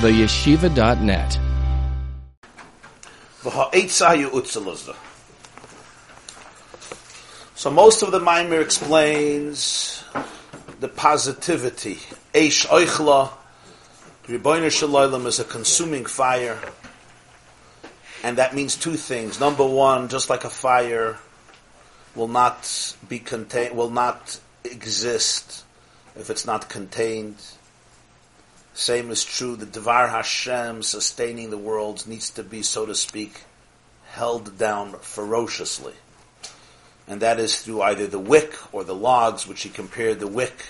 theyeshiva.net. 0.00 1.38
So 7.54 7.70
most 7.70 8.02
of 8.02 8.12
the 8.12 8.20
Maimer 8.20 8.62
explains 8.62 10.04
the 10.78 10.88
positivity. 10.88 11.96
Eish 12.32 12.66
oichla, 12.66 13.30
Riboiner 14.26 14.70
Shalom 14.70 15.26
is 15.26 15.40
a 15.40 15.44
consuming 15.44 16.04
fire. 16.04 16.60
And 18.22 18.38
that 18.38 18.54
means 18.54 18.76
two 18.76 18.94
things. 18.94 19.40
Number 19.40 19.66
one, 19.66 20.08
just 20.08 20.30
like 20.30 20.44
a 20.44 20.50
fire 20.50 21.18
will 22.14 22.28
not 22.28 22.94
be 23.08 23.18
contained, 23.18 23.76
will 23.76 23.90
not 23.90 24.38
exist 24.64 25.64
if 26.14 26.30
it's 26.30 26.46
not 26.46 26.68
contained. 26.68 27.36
Same 28.78 29.10
is 29.10 29.24
true. 29.24 29.56
The 29.56 29.66
Devar 29.66 30.06
Hashem 30.06 30.84
sustaining 30.84 31.50
the 31.50 31.58
world 31.58 32.06
needs 32.06 32.30
to 32.30 32.44
be, 32.44 32.62
so 32.62 32.86
to 32.86 32.94
speak, 32.94 33.42
held 34.06 34.56
down 34.56 34.92
ferociously. 35.00 35.94
And 37.08 37.20
that 37.20 37.40
is 37.40 37.60
through 37.60 37.82
either 37.82 38.06
the 38.06 38.20
wick 38.20 38.54
or 38.72 38.84
the 38.84 38.94
logs, 38.94 39.48
which 39.48 39.62
he 39.62 39.68
compared 39.68 40.20
the 40.20 40.28
wick, 40.28 40.66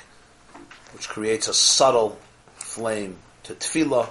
which 0.94 1.10
creates 1.10 1.48
a 1.48 1.54
subtle 1.54 2.18
flame, 2.54 3.18
to 3.42 3.52
tefillah, 3.54 4.08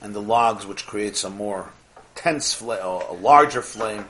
and 0.00 0.14
the 0.14 0.22
logs, 0.22 0.64
which 0.64 0.86
creates 0.86 1.24
a 1.24 1.30
more 1.30 1.72
tense 2.14 2.54
flame, 2.54 2.80
a 2.80 3.12
larger 3.12 3.60
flame, 3.60 4.04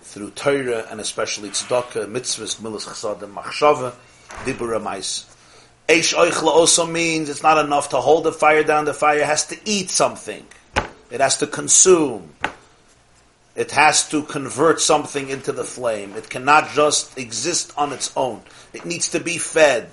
through 0.00 0.30
Torah 0.30 0.86
and 0.88 1.00
especially 1.00 1.50
tzedakah, 1.50 2.06
mitzvahs, 2.06 2.60
milas 2.60 2.86
chasadim, 2.86 3.34
machshava, 3.34 3.94
dibura 4.44 4.80
mais. 4.80 5.26
Eish 5.90 6.14
oichla 6.14 6.46
also 6.46 6.86
means 6.86 7.28
it's 7.28 7.42
not 7.42 7.58
enough 7.58 7.88
to 7.88 7.96
hold 7.96 8.22
the 8.22 8.30
fire 8.30 8.62
down. 8.62 8.84
The 8.84 8.94
fire 8.94 9.24
has 9.24 9.48
to 9.48 9.58
eat 9.64 9.90
something. 9.90 10.46
It 11.10 11.20
has 11.20 11.38
to 11.38 11.48
consume. 11.48 12.32
It 13.56 13.72
has 13.72 14.08
to 14.10 14.22
convert 14.22 14.80
something 14.80 15.30
into 15.30 15.50
the 15.50 15.64
flame. 15.64 16.14
It 16.14 16.30
cannot 16.30 16.70
just 16.70 17.18
exist 17.18 17.72
on 17.76 17.92
its 17.92 18.16
own. 18.16 18.42
It 18.72 18.86
needs 18.86 19.08
to 19.10 19.18
be 19.18 19.36
fed. 19.38 19.88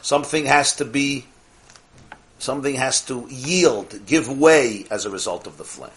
Something 0.00 0.46
has 0.46 0.76
to 0.76 0.86
be, 0.86 1.26
something 2.38 2.76
has 2.76 3.02
to 3.02 3.26
yield, 3.28 4.06
give 4.06 4.26
way 4.38 4.86
as 4.90 5.04
a 5.04 5.10
result 5.10 5.46
of 5.46 5.58
the 5.58 5.64
flame. 5.64 5.90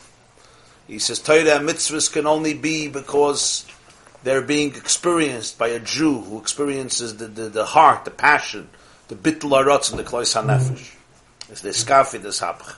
He 0.86 1.00
says 1.00 1.20
Torah 1.20 1.64
mitzvahs 1.64 2.12
can 2.12 2.28
only 2.28 2.56
be 2.56 2.90
because 2.90 3.66
they're 4.26 4.42
being 4.42 4.76
experienced 4.76 5.58
by 5.58 5.70
a 5.70 5.80
Jew 5.80 6.20
who 6.20 6.40
experiences 6.40 7.16
the, 7.16 7.28
the, 7.28 7.48
the 7.48 7.64
heart, 7.64 8.04
the 8.04 8.12
passion, 8.12 8.68
the 9.14 9.32
bittul 9.32 9.92
and 9.92 10.00
the 10.00 10.04
klois 10.04 10.34
hanefesh. 10.34 10.96
It's 11.50 11.62
the 11.62 11.70
skafi, 11.70 12.22
the 12.22 12.30
sabach. 12.30 12.76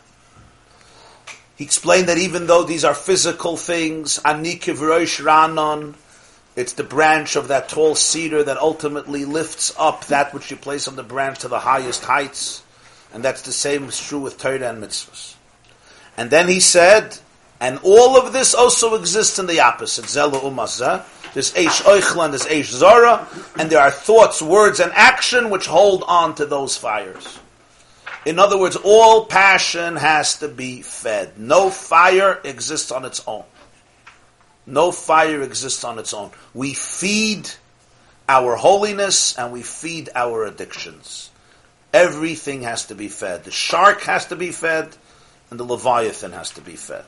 He 1.55 1.64
explained 1.64 2.09
that 2.09 2.17
even 2.17 2.47
though 2.47 2.64
these 2.64 2.83
are 2.83 2.94
physical 2.94 3.55
things, 3.55 4.19
anikiv 4.19 4.81
rosh 4.81 5.22
ranon, 5.22 5.95
it's 6.56 6.73
the 6.73 6.83
branch 6.83 7.36
of 7.36 7.47
that 7.50 7.69
tall 7.69 7.95
cedar 7.95 8.44
that 8.44 8.58
ultimately 8.58 9.25
lifts 9.25 9.73
up 9.78 10.06
that 10.06 10.33
which 10.33 10.52
you 10.52 10.58
place 10.58 10.88
on 10.88 10.95
the 10.95 11.03
branch 11.03 11.39
to 11.39 11.47
the 11.47 11.59
highest 11.59 12.03
heights. 12.03 12.63
And 13.13 13.23
that's 13.23 13.44
the 13.44 13.52
same 13.53 13.86
is 13.86 14.00
true 14.00 14.19
with 14.19 14.38
Torah 14.38 14.69
and 14.69 14.83
mitzvahs. 14.83 15.36
And 16.17 16.30
then 16.30 16.47
he 16.47 16.59
said, 16.59 17.17
and 17.59 17.80
all 17.83 18.17
of 18.17 18.33
this 18.33 18.53
also 18.53 18.95
exists 18.95 19.39
in 19.39 19.47
the 19.47 19.61
opposite. 19.61 20.06
Zela 20.06 20.39
umazah. 20.41 21.03
There's 21.36 21.52
Eish 21.52 21.81
Oichlan, 21.81 22.30
there's 22.30 22.45
Eish 22.45 22.72
Zara, 22.72 23.28
and 23.59 23.69
there 23.69 23.81
are 23.81 23.91
thoughts, 23.91 24.41
words, 24.41 24.80
and 24.80 24.94
action 24.94 25.50
which 25.50 25.66
hold 25.66 26.05
on 26.08 26.33
to 26.36 26.45
those 26.45 26.78
fires. 26.78 27.39
In 28.25 28.39
other 28.39 28.58
words, 28.58 28.78
all 28.78 29.25
passion 29.25 29.97
has 29.97 30.38
to 30.38 30.47
be 30.47 30.81
fed. 30.81 31.38
No 31.38 31.69
fire 31.69 32.39
exists 32.45 32.89
on 32.89 33.03
its 33.03 33.22
own. 33.28 33.44
No 34.66 34.94
fire 34.94 35.41
exists 35.41 35.83
on 35.83 36.00
its 36.00 36.13
own. 36.13 36.31
We 36.53 36.73
feed 36.73 37.50
our 38.29 38.56
holiness 38.56 39.38
and 39.38 39.52
we 39.52 39.62
feed 39.62 40.12
our 40.16 40.46
addictions. 40.46 41.31
Everything 41.94 42.62
has 42.62 42.85
to 42.85 42.96
be 42.96 43.09
fed. 43.09 43.44
The 43.44 43.52
shark 43.52 44.03
has 44.03 44.28
to 44.28 44.38
be 44.38 44.53
fed, 44.53 44.96
and 45.52 45.59
the 45.59 45.66
leviathan 45.66 46.31
has 46.31 46.52
to 46.52 46.62
be 46.62 46.78
fed. 46.78 47.03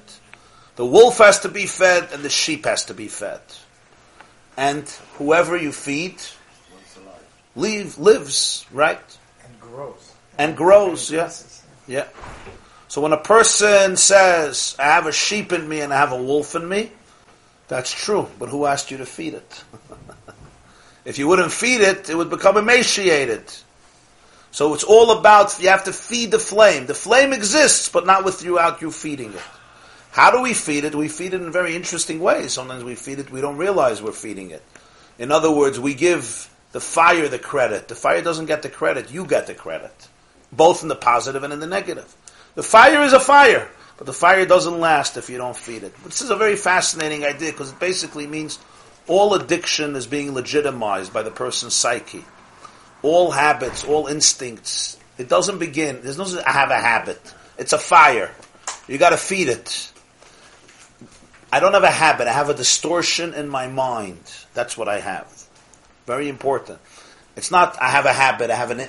The 0.75 0.85
wolf 0.85 1.19
has 1.19 1.39
to 1.39 1.49
be 1.49 1.65
fed 1.65 2.09
and 2.11 2.23
the 2.23 2.29
sheep 2.29 2.65
has 2.65 2.83
to 2.85 2.93
be 2.93 3.07
fed. 3.07 3.39
And 4.57 4.89
whoever 5.17 5.55
you 5.55 5.71
feed 5.71 6.19
leave, 7.57 7.97
lives, 7.97 8.65
right? 8.71 8.99
And 9.43 9.59
grows. 9.59 10.13
And 10.37 10.55
grows, 10.55 11.11
yeah. 11.11 11.31
Yeah. 11.87 12.07
So 12.87 13.01
when 13.01 13.11
a 13.11 13.17
person 13.17 13.97
says, 13.97 14.75
I 14.79 14.83
have 14.85 15.07
a 15.07 15.11
sheep 15.11 15.51
in 15.51 15.67
me 15.67 15.81
and 15.81 15.93
I 15.93 15.97
have 15.97 16.13
a 16.13 16.21
wolf 16.21 16.55
in 16.55 16.69
me, 16.69 16.91
that's 17.67 17.91
true. 17.91 18.29
But 18.39 18.49
who 18.49 18.65
asked 18.65 18.91
you 18.91 18.97
to 18.97 19.05
feed 19.05 19.33
it? 19.33 19.63
if 21.05 21.19
you 21.19 21.27
wouldn't 21.27 21.51
feed 21.51 21.81
it, 21.81 22.09
it 22.09 22.15
would 22.15 22.29
become 22.29 22.55
emaciated. 22.55 23.43
So 24.51 24.73
it's 24.73 24.85
all 24.85 25.19
about, 25.19 25.61
you 25.61 25.69
have 25.69 25.83
to 25.83 25.93
feed 25.93 26.31
the 26.31 26.39
flame. 26.39 26.85
The 26.85 26.93
flame 26.93 27.33
exists, 27.33 27.89
but 27.89 28.05
not 28.05 28.23
without 28.23 28.81
you 28.81 28.91
feeding 28.91 29.33
it. 29.33 29.41
How 30.17 30.31
do 30.31 30.41
we 30.41 30.55
feed 30.55 30.83
it? 30.83 30.95
We 30.95 31.09
feed 31.09 31.35
it 31.35 31.43
in 31.43 31.51
very 31.51 31.75
interesting 31.75 32.19
ways. 32.19 32.51
Sometimes 32.51 32.83
we 32.83 32.95
feed 32.95 33.19
it, 33.19 33.29
we 33.29 33.39
don't 33.39 33.57
realize 33.57 34.01
we're 34.01 34.13
feeding 34.13 34.49
it. 34.49 34.63
In 35.19 35.31
other 35.31 35.51
words, 35.51 35.79
we 35.79 35.93
give 35.93 36.49
the 36.71 36.79
fire 36.79 37.27
the 37.27 37.37
credit. 37.37 37.87
The 37.87 37.93
fire 37.93 38.23
doesn't 38.23 38.47
get 38.47 38.63
the 38.63 38.69
credit, 38.69 39.11
you 39.11 39.27
get 39.27 39.45
the 39.45 39.53
credit. 39.53 39.93
Both 40.51 40.81
in 40.81 40.89
the 40.89 40.95
positive 40.95 41.43
and 41.43 41.53
in 41.53 41.59
the 41.59 41.67
negative. 41.67 42.11
The 42.55 42.63
fire 42.63 43.03
is 43.03 43.13
a 43.13 43.19
fire, 43.19 43.69
but 43.97 44.07
the 44.07 44.13
fire 44.13 44.47
doesn't 44.47 44.79
last 44.79 45.17
if 45.17 45.29
you 45.29 45.37
don't 45.37 45.55
feed 45.55 45.83
it. 45.83 45.93
This 46.03 46.23
is 46.23 46.31
a 46.31 46.35
very 46.35 46.55
fascinating 46.55 47.23
idea 47.23 47.51
because 47.51 47.71
it 47.71 47.79
basically 47.79 48.25
means 48.25 48.57
all 49.05 49.35
addiction 49.35 49.95
is 49.95 50.07
being 50.07 50.33
legitimized 50.33 51.13
by 51.13 51.21
the 51.21 51.29
person's 51.29 51.75
psyche. 51.75 52.25
All 53.03 53.29
habits, 53.29 53.83
all 53.83 54.07
instincts. 54.07 54.97
It 55.19 55.29
doesn't 55.29 55.59
begin. 55.59 56.01
There's 56.01 56.17
no 56.17 56.41
I 56.43 56.53
have 56.53 56.71
a 56.71 56.79
habit. 56.79 57.21
It's 57.59 57.73
a 57.73 57.77
fire. 57.77 58.31
You 58.87 58.97
got 58.97 59.11
to 59.11 59.17
feed 59.17 59.49
it. 59.49 59.91
I 61.51 61.59
don't 61.59 61.73
have 61.73 61.83
a 61.83 61.91
habit. 61.91 62.27
I 62.27 62.33
have 62.33 62.49
a 62.49 62.53
distortion 62.53 63.33
in 63.33 63.47
my 63.47 63.67
mind. 63.67 64.19
That's 64.53 64.77
what 64.77 64.87
I 64.87 64.99
have. 64.99 65.47
Very 66.05 66.29
important. 66.29 66.79
It's 67.35 67.51
not 67.51 67.81
I 67.81 67.89
have 67.89 68.05
a 68.05 68.13
habit. 68.13 68.49
I 68.49 68.55
have 68.55 68.71
an 68.71 68.87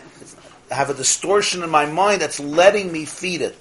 I 0.71 0.75
have 0.75 0.91
a 0.91 0.95
distortion 0.95 1.63
in 1.63 1.71
my 1.71 1.87
mind 1.87 2.21
that's 2.21 2.41
letting 2.41 2.93
me 2.93 3.05
feed 3.05 3.43
it. 3.43 3.57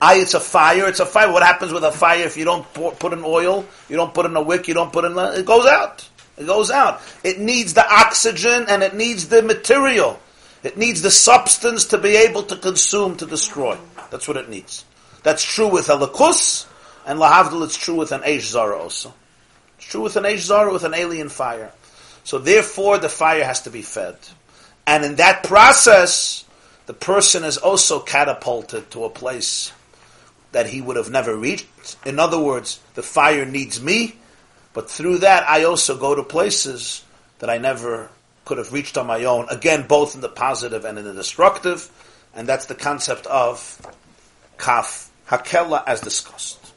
I, 0.00 0.16
it's 0.16 0.34
a 0.34 0.40
fire. 0.40 0.88
It's 0.88 1.00
a 1.00 1.06
fire. 1.06 1.32
What 1.32 1.42
happens 1.42 1.72
with 1.72 1.82
a 1.82 1.90
fire 1.90 2.24
if 2.24 2.36
you 2.36 2.44
don't 2.44 2.64
pour, 2.72 2.92
put 2.92 3.12
in 3.12 3.24
oil, 3.24 3.66
you 3.88 3.96
don't 3.96 4.14
put 4.14 4.26
in 4.26 4.36
a 4.36 4.42
wick, 4.42 4.68
you 4.68 4.74
don't 4.74 4.92
put 4.92 5.04
in 5.04 5.18
a, 5.18 5.32
it 5.32 5.46
goes 5.46 5.66
out. 5.66 6.08
It 6.36 6.46
goes 6.46 6.70
out. 6.70 7.00
It 7.24 7.40
needs 7.40 7.74
the 7.74 7.84
oxygen 7.84 8.66
and 8.68 8.82
it 8.82 8.94
needs 8.94 9.28
the 9.28 9.42
material. 9.42 10.20
It 10.62 10.76
needs 10.76 11.02
the 11.02 11.10
substance 11.10 11.86
to 11.86 11.98
be 11.98 12.16
able 12.16 12.44
to 12.44 12.56
consume, 12.56 13.16
to 13.16 13.26
destroy. 13.26 13.76
That's 14.10 14.28
what 14.28 14.36
it 14.36 14.48
needs. 14.48 14.84
That's 15.24 15.42
true 15.42 15.68
with 15.68 15.88
Elikus, 15.88 16.66
and 17.08 17.18
lahavdil, 17.18 17.64
it's 17.64 17.76
true 17.76 17.96
with 17.96 18.12
an 18.12 18.20
Eish 18.20 18.42
Zara 18.42 18.78
also. 18.78 19.14
It's 19.78 19.86
true 19.86 20.02
with 20.02 20.16
an 20.16 20.24
Eish 20.24 20.40
Zara, 20.40 20.72
with 20.72 20.84
an 20.84 20.94
alien 20.94 21.30
fire. 21.30 21.72
So 22.22 22.38
therefore, 22.38 22.98
the 22.98 23.08
fire 23.08 23.42
has 23.42 23.62
to 23.62 23.70
be 23.70 23.82
fed. 23.82 24.16
And 24.86 25.04
in 25.04 25.16
that 25.16 25.42
process, 25.42 26.44
the 26.84 26.92
person 26.92 27.44
is 27.44 27.56
also 27.56 27.98
catapulted 27.98 28.90
to 28.90 29.04
a 29.04 29.10
place 29.10 29.72
that 30.52 30.66
he 30.66 30.82
would 30.82 30.96
have 30.96 31.10
never 31.10 31.34
reached. 31.34 31.96
In 32.04 32.18
other 32.18 32.38
words, 32.38 32.78
the 32.94 33.02
fire 33.02 33.46
needs 33.46 33.82
me, 33.82 34.16
but 34.74 34.90
through 34.90 35.18
that, 35.18 35.48
I 35.48 35.64
also 35.64 35.96
go 35.96 36.14
to 36.14 36.22
places 36.22 37.04
that 37.38 37.48
I 37.48 37.58
never 37.58 38.10
could 38.44 38.58
have 38.58 38.72
reached 38.72 38.98
on 38.98 39.06
my 39.06 39.24
own. 39.24 39.46
Again, 39.50 39.86
both 39.86 40.14
in 40.14 40.20
the 40.20 40.28
positive 40.28 40.84
and 40.84 40.98
in 40.98 41.04
the 41.04 41.14
destructive. 41.14 41.90
And 42.34 42.46
that's 42.46 42.66
the 42.66 42.74
concept 42.74 43.26
of 43.26 43.80
kaf, 44.58 45.10
hakela, 45.26 45.82
as 45.86 46.00
discussed. 46.00 46.67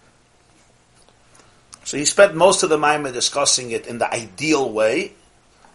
So 1.92 1.98
he 1.98 2.06
spent 2.06 2.36
most 2.36 2.64
of 2.64 2.70
the 2.70 2.78
Maimah 2.78 3.12
discussing 3.12 3.72
it 3.72 3.86
in 3.86 3.98
the 3.98 4.10
ideal 4.10 4.72
way 4.72 5.12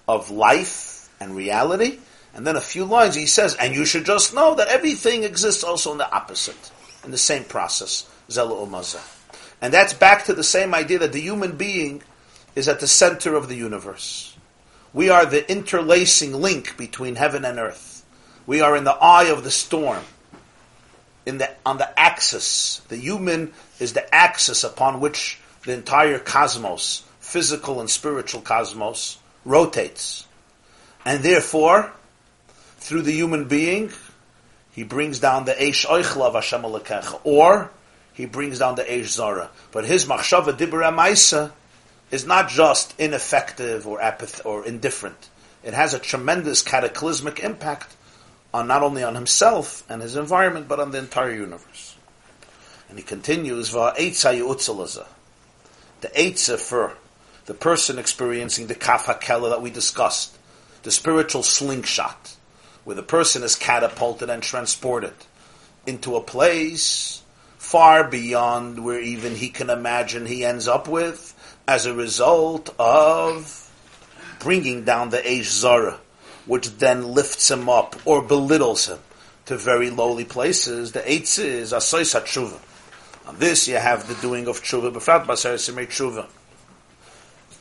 of 0.08 0.30
life 0.30 1.10
and 1.20 1.36
reality. 1.36 1.98
And 2.32 2.46
then 2.46 2.56
a 2.56 2.60
few 2.62 2.86
lines 2.86 3.14
he 3.14 3.26
says, 3.26 3.54
and 3.54 3.74
you 3.74 3.84
should 3.84 4.06
just 4.06 4.32
know 4.32 4.54
that 4.54 4.68
everything 4.68 5.24
exists 5.24 5.62
also 5.62 5.92
in 5.92 5.98
the 5.98 6.10
opposite, 6.10 6.70
in 7.04 7.10
the 7.10 7.18
same 7.18 7.44
process, 7.44 8.08
Zela 8.30 8.66
Umaza. 8.66 9.02
And 9.60 9.74
that's 9.74 9.92
back 9.92 10.24
to 10.24 10.32
the 10.32 10.42
same 10.42 10.74
idea 10.74 11.00
that 11.00 11.12
the 11.12 11.20
human 11.20 11.58
being 11.58 12.02
is 12.54 12.66
at 12.66 12.80
the 12.80 12.88
center 12.88 13.34
of 13.34 13.48
the 13.48 13.56
universe. 13.56 14.34
We 14.94 15.10
are 15.10 15.26
the 15.26 15.46
interlacing 15.52 16.32
link 16.32 16.78
between 16.78 17.16
heaven 17.16 17.44
and 17.44 17.58
earth. 17.58 18.06
We 18.46 18.62
are 18.62 18.74
in 18.74 18.84
the 18.84 18.96
eye 18.96 19.24
of 19.24 19.44
the 19.44 19.50
storm. 19.50 20.02
In 21.26 21.36
the, 21.36 21.50
on 21.66 21.76
the 21.76 22.00
axis. 22.00 22.80
The 22.88 22.96
human 22.96 23.52
is 23.78 23.92
the 23.92 24.14
axis 24.14 24.64
upon 24.64 25.00
which 25.00 25.40
the 25.66 25.74
entire 25.74 26.18
cosmos, 26.18 27.02
physical 27.20 27.80
and 27.80 27.90
spiritual 27.90 28.40
cosmos, 28.40 29.18
rotates. 29.44 30.26
And 31.04 31.22
therefore, 31.22 31.92
through 32.78 33.02
the 33.02 33.12
human 33.12 33.44
being, 33.46 33.90
he 34.72 34.84
brings 34.84 35.18
down 35.18 35.44
the 35.44 35.52
Eish 35.52 35.84
Oichla 35.84 36.26
of 36.26 36.34
Hashem 36.34 36.64
or 37.24 37.70
he 38.14 38.26
brings 38.26 38.60
down 38.60 38.76
the 38.76 38.84
Eish 38.84 39.08
Zara. 39.08 39.50
But 39.72 39.84
his 39.84 40.06
Machshava 40.06 40.56
Dibra 40.56 40.94
Maisa 40.94 41.50
is 42.10 42.24
not 42.24 42.48
just 42.48 42.98
ineffective 42.98 43.86
or 43.86 43.98
apath- 43.98 44.46
or 44.46 44.64
indifferent. 44.64 45.28
It 45.64 45.74
has 45.74 45.94
a 45.94 45.98
tremendous 45.98 46.62
cataclysmic 46.62 47.40
impact 47.40 47.94
on 48.54 48.68
not 48.68 48.84
only 48.84 49.02
on 49.02 49.16
himself 49.16 49.82
and 49.90 50.00
his 50.00 50.14
environment, 50.14 50.68
but 50.68 50.78
on 50.78 50.92
the 50.92 50.98
entire 50.98 51.32
universe. 51.32 51.96
And 52.88 52.98
he 52.98 53.04
continues, 53.04 53.74
The 56.00 56.08
Eitzah 56.08 56.58
for 56.58 56.96
the 57.46 57.54
person 57.54 57.98
experiencing 57.98 58.66
the 58.66 58.74
Kaf 58.74 59.06
HaKela 59.06 59.50
that 59.50 59.62
we 59.62 59.70
discussed, 59.70 60.36
the 60.82 60.90
spiritual 60.90 61.42
slingshot, 61.42 62.36
where 62.84 62.96
the 62.96 63.02
person 63.02 63.42
is 63.42 63.54
catapulted 63.54 64.28
and 64.28 64.42
transported 64.42 65.14
into 65.86 66.16
a 66.16 66.20
place 66.20 67.22
far 67.58 68.04
beyond 68.04 68.84
where 68.84 69.00
even 69.00 69.34
he 69.34 69.48
can 69.48 69.70
imagine 69.70 70.26
he 70.26 70.44
ends 70.44 70.68
up 70.68 70.86
with 70.86 71.34
as 71.66 71.86
a 71.86 71.94
result 71.94 72.74
of 72.78 73.62
bringing 74.38 74.84
down 74.84 75.10
the 75.10 75.18
Eish 75.18 75.50
Zara, 75.50 75.98
which 76.44 76.78
then 76.78 77.08
lifts 77.08 77.50
him 77.50 77.68
up 77.68 77.96
or 78.04 78.22
belittles 78.22 78.86
him 78.86 78.98
to 79.46 79.56
very 79.56 79.90
lowly 79.90 80.24
places. 80.24 80.92
The 80.92 81.00
Eitz 81.00 81.38
is 81.38 81.72
Asois 81.72 82.14
HaTshuva. 82.14 82.58
On 83.26 83.36
this 83.38 83.66
you 83.66 83.76
have 83.76 84.06
the 84.06 84.14
doing 84.20 84.46
of 84.46 84.62
Tshuva, 84.62 84.92
Befrat 84.92 85.26
Basar 85.26 85.54
Simei 85.54 85.86
Tshuva. 85.86 86.26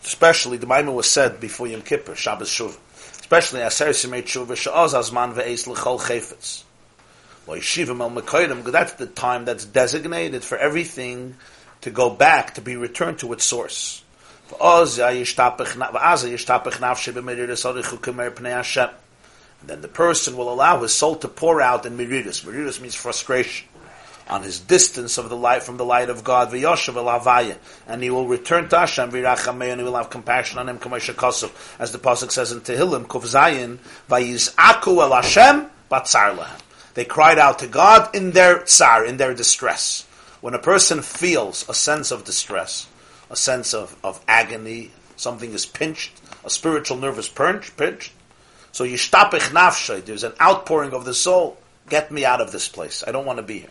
Especially, 0.04 0.58
the 0.58 0.68
Maimon 0.68 0.94
was 0.94 1.10
said 1.10 1.40
before 1.40 1.66
Yom 1.68 1.82
Kippur, 1.82 2.16
Shabbos 2.16 2.52
Tshuva. 2.52 2.78
Especially 3.20 3.62
Aser 3.62 3.88
Simei 3.88 4.22
Tshuva, 4.22 4.56
Sha'oz 4.56 4.94
Azman 4.94 5.34
Ve'ez 5.34 5.66
L'chol 5.66 6.00
Chefetz. 6.00 6.64
That's 7.48 8.94
the 8.94 9.08
time 9.08 9.46
that's 9.46 9.66
designated 9.66 10.44
for 10.44 10.58
everything 10.58 11.36
to 11.82 11.92
go 11.92 12.10
back, 12.10 12.56
to 12.56 12.62
be 12.62 12.76
returned 12.76 13.20
to 13.20 13.34
its 13.34 13.44
source. 13.44 14.04
And 14.50 14.60
then 19.70 19.82
the 19.82 19.88
person 19.88 20.38
will 20.38 20.54
allow 20.54 20.82
his 20.82 20.94
soul 20.94 21.16
to 21.16 21.28
pour 21.28 21.62
out 21.62 21.86
in 21.86 21.98
miridus. 21.98 22.44
Miridus 22.44 22.82
means 22.82 22.96
frustration 22.96 23.68
on 24.28 24.44
his 24.44 24.60
distance 24.60 25.18
of 25.18 25.30
the 25.30 25.38
light 25.38 25.64
from 25.64 25.78
the 25.78 25.86
light 25.86 26.10
of 26.10 26.24
God. 26.24 26.54
And 26.54 28.04
he 28.04 28.10
will 28.10 28.28
return 28.28 28.70
to 28.70 28.80
Hashem 28.80 29.14
and 29.14 29.80
he 29.80 29.84
will 29.84 29.96
have 29.96 30.10
compassion 30.10 30.60
on 30.60 30.70
him. 30.70 30.78
As 30.78 31.92
the 31.92 32.00
pasuk 32.00 32.32
says 32.32 32.52
in 32.52 32.62
Tehillim, 32.62 33.06
Kuf 33.06 33.26
Zayin, 33.26 33.80
el 34.10 35.22
Hashem 35.22 35.66
batzar 35.92 36.38
lahem. 36.38 36.62
They 36.96 37.06
cried 37.06 37.38
out 37.38 37.60
to 37.60 37.68
God 37.68 38.16
in 38.16 38.32
their 38.32 38.64
tsar, 38.64 39.06
in 39.06 39.18
their 39.18 39.34
distress. 39.34 40.08
When 40.42 40.54
a 40.54 40.60
person 40.60 41.02
feels 41.02 41.68
a 41.68 41.74
sense 41.74 42.12
of 42.12 42.24
distress, 42.24 42.88
a 43.30 43.36
sense 43.36 43.74
of, 43.74 43.96
of 44.04 44.24
agony, 44.28 44.92
something 45.18 45.52
is 45.52 45.66
pinched, 45.66 46.22
a 46.46 46.50
spiritual 46.50 46.98
nerve 46.98 47.20
is 47.20 47.28
pinched, 47.28 47.76
pinched. 47.76 48.14
So 48.72 48.86
yishtapich 48.86 49.52
nafshay, 49.52 50.06
there's 50.06 50.24
an 50.24 50.34
outpouring 50.42 50.94
of 50.94 51.06
the 51.06 51.14
soul. 51.14 51.58
Get 51.90 52.12
me 52.12 52.26
out 52.26 52.42
of 52.42 52.52
this 52.52 52.68
place. 52.68 53.04
I 53.06 53.12
don't 53.12 53.26
want 53.26 53.38
to 53.38 53.44
be 53.44 53.60
here. 53.60 53.70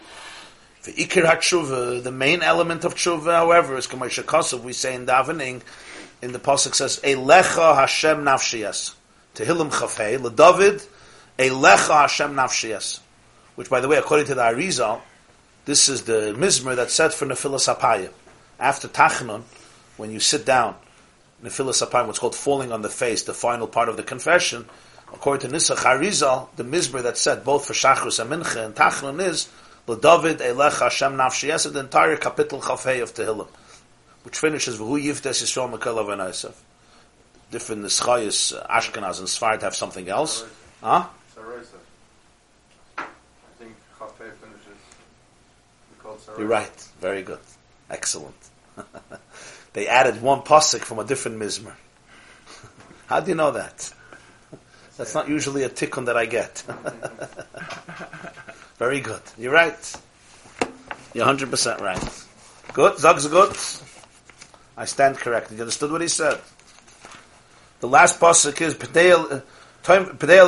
The 0.84 0.92
ikir 0.92 2.02
the 2.02 2.12
main 2.12 2.42
element 2.42 2.84
of 2.84 2.94
tshuva, 2.94 3.32
however, 3.32 3.78
is 3.78 3.86
Shekosov, 3.86 4.62
we 4.62 4.74
say 4.74 4.94
in 4.94 5.06
davening, 5.06 5.62
in 6.20 6.32
the 6.32 6.38
pasuk 6.38 6.74
says, 6.74 7.00
Elecha 7.02 7.74
Hashem 7.74 8.18
nafshiyas. 8.18 8.94
Tehillim 9.34 9.70
chafei, 9.70 10.18
LeDavid, 10.18 10.86
Elecha 11.38 12.02
Hashem 12.02 12.34
nafshiyas. 12.34 13.00
Which, 13.54 13.70
by 13.70 13.80
the 13.80 13.88
way, 13.88 13.96
according 13.96 14.26
to 14.26 14.34
the 14.34 14.42
Arizal, 14.42 15.00
this 15.64 15.88
is 15.88 16.02
the 16.02 16.34
mizmer 16.36 16.76
that's 16.76 16.92
said 16.92 17.14
for 17.14 17.24
Nefilas 17.24 17.74
Apayim. 17.74 18.10
After 18.60 18.86
Tachanun, 18.86 19.42
when 19.96 20.10
you 20.10 20.20
sit 20.20 20.44
down, 20.44 20.76
Nefilas 21.42 21.86
Apayim, 21.86 22.06
what's 22.06 22.18
called 22.18 22.34
falling 22.34 22.72
on 22.72 22.82
the 22.82 22.90
face, 22.90 23.22
the 23.22 23.32
final 23.32 23.66
part 23.66 23.88
of 23.88 23.96
the 23.96 24.02
confession, 24.02 24.66
according 25.14 25.48
to 25.48 25.56
Nisach 25.56 25.76
Arizal, 25.76 26.54
the 26.56 26.64
mizmer 26.64 27.02
that's 27.02 27.22
said 27.22 27.42
both 27.42 27.64
for 27.64 27.72
Shachrus 27.72 28.20
and 28.20 28.30
Mincha 28.30 28.66
and 28.66 28.74
Tachanun 28.74 29.26
is, 29.26 29.48
David 29.86 30.38
Elech 30.38 30.80
Hashem 30.80 31.12
Nafshi 31.12 31.50
Yesed, 31.50 31.72
the 31.72 31.80
entire 31.80 32.16
capital 32.16 32.60
Chafei 32.60 33.02
of 33.02 33.12
Tehillim, 33.12 33.48
which 34.22 34.38
finishes 34.38 34.78
V'hu 34.78 35.02
Yivtes 35.02 35.42
Yisrael 35.42 35.70
Mekelav 35.70 36.16
Yosef. 36.16 36.62
Different 37.50 37.84
Nischayis, 37.84 38.56
uh, 38.56 38.66
Ashkenaz 38.66 39.18
and 39.18 39.28
Sfard 39.28 39.60
have 39.60 39.76
something 39.76 40.08
else. 40.08 40.44
Huh? 40.82 41.06
I 42.96 43.04
think 43.58 43.76
Chafei 43.98 44.32
finishes. 44.32 44.78
You're 46.38 46.46
right. 46.46 46.88
Very 47.00 47.22
good. 47.22 47.40
Excellent. 47.90 48.34
they 49.74 49.86
added 49.86 50.22
one 50.22 50.40
pasuk 50.40 50.80
from 50.80 50.98
a 50.98 51.04
different 51.04 51.38
mizmer. 51.38 51.74
How 53.06 53.20
do 53.20 53.28
you 53.28 53.34
know 53.34 53.50
that? 53.50 53.92
That's 54.96 55.14
not 55.14 55.28
usually 55.28 55.64
a 55.64 55.68
tikkun 55.68 56.06
that 56.06 56.16
I 56.16 56.24
get. 56.24 56.62
Very 58.78 59.00
good. 59.00 59.22
You're 59.38 59.52
right. 59.52 59.96
You're 61.12 61.26
100% 61.26 61.80
right. 61.80 62.24
Good. 62.72 62.98
Zag's 62.98 63.26
good. 63.28 63.56
I 64.76 64.84
stand 64.86 65.16
corrected. 65.18 65.56
You 65.56 65.62
understood 65.62 65.92
what 65.92 66.00
he 66.00 66.08
said? 66.08 66.40
The 67.80 67.86
last 67.88 68.18
pasuk 68.18 68.60
is 68.60 68.74
Pedei 68.74 69.12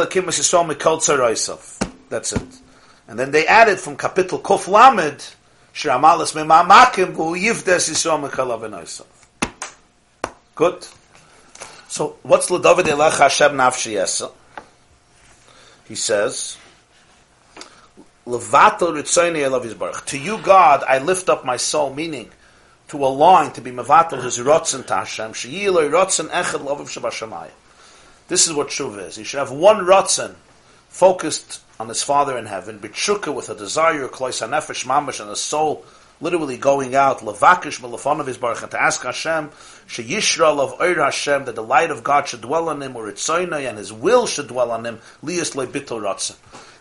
Akim 0.03 0.25
Tzaraisav. 0.25 1.91
That's 2.09 2.33
it. 2.33 2.61
And 3.09 3.19
then 3.19 3.31
they 3.31 3.47
added 3.47 3.79
from 3.79 3.97
capital 3.97 4.41
Kof 4.41 4.67
Lamed 4.67 5.25
Shiramalas 5.73 6.35
Memamakim 6.35 7.15
Gu 7.15 7.37
Yivdes 7.37 7.91
Yisrael 7.91 8.29
Mikol 8.29 8.59
Avenoisav. 8.59 9.07
Good. 10.55 10.87
So 11.89 12.17
what's 12.23 12.51
L'David 12.51 12.85
Elech 12.85 13.19
Hashem 13.19 13.53
Nafshi 13.53 13.93
Yesa? 13.93 14.33
He 15.87 15.95
says, 15.95 16.57
Levatel 18.27 18.93
Ritzoyni 18.93 19.49
Elav. 19.49 20.05
To 20.07 20.19
you, 20.19 20.39
God, 20.39 20.83
I 20.89 20.99
lift 20.99 21.29
up 21.29 21.45
my 21.45 21.57
soul, 21.57 21.95
meaning 21.95 22.29
to 22.89 23.05
align, 23.05 23.53
to 23.53 23.61
be 23.61 23.71
Mevatel 23.71 24.23
His 24.23 24.39
Rotzen 24.39 24.85
to 24.87 24.95
Hashem. 24.97 25.33
She'yiloi 25.33 25.89
Rotzen 25.89 26.29
Echad 26.31 26.67
Loviv 26.67 26.89
Shabashamayim. 26.89 27.53
This 28.27 28.49
is 28.49 28.53
what 28.53 28.69
Shuv 28.69 28.99
is. 28.99 29.17
You 29.17 29.23
should 29.23 29.39
have 29.39 29.53
one 29.53 29.87
Rotzen 29.87 30.35
focused 30.89 31.63
on 31.79 31.89
his 31.89 32.03
Father 32.03 32.37
in 32.37 32.47
heaven, 32.47 32.81
Bitshuka 32.81 33.33
with 33.33 33.49
a 33.49 33.55
desire, 33.55 34.09
Klois 34.09 34.45
HaNefesh 34.45 34.85
Mamash, 34.87 35.21
and 35.21 35.31
a 35.31 35.37
soul 35.37 35.85
literally 36.21 36.57
going 36.57 36.97
out, 36.97 37.21
Levakish 37.21 37.81
Melafon 37.81 38.27
his 38.27 38.39
Baruch, 38.39 38.63
and 38.63 38.71
to 38.73 38.83
ask 38.83 39.05
Hashem, 39.05 39.51
Sheyishra 39.87 40.59
of 40.59 40.79
Eir 40.79 40.97
Hashem, 40.97 41.45
that 41.45 41.55
the 41.55 41.63
light 41.63 41.93
of 41.93 42.03
God 42.03 42.27
should 42.27 42.41
dwell 42.41 42.71
on 42.71 42.83
him, 42.83 42.97
or 42.97 43.07
Ritzoynai, 43.07 43.69
and 43.69 43.79
his 43.79 43.93
will 43.93 44.27
should 44.27 44.49
dwell 44.49 44.73
on 44.73 44.85
him, 44.85 44.99
Lias 45.23 45.55
Loi 45.55 45.67
Bittel 45.67 46.01
Rotzen 46.01 46.35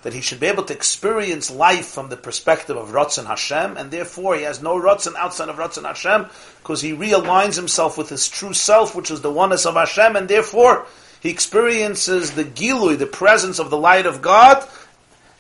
that 0.06 0.14
he 0.14 0.22
should 0.22 0.40
be 0.40 0.46
able 0.46 0.62
to 0.62 0.72
experience 0.72 1.50
life 1.50 1.88
from 1.88 2.10
the 2.10 2.16
perspective 2.16 2.78
of 2.78 2.90
Ratzon 2.90 3.26
Hashem, 3.26 3.76
and 3.76 3.90
therefore 3.90 4.36
he 4.36 4.44
has 4.44 4.62
no 4.62 4.80
Ratzon 4.80 5.16
outside 5.16 5.50
of 5.50 5.56
Ratzon 5.56 5.82
Hashem, 5.82 6.28
because 6.60 6.80
he 6.80 6.92
realigns 6.92 7.56
himself 7.56 7.98
with 7.98 8.10
his 8.10 8.30
true 8.30 8.54
self, 8.54 8.94
which 8.94 9.10
is 9.10 9.22
the 9.22 9.32
oneness 9.32 9.66
of 9.66 9.74
Hashem, 9.74 10.16
and 10.16 10.28
therefore 10.28 10.86
he 11.22 11.32
experiences 11.32 12.34
the 12.34 12.44
Gilui, 12.44 13.00
the 13.00 13.08
presence 13.08 13.58
of 13.58 13.72
the 13.72 13.80
light 13.80 14.06
of 14.06 14.22
God, 14.22 14.64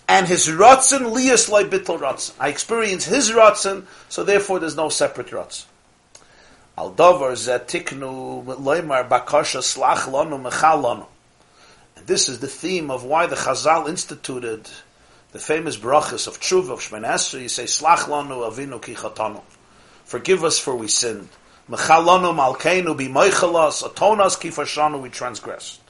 and 0.07 0.27
his 0.27 0.47
Ratzon, 0.47 1.13
Lias 1.13 1.47
Lai 1.47 1.63
Bittel 1.63 1.99
Ratzon. 1.99 2.33
I 2.39 2.49
experience 2.49 3.05
his 3.05 3.29
Ratzon, 3.29 3.85
so 4.09 4.23
therefore 4.23 4.57
there's 4.57 4.75
no 4.75 4.89
separate 4.89 5.27
Ratzon. 5.27 5.65
Al 6.75 6.89
Dover 6.89 7.33
Zetiknu 7.33 8.43
Loimar 8.43 9.07
Bakasha 9.07 9.61
Slach 9.61 10.09
Lonu 10.09 10.41
Mechal 10.41 10.83
Lonu. 10.83 11.05
This 12.05 12.29
is 12.29 12.39
the 12.39 12.47
theme 12.47 12.91
of 12.91 13.03
why 13.03 13.25
the 13.25 13.35
Chazal 13.35 13.89
instituted 13.89 14.69
the 15.31 15.39
famous 15.39 15.75
brachas 15.75 16.27
of 16.27 16.39
Tshuva 16.39 16.69
of 16.69 16.79
Shemon 16.79 17.05
Esrei. 17.05 17.41
You 17.41 17.49
say, 17.49 17.63
Slach 17.63 18.07
lanu 18.07 18.49
avinu 18.49 18.81
ki 18.81 18.93
chatanu. 18.93 19.41
Forgive 20.05 20.43
us 20.43 20.59
for 20.59 20.75
we 20.75 20.87
sinned. 20.87 21.27
Mechalonu 21.69 22.33
malkeinu 22.33 22.95
b'moichalas 22.95 23.83
atonas 23.83 24.39
ki 24.39 24.49
fashanu 24.49 25.01
we 25.01 25.09
transgressed. 25.09 25.81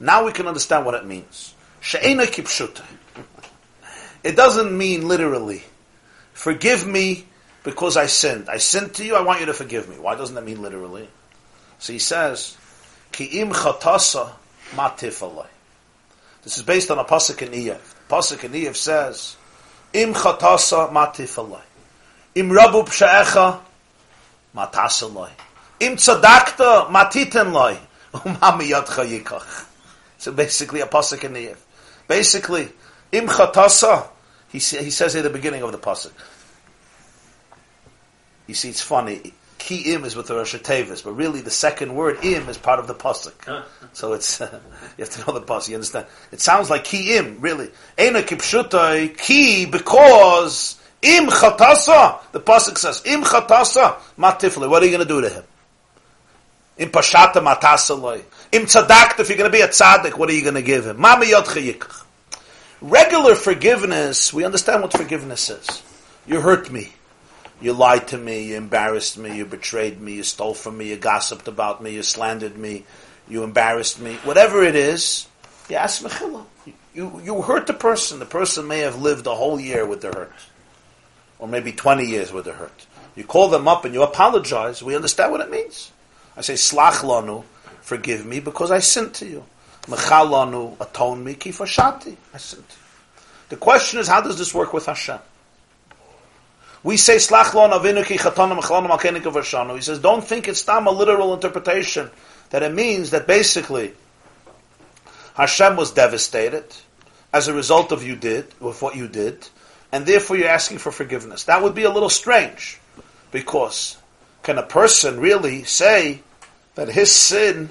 Now 0.00 0.24
we 0.26 0.32
can 0.32 0.46
understand 0.46 0.84
what 0.84 0.94
it 0.94 1.06
means. 1.06 1.54
She'ena 1.80 2.24
kipshuta. 2.24 2.84
It 4.24 4.36
doesn't 4.36 4.76
mean 4.76 5.06
literally, 5.06 5.62
forgive 6.32 6.86
me 6.86 7.26
because 7.62 7.96
I 7.96 8.06
sinned. 8.06 8.48
I 8.48 8.58
sinned 8.58 8.94
to 8.94 9.04
you, 9.04 9.14
I 9.14 9.22
want 9.22 9.40
you 9.40 9.46
to 9.46 9.54
forgive 9.54 9.88
me. 9.88 9.96
Why 9.96 10.16
doesn't 10.16 10.34
that 10.34 10.44
mean 10.44 10.60
literally? 10.60 11.08
So 11.78 11.92
he 11.92 12.00
says, 12.00 12.56
Ki 13.12 13.24
im 13.40 13.50
chatasa 13.50 14.32
matifalai. 14.74 15.46
This 16.42 16.56
is 16.58 16.62
based 16.62 16.90
on 16.90 16.98
a 16.98 17.04
pasuk 17.04 17.42
in 17.42 17.52
Eiv. 17.52 17.80
Pasuk 18.08 18.44
in 18.44 18.52
Eiv 18.52 18.76
says, 18.76 19.36
"Im 19.92 20.14
chatasa 20.14 20.90
matifalai, 20.92 21.62
im 22.34 22.50
rabu 22.50 22.84
pshaecha 22.84 23.60
matasalai, 24.54 25.30
im 25.80 25.96
tzadakta 25.96 26.88
matitenlai, 26.88 27.78
umami 28.12 28.70
yadcha 28.70 29.06
yikach." 29.06 29.66
So 30.18 30.32
basically, 30.32 30.80
a 30.80 30.86
pasuk 30.86 31.24
in 31.24 31.34
Eiv. 31.34 31.56
Basically, 32.06 32.68
Im 33.12 33.26
chatasa, 33.26 34.08
he, 34.48 34.58
he 34.58 34.90
says 34.90 35.16
at 35.16 35.22
the 35.22 35.30
beginning 35.30 35.62
of 35.62 35.72
the 35.72 35.78
pasuk. 35.78 36.12
You 38.46 38.54
see, 38.54 38.70
it's 38.70 38.82
funny. 38.82 39.32
Ki 39.68 39.92
im 39.92 40.06
is 40.06 40.16
with 40.16 40.28
the 40.28 40.34
Rosh 40.34 40.54
Tevis, 40.54 41.04
but 41.04 41.12
really 41.12 41.42
the 41.42 41.50
second 41.50 41.94
word 41.94 42.24
im 42.24 42.48
is 42.48 42.56
part 42.56 42.78
of 42.78 42.86
the 42.86 42.94
pasuk. 42.94 43.66
So 43.92 44.14
it's 44.14 44.40
uh, 44.40 44.60
you 44.96 45.04
have 45.04 45.10
to 45.10 45.26
know 45.26 45.38
the 45.38 45.44
pasuk. 45.44 45.68
You 45.68 45.74
understand? 45.74 46.06
It 46.32 46.40
sounds 46.40 46.70
like 46.70 46.84
ki 46.84 47.18
im, 47.18 47.38
really. 47.42 47.68
Ena 47.98 48.22
kipshutai 48.22 49.18
ki 49.18 49.66
because 49.66 50.80
im 51.02 51.26
chatasa. 51.26 52.18
The 52.32 52.40
pasuk 52.40 52.78
says 52.78 53.02
im 53.04 53.20
chatasa 53.20 53.98
matifle. 54.16 54.70
What 54.70 54.82
are 54.82 54.86
you 54.86 54.92
going 54.92 55.06
to 55.06 55.14
do 55.14 55.20
to 55.20 55.28
him? 55.28 55.44
Im 56.78 56.88
pashata 56.88 57.34
matasaloi. 57.34 58.22
Im 58.52 58.62
tzadakt. 58.62 59.20
If 59.20 59.28
you're 59.28 59.36
going 59.36 59.52
to 59.52 59.54
be 59.54 59.60
a 59.60 59.68
tzaddik, 59.68 60.16
what 60.16 60.30
are 60.30 60.32
you 60.32 60.40
going 60.40 60.54
to 60.54 60.62
give 60.62 60.86
him? 60.86 60.98
Mama 60.98 61.26
yotchayikach. 61.26 62.06
Regular 62.80 63.34
forgiveness. 63.34 64.32
We 64.32 64.46
understand 64.46 64.80
what 64.80 64.94
forgiveness 64.94 65.50
is. 65.50 65.82
You 66.26 66.40
hurt 66.40 66.70
me. 66.70 66.94
You 67.60 67.72
lied 67.72 68.08
to 68.08 68.18
me, 68.18 68.44
you 68.44 68.56
embarrassed 68.56 69.18
me, 69.18 69.36
you 69.36 69.44
betrayed 69.44 70.00
me, 70.00 70.14
you 70.14 70.22
stole 70.22 70.54
from 70.54 70.78
me, 70.78 70.88
you 70.90 70.96
gossiped 70.96 71.48
about 71.48 71.82
me, 71.82 71.94
you 71.94 72.02
slandered 72.02 72.56
me, 72.56 72.84
you 73.28 73.42
embarrassed 73.42 74.00
me. 74.00 74.14
Whatever 74.24 74.62
it 74.62 74.76
is, 74.76 75.26
you 75.68 75.76
ask 75.76 76.02
mechila. 76.02 76.44
You, 76.94 77.20
you 77.24 77.42
hurt 77.42 77.66
the 77.66 77.74
person. 77.74 78.18
The 78.18 78.26
person 78.26 78.66
may 78.66 78.80
have 78.80 79.00
lived 79.00 79.26
a 79.26 79.34
whole 79.34 79.60
year 79.60 79.86
with 79.86 80.00
the 80.00 80.08
hurt. 80.08 80.32
Or 81.38 81.46
maybe 81.46 81.72
20 81.72 82.04
years 82.04 82.32
with 82.32 82.44
the 82.44 82.52
hurt. 82.52 82.86
You 83.14 83.24
call 83.24 83.48
them 83.48 83.68
up 83.68 83.84
and 83.84 83.94
you 83.94 84.02
apologize. 84.02 84.82
We 84.82 84.96
understand 84.96 85.32
what 85.32 85.40
it 85.40 85.50
means. 85.50 85.92
I 86.36 86.40
say, 86.40 86.54
slach 86.54 87.02
lanu, 87.02 87.44
forgive 87.80 88.24
me 88.24 88.40
because 88.40 88.70
I 88.70 88.78
sinned 88.78 89.14
to 89.14 89.26
you. 89.26 89.44
Mechal 89.82 90.30
lanu, 90.30 90.76
atone 90.80 91.24
me, 91.24 91.34
kifashati, 91.34 92.16
I 92.32 92.38
sinned 92.38 92.68
to 92.68 92.74
you. 92.74 92.82
The 93.48 93.56
question 93.56 93.98
is, 93.98 94.06
how 94.06 94.20
does 94.20 94.38
this 94.38 94.54
work 94.54 94.72
with 94.72 94.86
Hashem? 94.86 95.18
We 96.82 96.96
say 96.96 97.16
slach 97.16 97.54
lo 97.54 97.68
avinu 97.68 98.04
ki 98.04 98.18
malkenik 98.18 99.22
v'shanu. 99.22 99.74
He 99.74 99.82
says, 99.82 99.98
don't 99.98 100.24
think 100.24 100.48
it's 100.48 100.62
tam 100.62 100.86
a 100.86 100.90
literal 100.90 101.34
interpretation 101.34 102.10
that 102.50 102.62
it 102.62 102.72
means 102.72 103.10
that 103.10 103.26
basically 103.26 103.92
Hashem 105.34 105.76
was 105.76 105.92
devastated 105.92 106.64
as 107.32 107.48
a 107.48 107.54
result 107.54 107.92
of 107.92 108.02
you 108.02 108.16
did 108.16 108.46
with 108.60 108.80
what 108.80 108.96
you 108.96 109.06
did, 109.06 109.48
and 109.92 110.06
therefore 110.06 110.36
you're 110.36 110.48
asking 110.48 110.78
for 110.78 110.90
forgiveness. 110.90 111.44
That 111.44 111.62
would 111.62 111.74
be 111.74 111.84
a 111.84 111.90
little 111.90 112.10
strange, 112.10 112.80
because 113.30 113.96
can 114.42 114.58
a 114.58 114.62
person 114.62 115.20
really 115.20 115.64
say 115.64 116.22
that 116.74 116.88
his 116.88 117.14
sin 117.14 117.70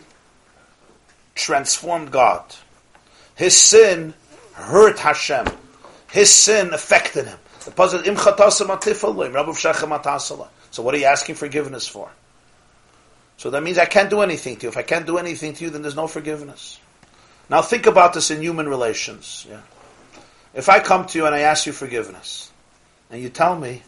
transformed 1.34 2.12
God? 2.12 2.44
His 3.36 3.58
sin 3.58 4.14
hurt 4.54 5.00
Hashem. 5.00 5.48
His 6.12 6.34
sin 6.34 6.74
affected 6.74 7.26
him. 7.26 7.40
The 7.68 7.74
puzzle 7.74 8.00
im 8.08 8.16
So 10.72 10.84
what 10.84 10.96
are 10.96 10.98
you 10.98 11.06
asking 11.06 11.36
forgiveness 11.36 11.86
for? 11.86 12.10
So 13.36 13.50
that 13.50 13.62
means 13.62 13.78
I 13.78 13.84
can't 13.84 14.10
do 14.10 14.22
anything 14.22 14.56
to 14.56 14.64
you. 14.64 14.70
If 14.70 14.78
I 14.78 14.84
can't 14.84 15.06
do 15.06 15.18
anything 15.18 15.54
to 15.54 15.66
you, 15.66 15.70
then 15.70 15.82
there's 15.82 15.94
no 15.94 16.08
forgiveness. 16.08 16.80
Now 17.50 17.62
think 17.62 17.86
about 17.86 18.14
this 18.14 18.32
in 18.32 18.42
human 18.42 18.70
relations. 18.70 19.46
Yeah. 19.50 19.60
If 20.54 20.70
I 20.70 20.80
come 20.80 21.08
to 21.08 21.18
you 21.18 21.26
and 21.26 21.36
I 21.36 21.40
ask 21.40 21.66
you 21.66 21.74
forgiveness, 21.74 22.54
and 23.12 23.22
you 23.22 23.28
tell 23.28 23.60
me, 23.60 23.84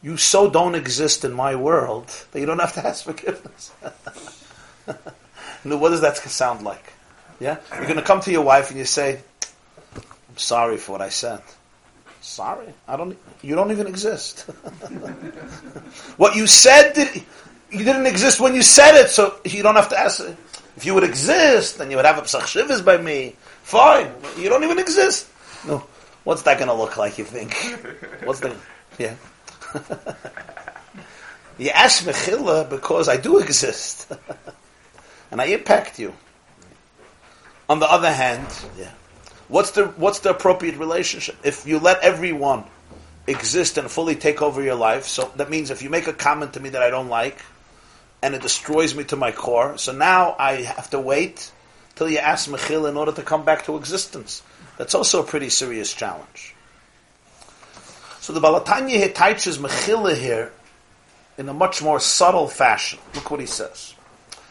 you 0.00 0.16
so 0.16 0.48
don't 0.48 0.76
exist 0.76 1.24
in 1.24 1.32
my 1.32 1.56
world 1.56 2.06
that 2.30 2.38
you 2.38 2.46
don't 2.46 2.60
have 2.60 2.74
to 2.74 2.86
ask 2.86 3.02
forgiveness. 3.02 3.72
what 5.64 5.88
does 5.88 6.02
that 6.02 6.18
sound 6.18 6.62
like? 6.62 6.92
Yeah? 7.40 7.56
You're 7.72 7.82
going 7.82 7.96
to 7.96 8.02
come 8.02 8.20
to 8.20 8.30
your 8.30 8.44
wife 8.44 8.70
and 8.70 8.78
you 8.78 8.84
say, 8.84 9.18
I'm 9.96 10.36
sorry 10.36 10.76
for 10.76 10.92
what 10.92 11.02
I 11.02 11.08
said. 11.08 11.42
Sorry, 12.22 12.72
I 12.86 12.96
don't. 12.96 13.18
You 13.42 13.56
don't 13.56 13.72
even 13.72 13.88
exist. 13.88 14.40
what 16.16 16.36
you 16.36 16.46
said, 16.46 16.92
did, 16.92 17.24
you 17.70 17.84
didn't 17.84 18.06
exist 18.06 18.38
when 18.38 18.54
you 18.54 18.62
said 18.62 18.94
it, 18.94 19.10
so 19.10 19.40
you 19.44 19.62
don't 19.64 19.74
have 19.74 19.88
to 19.88 19.98
ask. 19.98 20.24
If 20.76 20.86
you 20.86 20.94
would 20.94 21.02
exist, 21.02 21.78
then 21.78 21.90
you 21.90 21.96
would 21.96 22.06
have 22.06 22.18
a 22.18 22.22
psach 22.22 22.42
shivas 22.42 22.84
by 22.84 22.96
me. 22.96 23.34
Fine, 23.64 24.12
you 24.38 24.48
don't 24.48 24.62
even 24.62 24.78
exist. 24.78 25.28
No, 25.66 25.84
what's 26.22 26.42
that 26.42 26.58
going 26.58 26.68
to 26.68 26.74
look 26.74 26.96
like? 26.96 27.18
You 27.18 27.24
think? 27.24 27.54
What's 28.24 28.38
the? 28.38 28.54
Yeah. 28.98 29.16
you 31.58 31.70
ask 31.70 32.04
mechila 32.04 32.70
because 32.70 33.08
I 33.08 33.16
do 33.16 33.38
exist, 33.38 34.12
and 35.32 35.40
I 35.40 35.46
impact 35.46 35.98
you. 35.98 36.14
On 37.68 37.80
the 37.80 37.90
other 37.90 38.12
hand, 38.12 38.46
yeah. 38.78 38.92
What's 39.52 39.72
the 39.72 39.84
what's 39.84 40.20
the 40.20 40.30
appropriate 40.30 40.78
relationship? 40.78 41.36
If 41.44 41.66
you 41.66 41.78
let 41.78 42.00
everyone 42.00 42.64
exist 43.26 43.76
and 43.76 43.90
fully 43.90 44.16
take 44.16 44.40
over 44.40 44.62
your 44.62 44.76
life, 44.76 45.04
so 45.04 45.30
that 45.36 45.50
means 45.50 45.68
if 45.68 45.82
you 45.82 45.90
make 45.90 46.06
a 46.06 46.14
comment 46.14 46.54
to 46.54 46.60
me 46.60 46.70
that 46.70 46.82
I 46.82 46.88
don't 46.88 47.10
like, 47.10 47.38
and 48.22 48.34
it 48.34 48.40
destroys 48.40 48.94
me 48.94 49.04
to 49.04 49.16
my 49.16 49.30
core, 49.30 49.76
so 49.76 49.92
now 49.92 50.34
I 50.38 50.62
have 50.62 50.88
to 50.90 50.98
wait 50.98 51.52
till 51.96 52.08
you 52.08 52.16
ask 52.16 52.48
Mechil 52.48 52.88
in 52.88 52.96
order 52.96 53.12
to 53.12 53.22
come 53.22 53.44
back 53.44 53.66
to 53.66 53.76
existence. 53.76 54.42
That's 54.78 54.94
also 54.94 55.20
a 55.20 55.26
pretty 55.26 55.50
serious 55.50 55.92
challenge. 55.92 56.54
So 58.20 58.32
the 58.32 58.40
Balatanya 58.40 58.96
here 58.96 59.12
teaches 59.12 59.58
Mechila 59.58 60.16
here 60.16 60.50
in 61.36 61.46
a 61.50 61.52
much 61.52 61.82
more 61.82 62.00
subtle 62.00 62.48
fashion. 62.48 63.00
Look 63.14 63.30
what 63.30 63.40
he 63.40 63.46
says. 63.46 63.92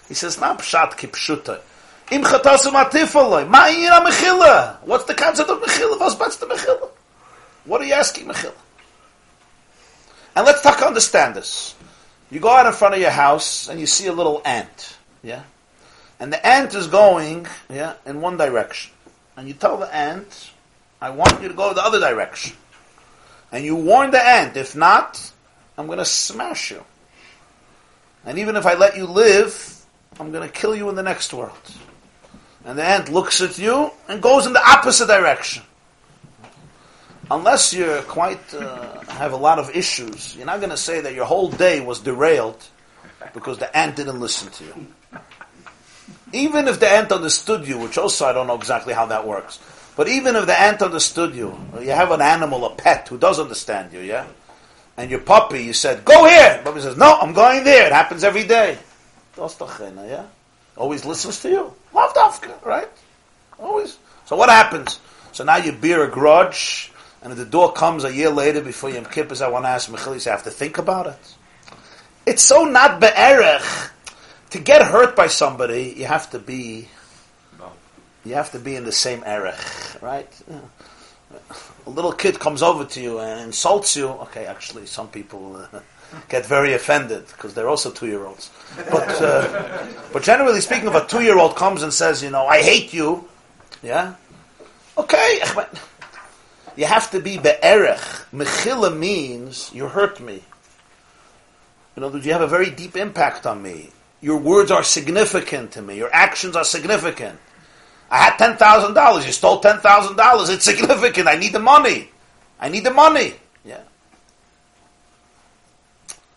He 0.08 0.14
says, 0.14 0.40
"Na 0.40 0.56
pshat 0.56 0.92
kipshuta." 0.92 1.62
Im 2.12 2.24
chatasu 2.24 2.72
matifaloi. 2.72 3.46
Ma'ira 3.48 4.06
mechila. 4.06 4.78
What's 4.84 5.06
the 5.06 5.14
concept 5.14 5.50
of 5.50 5.62
mechila? 5.62 5.98
What's 5.98 6.36
the 6.38 6.46
mechila? 6.46 6.90
What 7.64 7.82
are 7.82 7.86
you 7.86 7.94
asking 7.94 8.28
mechila? 8.28 8.54
And 10.36 10.46
let's 10.46 10.62
talk 10.62 10.82
understand 10.82 11.36
this. 11.36 11.74
You 12.30 12.40
go 12.42 12.50
out 12.50 12.66
in 12.66 12.74
front 12.74 12.96
of 12.96 13.02
your 13.02 13.12
house 13.12 13.70
and 13.70 13.80
you 13.80 13.86
see 13.86 14.08
a 14.08 14.14
little 14.14 14.42
ant. 14.46 14.98
Yeah? 15.24 15.44
And 16.20 16.32
the 16.32 16.46
ant 16.46 16.76
is 16.76 16.88
going, 16.88 17.48
yeah, 17.70 17.94
in 18.06 18.22
one 18.22 18.38
direction. 18.38 18.92
And 19.38 19.48
you 19.48 19.54
tell 19.54 19.78
the 19.78 19.94
ant, 19.94 20.52
I 21.02 21.10
want 21.10 21.42
you 21.42 21.48
to 21.48 21.54
go 21.54 21.74
the 21.74 21.84
other 21.84 22.00
direction. 22.00 22.56
And 23.52 23.66
you 23.66 23.76
warn 23.76 24.12
the 24.12 24.26
ant, 24.26 24.56
if 24.56 24.76
not, 24.76 25.32
I'm 25.78 25.88
going 25.88 25.98
to 25.98 26.06
smash 26.06 26.72
you. 26.72 26.84
And 28.26 28.38
even 28.38 28.56
if 28.56 28.66
I 28.66 28.76
let 28.76 28.96
you 28.96 29.08
live, 29.08 29.86
I'm 30.20 30.32
going 30.32 30.48
to 30.48 30.54
kill 30.54 30.76
you 30.76 30.90
in 30.90 30.96
the 30.96 31.04
next 31.04 31.34
world 31.34 31.58
and 32.66 32.78
the 32.78 32.84
ant 32.84 33.10
looks 33.10 33.42
at 33.42 33.58
you 33.58 33.92
and 34.08 34.22
goes 34.22 34.46
in 34.46 34.54
the 34.54 34.70
opposite 34.70 35.08
direction. 35.08 35.64
Unless 37.30 37.74
you 37.74 38.04
quite 38.08 38.54
uh, 38.54 39.00
have 39.02 39.32
a 39.32 39.38
lot 39.38 39.58
of 39.58 39.76
issues, 39.76 40.36
you're 40.36 40.46
not 40.46 40.60
going 40.60 40.70
to 40.70 40.78
say 40.78 41.02
that 41.02 41.14
your 41.14 41.26
whole 41.26 41.50
day 41.50 41.80
was 41.80 42.02
derailed 42.02 42.62
because 43.34 43.58
the 43.58 43.76
ant 43.76 43.96
didn't 43.96 44.20
listen 44.20 44.52
to 44.52 44.64
you. 44.66 44.88
Even 46.34 46.68
if 46.68 46.80
the 46.80 46.90
ant 46.90 47.12
understood 47.12 47.68
you, 47.68 47.78
which 47.78 47.98
also 47.98 48.26
I 48.26 48.34
don't 48.34 48.48
know 48.48 48.56
exactly 48.56 48.94
how 48.94 49.06
that 49.08 49.26
works, 49.26 49.60
but 49.96 50.08
even 50.08 50.36
if 50.36 50.46
the 50.46 50.60
ant 50.60 50.82
understood 50.82 51.36
you, 51.36 51.58
you 51.82 51.92
have 51.92 52.12
an 52.12 52.22
animal, 52.22 52.66
a 52.66 52.76
pet, 52.76 53.08
who 53.08 53.18
does 53.18 53.40
understand 53.40 53.92
you, 53.94 54.00
yeah? 54.00 54.26
And 54.98 55.10
your 55.10 55.20
puppy, 55.20 55.64
you 55.64 55.74
said, 55.74 56.04
go 56.06 56.26
here! 56.26 56.62
Puppy 56.64 56.82
says, 56.82 56.98
no, 56.98 57.18
I'm 57.20 57.34
going 57.34 57.64
there. 57.64 57.88
It 57.88 57.94
happens 57.94 58.24
every 58.24 58.44
day. 58.46 58.78
Yeah? 60.08 60.26
Always 60.82 61.06
listens 61.06 61.40
to 61.42 61.50
you. 61.50 61.74
Love 61.94 62.12
dafka, 62.16 62.66
right? 62.66 62.90
Always. 63.60 64.00
So 64.26 64.36
what 64.36 64.50
happens? 64.50 65.00
So 65.32 65.44
now 65.44 65.58
you 65.58 65.74
bear 65.74 66.04
a 66.04 66.10
grudge, 66.10 66.92
and 67.22 67.32
if 67.32 67.38
the 67.38 67.46
door 67.46 67.72
comes 67.72 68.04
a 68.04 68.12
year 68.12 68.32
later 68.32 68.62
before 68.62 68.90
Yom 68.90 69.06
Kippur, 69.06 69.36
I 69.44 69.50
want 69.50 69.66
to 69.66 69.70
ask 69.70 69.92
Mechilis, 69.92 70.26
I 70.26 70.32
have 70.32 70.42
to 70.46 70.50
think 70.50 70.80
about 70.80 71.06
it. 71.06 71.36
It's 72.26 72.42
so 72.42 72.64
not 72.64 73.00
be'erech. 73.00 73.92
To 74.50 74.60
get 74.60 74.82
hurt 74.82 75.16
by 75.16 75.28
somebody, 75.28 75.94
you 75.96 76.06
have 76.06 76.32
to 76.32 76.40
be, 76.40 76.88
you 78.26 78.34
have 78.34 78.52
to 78.54 78.60
be 78.60 78.76
in 78.76 78.84
the 78.84 78.92
same 78.92 79.24
erech, 79.24 80.02
right? 80.02 80.34
A 81.86 81.90
little 81.92 82.12
kid 82.12 82.40
comes 82.40 82.64
over 82.64 82.86
to 82.86 83.00
you 83.00 83.20
and 83.20 83.40
insults 83.42 83.96
you. 83.96 84.08
Okay, 84.08 84.48
actually, 84.48 84.88
some 84.88 85.10
people. 85.10 85.58
Uh, 85.58 85.80
get 86.30 86.46
very 86.46 86.74
offended 86.74 87.28
because 87.28 87.54
they're 87.54 87.70
also 87.70 87.92
two 87.92 88.08
year 88.08 88.26
olds. 88.26 88.50
But, 88.90 89.22
uh, 89.22 89.88
but 90.14 90.24
generally 90.24 90.62
speaking, 90.62 90.88
if 90.88 90.96
a 90.96 91.06
two 91.06 91.22
year 91.22 91.38
old 91.38 91.56
comes 91.56 91.84
and 91.84 91.94
says, 91.94 92.24
you 92.24 92.30
know, 92.30 92.46
I 92.46 92.62
hate 92.62 92.94
you, 92.94 93.28
yeah, 93.84 94.16
okay, 94.98 95.40
you 96.76 96.86
have 96.86 97.12
to 97.12 97.20
be 97.20 97.38
be'erech. 97.38 98.26
Mechila 98.32 98.96
means 98.96 99.72
you 99.74 99.88
hurt 99.88 100.20
me. 100.20 100.44
You 101.96 102.02
know, 102.02 102.16
you 102.16 102.32
have 102.32 102.42
a 102.42 102.48
very 102.48 102.70
deep 102.70 102.96
impact 102.96 103.46
on 103.46 103.62
me. 103.62 103.90
Your 104.22 104.38
words 104.38 104.72
are 104.72 104.84
significant 104.84 105.72
to 105.74 105.82
me. 105.82 105.98
Your 105.98 106.14
actions 106.14 106.56
are 106.56 106.64
significant. 106.64 107.40
I 108.10 108.18
had 108.18 108.38
ten 108.38 108.58
thousand 108.58 108.94
dollars. 108.94 109.26
You 109.26 109.32
stole 109.32 109.60
ten 109.60 109.80
thousand 109.80 110.16
dollars. 110.16 110.50
It's 110.50 110.66
significant. 110.66 111.28
I 111.28 111.36
need 111.36 111.54
the 111.54 111.60
money. 111.60 112.10
I 112.60 112.70
need 112.70 112.84
the 112.84 112.92
money. 112.92 113.34
Yeah. 113.66 113.82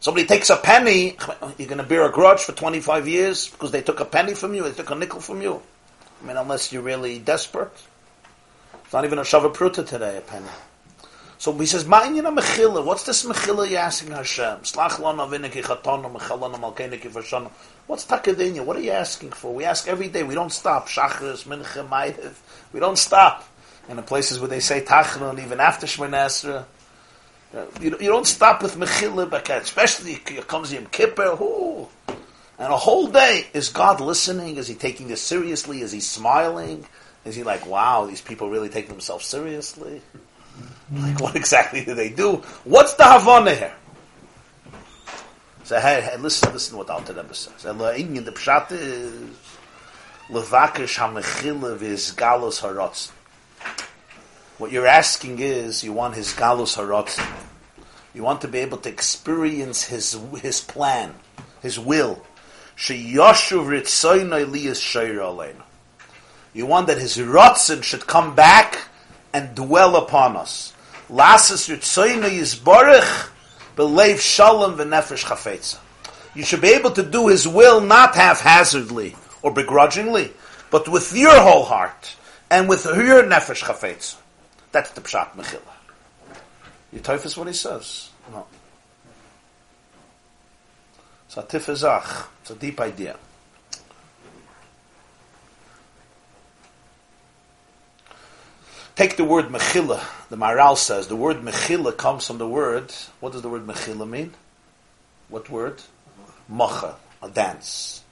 Somebody 0.05 0.27
takes 0.27 0.51
a 0.51 0.59
penny, 0.59 1.17
you're 1.57 1.67
going 1.67 1.79
to 1.79 1.83
bear 1.83 2.07
a 2.07 2.13
grudge 2.13 2.41
for 2.41 2.53
25 2.53 3.09
years 3.09 3.49
because 3.49 3.71
they 3.71 3.81
took 3.81 4.01
a 4.01 4.05
penny 4.05 4.35
from 4.35 4.55
you, 4.55 4.65
they 4.65 4.73
took 4.73 4.91
a 4.91 4.95
nickel 4.95 5.19
from 5.19 5.41
you. 5.41 5.63
I 6.23 6.27
mean, 6.27 6.37
unless 6.37 6.75
you're 6.75 6.83
really 6.83 7.19
desperate. 7.19 7.73
It's 8.85 8.93
not 8.93 9.07
even 9.07 9.19
a 9.19 9.23
Shava 9.23 9.55
Pruta 9.55 9.87
today, 9.87 10.19
a 10.19 10.21
penny. 10.21 10.45
So 11.39 11.55
he 11.55 11.65
says, 11.65 11.85
Ma'inyan 11.85 12.37
mechila. 12.39 12.85
What's 12.85 13.05
this 13.05 13.25
mechila 13.25 13.67
you're 13.71 13.81
asking 13.81 14.11
Hashem? 14.11 14.59
Slach. 14.59 15.01
What's 17.87 18.05
takadinya? 18.05 18.63
What 18.63 18.77
are 18.77 18.81
you 18.81 18.91
asking 18.91 19.31
for? 19.31 19.55
We 19.55 19.65
ask 19.65 19.89
every 19.89 20.09
day. 20.09 20.23
We 20.23 20.35
don't 20.35 20.53
stop. 20.53 20.87
Shachris, 20.87 21.45
mincha. 21.45 22.35
We 22.75 22.81
don't 22.81 22.99
stop. 22.99 23.49
And 23.89 23.99
the 23.99 24.03
places 24.03 24.39
where 24.39 24.49
they 24.49 24.61
say 24.61 24.83
tachnun, 24.83 25.43
even 25.43 25.61
after 25.61 25.87
Shemana 25.87 26.27
Esra, 26.27 26.65
Uh, 27.55 27.67
you, 27.81 27.91
you 28.01 28.09
don't 28.09 28.27
stop 28.27 28.63
with 28.63 28.75
mechila, 28.77 29.31
especially 29.63 30.13
it 30.15 30.49
comes 30.49 30.73
Yom 30.73 30.87
Kippur. 30.87 31.37
Ooh. 31.41 31.87
And 32.59 32.73
a 32.73 32.77
whole 32.77 33.07
day, 33.09 33.47
is 33.53 33.69
God 33.69 34.01
listening? 34.01 34.57
Is 34.57 34.67
he 34.69 34.75
taking 34.75 35.09
this 35.09 35.21
seriously? 35.21 35.81
Is 35.81 35.93
he 35.93 36.01
smiling? 36.01 36.87
Is 37.25 37.35
he 37.37 37.43
like, 37.43 37.67
wow, 37.67 38.07
these 38.07 38.21
people 38.21 38.51
really 38.51 38.69
take 38.69 38.89
themselves 38.89 39.27
seriously? 39.27 40.03
Like, 40.93 41.21
what 41.21 41.35
exactly 41.35 41.85
do 41.85 41.95
they 41.95 42.11
do? 42.11 42.43
What's 42.65 42.95
the 42.95 43.05
Havana 43.05 43.55
here? 43.55 43.75
So, 45.65 45.81
hey, 45.81 46.03
hey, 46.03 46.17
listen, 46.19 46.53
listen 46.53 46.73
to 46.73 46.79
what 46.79 46.91
Alter 46.91 47.15
Rebbe 47.15 47.35
says. 47.35 47.63
The 47.63 47.71
pshat 47.73 48.71
is, 48.73 49.13
levakish 50.29 50.99
hamechila 50.99 51.79
v'is 51.79 52.15
galus 52.15 52.61
harotz. 52.61 53.11
What 54.57 54.71
you're 54.71 54.87
asking 54.87 55.41
is, 55.41 55.83
you 55.83 55.93
want 55.93 56.15
his 56.15 56.33
galus 56.33 56.77
harotz. 56.77 57.19
You 58.15 58.23
want 58.23 58.41
to 58.43 58.49
be 58.49 58.61
able 58.61 58.79
to 58.79 58.89
experience 58.89 59.83
his 59.83 60.17
his 60.41 60.61
plan, 60.61 61.17
his 61.61 61.77
will. 61.77 62.23
You 62.87 63.21
want 63.21 63.37
that 66.87 66.99
his 66.99 67.17
rotzen 67.17 67.83
should 67.83 68.07
come 68.07 68.37
back 68.37 68.87
and 69.33 69.57
dwell 69.57 69.97
upon 69.97 70.37
us. 70.37 70.73
Lasas 71.11 71.69
ritzoyna 71.69 72.31
yizborich 72.31 73.31
belev 73.77 74.21
shalom 74.21 74.79
v'nefesh 74.79 75.25
chafetza. 75.25 75.79
You 76.37 76.45
should 76.45 76.61
be 76.61 76.75
able 76.75 76.93
to 76.93 77.03
do 77.03 77.27
his 77.27 77.49
will 77.49 77.81
not 77.81 78.15
haphazardly 78.15 79.17
or 79.43 79.53
begrudgingly, 79.53 80.33
but 80.71 80.89
with 80.89 81.13
your 81.13 81.41
whole 81.41 81.65
heart 81.65 82.15
and 82.49 82.69
with 82.69 82.85
your 82.85 83.25
nefesh 83.25 83.65
chafetza. 83.65 84.15
That's 84.75 84.91
the 84.91 85.03
pshat 85.03 85.37
mechila. 85.37 85.61
You 86.93 86.99
typhus 86.99 87.37
what 87.37 87.47
he 87.47 87.53
says. 87.53 88.11
No. 88.33 88.45
It's 91.29 91.37
a. 91.37 92.03
It's 92.43 92.51
a 92.51 92.55
deep 92.57 92.81
idea. 92.81 93.17
Take 98.97 99.17
the 99.17 99.23
word 99.23 99.45
mechila. 99.45 100.03
The 100.29 100.37
Maral 100.37 100.77
says 100.77 101.07
the 101.07 101.15
word 101.15 101.37
mechila 101.43 101.97
comes 101.97 102.27
from 102.27 102.39
the 102.39 102.49
word. 102.49 102.93
What 103.21 103.33
does 103.33 103.43
the 103.43 103.49
word 103.49 103.69
mechila 103.69 104.09
mean? 104.09 104.35
What 105.29 105.49
word? 105.51 105.83
Macha, 106.49 106.97
a 107.23 107.31
dance. 107.31 108.03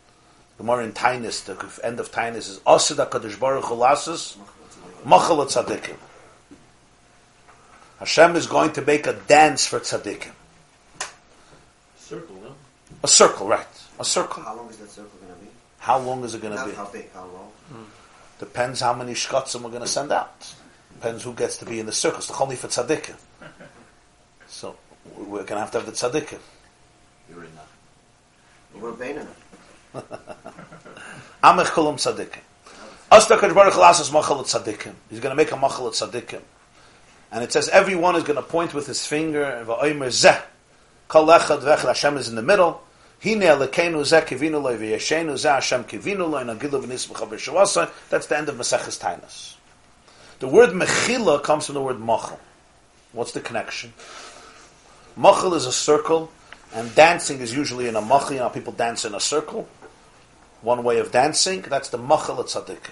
The 0.58 0.62
more 0.62 0.80
in 0.80 0.92
Tainus, 0.92 1.44
the 1.44 1.84
end 1.84 1.98
of 1.98 2.12
Tainus 2.12 2.48
is 2.48 2.60
Asida 2.60 3.10
Kadosh 3.10 3.40
Baruch 3.40 3.64
Hu 3.64 3.74
Lassus 3.74 4.36
Machal 5.04 5.44
Tzadikim. 5.44 5.96
Hashem 8.02 8.34
is 8.34 8.48
going 8.48 8.72
to 8.72 8.82
make 8.82 9.06
a 9.06 9.12
dance 9.12 9.64
for 9.64 9.78
tzaddikim. 9.78 10.32
Circle, 11.96 12.34
no? 12.42 12.52
A 13.04 13.06
circle, 13.06 13.46
right? 13.46 13.64
A 14.00 14.04
circle. 14.04 14.42
How 14.42 14.56
long 14.56 14.68
is 14.70 14.78
that 14.78 14.90
circle 14.90 15.12
going 15.20 15.32
to 15.32 15.38
be? 15.38 15.46
How 15.78 16.00
long 16.00 16.24
is 16.24 16.34
it 16.34 16.42
going 16.42 16.58
to 16.58 16.64
be? 16.64 16.72
how 16.72 16.86
big, 16.86 17.12
how 17.12 17.26
long? 17.26 17.52
Depends 18.40 18.80
how 18.80 18.92
many 18.92 19.12
shkotzim 19.12 19.62
we're 19.62 19.70
going 19.70 19.82
to 19.82 19.86
send 19.86 20.10
out. 20.10 20.52
Depends 20.94 21.22
who 21.22 21.32
gets 21.32 21.58
to 21.58 21.64
be 21.64 21.78
in 21.78 21.86
the 21.86 21.92
circles. 21.92 22.26
The 22.26 22.36
only 22.42 22.56
for 22.56 22.66
tzaddikim. 22.66 23.14
So 24.48 24.76
we're 25.16 25.44
going 25.44 25.46
to 25.46 25.60
have 25.60 25.70
to 25.70 25.80
have 25.80 25.86
the 25.86 25.92
tzaddikim. 25.92 26.40
You're 27.30 27.44
in 27.44 27.50
that. 27.54 28.82
We're 28.82 28.92
baining 28.92 29.28
Amech 29.94 31.66
kulam 31.66 31.94
tzaddikim. 31.94 32.40
Asta 33.12 33.36
Kadosh 33.36 33.54
Baruch 33.54 33.74
Hu 33.74 33.80
lasas 33.80 34.12
machal 34.12 34.42
tzaddikim. 34.42 34.92
He's 35.08 35.20
going 35.20 35.30
to 35.30 35.36
make 35.36 35.52
a 35.52 35.56
machal 35.56 35.88
tzaddikim. 35.90 36.42
And 37.32 37.42
it 37.42 37.50
says 37.50 37.68
everyone 37.70 38.14
is 38.14 38.22
going 38.24 38.36
to 38.36 38.42
point 38.42 38.74
with 38.74 38.86
his 38.86 39.06
finger. 39.06 39.64
Hashem 41.10 42.16
is 42.16 42.28
in 42.28 42.34
the 42.34 42.42
middle. 42.42 42.82
That's 43.22 43.46
the 48.26 48.36
end 48.36 48.48
of 48.48 48.56
Maseches 48.56 48.98
Tainas. 49.00 49.54
The 50.40 50.48
word 50.48 50.70
mechila 50.70 51.42
comes 51.42 51.66
from 51.66 51.76
the 51.76 51.80
word 51.80 52.00
machal. 52.00 52.38
What's 53.12 53.32
the 53.32 53.40
connection? 53.40 53.92
Machal 55.16 55.54
is 55.54 55.66
a 55.66 55.72
circle, 55.72 56.30
and 56.74 56.94
dancing 56.94 57.40
is 57.40 57.54
usually 57.54 57.88
in 57.88 57.96
a 57.96 58.02
machal. 58.02 58.32
You 58.32 58.40
know, 58.40 58.50
people 58.50 58.72
dance 58.72 59.04
in 59.04 59.14
a 59.14 59.20
circle. 59.20 59.68
One 60.60 60.82
way 60.84 60.98
of 60.98 61.12
dancing, 61.12 61.62
that's 61.62 61.88
the 61.90 61.98
machal 61.98 62.40
at 62.40 62.46
tzaddik. 62.46 62.90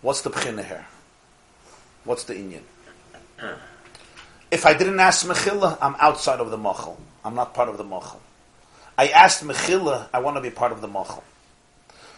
What's 0.00 0.22
the 0.22 0.30
pchina 0.30 0.64
here? 0.64 0.86
What's 2.04 2.24
the 2.24 2.34
inyan? 2.34 2.62
If 4.50 4.66
I 4.66 4.74
didn't 4.74 5.00
ask 5.00 5.26
mechila, 5.26 5.78
I'm 5.80 5.96
outside 5.98 6.40
of 6.40 6.50
the 6.50 6.58
machal. 6.58 6.98
I'm 7.24 7.34
not 7.34 7.54
part 7.54 7.68
of 7.68 7.78
the 7.78 7.84
machal. 7.84 8.20
I 8.98 9.08
asked 9.08 9.42
mechila, 9.44 10.08
I 10.12 10.20
want 10.20 10.36
to 10.36 10.42
be 10.42 10.50
part 10.50 10.72
of 10.72 10.80
the 10.80 10.88
machal. 10.88 11.24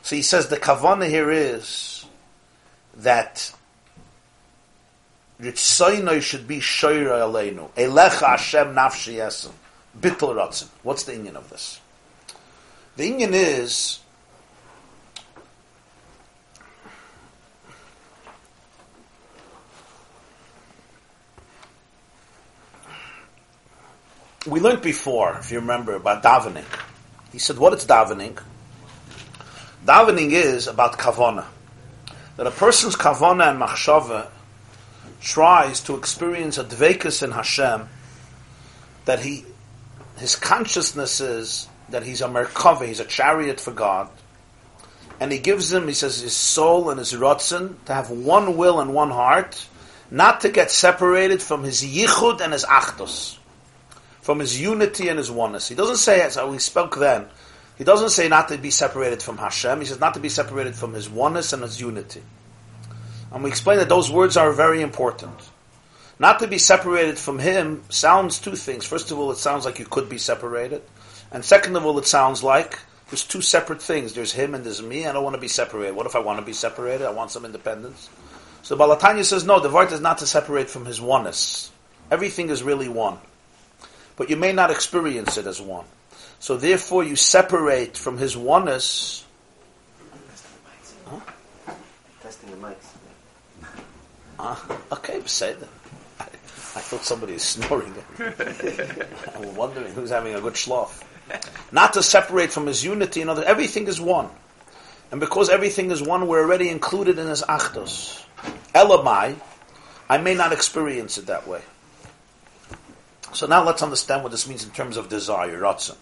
So 0.03 0.17
he 0.17 0.23
says 0.23 0.49
the 0.49 0.57
kavana 0.57 1.09
here 1.09 1.31
is 1.31 2.05
that 2.97 3.53
Ritzaynoi 5.41 6.23
should 6.23 6.47
be 6.47 6.59
Shoira 6.59 7.21
Aleinu. 7.21 7.71
Elecha 7.71 8.29
Hashem 8.29 8.75
Nafshi 8.75 9.15
Yesem. 9.15 9.53
Bittul 9.99 10.35
Ratzin. 10.35 10.69
What's 10.83 11.05
the 11.05 11.15
Indian 11.15 11.37
of 11.37 11.51
this? 11.51 11.81
The 12.97 13.07
Indian 13.07 13.35
is 13.35 14.01
we 24.47 24.61
learned 24.61 24.83
before, 24.83 25.37
if 25.39 25.51
you 25.51 25.61
remember, 25.61 25.95
about 25.95 26.23
davening. 26.23 26.65
He 27.33 27.39
said, 27.39 27.59
what 27.59 27.73
is 27.73 27.85
davening? 27.85 28.41
Davening 29.85 30.33
is 30.33 30.67
about 30.67 30.99
kavana. 30.99 31.47
That 32.37 32.47
a 32.47 32.51
person's 32.51 32.97
kavana 32.97 33.51
and 33.51 33.61
machshava 33.61 34.29
tries 35.21 35.81
to 35.81 35.97
experience 35.97 36.59
a 36.59 36.65
dvekus 36.65 37.23
in 37.23 37.31
Hashem, 37.31 37.89
that 39.07 39.21
he, 39.21 39.45
his 40.19 40.37
consciousness 40.37 41.21
is 41.21 41.69
that 41.89 42.03
he's 42.03 42.21
a 42.21 42.27
merkava, 42.27 42.87
he's 42.87 43.01
a 43.01 43.05
chariot 43.05 43.61
for 43.61 43.71
God, 43.71 44.09
and 45.21 45.33
he 45.33 45.39
gives 45.39 45.73
him, 45.73 45.89
he 45.89 45.95
says, 45.95 46.21
his 46.21 46.37
soul 46.37 46.91
and 46.91 46.99
his 46.99 47.13
rotzen 47.15 47.77
to 47.87 47.95
have 47.95 48.11
one 48.11 48.57
will 48.57 48.81
and 48.81 48.93
one 48.93 49.11
heart, 49.11 49.67
not 50.11 50.43
to 50.43 50.51
get 50.51 50.71
separated 50.71 51.41
from 51.41 51.63
his 51.63 51.83
yichud 51.83 52.41
and 52.41 52.53
his 52.53 52.65
achdus, 52.65 53.39
from 54.25 54.39
his 54.39 54.59
unity 54.59 55.09
and 55.09 55.19
his 55.19 55.31
oneness. 55.31 55.69
He 55.69 55.75
doesn't 55.75 55.99
say, 55.99 56.23
as 56.23 56.39
we 56.39 56.59
spoke 56.59 56.97
then, 56.97 57.27
he 57.77 57.85
doesn't 57.85 58.09
say 58.09 58.27
not 58.27 58.49
to 58.49 58.57
be 58.57 58.71
separated 58.71 59.23
from 59.23 59.37
Hashem, 59.37 59.81
he 59.81 59.87
says 59.87 60.01
not 60.01 60.15
to 60.15 60.21
be 60.21 60.31
separated 60.31 60.75
from 60.75 60.95
his 60.95 61.11
oneness 61.11 61.53
and 61.53 61.63
his 61.63 61.79
unity. 61.79 62.23
And 63.31 63.45
we 63.45 63.51
explain 63.51 63.79
that 63.81 63.91
those 63.91 64.11
words 64.11 64.39
are 64.39 64.51
very 64.51 64.81
important. 64.81 65.39
Not 66.19 66.39
to 66.39 66.47
be 66.47 66.57
separated 66.57 67.19
from 67.19 67.39
Him 67.39 67.83
sounds 67.91 68.39
two 68.39 68.57
things. 68.57 68.87
First 68.87 69.11
of 69.11 69.19
all, 69.19 69.31
it 69.31 69.37
sounds 69.37 69.67
like 69.67 69.79
you 69.79 69.85
could 69.85 70.09
be 70.09 70.17
separated. 70.17 70.81
And 71.31 71.45
second 71.45 71.77
of 71.77 71.85
all, 71.85 71.99
it 71.99 72.07
sounds 72.07 72.43
like 72.43 72.79
there's 73.11 73.25
two 73.25 73.43
separate 73.43 73.83
things. 73.83 74.15
There's 74.15 74.33
Him 74.33 74.55
and 74.55 74.65
there's 74.65 74.81
me. 74.81 75.07
I 75.07 75.13
don't 75.13 75.25
want 75.25 75.35
to 75.35 75.41
be 75.41 75.49
separated. 75.49 75.97
What 75.97 76.07
if 76.07 76.17
I 76.17 76.21
want 76.21 76.39
to 76.39 76.47
be 76.47 76.55
separated? 76.55 77.05
I 77.07 77.11
want 77.11 77.31
some 77.31 77.45
independence. 77.45 78.09
So 78.63 78.75
Balatanya 78.75 79.25
says, 79.25 79.45
no, 79.45 79.61
the 79.61 79.69
Vart 79.69 79.93
is 79.93 80.01
not 80.01 80.19
to 80.19 80.27
separate 80.27 80.71
from 80.71 80.87
His 80.87 81.01
oneness. 81.01 81.71
Everything 82.11 82.49
is 82.49 82.63
really 82.63 82.89
one. 82.89 83.19
But 84.17 84.31
you 84.31 84.37
may 84.37 84.53
not 84.53 84.71
experience 84.71 85.37
it 85.37 85.47
as 85.47 85.61
one. 85.61 85.87
So 86.39 86.57
therefore, 86.57 87.05
you 87.05 87.17
separate 87.17 87.97
from 87.97 88.19
His 88.19 88.37
oneness. 88.37 89.25
Testing 92.23 92.51
the 92.51 92.57
mics. 92.57 92.95
Ah, 94.39 94.79
okay, 94.93 95.21
that. 95.21 95.69
I, 96.21 96.25
I 96.25 96.81
thought 96.81 97.05
somebody 97.05 97.35
is 97.35 97.43
snoring. 97.43 97.95
I'm 98.19 99.55
wondering 99.55 99.93
who's 99.95 100.11
having 100.11 100.35
a 100.35 100.41
good 100.41 100.55
schloff. 100.55 101.03
Not 101.73 101.95
to 101.95 102.03
separate 102.03 102.53
from 102.53 102.67
his 102.67 102.85
unity 102.85 103.21
and 103.21 103.31
other. 103.31 103.45
Everything 103.45 103.87
is 103.87 104.01
one, 104.01 104.29
and 105.11 105.21
because 105.21 105.49
everything 105.49 105.91
is 105.91 106.03
one, 106.03 106.27
we're 106.27 106.43
already 106.43 106.69
included 106.69 107.19
in 107.19 107.27
his 107.27 107.43
achdos. 107.43 108.25
Elamai, 108.75 109.37
I 110.09 110.19
may 110.19 110.35
not 110.35 110.53
experience 110.53 111.19
it 111.19 111.27
that 111.27 111.47
way. 111.47 111.63
So 113.35 113.47
now 113.47 113.65
let's 113.65 113.83
understand 113.83 114.23
what 114.23 114.31
this 114.31 114.49
means 114.49 114.65
in 114.65 114.71
terms 114.71 114.97
of 114.97 115.09
desire, 115.09 115.61
ratzon. 115.61 115.97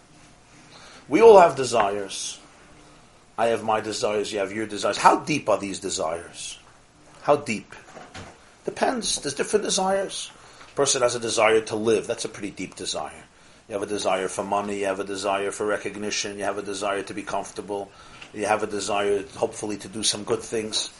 We 1.09 1.23
all 1.23 1.40
have 1.40 1.57
desires. 1.57 2.38
I 3.38 3.47
have 3.47 3.64
my 3.64 3.81
desires. 3.81 4.33
You 4.33 4.40
have 4.40 4.53
your 4.53 4.66
desires. 4.66 4.99
How 4.99 5.21
deep 5.21 5.49
are 5.49 5.59
these 5.59 5.81
desires? 5.81 6.59
How 7.23 7.37
deep? 7.37 7.75
Depends. 8.66 9.21
There's 9.21 9.35
different 9.35 9.64
desires. 9.64 10.31
A 10.73 10.75
person 10.77 11.01
has 11.03 11.14
a 11.14 11.21
desire 11.21 11.62
to 11.62 11.77
live. 11.77 12.07
That's 12.07 12.27
a 12.27 12.29
pretty 12.29 12.51
deep 12.51 12.77
desire. 12.77 13.25
You 13.68 13.75
have 13.75 13.83
a 13.83 13.87
desire 13.87 14.29
for 14.29 14.45
money. 14.45 14.81
You 14.81 14.87
have 14.87 15.01
a 15.01 15.05
desire 15.05 15.51
for 15.51 15.66
recognition. 15.66 16.37
You 16.37 16.45
have 16.45 16.59
a 16.59 16.62
desire 16.62 17.03
to 17.03 17.14
be 17.14 17.23
comfortable. 17.23 17.90
You 18.35 18.45
have 18.47 18.62
a 18.62 18.66
desire, 18.66 19.25
hopefully, 19.37 19.79
to 19.79 19.88
do 19.88 20.03
some 20.03 20.25
good 20.25 20.40
things. 20.40 20.90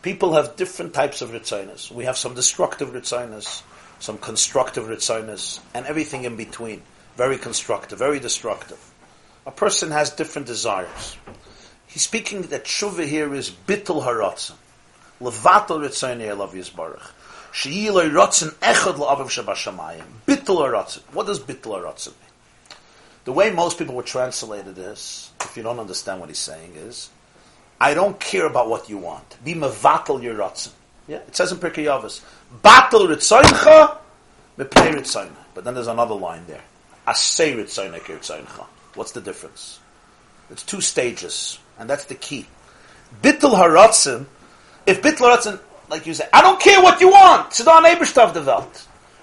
People 0.00 0.32
have 0.32 0.56
different 0.56 0.94
types 0.94 1.20
of 1.20 1.30
ritzinas. 1.30 1.90
We 1.92 2.04
have 2.06 2.16
some 2.16 2.34
destructive 2.34 2.90
ritzinas, 2.90 3.62
some 4.02 4.18
constructive 4.18 4.86
ritzinas, 4.86 5.60
and 5.74 5.86
everything 5.86 6.24
in 6.24 6.34
between. 6.34 6.82
Very 7.16 7.38
constructive, 7.38 8.00
very 8.00 8.18
destructive. 8.18 8.80
A 9.46 9.52
person 9.52 9.92
has 9.92 10.10
different 10.10 10.48
desires. 10.48 11.16
He's 11.86 12.02
speaking 12.02 12.42
that 12.42 12.64
tshuva 12.64 13.06
here 13.06 13.32
is 13.32 13.48
bittul 13.48 14.04
haratzim. 14.04 14.56
Levatel 15.20 15.78
ritzayni 15.86 16.26
elav 16.26 16.50
yizbarach. 16.50 17.12
She'iloi 17.52 18.08
rotzen 18.08 18.50
echad 18.54 18.96
la'aviv 18.96 19.28
shabashamayim. 19.28 20.02
Bittul 20.26 20.58
haratzim. 20.66 21.02
What 21.12 21.28
does 21.28 21.38
bittul 21.38 21.80
haratzim 21.80 22.08
mean? 22.08 22.78
The 23.24 23.32
way 23.32 23.50
most 23.50 23.78
people 23.78 23.94
would 23.94 24.06
translate 24.06 24.66
it 24.66 24.78
is, 24.78 25.30
if 25.42 25.56
you 25.56 25.62
don't 25.62 25.78
understand 25.78 26.18
what 26.18 26.28
he's 26.28 26.38
saying, 26.38 26.72
is, 26.74 27.08
I 27.80 27.94
don't 27.94 28.18
care 28.18 28.46
about 28.46 28.68
what 28.68 28.88
you 28.88 28.98
want. 28.98 29.36
Be 29.44 29.54
mevatel 29.54 30.20
your 30.20 30.34
rotzen. 30.34 30.72
Yeah, 31.08 31.16
it 31.16 31.34
says 31.34 31.52
in 31.52 31.58
Pirkei 31.58 31.86
Avos, 31.86 32.22
batel 32.62 33.08
ritzayncha, 33.08 33.96
mepnei 34.58 34.94
ritzayna. 34.94 35.30
But 35.54 35.64
then 35.64 35.74
there's 35.74 35.88
another 35.88 36.14
line 36.14 36.44
there. 36.46 36.62
Asay 37.06 37.56
ritzayna 37.56 38.00
kirtzayincha. 38.00 38.66
What's 38.94 39.12
the 39.12 39.20
difference? 39.20 39.80
It's 40.50 40.62
two 40.62 40.80
stages, 40.80 41.58
and 41.78 41.88
that's 41.88 42.04
the 42.04 42.14
key. 42.14 42.46
Bittul 43.22 43.54
haratzin, 43.54 44.26
if 44.86 45.02
bittul 45.02 45.30
haratzin, 45.30 45.58
like 45.88 46.06
you 46.06 46.14
say, 46.14 46.28
I 46.32 46.40
don't 46.40 46.60
care 46.60 46.80
what 46.82 47.00
you 47.00 47.10
want, 47.10 47.50
Sidan 47.50 47.84
Eberstav 47.84 48.32
the. 48.32 48.66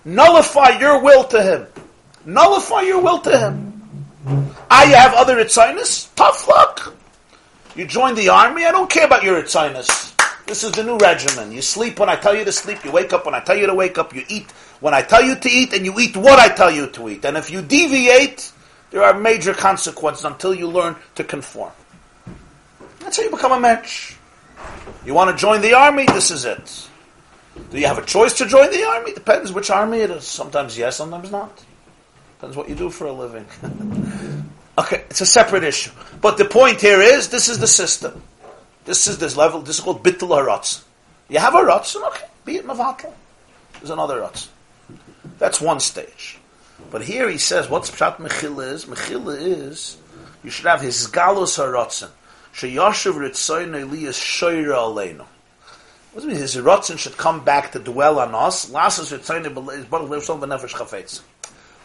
Nullify 0.05 0.79
your 0.79 1.01
will 1.01 1.23
to 1.25 1.41
him. 1.41 1.67
Nullify 2.25 2.81
your 2.81 3.01
will 3.01 3.19
to 3.19 3.37
him. 3.37 4.55
I 4.69 4.85
have 4.85 5.13
other 5.13 5.37
Itzinus? 5.37 6.13
Tough 6.15 6.47
luck. 6.47 6.95
You 7.75 7.85
join 7.85 8.15
the 8.15 8.29
army, 8.29 8.65
I 8.65 8.71
don't 8.71 8.89
care 8.89 9.05
about 9.05 9.23
your 9.23 9.41
Itzinus. 9.41 10.08
This 10.49 10.63
is 10.63 10.71
the 10.71 10.83
new 10.83 10.97
regimen. 10.97 11.51
You 11.51 11.61
sleep 11.61 11.99
when 11.99 12.09
I 12.09 12.15
tell 12.15 12.35
you 12.35 12.43
to 12.43 12.51
sleep, 12.51 12.83
you 12.83 12.91
wake 12.91 13.13
up 13.13 13.27
when 13.27 13.35
I 13.35 13.39
tell 13.39 13.55
you 13.55 13.67
to 13.67 13.75
wake 13.75 13.99
up, 13.99 14.15
you 14.15 14.23
eat 14.29 14.49
when 14.79 14.95
I 14.95 15.03
tell 15.03 15.23
you 15.23 15.35
to 15.35 15.47
eat, 15.47 15.73
and 15.73 15.85
you 15.85 15.93
eat 15.99 16.17
what 16.17 16.39
I 16.39 16.49
tell 16.49 16.71
you 16.71 16.87
to 16.87 17.07
eat. 17.07 17.23
And 17.23 17.37
if 17.37 17.51
you 17.51 17.61
deviate, 17.61 18.51
there 18.89 19.03
are 19.03 19.13
major 19.19 19.53
consequences 19.53 20.25
until 20.25 20.55
you 20.55 20.67
learn 20.67 20.95
to 21.13 21.23
conform. 21.23 21.71
That's 22.99 23.17
how 23.17 23.23
you 23.23 23.29
become 23.29 23.51
a 23.51 23.59
mensch. 23.59 24.15
You 25.05 25.13
want 25.13 25.29
to 25.29 25.39
join 25.39 25.61
the 25.61 25.73
army? 25.73 26.07
This 26.07 26.31
is 26.31 26.45
it. 26.45 26.89
Do 27.69 27.77
you 27.77 27.85
have 27.85 27.99
a 27.99 28.05
choice 28.05 28.33
to 28.39 28.47
join 28.47 28.71
the 28.71 28.83
army? 28.85 29.13
Depends 29.13 29.53
which 29.53 29.69
army 29.69 29.99
it 29.99 30.09
is. 30.09 30.23
Sometimes 30.23 30.75
yes, 30.75 30.97
sometimes 30.97 31.29
not. 31.29 31.63
Depends 32.39 32.57
what 32.57 32.67
you 32.67 32.73
do 32.73 32.89
for 32.89 33.05
a 33.05 33.13
living. 33.13 33.45
okay, 34.79 35.03
it's 35.11 35.21
a 35.21 35.27
separate 35.27 35.63
issue. 35.63 35.91
But 36.21 36.39
the 36.39 36.45
point 36.45 36.81
here 36.81 37.01
is, 37.01 37.29
this 37.29 37.49
is 37.49 37.59
the 37.59 37.67
system. 37.67 38.23
This 38.89 39.05
is 39.05 39.19
this 39.19 39.37
level, 39.37 39.61
this 39.61 39.77
is 39.77 39.83
called 39.83 40.03
bittul 40.03 40.35
haratz. 40.35 40.83
You 41.27 41.37
have 41.37 41.53
a 41.53 41.63
ratz, 41.63 41.95
okay, 41.95 42.25
be 42.43 42.55
it 42.55 42.65
mavatal. 42.65 43.13
There's 43.73 43.91
another 43.91 44.21
ratz. 44.21 44.49
That's 45.37 45.61
one 45.61 45.79
stage. 45.79 46.39
But 46.89 47.03
here 47.03 47.29
he 47.29 47.37
says, 47.37 47.69
what's 47.69 47.91
Pshat 47.91 48.15
Mechila 48.15 48.73
is? 48.73 48.85
Mechila 48.85 49.39
is, 49.39 49.97
you 50.43 50.49
should 50.49 50.65
have 50.65 50.81
his 50.81 51.05
galus 51.05 51.59
haratzen. 51.59 52.09
Sheyashav 52.51 53.13
ritzoyin 53.13 53.79
eliyas 53.79 54.17
shoyra 54.17 54.77
aleinu. 54.77 55.27
What 56.11 56.15
does 56.15 56.23
it 56.23 56.27
mean? 56.29 56.37
His 56.37 56.55
ratzin 56.55 56.97
should 56.97 57.15
come 57.15 57.45
back 57.45 57.73
to 57.73 57.79
dwell 57.79 58.17
on 58.17 58.33
us. 58.33 58.71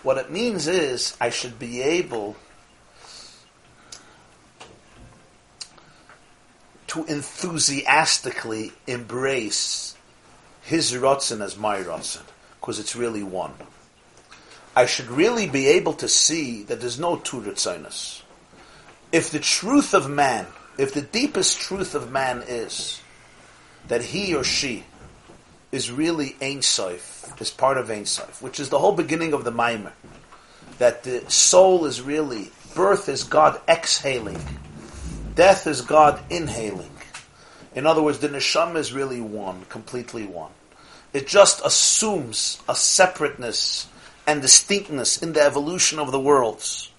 What 0.03 0.17
it 0.17 0.31
means 0.31 0.69
is, 0.69 1.17
I 1.21 1.29
should 1.29 1.59
be 1.59 1.83
able 1.83 2.37
to 6.95 7.05
enthusiastically 7.07 8.73
embrace 8.87 9.97
his 10.63 10.93
ratzin 10.93 11.41
as 11.41 11.57
my 11.57 11.79
ratzin, 11.79 12.23
because 12.61 12.79
it's 12.79 12.95
really 12.95 13.25
one. 13.25 13.53
I 14.77 14.87
should 14.87 15.09
really 15.09 15.49
be 15.49 15.67
able 15.67 15.95
to 15.95 16.09
see 16.09 16.63
that 16.65 16.81
there's 16.81 17.01
no 17.01 17.17
two 17.17 17.41
Ritzinus. 17.41 18.23
If 19.11 19.31
the 19.31 19.41
truth 19.41 19.93
of 19.93 20.09
man, 20.09 20.47
if 20.79 20.95
the 20.95 21.03
deepest 21.03 21.59
truth 21.59 21.97
of 21.97 22.13
man 22.13 22.45
is 22.47 23.01
that 23.89 24.03
he 24.03 24.33
or 24.33 24.45
she 24.45 24.85
is 25.73 25.91
really 25.91 26.37
Ein 26.41 26.63
Sof, 26.63 27.41
is 27.41 27.51
part 27.51 27.77
of 27.77 27.91
Ein 27.91 28.07
Sof, 28.07 28.41
which 28.41 28.61
is 28.61 28.69
the 28.69 28.79
whole 28.79 28.95
beginning 28.95 29.33
of 29.33 29.43
the 29.43 29.51
Maimer, 29.53 29.93
that 30.79 31.03
the 31.03 31.29
soul 31.29 31.87
is 31.87 32.01
really, 32.01 32.53
birth 32.77 33.09
is 33.09 33.25
God 33.25 33.61
exhaling, 33.69 34.39
death 35.35 35.67
is 35.67 35.81
God 35.81 36.21
inhaling. 36.31 36.91
In 37.75 37.87
other 37.87 38.03
words, 38.03 38.21
the 38.21 38.29
neshama 38.29 38.77
is 38.77 38.93
really 38.93 39.21
one, 39.21 39.65
completely 39.69 40.27
one. 40.27 40.53
It 41.13 41.27
just 41.27 41.65
assumes 41.65 42.61
a 42.69 42.75
separateness 42.75 43.89
and 44.27 44.41
distinctness 44.41 45.23
in 45.23 45.33
the 45.33 45.43
evolution 45.43 45.99
of 45.99 46.13
the 46.13 46.21
worlds. 46.21 46.91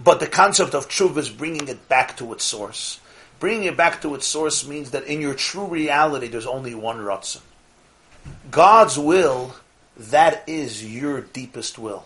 But 0.00 0.20
the 0.20 0.26
concept 0.26 0.74
of 0.74 0.88
truth 0.88 1.16
is 1.16 1.28
bringing 1.28 1.68
it 1.68 1.88
back 1.88 2.16
to 2.18 2.32
its 2.32 2.44
source. 2.44 3.00
Bringing 3.40 3.64
it 3.64 3.76
back 3.76 4.02
to 4.02 4.14
its 4.14 4.26
source 4.26 4.66
means 4.66 4.92
that 4.92 5.04
in 5.04 5.20
your 5.20 5.34
true 5.34 5.66
reality, 5.66 6.28
there's 6.28 6.46
only 6.46 6.74
one 6.74 6.98
Ratzon. 6.98 7.40
God's 8.50 8.98
will, 8.98 9.54
that 9.96 10.44
is 10.46 10.84
your 10.84 11.20
deepest 11.20 11.78
will. 11.78 12.04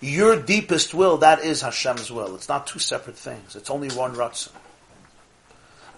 Your 0.00 0.40
deepest 0.40 0.94
will, 0.94 1.18
that 1.18 1.40
is 1.40 1.62
Hashem's 1.62 2.10
will. 2.10 2.34
It's 2.34 2.48
not 2.48 2.66
two 2.66 2.78
separate 2.78 3.16
things. 3.16 3.54
It's 3.54 3.70
only 3.70 3.88
one 3.90 4.14
Ratzon. 4.14 4.52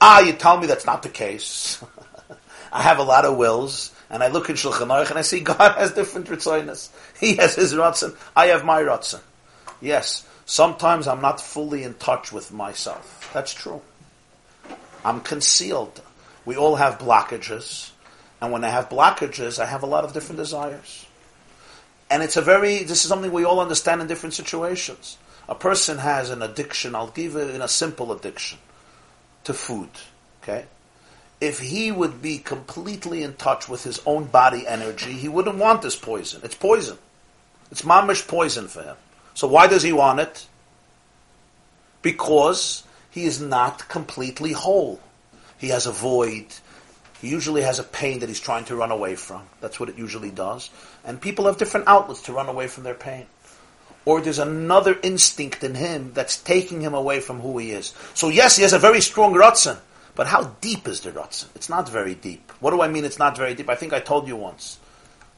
Ah, 0.04 0.18
you 0.18 0.32
tell 0.32 0.58
me 0.58 0.66
that's 0.66 0.84
not 0.84 1.04
the 1.04 1.08
case. 1.08 1.80
I 2.72 2.82
have 2.82 2.98
a 2.98 3.04
lot 3.04 3.24
of 3.24 3.36
wills, 3.36 3.94
and 4.10 4.20
I 4.20 4.26
look 4.26 4.50
in 4.50 4.56
Shulchan 4.56 4.88
Aruch 4.88 5.10
and 5.10 5.18
I 5.18 5.22
see 5.22 5.38
God 5.54 5.78
has 5.78 5.92
different 5.92 6.26
ritzoinas. 6.26 6.88
He 7.20 7.36
has 7.36 7.54
his 7.54 7.72
ratzon. 7.72 8.16
I 8.34 8.46
have 8.46 8.64
my 8.64 8.82
ratzon. 8.82 9.20
Yes, 9.80 10.26
sometimes 10.44 11.06
I'm 11.06 11.20
not 11.20 11.40
fully 11.40 11.84
in 11.84 11.94
touch 11.94 12.32
with 12.32 12.50
myself. 12.52 13.30
That's 13.32 13.54
true. 13.54 13.80
I'm 15.04 15.20
concealed. 15.20 16.00
We 16.44 16.56
all 16.56 16.74
have 16.74 16.98
blockages, 16.98 17.92
and 18.40 18.50
when 18.50 18.64
I 18.64 18.70
have 18.70 18.88
blockages, 18.88 19.60
I 19.60 19.66
have 19.66 19.84
a 19.84 19.86
lot 19.86 20.02
of 20.02 20.14
different 20.14 20.38
desires. 20.38 21.06
And 22.10 22.24
it's 22.24 22.36
a 22.36 22.42
very, 22.42 22.78
this 22.78 23.04
is 23.04 23.08
something 23.08 23.30
we 23.30 23.44
all 23.44 23.60
understand 23.60 24.00
in 24.00 24.08
different 24.08 24.34
situations. 24.34 25.16
A 25.48 25.54
person 25.54 25.98
has 25.98 26.30
an 26.30 26.42
addiction, 26.42 26.96
I'll 26.96 27.06
give 27.06 27.36
it 27.36 27.54
in 27.54 27.62
a 27.62 27.68
simple 27.68 28.10
addiction, 28.10 28.58
to 29.44 29.54
food. 29.54 29.90
Okay? 30.42 30.64
if 31.42 31.58
he 31.58 31.90
would 31.90 32.22
be 32.22 32.38
completely 32.38 33.24
in 33.24 33.34
touch 33.34 33.68
with 33.68 33.82
his 33.82 34.00
own 34.06 34.26
body 34.26 34.64
energy, 34.64 35.10
he 35.10 35.28
wouldn't 35.28 35.58
want 35.58 35.82
this 35.82 35.96
poison. 35.96 36.40
It's 36.44 36.54
poison. 36.54 36.96
It's 37.72 37.82
mamish 37.82 38.28
poison 38.28 38.68
for 38.68 38.84
him. 38.84 38.94
So 39.34 39.48
why 39.48 39.66
does 39.66 39.82
he 39.82 39.92
want 39.92 40.20
it? 40.20 40.46
Because 42.00 42.84
he 43.10 43.24
is 43.24 43.40
not 43.40 43.88
completely 43.88 44.52
whole. 44.52 45.00
He 45.58 45.70
has 45.70 45.88
a 45.88 45.90
void. 45.90 46.46
He 47.20 47.28
usually 47.28 47.62
has 47.62 47.80
a 47.80 47.84
pain 47.84 48.20
that 48.20 48.28
he's 48.28 48.38
trying 48.38 48.66
to 48.66 48.76
run 48.76 48.92
away 48.92 49.16
from. 49.16 49.42
That's 49.60 49.80
what 49.80 49.88
it 49.88 49.98
usually 49.98 50.30
does. 50.30 50.70
And 51.04 51.20
people 51.20 51.46
have 51.46 51.58
different 51.58 51.88
outlets 51.88 52.22
to 52.22 52.32
run 52.32 52.48
away 52.48 52.68
from 52.68 52.84
their 52.84 52.94
pain. 52.94 53.26
Or 54.04 54.20
there's 54.20 54.38
another 54.38 54.98
instinct 55.02 55.62
in 55.62 55.74
him 55.74 56.12
that's 56.12 56.36
taking 56.36 56.80
him 56.80 56.94
away 56.94 57.20
from 57.20 57.40
who 57.40 57.58
he 57.58 57.70
is. 57.70 57.94
So 58.14 58.28
yes, 58.28 58.56
he 58.56 58.62
has 58.62 58.72
a 58.72 58.78
very 58.78 59.00
strong 59.00 59.34
ratzon. 59.34 59.78
But 60.14 60.26
how 60.26 60.54
deep 60.60 60.86
is 60.88 61.00
the 61.00 61.10
Ratzin? 61.10 61.46
It's 61.54 61.68
not 61.68 61.88
very 61.88 62.14
deep. 62.14 62.50
What 62.60 62.72
do 62.72 62.82
I 62.82 62.88
mean 62.88 63.04
it's 63.04 63.18
not 63.18 63.36
very 63.36 63.54
deep? 63.54 63.70
I 63.70 63.74
think 63.74 63.92
I 63.92 64.00
told 64.00 64.28
you 64.28 64.36
once. 64.36 64.78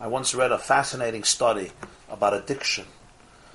I 0.00 0.09
once 0.09 0.35
read 0.35 0.50
a 0.50 0.59
fascinating 0.59 1.22
study 1.22 1.70
about 2.11 2.35
addiction. 2.35 2.87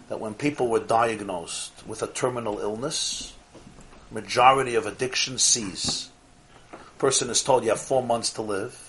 That 0.07 0.19
when 0.19 0.33
people 0.33 0.69
were 0.69 0.79
diagnosed 0.79 1.85
with 1.85 2.01
a 2.01 2.07
terminal 2.07 2.59
illness, 2.59 3.33
majority 4.11 4.75
of 4.75 4.85
addiction 4.85 5.37
cease. 5.37 6.09
Person 6.97 7.29
is 7.29 7.43
told 7.43 7.63
you 7.63 7.69
have 7.69 7.79
four 7.79 8.03
months 8.03 8.31
to 8.33 8.41
live. 8.41 8.88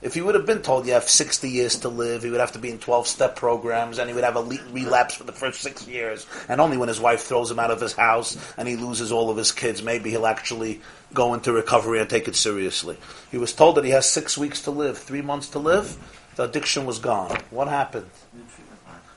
If 0.00 0.14
he 0.14 0.20
would 0.20 0.34
have 0.36 0.46
been 0.46 0.62
told 0.62 0.86
you 0.86 0.92
have 0.92 1.08
60 1.08 1.50
years 1.50 1.80
to 1.80 1.88
live, 1.88 2.22
he 2.22 2.30
would 2.30 2.40
have 2.40 2.52
to 2.52 2.58
be 2.58 2.70
in 2.70 2.78
12 2.78 3.06
step 3.06 3.34
programs 3.34 3.98
and 3.98 4.08
he 4.08 4.14
would 4.14 4.24
have 4.24 4.36
a 4.36 4.42
relapse 4.70 5.14
for 5.16 5.24
the 5.24 5.32
first 5.32 5.60
six 5.60 5.88
years. 5.88 6.26
And 6.48 6.60
only 6.60 6.76
when 6.76 6.88
his 6.88 7.00
wife 7.00 7.22
throws 7.22 7.50
him 7.50 7.58
out 7.58 7.70
of 7.70 7.80
his 7.80 7.94
house 7.94 8.36
and 8.56 8.68
he 8.68 8.76
loses 8.76 9.10
all 9.10 9.28
of 9.30 9.36
his 9.36 9.50
kids, 9.50 9.82
maybe 9.82 10.10
he'll 10.10 10.26
actually 10.26 10.80
go 11.12 11.34
into 11.34 11.52
recovery 11.52 12.00
and 12.00 12.08
take 12.08 12.28
it 12.28 12.36
seriously. 12.36 12.96
He 13.30 13.38
was 13.38 13.52
told 13.52 13.76
that 13.76 13.84
he 13.84 13.90
has 13.90 14.08
six 14.08 14.38
weeks 14.38 14.62
to 14.62 14.70
live, 14.70 14.98
three 14.98 15.22
months 15.22 15.48
to 15.50 15.58
live. 15.58 15.96
The 16.36 16.44
addiction 16.44 16.86
was 16.86 17.00
gone. 17.00 17.36
What 17.50 17.66
happened? 17.66 18.08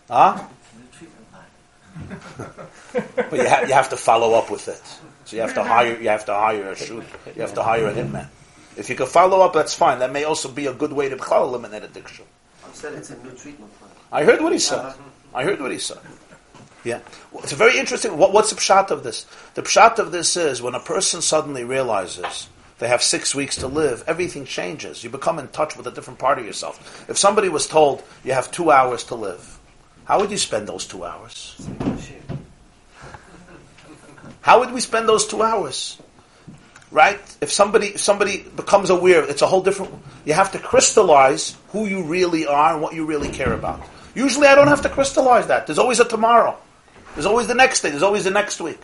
Huh? 0.10 0.44
but 2.94 3.34
you, 3.34 3.48
ha- 3.48 3.66
you 3.68 3.74
have 3.74 3.90
to 3.90 3.98
follow 3.98 4.34
up 4.34 4.50
with 4.50 4.68
it. 4.68 4.82
So 5.26 5.36
you 5.36 5.42
have 5.44 5.54
to 5.54 5.64
hire 5.64 6.00
you 6.02 6.10
have 6.10 6.26
to 6.26 6.34
hire 6.34 6.72
a 6.72 6.76
shoot. 6.76 7.04
You 7.36 7.42
have 7.42 7.54
to 7.54 7.64
hire 7.64 7.88
a 7.88 7.94
hitman. 7.94 8.28
If 8.78 8.90
you 8.90 8.96
can 8.96 9.08
follow 9.08 9.42
up, 9.42 9.54
that's 9.54 9.74
fine. 9.74 10.00
That 10.00 10.12
may 10.12 10.24
also 10.24 10.50
be 10.50 10.68
a 10.68 10.74
good 10.74 10.94
way 10.94 11.10
to 11.10 11.16
eliminate 11.16 11.84
addiction. 11.84 12.26
I 12.66 12.74
said 12.74 12.94
it's 12.94 13.10
a 13.10 13.18
new 13.24 13.32
treatment 13.32 13.78
plan. 13.80 13.92
I 14.12 14.24
heard 14.24 14.42
what 14.42 14.54
he 14.54 14.60
said. 14.60 14.80
Uh-huh. 14.80 15.04
I 15.34 15.44
heard 15.44 15.62
what 15.62 15.72
he 15.72 15.78
said. 15.78 16.00
Yeah. 16.84 17.00
Well, 17.32 17.44
It's 17.44 17.52
very 17.52 17.78
interesting. 17.78 18.18
What, 18.18 18.34
what's 18.34 18.50
the 18.50 18.56
pshat 18.56 18.92
of 18.92 19.04
this? 19.04 19.26
The 19.54 19.62
pshat 19.62 20.00
of 20.00 20.12
this 20.12 20.36
is 20.36 20.62
when 20.62 20.76
a 20.76 20.80
person 20.80 21.22
suddenly 21.22 21.64
realizes 21.64 22.50
they 22.80 22.88
have 22.88 23.04
six 23.04 23.36
weeks 23.36 23.58
to 23.58 23.68
live, 23.68 24.04
everything 24.08 24.46
changes. 24.46 25.04
You 25.04 25.12
become 25.12 25.38
in 25.38 25.48
touch 25.50 25.78
with 25.78 25.86
a 25.86 25.92
different 25.92 26.18
part 26.18 26.40
of 26.40 26.46
yourself. 26.46 27.08
If 27.08 27.18
somebody 27.18 27.48
was 27.48 27.68
told 27.68 28.04
you 28.24 28.34
have 28.34 28.52
two 28.52 28.72
hours 28.72 29.04
to 29.06 29.16
live, 29.16 29.60
how 30.06 30.20
would 30.20 30.32
you 30.32 30.38
spend 30.38 30.68
those 30.68 30.86
two 30.88 31.06
hours? 31.06 31.62
How 34.42 34.60
would 34.60 34.72
we 34.72 34.82
spend 34.82 35.08
those 35.08 35.28
two 35.28 35.44
hours? 35.44 36.00
Right? 36.92 37.20
If 37.40 37.52
somebody 37.52 37.88
if 37.88 38.02
somebody 38.02 38.44
becomes 38.56 38.90
aware, 38.90 39.24
it's 39.24 39.42
a 39.42 39.48
whole 39.48 39.62
different. 39.62 39.94
You 40.26 40.34
have 40.34 40.52
to 40.52 40.60
crystallize 40.60 41.56
who 41.70 41.86
you 41.88 42.04
really 42.04 42.46
are 42.46 42.74
and 42.74 42.82
what 42.82 42.94
you 42.94 43.06
really 43.06 43.30
care 43.30 43.54
about. 43.54 43.82
Usually, 44.14 44.48
I 44.48 44.56
don't 44.56 44.68
have 44.68 44.82
to 44.82 44.90
crystallize 44.90 45.48
that. 45.48 45.68
There's 45.68 45.80
always 45.80 46.02
a 46.02 46.06
tomorrow. 46.06 46.58
There's 47.14 47.26
always 47.26 47.48
the 47.48 47.56
next 47.56 47.82
day. 47.82 47.92
There's 47.92 48.04
always 48.04 48.26
the 48.26 48.32
next 48.32 48.60
week. 48.60 48.80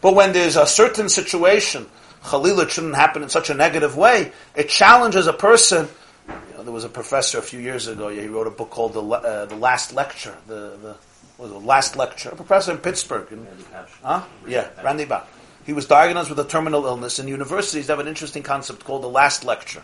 But 0.00 0.14
when 0.14 0.32
there's 0.32 0.54
a 0.56 0.64
certain 0.66 1.08
situation, 1.08 1.86
Khalil, 2.24 2.60
it 2.60 2.70
shouldn't 2.70 2.94
happen 2.94 3.22
in 3.24 3.28
such 3.28 3.50
a 3.50 3.54
negative 3.54 3.96
way. 3.96 4.30
It 4.54 4.68
challenges 4.68 5.26
a 5.26 5.32
person. 5.32 5.88
You 6.28 6.56
know, 6.58 6.62
there 6.62 6.72
was 6.72 6.84
a 6.84 6.88
professor 6.88 7.38
a 7.38 7.42
few 7.42 7.58
years 7.58 7.88
ago. 7.88 8.10
He 8.10 8.28
wrote 8.28 8.46
a 8.46 8.50
book 8.50 8.70
called 8.70 8.92
the 8.92 9.00
Le- 9.02 9.18
uh, 9.18 9.46
the 9.46 9.56
Last 9.56 9.92
Lecture. 9.92 10.36
The 10.46 10.76
the 10.80 10.96
was 11.36 11.50
it, 11.50 11.54
Last 11.64 11.96
Lecture. 11.96 12.28
A 12.28 12.36
professor 12.36 12.70
in 12.70 12.78
Pittsburgh. 12.78 13.26
in- 13.32 13.44
Randy. 13.44 13.64
Huh? 14.04 14.22
Yeah, 14.46 14.68
Randy 14.84 15.04
Pausch. 15.06 15.24
He 15.64 15.72
was 15.72 15.86
diagnosed 15.86 16.28
with 16.28 16.38
a 16.38 16.44
terminal 16.44 16.84
illness, 16.84 17.18
and 17.18 17.28
universities 17.28 17.88
have 17.88 17.98
an 17.98 18.08
interesting 18.08 18.42
concept 18.42 18.84
called 18.84 19.02
the 19.02 19.08
last 19.08 19.44
lecture. 19.44 19.82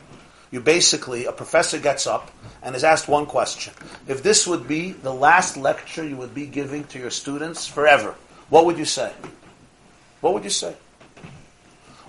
You 0.50 0.60
basically, 0.60 1.26
a 1.26 1.32
professor 1.32 1.78
gets 1.78 2.06
up 2.06 2.30
and 2.62 2.74
is 2.74 2.84
asked 2.84 3.08
one 3.08 3.26
question. 3.26 3.72
If 4.08 4.22
this 4.22 4.46
would 4.46 4.66
be 4.66 4.92
the 4.92 5.14
last 5.14 5.56
lecture 5.56 6.06
you 6.06 6.16
would 6.16 6.34
be 6.34 6.46
giving 6.46 6.84
to 6.88 6.98
your 6.98 7.10
students 7.10 7.66
forever, 7.66 8.14
what 8.48 8.66
would 8.66 8.76
you 8.76 8.84
say? 8.84 9.12
What 10.20 10.34
would 10.34 10.44
you 10.44 10.50
say? 10.50 10.74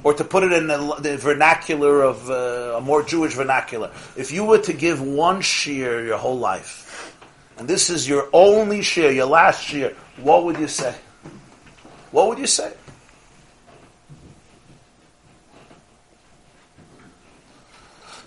Or 0.03 0.13
to 0.15 0.23
put 0.23 0.43
it 0.43 0.51
in 0.51 0.67
the, 0.67 0.95
the 0.99 1.17
vernacular 1.17 2.01
of 2.01 2.29
uh, 2.29 2.77
a 2.77 2.81
more 2.81 3.03
Jewish 3.03 3.35
vernacular, 3.35 3.91
if 4.17 4.31
you 4.31 4.43
were 4.43 4.57
to 4.59 4.73
give 4.73 4.99
one 4.99 5.41
shear 5.41 6.03
your 6.03 6.17
whole 6.17 6.39
life, 6.39 7.15
and 7.57 7.67
this 7.67 7.91
is 7.91 8.09
your 8.09 8.27
only 8.33 8.81
shear, 8.81 9.11
your 9.11 9.27
last 9.27 9.63
shear, 9.63 9.95
what 10.17 10.43
would 10.45 10.57
you 10.57 10.67
say? 10.67 10.95
What 12.09 12.27
would 12.27 12.39
you 12.39 12.47
say? 12.47 12.73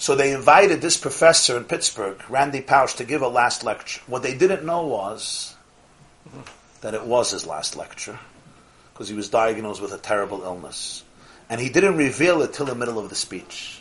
So 0.04 0.14
they 0.14 0.34
invited 0.34 0.82
this 0.82 0.98
professor 0.98 1.56
in 1.56 1.64
Pittsburgh, 1.64 2.22
Randy 2.28 2.60
Pausch, 2.60 2.92
to 2.96 3.04
give 3.04 3.22
a 3.22 3.26
last 3.26 3.64
lecture. 3.64 4.02
What 4.06 4.22
they 4.22 4.36
didn't 4.36 4.62
know 4.62 4.86
was 4.86 5.54
that 6.82 6.92
it 6.92 7.06
was 7.06 7.30
his 7.30 7.46
last 7.46 7.74
lecture, 7.74 8.18
because 8.92 9.08
he 9.08 9.14
was 9.14 9.30
diagnosed 9.30 9.80
with 9.80 9.94
a 9.94 9.96
terrible 9.96 10.42
illness. 10.42 11.04
And 11.48 11.58
he 11.58 11.70
didn't 11.70 11.96
reveal 11.96 12.42
it 12.42 12.52
till 12.52 12.66
the 12.66 12.74
middle 12.74 12.98
of 12.98 13.08
the 13.08 13.14
speech. 13.14 13.80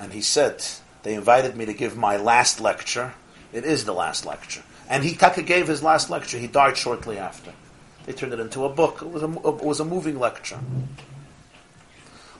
And 0.00 0.12
he 0.12 0.22
said, 0.22 0.64
They 1.04 1.14
invited 1.14 1.54
me 1.54 1.66
to 1.66 1.72
give 1.72 1.96
my 1.96 2.16
last 2.16 2.60
lecture. 2.60 3.14
It 3.52 3.64
is 3.64 3.84
the 3.84 3.94
last 3.94 4.26
lecture. 4.26 4.64
And 4.88 5.04
he 5.04 5.14
Taka 5.14 5.42
gave 5.42 5.68
his 5.68 5.84
last 5.84 6.10
lecture. 6.10 6.36
He 6.36 6.48
died 6.48 6.76
shortly 6.76 7.16
after. 7.16 7.52
They 8.06 8.12
turned 8.12 8.32
it 8.32 8.40
into 8.40 8.64
a 8.64 8.68
book. 8.68 9.02
It 9.02 9.08
was 9.12 9.22
a, 9.22 9.30
it 9.30 9.62
was 9.62 9.78
a 9.78 9.84
moving 9.84 10.18
lecture. 10.18 10.58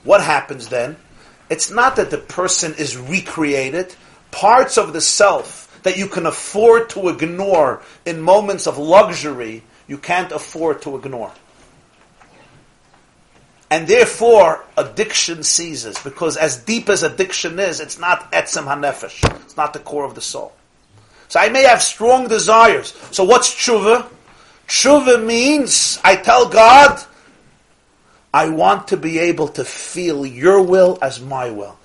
What 0.03 0.21
happens 0.21 0.67
then? 0.67 0.97
It's 1.49 1.71
not 1.71 1.95
that 1.95 2.11
the 2.11 2.17
person 2.17 2.73
is 2.75 2.97
recreated. 2.97 3.95
Parts 4.31 4.77
of 4.77 4.93
the 4.93 5.01
self 5.01 5.79
that 5.83 5.97
you 5.97 6.07
can 6.07 6.25
afford 6.25 6.89
to 6.91 7.09
ignore 7.09 7.81
in 8.05 8.21
moments 8.21 8.67
of 8.67 8.77
luxury, 8.77 9.63
you 9.87 9.97
can't 9.97 10.31
afford 10.31 10.81
to 10.81 10.97
ignore. 10.97 11.31
And 13.69 13.87
therefore, 13.87 14.63
addiction 14.77 15.43
ceases. 15.43 15.97
Because 15.99 16.37
as 16.37 16.57
deep 16.57 16.89
as 16.89 17.03
addiction 17.03 17.59
is, 17.59 17.79
it's 17.79 17.99
not 17.99 18.31
etzem 18.31 18.65
hanefesh. 18.65 19.23
It's 19.43 19.57
not 19.57 19.73
the 19.73 19.79
core 19.79 20.05
of 20.05 20.15
the 20.15 20.21
soul. 20.21 20.53
So 21.27 21.39
I 21.39 21.49
may 21.49 21.63
have 21.63 21.81
strong 21.81 22.27
desires. 22.27 22.93
So 23.11 23.23
what's 23.25 23.53
tshuva? 23.53 24.07
Tshuva 24.67 25.23
means 25.23 25.99
I 26.03 26.15
tell 26.15 26.47
God, 26.47 27.03
I 28.37 28.49
want 28.49 28.89
to 28.89 28.97
be 28.97 29.17
able 29.17 29.47
to 29.47 29.65
feel 29.65 30.23
your 30.23 30.61
will 30.61 30.99
as 31.01 31.19
my 31.19 31.49
will. 31.49 31.75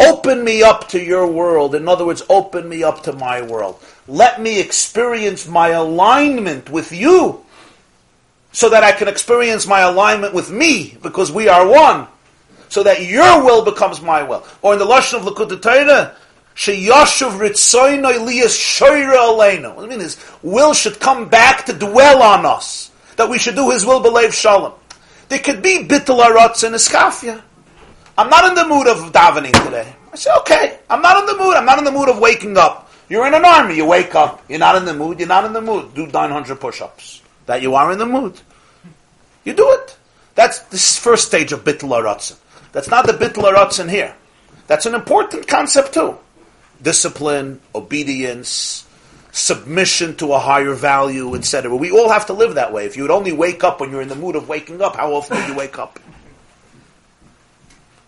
Open 0.00 0.42
me 0.42 0.60
up 0.60 0.88
to 0.88 1.00
your 1.00 1.28
world. 1.28 1.76
In 1.76 1.86
other 1.86 2.04
words, 2.04 2.24
open 2.28 2.68
me 2.68 2.82
up 2.82 3.04
to 3.04 3.12
my 3.12 3.42
world. 3.42 3.80
Let 4.08 4.42
me 4.42 4.58
experience 4.58 5.46
my 5.46 5.68
alignment 5.68 6.68
with 6.68 6.90
you 6.90 7.44
so 8.50 8.68
that 8.70 8.82
I 8.82 8.90
can 8.90 9.06
experience 9.06 9.68
my 9.68 9.82
alignment 9.82 10.34
with 10.34 10.50
me 10.50 10.98
because 11.00 11.30
we 11.30 11.46
are 11.46 11.64
one. 11.64 12.08
So 12.70 12.82
that 12.82 13.06
your 13.06 13.44
will 13.44 13.64
becomes 13.64 14.02
my 14.02 14.24
will. 14.24 14.44
Or 14.62 14.72
in 14.72 14.80
the 14.80 14.86
Lashon 14.86 15.18
of 15.20 15.32
Likkutei 15.32 15.62
Torah, 15.62 16.16
Sheyashuv 16.56 17.38
ritzoynoi 17.38 18.18
liyas 18.18 18.58
shoyra 18.58 19.30
aleinu. 19.30 19.76
What 19.76 19.84
I 19.84 19.86
mean 19.86 20.00
is, 20.00 20.18
will 20.42 20.74
should 20.74 20.98
come 20.98 21.28
back 21.28 21.66
to 21.66 21.72
dwell 21.72 22.20
on 22.20 22.44
us. 22.44 22.90
That 23.14 23.30
we 23.30 23.38
should 23.38 23.54
do 23.54 23.70
His 23.70 23.86
will, 23.86 24.00
believe 24.00 24.34
shalom. 24.34 24.72
There 25.30 25.38
could 25.38 25.62
be 25.62 25.84
bittul 25.84 26.20
arotz 26.20 26.64
and 26.64 26.74
iskafia. 26.74 27.40
I'm 28.18 28.28
not 28.28 28.48
in 28.48 28.54
the 28.56 28.66
mood 28.66 28.88
of 28.88 29.12
davening 29.12 29.52
today. 29.64 29.94
I 30.12 30.16
say, 30.16 30.30
okay, 30.40 30.80
I'm 30.90 31.00
not 31.00 31.20
in 31.20 31.26
the 31.26 31.42
mood. 31.42 31.54
I'm 31.54 31.64
not 31.64 31.78
in 31.78 31.84
the 31.84 31.92
mood 31.92 32.08
of 32.08 32.18
waking 32.18 32.58
up. 32.58 32.90
You're 33.08 33.26
in 33.28 33.34
an 33.34 33.44
army. 33.44 33.76
You 33.76 33.86
wake 33.86 34.16
up. 34.16 34.42
You're 34.48 34.58
not 34.58 34.74
in 34.74 34.84
the 34.84 34.92
mood. 34.92 35.20
You're 35.20 35.28
not 35.28 35.44
in 35.44 35.52
the 35.52 35.60
mood. 35.60 35.94
Do 35.94 36.08
900 36.08 36.60
push-ups. 36.60 37.22
That 37.46 37.62
you 37.62 37.76
are 37.76 37.92
in 37.92 37.98
the 37.98 38.06
mood. 38.06 38.40
You 39.44 39.54
do 39.54 39.70
it. 39.70 39.96
That's 40.34 40.58
this 40.64 40.98
first 40.98 41.28
stage 41.28 41.52
of 41.52 41.62
bittul. 41.62 42.36
That's 42.72 42.88
not 42.88 43.06
the 43.06 43.12
bittul 43.12 43.88
here. 43.88 44.14
That's 44.66 44.86
an 44.86 44.96
important 44.96 45.46
concept 45.46 45.94
too. 45.94 46.18
Discipline, 46.82 47.60
obedience, 47.72 48.84
submission 49.32 50.16
to 50.16 50.32
a 50.32 50.38
higher 50.38 50.74
value, 50.74 51.34
etc. 51.34 51.74
We 51.74 51.90
all 51.90 52.08
have 52.08 52.26
to 52.26 52.32
live 52.32 52.54
that 52.54 52.72
way. 52.72 52.86
If 52.86 52.96
you 52.96 53.02
would 53.02 53.10
only 53.10 53.32
wake 53.32 53.62
up 53.64 53.80
when 53.80 53.90
you're 53.90 54.02
in 54.02 54.08
the 54.08 54.16
mood 54.16 54.36
of 54.36 54.48
waking 54.48 54.82
up, 54.82 54.96
how 54.96 55.12
often 55.14 55.36
do 55.36 55.52
you 55.52 55.54
wake 55.58 55.78
up? 55.78 56.00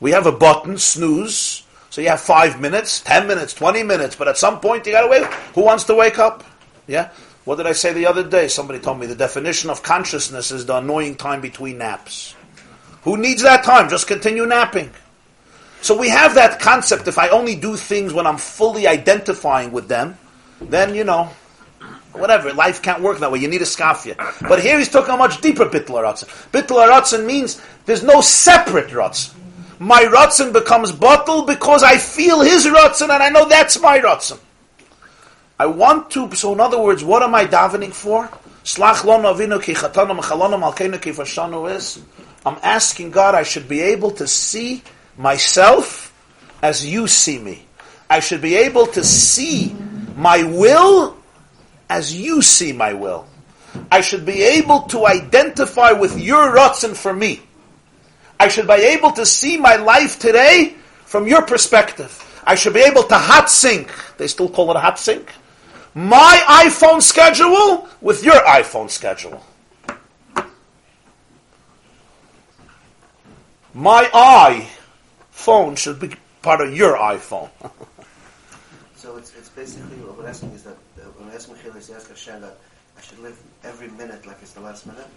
We 0.01 0.11
have 0.11 0.27
a 0.27 0.33
button, 0.33 0.79
snooze, 0.79 1.65
so 1.91 2.01
you 2.01 2.09
have 2.09 2.21
five 2.21 2.61
minutes, 2.61 3.01
ten 3.01 3.27
minutes, 3.27 3.55
twenty 3.55 3.83
minutes, 3.83 4.17
but 4.17 4.27
at 4.27 4.37
some 4.37 4.61
point 4.61 4.87
you 4.87 4.93
gotta 4.93 5.09
wake 5.09 5.23
up. 5.23 5.33
Who 5.55 5.63
wants 5.63 5.85
to 5.85 5.95
wake 5.95 6.19
up? 6.19 6.43
Yeah? 6.87 7.11
What 7.45 7.57
did 7.57 7.67
I 7.67 7.73
say 7.73 7.93
the 7.93 8.07
other 8.07 8.29
day? 8.29 8.49
Somebody 8.49 8.79
told 8.79 8.99
me 8.99 9.07
the 9.07 9.15
definition 9.15 9.71
of 9.71 9.83
consciousness 9.83 10.51
is 10.51 10.67
the 10.67 10.77
annoying 10.77 11.17
time 11.17 11.41
between 11.41 11.79
naps. 11.79 12.35
Who 13.03 13.17
needs 13.17 13.43
that 13.43 13.65
time? 13.65 13.89
Just 13.89 14.07
continue 14.07 14.47
napping. 14.47 14.91
So 15.83 15.99
we 15.99 16.09
have 16.09 16.37
that 16.37 16.61
concept. 16.61 17.09
If 17.09 17.19
I 17.19 17.29
only 17.29 17.57
do 17.57 17.77
things 17.77 18.13
when 18.13 18.27
I'm 18.27 18.39
fully 18.39 18.87
identifying 18.87 19.73
with 19.73 19.89
them, 19.89 20.17
then, 20.71 20.95
you 20.95 21.05
know, 21.05 21.31
whatever. 22.13 22.53
Life 22.53 22.83
can't 22.83 23.03
work 23.03 23.19
that 23.21 23.31
way. 23.33 23.39
You 23.39 23.49
need 23.49 23.63
a 23.63 23.67
skafia. 23.67 24.17
But 24.49 24.61
here 24.63 24.79
he's 24.79 24.89
talking 24.89 25.15
a 25.15 25.17
much 25.17 25.41
deeper 25.41 25.67
bittul 25.67 26.01
aratzin. 26.01 26.29
Bittul 26.51 26.87
aratzin 26.87 27.25
means 27.27 27.61
there's 27.87 28.03
no 28.03 28.21
separate 28.21 28.89
ratzin. 28.89 29.35
My 29.79 30.03
ratzin 30.05 30.53
becomes 30.53 30.93
bottle 30.93 31.43
because 31.43 31.83
I 31.83 31.99
feel 31.99 32.41
his 32.41 32.67
ratzin 32.67 33.11
and 33.11 33.23
I 33.23 33.31
know 33.31 33.49
that's 33.49 33.81
my 33.81 33.99
ratzin. 33.99 34.39
I 35.59 35.67
want 35.67 36.11
to, 36.11 36.33
so 36.35 36.53
in 36.53 36.61
other 36.61 36.81
words, 36.81 37.05
what 37.05 37.23
am 37.23 37.35
I 37.35 37.47
davening 37.47 37.93
for? 37.93 38.29
Slach 38.65 39.03
avinu 39.03 39.63
ki 39.63 39.75
chatanu 39.75 40.19
mechalonu 40.19 40.59
malkeinu 40.61 41.01
ki 41.01 41.11
is. 41.75 42.01
I'm 42.45 42.59
asking 42.63 43.11
God 43.11 43.35
I 43.35 43.43
should 43.43 43.69
be 43.69 43.81
able 43.81 44.11
to 44.13 44.27
see 44.27 44.83
myself 45.17 46.13
as 46.63 46.85
you 46.85 47.07
see 47.07 47.39
me. 47.39 47.67
I 48.09 48.21
should 48.21 48.41
be 48.41 48.57
able 48.57 48.87
to 48.89 49.05
see 49.05 49.75
my 50.17 50.43
will 50.43 51.17
as 51.89 52.15
you 52.15 52.43
see 52.43 52.73
my 52.73 52.93
will. 52.93 53.27
I 53.91 54.01
should 54.01 54.27
be 54.27 54.43
able 54.43 54.83
to 54.95 55.07
identify 55.07 55.93
with 55.93 56.19
your 56.19 56.55
ratzin 56.55 56.95
for 56.95 57.13
me. 57.13 57.43
I 58.39 58.49
should 58.49 58.67
be 58.67 58.75
able 58.75 59.13
to 59.13 59.25
see 59.25 59.57
my 59.57 59.77
life 59.77 60.19
today 60.19 60.75
from 61.05 61.27
your 61.27 61.43
perspective. 61.43 62.11
I 62.45 62.55
should 62.55 62.75
be 62.75 62.81
able 62.81 63.05
to 63.05 63.15
hot 63.15 63.51
sync. 63.51 63.91
They 64.19 64.27
still 64.27 64.49
call 64.49 64.71
it 64.71 64.77
a 64.77 64.81
hot 64.81 64.99
sync. 64.99 65.33
My 65.95 66.65
iPhone 66.67 67.03
schedule 67.03 67.89
with 68.01 68.25
your 68.25 68.35
iPhone 68.35 68.91
schedule. 68.91 69.45
My 73.75 74.67
iPhone 75.35 75.77
should 75.77 76.01
be 76.01 76.11
part 76.43 76.61
of 76.61 76.75
your 76.75 76.97
iPhone. 76.97 77.51
So 79.03 79.17
it's, 79.17 79.35
it's 79.37 79.49
basically 79.49 79.97
what 79.97 80.17
we're 80.17 80.29
asking 80.29 80.53
is 80.53 80.63
that 80.63 80.77
uh, 80.97 81.07
when 81.19 81.29
I 81.29 81.35
ask 81.35 81.51
Michael, 81.51 81.75
is 81.77 81.91
ask 81.91 82.09
Hashem 82.09 82.41
that 82.43 82.57
I 82.97 83.01
should 83.01 83.19
live 83.19 83.37
every 83.65 83.89
minute 83.89 84.25
like 84.27 84.37
it's 84.41 84.53
the 84.53 84.61
last 84.61 84.87
minute. 84.87 85.09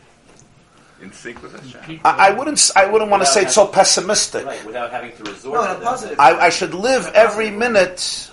in 1.03 1.11
sync 1.11 1.43
with 1.43 1.53
Hashem. 1.53 2.01
I, 2.03 2.29
I 2.29 2.31
wouldn't. 2.31 2.57
s- 2.57 2.71
I 2.75 2.87
wouldn't 2.87 3.11
want 3.11 3.21
to 3.21 3.27
say 3.27 3.43
it's 3.43 3.53
so 3.53 3.67
pessimistic. 3.67 4.43
Right, 4.43 4.65
without 4.65 4.89
having 4.89 5.11
to 5.17 5.23
resort 5.25 5.53
No, 5.53 5.61
to 5.65 5.69
in 5.69 5.75
a 5.75 5.79
that. 5.81 5.85
positive. 5.85 6.19
I, 6.19 6.31
I 6.47 6.49
should 6.49 6.73
live 6.73 7.05
every 7.13 7.51
minute 7.51 8.31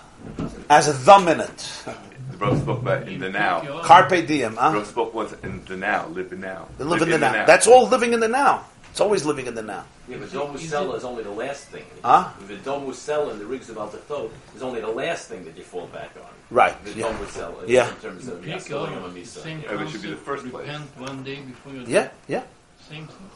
as 0.70 1.04
the 1.04 1.18
minute. 1.18 1.82
The 2.30 2.38
Bro 2.38 2.56
spoke 2.58 2.80
about 2.80 3.06
in 3.06 3.20
the 3.20 3.28
now. 3.28 3.82
Carpe 3.82 4.26
diem. 4.26 4.56
Huh? 4.56 4.70
Bro 4.70 4.84
spoke 4.84 5.12
was 5.12 5.34
in 5.42 5.62
the 5.66 5.76
now, 5.76 6.06
live 6.08 6.32
in 6.32 6.40
now. 6.40 6.66
Live 6.78 7.02
in 7.02 7.10
the 7.10 7.18
now. 7.18 7.44
That's 7.44 7.66
all 7.66 7.88
living 7.88 8.14
in 8.14 8.20
the 8.20 8.28
now. 8.28 8.64
It's 8.92 9.00
always 9.00 9.24
living 9.24 9.46
in 9.46 9.54
the 9.54 9.62
now. 9.62 9.86
Yeah, 10.06 10.18
but 10.18 10.30
Dom 10.30 10.54
Musella 10.54 10.94
is 10.98 11.04
only 11.04 11.22
the 11.22 11.30
last 11.30 11.64
thing. 11.68 11.86
Huh? 12.04 12.28
The 12.46 12.56
Dom 12.58 12.86
Musella 12.86 13.30
and 13.30 13.40
the 13.40 13.46
Rigs 13.46 13.70
about 13.70 13.90
the 13.90 13.96
Altachot 13.96 14.30
is 14.54 14.62
only 14.62 14.82
the 14.82 14.88
last 14.90 15.28
thing 15.28 15.46
that 15.46 15.56
you 15.56 15.62
fall 15.62 15.86
back 15.86 16.10
on. 16.22 16.28
Right. 16.50 16.74
The 16.84 16.92
Yeah. 16.92 17.04
Dom 17.08 17.16
Musella. 17.16 17.66
Yeah. 17.66 17.88
In 17.88 17.94
terms 17.96 18.28
of 18.28 18.42
Pick 18.42 18.56
Yasalim 18.56 18.96
up, 18.98 19.04
and 19.06 19.16
Misa. 19.16 19.42
same 19.42 19.60
Yeah. 19.62 19.70
Yeah, 19.70 19.76
but 19.78 19.86
it 19.86 19.90
should 19.92 20.02
be 20.02 20.08
the 20.10 20.16
concept, 20.16 20.26
first 20.26 20.50
place. 20.50 20.66
Repent 20.66 20.90
one 20.98 21.22
day 21.24 21.36
before 21.40 21.72
your 21.72 21.84
Yeah. 21.84 22.08
Yeah. 22.28 22.42
Same 22.86 23.06
thing. 23.06 23.30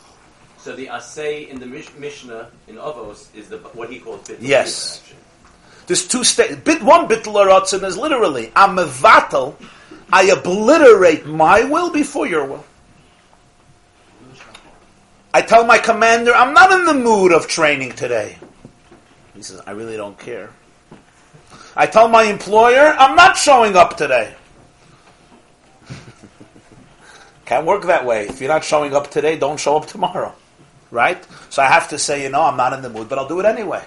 So 0.58 0.76
the 0.76 0.88
Asay 0.88 1.48
in 1.48 1.58
the 1.58 1.64
Mish- 1.64 1.94
Mishnah 1.96 2.48
in 2.68 2.76
Avos 2.76 3.28
is 3.34 3.48
the 3.48 3.56
what 3.72 3.88
he 3.88 3.98
called 3.98 4.24
Bittul 4.24 4.36
Yes. 4.42 5.00
action. 5.02 5.16
There's 5.86 6.06
two 6.06 6.22
states. 6.22 6.56
Bit 6.56 6.82
one 6.82 7.08
bittul 7.08 7.32
aratzin 7.42 7.82
is 7.84 7.96
literally 7.96 8.52
I'm 8.54 8.76
mevatel. 8.76 9.54
I 10.12 10.24
obliterate 10.24 11.24
my 11.24 11.64
will 11.64 11.88
before 11.90 12.26
your 12.26 12.44
will. 12.44 12.64
I 15.36 15.42
tell 15.42 15.66
my 15.66 15.76
commander, 15.76 16.34
I'm 16.34 16.54
not 16.54 16.72
in 16.72 16.86
the 16.86 16.94
mood 16.94 17.30
of 17.30 17.46
training 17.46 17.92
today. 17.92 18.38
He 19.34 19.42
says, 19.42 19.60
I 19.66 19.72
really 19.72 19.94
don't 19.94 20.18
care. 20.18 20.48
I 21.76 21.84
tell 21.84 22.08
my 22.08 22.22
employer, 22.22 22.96
I'm 22.98 23.14
not 23.16 23.36
showing 23.36 23.76
up 23.76 23.98
today. 23.98 24.34
Can't 27.44 27.66
work 27.66 27.82
that 27.82 28.06
way. 28.06 28.28
If 28.28 28.40
you're 28.40 28.48
not 28.48 28.64
showing 28.64 28.94
up 28.94 29.10
today, 29.10 29.36
don't 29.36 29.60
show 29.60 29.76
up 29.76 29.84
tomorrow. 29.84 30.34
Right? 30.90 31.22
So 31.50 31.60
I 31.60 31.66
have 31.66 31.90
to 31.90 31.98
say, 31.98 32.22
you 32.22 32.30
know, 32.30 32.40
I'm 32.40 32.56
not 32.56 32.72
in 32.72 32.80
the 32.80 32.88
mood, 32.88 33.10
but 33.10 33.18
I'll 33.18 33.28
do 33.28 33.38
it 33.38 33.44
anyway. 33.44 33.84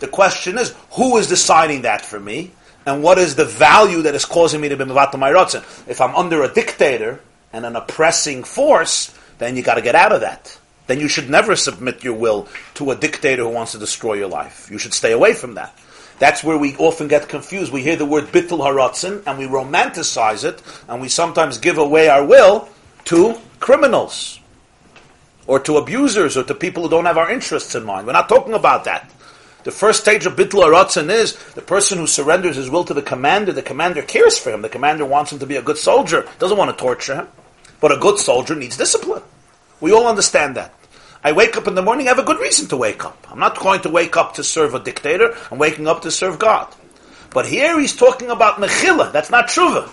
The 0.00 0.08
question 0.08 0.58
is, 0.58 0.74
who 0.90 1.16
is 1.16 1.28
deciding 1.28 1.80
that 1.82 2.04
for 2.04 2.20
me? 2.20 2.50
And 2.84 3.02
what 3.02 3.16
is 3.16 3.36
the 3.36 3.46
value 3.46 4.02
that 4.02 4.14
is 4.14 4.26
causing 4.26 4.60
me 4.60 4.68
to 4.68 4.76
be 4.76 4.84
mevatel 4.84 5.18
my 5.18 5.32
rotzen? 5.32 5.62
If 5.88 6.02
I'm 6.02 6.14
under 6.14 6.42
a 6.42 6.52
dictator 6.52 7.20
and 7.54 7.64
an 7.64 7.74
oppressing 7.74 8.44
force, 8.44 9.18
then 9.38 9.56
you 9.56 9.62
got 9.62 9.76
to 9.76 9.82
get 9.82 9.94
out 9.94 10.12
of 10.12 10.20
that. 10.20 10.58
Then 10.90 10.98
you 10.98 11.06
should 11.06 11.30
never 11.30 11.54
submit 11.54 12.02
your 12.02 12.14
will 12.14 12.48
to 12.74 12.90
a 12.90 12.96
dictator 12.96 13.44
who 13.44 13.50
wants 13.50 13.70
to 13.70 13.78
destroy 13.78 14.14
your 14.14 14.26
life. 14.26 14.68
You 14.72 14.76
should 14.76 14.92
stay 14.92 15.12
away 15.12 15.34
from 15.34 15.54
that. 15.54 15.72
That's 16.18 16.42
where 16.42 16.58
we 16.58 16.74
often 16.78 17.06
get 17.06 17.28
confused. 17.28 17.70
We 17.72 17.84
hear 17.84 17.94
the 17.94 18.04
word 18.04 18.24
bittul 18.24 18.58
haratzin 18.58 19.22
and 19.24 19.38
we 19.38 19.46
romanticize 19.46 20.42
it, 20.42 20.60
and 20.88 21.00
we 21.00 21.08
sometimes 21.08 21.58
give 21.58 21.78
away 21.78 22.08
our 22.08 22.24
will 22.24 22.68
to 23.04 23.38
criminals 23.60 24.40
or 25.46 25.60
to 25.60 25.76
abusers 25.76 26.36
or 26.36 26.42
to 26.42 26.56
people 26.56 26.82
who 26.82 26.88
don't 26.88 27.04
have 27.04 27.18
our 27.18 27.30
interests 27.30 27.76
in 27.76 27.84
mind. 27.84 28.08
We're 28.08 28.12
not 28.14 28.28
talking 28.28 28.54
about 28.54 28.82
that. 28.86 29.12
The 29.62 29.70
first 29.70 30.00
stage 30.00 30.26
of 30.26 30.34
bittul 30.34 30.64
haratzin 30.64 31.08
is 31.08 31.36
the 31.54 31.62
person 31.62 31.98
who 31.98 32.08
surrenders 32.08 32.56
his 32.56 32.68
will 32.68 32.82
to 32.82 32.94
the 32.94 33.00
commander. 33.00 33.52
The 33.52 33.62
commander 33.62 34.02
cares 34.02 34.36
for 34.36 34.50
him. 34.50 34.62
The 34.62 34.68
commander 34.68 35.04
wants 35.04 35.30
him 35.30 35.38
to 35.38 35.46
be 35.46 35.54
a 35.54 35.62
good 35.62 35.78
soldier. 35.78 36.26
Doesn't 36.40 36.58
want 36.58 36.76
to 36.76 36.82
torture 36.82 37.14
him. 37.14 37.28
But 37.80 37.92
a 37.92 37.96
good 37.96 38.18
soldier 38.18 38.56
needs 38.56 38.76
discipline. 38.76 39.22
We 39.80 39.92
all 39.92 40.08
understand 40.08 40.56
that. 40.56 40.74
I 41.22 41.32
wake 41.32 41.56
up 41.56 41.66
in 41.66 41.74
the 41.74 41.82
morning, 41.82 42.06
I 42.06 42.10
have 42.10 42.18
a 42.18 42.24
good 42.24 42.40
reason 42.40 42.68
to 42.68 42.76
wake 42.76 43.04
up. 43.04 43.26
I'm 43.30 43.38
not 43.38 43.58
going 43.58 43.82
to 43.82 43.90
wake 43.90 44.16
up 44.16 44.34
to 44.34 44.44
serve 44.44 44.74
a 44.74 44.80
dictator. 44.80 45.36
I'm 45.50 45.58
waking 45.58 45.86
up 45.86 46.02
to 46.02 46.10
serve 46.10 46.38
God. 46.38 46.74
But 47.30 47.46
here 47.46 47.78
he's 47.78 47.94
talking 47.94 48.30
about 48.30 48.56
mechila. 48.56 49.12
That's 49.12 49.30
not 49.30 49.48
tshuva. 49.48 49.90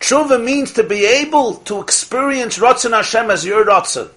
Tshuva 0.00 0.42
means 0.42 0.72
to 0.72 0.82
be 0.82 1.04
able 1.04 1.56
to 1.66 1.80
experience 1.80 2.58
Ratzon 2.58 2.92
Hashem 2.92 3.30
as 3.30 3.44
your 3.44 3.64
Ratzon. 3.64 4.10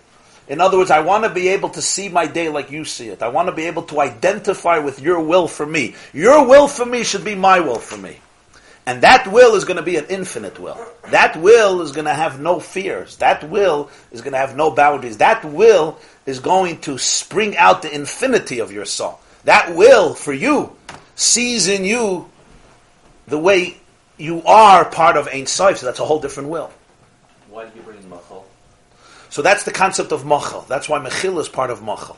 In 0.48 0.62
other 0.62 0.78
words, 0.78 0.92
I 0.92 1.02
want 1.02 1.24
to 1.26 1.30
be 1.30 1.50
able 1.50 1.70
to 1.70 1.82
see 1.82 2.08
my 2.08 2.26
day 2.26 2.50
like 2.50 2.72
you 2.72 2.86
see 2.86 3.10
it. 3.10 3.22
I 3.22 3.28
want 3.30 3.50
to 3.50 3.56
be 3.56 3.66
able 3.66 3.84
to 3.84 4.00
identify 4.00 4.80
with 4.80 5.02
your 5.02 5.20
will 5.20 5.48
for 5.48 5.66
me. 5.66 5.96
Your 6.14 6.48
will 6.48 6.68
for 6.68 6.86
me 6.86 7.04
should 7.04 7.26
be 7.26 7.36
my 7.36 7.60
will 7.60 7.80
for 7.80 7.98
me. 7.98 8.20
And 8.88 9.02
that 9.02 9.28
will 9.28 9.56
is 9.56 9.66
going 9.66 9.78
to 9.78 9.84
be 9.84 9.98
an 9.98 10.06
infinite 10.10 10.60
will. 10.60 10.78
That 11.10 11.36
will 11.38 11.82
is 11.82 11.92
going 11.92 12.06
to 12.06 12.14
have 12.14 12.40
no 12.40 12.60
fears. 12.60 13.18
That 13.18 13.50
will 13.50 13.90
is 14.12 14.22
going 14.22 14.34
to 14.34 14.38
have 14.38 14.56
no 14.56 14.70
boundaries. 14.70 15.18
That 15.18 15.44
will 15.44 15.98
is 16.26 16.40
going 16.40 16.82
to 16.82 16.98
spring 16.98 17.56
out 17.58 17.82
the 17.82 17.94
infinity 17.94 18.60
of 18.60 18.72
your 18.72 18.86
soul. 18.86 19.20
That 19.44 19.76
will 19.76 20.14
for 20.14 20.34
you 20.34 20.76
sees 21.16 21.68
in 21.68 21.86
you 21.86 22.30
the 23.28 23.38
way 23.38 23.78
you 24.18 24.44
are 24.44 24.86
part 24.86 25.18
of 25.18 25.28
Ein 25.28 25.46
Sof. 25.46 25.78
So 25.78 25.86
that's 25.86 26.00
a 26.00 26.06
whole 26.06 26.20
different 26.20 26.50
will. 26.50 26.72
Why 27.50 27.66
did 27.66 27.76
you 27.76 27.82
bring 27.82 27.98
in 27.98 28.10
Machal? 28.10 28.46
So 29.30 29.42
that's 29.42 29.64
the 29.64 29.72
concept 29.72 30.14
of 30.14 30.26
machal. 30.26 30.66
That's 30.70 30.88
why 30.88 31.00
mechil 31.00 31.40
is 31.42 31.50
part 31.50 31.70
of 31.70 31.84
machal. 31.84 32.16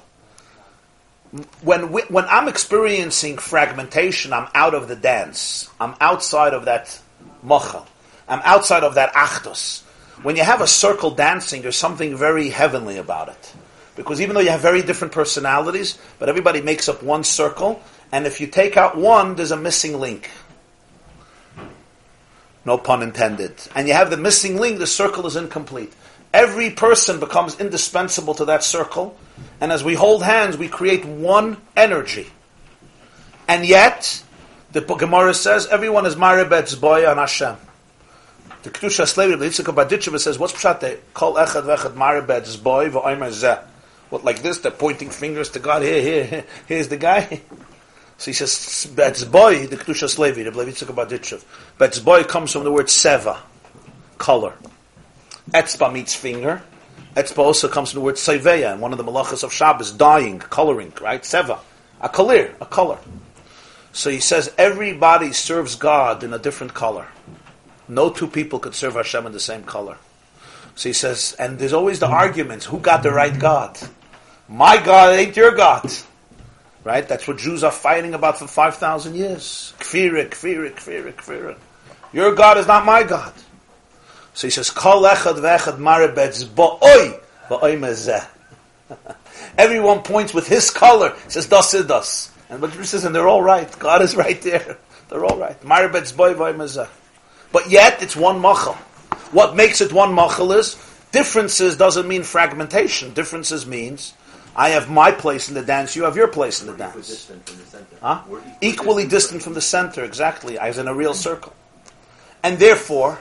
When 1.62 1.92
we, 1.92 2.04
when 2.04 2.26
I'm 2.26 2.48
experiencing 2.48 3.40
fragmentation, 3.40 4.34
I'm 4.34 4.48
out 4.54 4.76
of 4.76 4.88
the 4.88 4.96
dance. 4.96 5.68
I'm 5.80 5.96
outside 6.00 6.54
of 6.54 6.66
that 6.66 7.02
machal. 7.42 7.88
I'm 8.28 8.42
outside 8.44 8.84
of 8.84 8.96
that 8.96 9.14
achtos. 9.14 9.82
When 10.22 10.36
you 10.36 10.44
have 10.44 10.62
a 10.62 10.68
circle 10.68 11.12
dancing, 11.12 11.64
there's 11.64 11.76
something 11.76 12.16
very 12.16 12.50
heavenly 12.50 12.98
about 12.98 13.30
it. 13.30 13.54
Because 13.98 14.22
even 14.22 14.36
though 14.36 14.42
you 14.42 14.52
have 14.52 14.62
very 14.62 14.84
different 14.84 15.12
personalities, 15.12 15.98
but 16.20 16.30
everybody 16.30 16.62
makes 16.62 16.88
up 16.88 17.04
one 17.04 17.24
circle, 17.24 17.82
and 18.12 18.26
if 18.26 18.40
you 18.40 18.48
take 18.48 18.78
out 18.78 18.96
one, 18.96 19.36
there's 19.36 19.52
a 19.52 19.58
missing 19.58 20.00
link. 20.00 20.30
No 22.64 22.78
pun 22.78 23.02
intended. 23.02 23.56
And 23.76 23.88
you 23.88 23.96
have 23.96 24.12
the 24.12 24.18
missing 24.18 24.58
link, 24.58 24.78
the 24.78 24.88
circle 24.88 25.26
is 25.26 25.36
incomplete. 25.36 25.92
Every 26.32 26.70
person 26.70 27.20
becomes 27.20 27.60
indispensable 27.60 28.36
to 28.36 28.46
that 28.46 28.64
circle, 28.64 29.18
and 29.60 29.72
as 29.72 29.84
we 29.84 29.96
hold 29.96 30.24
hands, 30.24 30.58
we 30.58 30.68
create 30.68 31.04
one 31.04 31.58
energy. 31.76 32.28
And 33.48 33.66
yet, 33.66 34.24
the 34.74 34.82
Gemara 34.82 35.34
says, 35.34 35.66
everyone 35.68 36.06
is 36.06 36.16
Maribet's 36.16 36.76
boy 36.76 37.10
on 37.10 37.18
Hashem. 37.18 37.56
The 38.62 38.70
Kedusha 38.70 39.16
the 39.16 39.46
Yitzchak 39.46 39.74
Badicheva 39.74 40.20
says, 40.20 40.38
what's 40.38 40.54
Pshat? 40.54 41.00
Kol 41.16 41.36
echad 41.36 41.64
vechad 41.64 41.94
Maribet's 41.94 42.58
boy 42.58 42.90
v'oimer 42.90 43.30
zeh. 43.30 43.64
What, 44.10 44.24
like 44.24 44.42
this? 44.42 44.60
They're 44.60 44.72
pointing 44.72 45.10
fingers 45.10 45.50
to 45.52 45.60
God. 45.60 45.82
Here, 45.82 46.02
here, 46.02 46.24
here. 46.24 46.46
Here's 46.68 46.88
the 46.88 46.98
guy. 46.98 47.42
So 48.18 48.32
he 48.32 48.34
says, 48.34 48.92
Betzboy, 48.96 49.70
the 49.70 49.78
Kedushas 49.78 50.18
Levi, 50.18 50.44
the 50.44 50.52
Yitzchak 50.52 50.94
Badichev. 50.96 51.44
Betzboy 51.78 52.28
comes 52.28 52.52
from 52.52 52.64
the 52.64 52.72
word 52.72 52.88
seva, 52.88 53.38
color. 54.18 54.54
Etzba 55.52 55.94
means 55.94 56.16
finger. 56.16 56.64
Etzba 57.16 57.38
also 57.38 57.68
comes 57.68 57.92
from 57.92 58.00
the 58.00 58.06
word 58.06 58.16
seveya, 58.16 58.74
and 58.74 58.82
one 58.82 58.92
of 58.92 58.98
the 58.98 59.04
malachas 59.04 59.44
of 59.44 59.54
Shabbos, 59.54 59.92
dyeing, 59.92 60.40
coloring, 60.40 60.94
right? 61.00 61.22
Seva. 61.22 61.60
A 62.02 62.10
color, 62.10 62.56
a 62.60 62.66
color. 62.66 62.98
So 63.92 64.10
he 64.10 64.20
says 64.20 64.54
everybody 64.58 65.32
serves 65.32 65.76
God 65.76 66.24
in 66.24 66.34
a 66.34 66.40
different 66.40 66.74
color. 66.74 67.08
No 67.88 68.10
two 68.10 68.28
people 68.28 68.60
could 68.60 68.76
serve 68.76 68.96
Hashem 68.96 69.26
in 69.26 69.32
the 69.32 69.40
same 69.40 69.64
color. 69.64 69.98
So 70.76 70.90
he 70.90 70.94
says, 70.94 71.36
and 71.40 71.58
there's 71.58 71.74
always 71.74 72.00
the 72.00 72.08
arguments, 72.08 72.66
who 72.66 72.80
got 72.80 73.02
the 73.02 73.12
right 73.12 73.38
God? 73.38 73.80
My 74.48 74.82
God 74.82 75.14
ain't 75.14 75.36
your 75.36 75.52
God. 75.56 75.92
Right? 76.84 77.08
That's 77.08 77.28
what 77.28 77.38
Jews 77.38 77.64
are 77.64 77.72
fighting 77.72 78.14
about 78.14 78.40
for 78.40 78.48
5,000 78.48 79.16
years. 79.16 79.74
Kfira, 79.80 80.30
kfira, 80.30 80.72
kfira, 80.72 81.14
kfira. 81.14 81.58
Your 82.14 82.34
God 82.34 82.58
is 82.58 82.68
not 82.68 82.86
my 82.86 83.04
God. 83.04 83.34
So 84.34 84.48
he 84.48 84.52
says, 84.52 84.70
Kol 84.70 85.04
echad 85.04 85.40
vechad 85.40 85.78
marabetz 85.78 86.46
bo'oi, 86.46 87.20
bo'oi 87.50 87.78
mezeh. 87.78 88.26
Everyone 89.58 90.02
points 90.02 90.34
with 90.34 90.48
his 90.48 90.70
color. 90.70 91.14
He 91.26 91.32
says, 91.32 91.48
das 91.48 91.74
is 91.74 91.88
das. 91.88 92.32
And 92.50 92.62
but 92.62 92.72
says, 92.86 93.04
and 93.04 93.14
they're 93.14 93.28
all 93.28 93.42
right. 93.42 93.68
God 93.80 94.02
is 94.02 94.16
right 94.24 94.42
there. 94.42 94.78
They're 95.10 95.26
all 95.26 95.38
right. 95.38 95.60
Marabetz 95.62 96.14
bo'oi, 96.14 96.36
bo'oi 96.36 96.56
mezeh. 96.56 96.88
But 97.52 97.70
yet, 97.70 98.02
it's 98.02 98.16
one 98.16 98.40
machal. 98.40 98.76
What 99.32 99.56
makes 99.56 99.82
it 99.82 99.92
one 99.92 100.14
machal 100.14 100.52
is, 100.54 100.76
differences 101.12 101.76
doesn't 101.76 102.08
mean 102.08 102.24
fragmentation. 102.24 103.14
Differences 103.14 103.66
means, 103.66 104.14
I 104.58 104.70
have 104.70 104.90
my 104.90 105.12
place 105.12 105.50
in 105.50 105.54
the 105.54 105.62
dance, 105.62 105.96
you 105.96 106.04
have 106.04 106.16
your 106.16 106.28
place 106.28 106.62
in 106.62 106.68
the 106.68 106.76
dance. 106.76 106.96
Equidistant 106.96 107.48
from 107.48 107.58
the 107.58 107.66
center. 107.66 107.96
Huh? 108.02 108.22
We're 108.28 108.42
Equally 108.60 109.08
distant 109.08 109.44
from 109.44 109.54
the 109.54 109.62
center, 109.62 110.04
exactly, 110.04 110.58
as 110.58 110.80
in 110.80 110.88
a 110.88 110.96
real 110.96 111.14
circle. 111.14 111.54
And 112.44 112.58
therefore, 112.58 113.20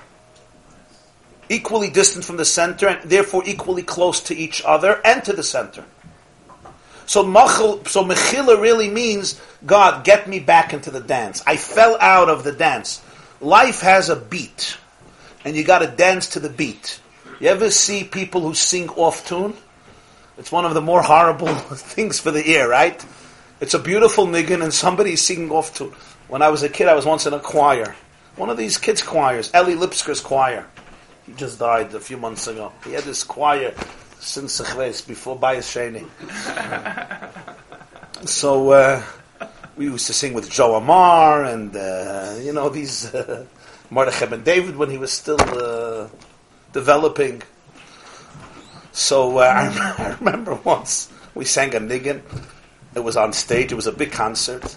equally 1.51 1.91
distant 1.91 2.25
from 2.25 2.39
the 2.39 2.47
center, 2.47 2.89
and 2.89 3.11
therefore 3.11 3.43
equally 3.45 3.83
close 3.83 4.21
to 4.23 4.35
each 4.35 4.63
other 4.65 4.99
and 5.05 5.23
to 5.25 5.35
the 5.35 5.43
center. 5.43 5.85
So 7.05 7.23
machil, 7.23 7.87
so 7.87 8.03
mechila 8.03 8.59
really 8.61 8.89
means, 8.89 9.39
God, 9.65 10.05
get 10.05 10.27
me 10.27 10.41
back 10.41 10.73
into 10.73 10.91
the 10.91 11.01
dance. 11.01 11.43
I 11.47 11.59
fell 11.59 11.99
out 12.01 12.31
of 12.31 12.45
the 12.45 12.53
dance. 12.53 13.03
Life 13.43 13.83
has 13.83 14.09
a 14.09 14.17
beat, 14.17 14.79
and 15.45 15.55
you 15.55 15.65
got 15.65 15.81
to 15.81 15.87
dance 15.87 16.31
to 16.31 16.41
the 16.41 16.49
beat. 16.49 16.99
You 17.41 17.49
ever 17.49 17.71
see 17.71 18.05
people 18.05 18.41
who 18.41 18.55
sing 18.55 18.89
off 18.91 19.29
tune? 19.29 19.55
It's 20.39 20.53
one 20.53 20.65
of 20.65 20.75
the 20.75 20.83
more 20.83 21.03
horrible 21.03 21.55
things 21.55 22.21
for 22.21 22.31
the 22.31 22.49
ear, 22.51 22.69
right? 22.69 23.05
It's 23.61 23.75
a 23.75 23.79
beautiful 23.79 24.27
niggin 24.27 24.63
and 24.63 24.73
somebody's 24.73 25.23
singing 25.23 25.51
off 25.51 25.75
to. 25.77 25.95
When 26.29 26.43
I 26.43 26.49
was 26.51 26.63
a 26.63 26.69
kid, 26.69 26.89
I 26.89 26.95
was 26.95 27.07
once 27.07 27.27
in 27.27 27.33
a 27.33 27.41
choir. 27.41 27.97
One 28.37 28.51
of 28.51 28.59
these 28.59 28.77
kids' 28.77 29.03
choirs, 29.03 29.51
Eli 29.55 29.75
Lipsker's 29.75 30.21
choir. 30.21 30.67
He 31.25 31.33
just 31.33 31.59
died 31.59 31.95
a 31.95 32.01
few 32.01 32.19
months 32.19 32.47
ago. 32.47 32.73
He 32.85 32.93
had 32.93 33.05
this 33.05 33.25
choir. 33.25 33.75
since 34.21 34.61
Chves, 34.61 35.07
before 35.07 35.39
Bayis 35.39 35.67
Sheni. 35.73 36.05
so 38.29 38.71
uh, 38.71 39.03
we 39.77 39.87
used 39.87 40.07
to 40.07 40.13
sing 40.13 40.35
with 40.35 40.51
Jo 40.51 40.75
Amar 40.75 41.45
and 41.45 41.75
uh, 41.77 42.37
you 42.41 42.53
know 42.53 42.69
these 42.69 43.15
uh, 43.15 43.47
Mordechai 43.91 44.27
ben 44.27 44.43
David 44.43 44.77
when 44.77 44.91
he 44.91 44.99
was 44.99 45.13
still 45.13 45.41
uh, 45.41 46.09
developing. 46.73 47.43
So 48.97 49.39
uh, 49.39 49.43
I, 49.99 50.17
remember 50.19 50.55
once 50.55 51.13
we 51.35 51.45
sang 51.45 51.75
a 51.75 51.81
niggin. 51.81 52.23
It 52.95 53.01
was 53.01 53.19
on 53.19 53.35
stage. 53.35 53.71
It 53.71 53.75
was 53.75 53.87
a 53.87 53.93
big 53.93 54.11
concert, 54.11 54.75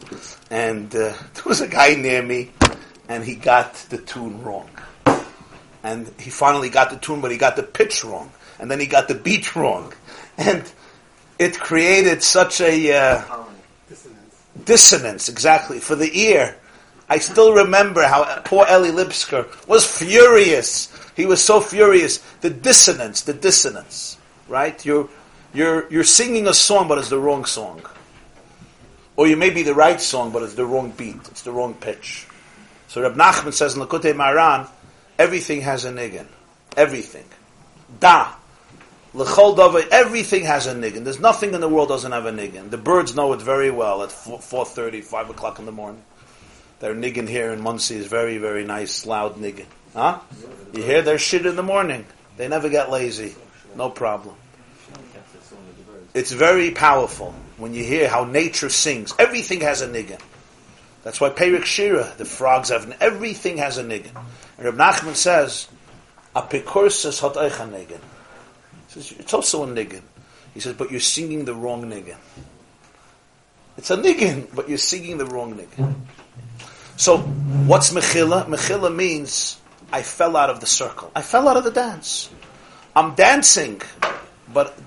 and 0.51 0.93
uh, 0.93 1.13
there 1.33 1.43
was 1.45 1.61
a 1.61 1.69
guy 1.69 1.95
near 1.95 2.21
me, 2.21 2.51
and 3.07 3.23
he 3.23 3.35
got 3.35 3.75
the 3.89 3.97
tune 3.97 4.43
wrong. 4.43 4.69
And 5.83 6.11
he 6.19 6.29
finally 6.29 6.69
got 6.69 6.89
the 6.89 6.97
tune, 6.97 7.21
but 7.21 7.31
he 7.31 7.37
got 7.37 7.55
the 7.55 7.63
pitch 7.63 8.03
wrong, 8.03 8.29
and 8.59 8.69
then 8.69 8.81
he 8.81 8.87
got 8.87 9.07
the 9.07 9.15
beat 9.15 9.55
wrong, 9.55 9.93
and 10.37 10.69
it 11.39 11.57
created 11.57 12.21
such 12.21 12.59
a 12.59 12.91
uh, 12.91 13.19
Harmony. 13.21 13.55
dissonance 14.65 15.29
exactly 15.29 15.79
for 15.79 15.95
the 15.95 16.11
ear. 16.19 16.57
I 17.07 17.19
still 17.19 17.53
remember 17.53 18.03
how 18.03 18.41
poor 18.43 18.65
Ellie 18.67 18.91
Lipsker 18.91 19.47
was 19.65 19.85
furious. 19.85 20.89
He 21.19 21.25
was 21.25 21.43
so 21.43 21.59
furious. 21.59 22.19
The 22.39 22.49
dissonance, 22.49 23.23
the 23.23 23.33
dissonance, 23.33 24.17
right? 24.47 24.85
You're 24.85 25.09
you're 25.53 25.91
you're 25.91 26.05
singing 26.05 26.47
a 26.47 26.53
song, 26.53 26.87
but 26.87 26.97
it's 26.97 27.09
the 27.09 27.19
wrong 27.19 27.43
song, 27.43 27.81
or 29.17 29.27
you 29.27 29.35
may 29.35 29.49
be 29.49 29.63
the 29.63 29.73
right 29.73 29.99
song, 29.99 30.31
but 30.31 30.43
it's 30.43 30.53
the 30.53 30.65
wrong 30.65 30.91
beat. 30.91 31.19
It's 31.29 31.41
the 31.41 31.51
wrong 31.51 31.73
pitch. 31.73 32.25
So 32.87 33.01
Reb 33.01 33.15
Nachman 33.15 33.51
says 33.51 33.75
in 33.75 33.81
Likutei 33.81 34.13
Moharan, 34.13 34.69
everything 35.17 35.59
has 35.59 35.83
a 35.83 35.91
niggin. 35.91 36.27
Everything. 36.77 37.25
Da. 37.99 38.35
L'chol 39.13 39.57
davar, 39.57 39.89
everything 39.91 40.45
has 40.45 40.67
a 40.67 40.73
niggin. 40.73 41.03
There's 41.03 41.19
nothing 41.19 41.53
in 41.53 41.59
the 41.59 41.67
world 41.67 41.89
doesn't 41.89 42.13
have 42.13 42.27
a 42.27 42.31
niggin. 42.31 42.69
The 42.69 42.77
birds 42.77 43.13
know 43.13 43.33
it 43.33 43.41
very 43.41 43.71
well 43.71 44.03
at 44.03 44.09
4.30, 44.09 45.03
5 45.03 45.31
o'clock 45.31 45.59
in 45.59 45.65
the 45.65 45.73
morning. 45.73 46.01
Their 46.79 46.95
niggin 46.95 47.27
here 47.27 47.51
in 47.51 47.59
Monsey 47.59 47.97
is 47.97 48.07
very, 48.07 48.37
very 48.37 48.63
nice, 48.63 49.05
loud 49.05 49.35
niggin. 49.35 49.65
Huh? 49.93 50.19
You 50.73 50.83
hear 50.83 51.01
their 51.01 51.17
shit 51.17 51.45
in 51.45 51.55
the 51.55 51.63
morning. 51.63 52.05
They 52.37 52.47
never 52.47 52.69
get 52.69 52.89
lazy. 52.89 53.35
No 53.75 53.89
problem. 53.89 54.35
It's 56.13 56.31
very 56.31 56.71
powerful 56.71 57.33
when 57.57 57.73
you 57.73 57.83
hear 57.83 58.07
how 58.07 58.25
nature 58.25 58.69
sings. 58.69 59.13
Everything 59.19 59.61
has 59.61 59.81
a 59.81 59.87
niggin. 59.87 60.19
That's 61.03 61.21
why 61.21 61.29
Perek 61.29 61.65
Shira, 61.65 62.13
the 62.17 62.25
frogs 62.25 62.69
have, 62.69 62.95
everything 62.99 63.57
has 63.57 63.77
a 63.77 63.83
niggin. 63.83 64.15
And 64.57 64.65
Reb 64.65 64.75
Nachman 64.75 65.15
says, 65.15 65.67
a 66.35 66.41
pekursus 66.41 67.21
hat 67.21 67.33
euch 67.33 67.59
a 67.59 67.67
niggin. 67.67 68.01
Says, 68.89 69.13
it's 69.13 69.33
also 69.33 69.63
a 69.63 69.67
niggin. 69.67 70.01
He 70.53 70.59
says, 70.59 70.75
but 70.75 70.91
you're 70.91 70.99
singing 70.99 71.45
the 71.45 71.53
wrong 71.53 71.85
niggin. 71.85 72.17
It's 73.77 73.91
a 73.91 73.97
niggin, 73.97 74.53
but 74.53 74.67
you're 74.67 74.77
singing 74.77 75.17
the 75.17 75.25
wrong 75.25 75.55
niggin. 75.55 75.95
So, 76.97 77.19
what's 77.19 77.93
mechila? 77.93 78.45
Mechila 78.45 78.93
means 78.93 79.59
I 79.91 80.03
fell 80.03 80.37
out 80.37 80.49
of 80.49 80.59
the 80.59 80.67
circle. 80.67 81.11
I 81.15 81.21
fell 81.21 81.47
out 81.47 81.57
of 81.57 81.63
the 81.63 81.71
dance. 81.71 82.29
I'm 82.95 83.15
dancing, 83.15 83.81
but 84.53 84.77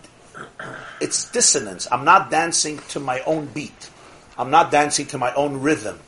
it's 1.00 1.30
dissonance. 1.30 1.88
I'm 1.90 2.04
not 2.04 2.30
dancing 2.30 2.78
to 2.90 3.00
my 3.00 3.20
own 3.20 3.46
beat. 3.46 3.90
I'm 4.38 4.50
not 4.50 4.70
dancing 4.70 5.06
to 5.06 5.18
my 5.18 5.32
own 5.34 5.60
rhythm. 5.60 5.98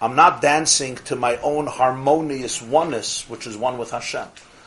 I'm 0.00 0.16
not 0.16 0.42
dancing 0.42 0.96
to 0.96 1.16
my 1.16 1.36
own 1.38 1.66
harmonious 1.66 2.60
oneness, 2.60 3.28
which 3.28 3.46
is 3.46 3.56
one 3.56 3.78
with 3.78 3.92
Hashem. 3.92 4.26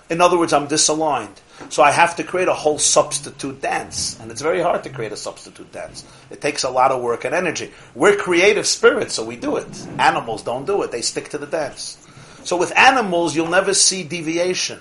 In 0.09 0.21
other 0.21 0.37
words, 0.37 0.53
I'm 0.53 0.67
disaligned. 0.67 1.35
So 1.69 1.81
I 1.81 1.91
have 1.91 2.15
to 2.17 2.23
create 2.23 2.47
a 2.47 2.53
whole 2.53 2.77
substitute 2.77 3.61
dance. 3.61 4.19
And 4.19 4.29
it's 4.29 4.41
very 4.41 4.61
hard 4.61 4.83
to 4.83 4.89
create 4.89 5.11
a 5.11 5.17
substitute 5.17 5.71
dance. 5.71 6.05
It 6.29 6.41
takes 6.41 6.63
a 6.63 6.69
lot 6.69 6.91
of 6.91 7.01
work 7.01 7.25
and 7.25 7.33
energy. 7.33 7.71
We're 7.95 8.15
creative 8.15 8.67
spirits, 8.67 9.15
so 9.15 9.25
we 9.25 9.35
do 9.35 9.57
it. 9.57 9.87
Animals 9.97 10.43
don't 10.43 10.65
do 10.65 10.83
it. 10.83 10.91
They 10.91 11.01
stick 11.01 11.29
to 11.29 11.37
the 11.37 11.47
dance. 11.47 12.04
So 12.45 12.57
with 12.57 12.77
animals, 12.77 13.35
you'll 13.35 13.49
never 13.49 13.73
see 13.73 14.03
deviation 14.03 14.79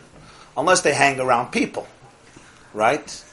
unless 0.56 0.82
they 0.82 0.92
hang 0.92 1.18
around 1.18 1.50
people. 1.50 1.88
Right? 2.74 3.24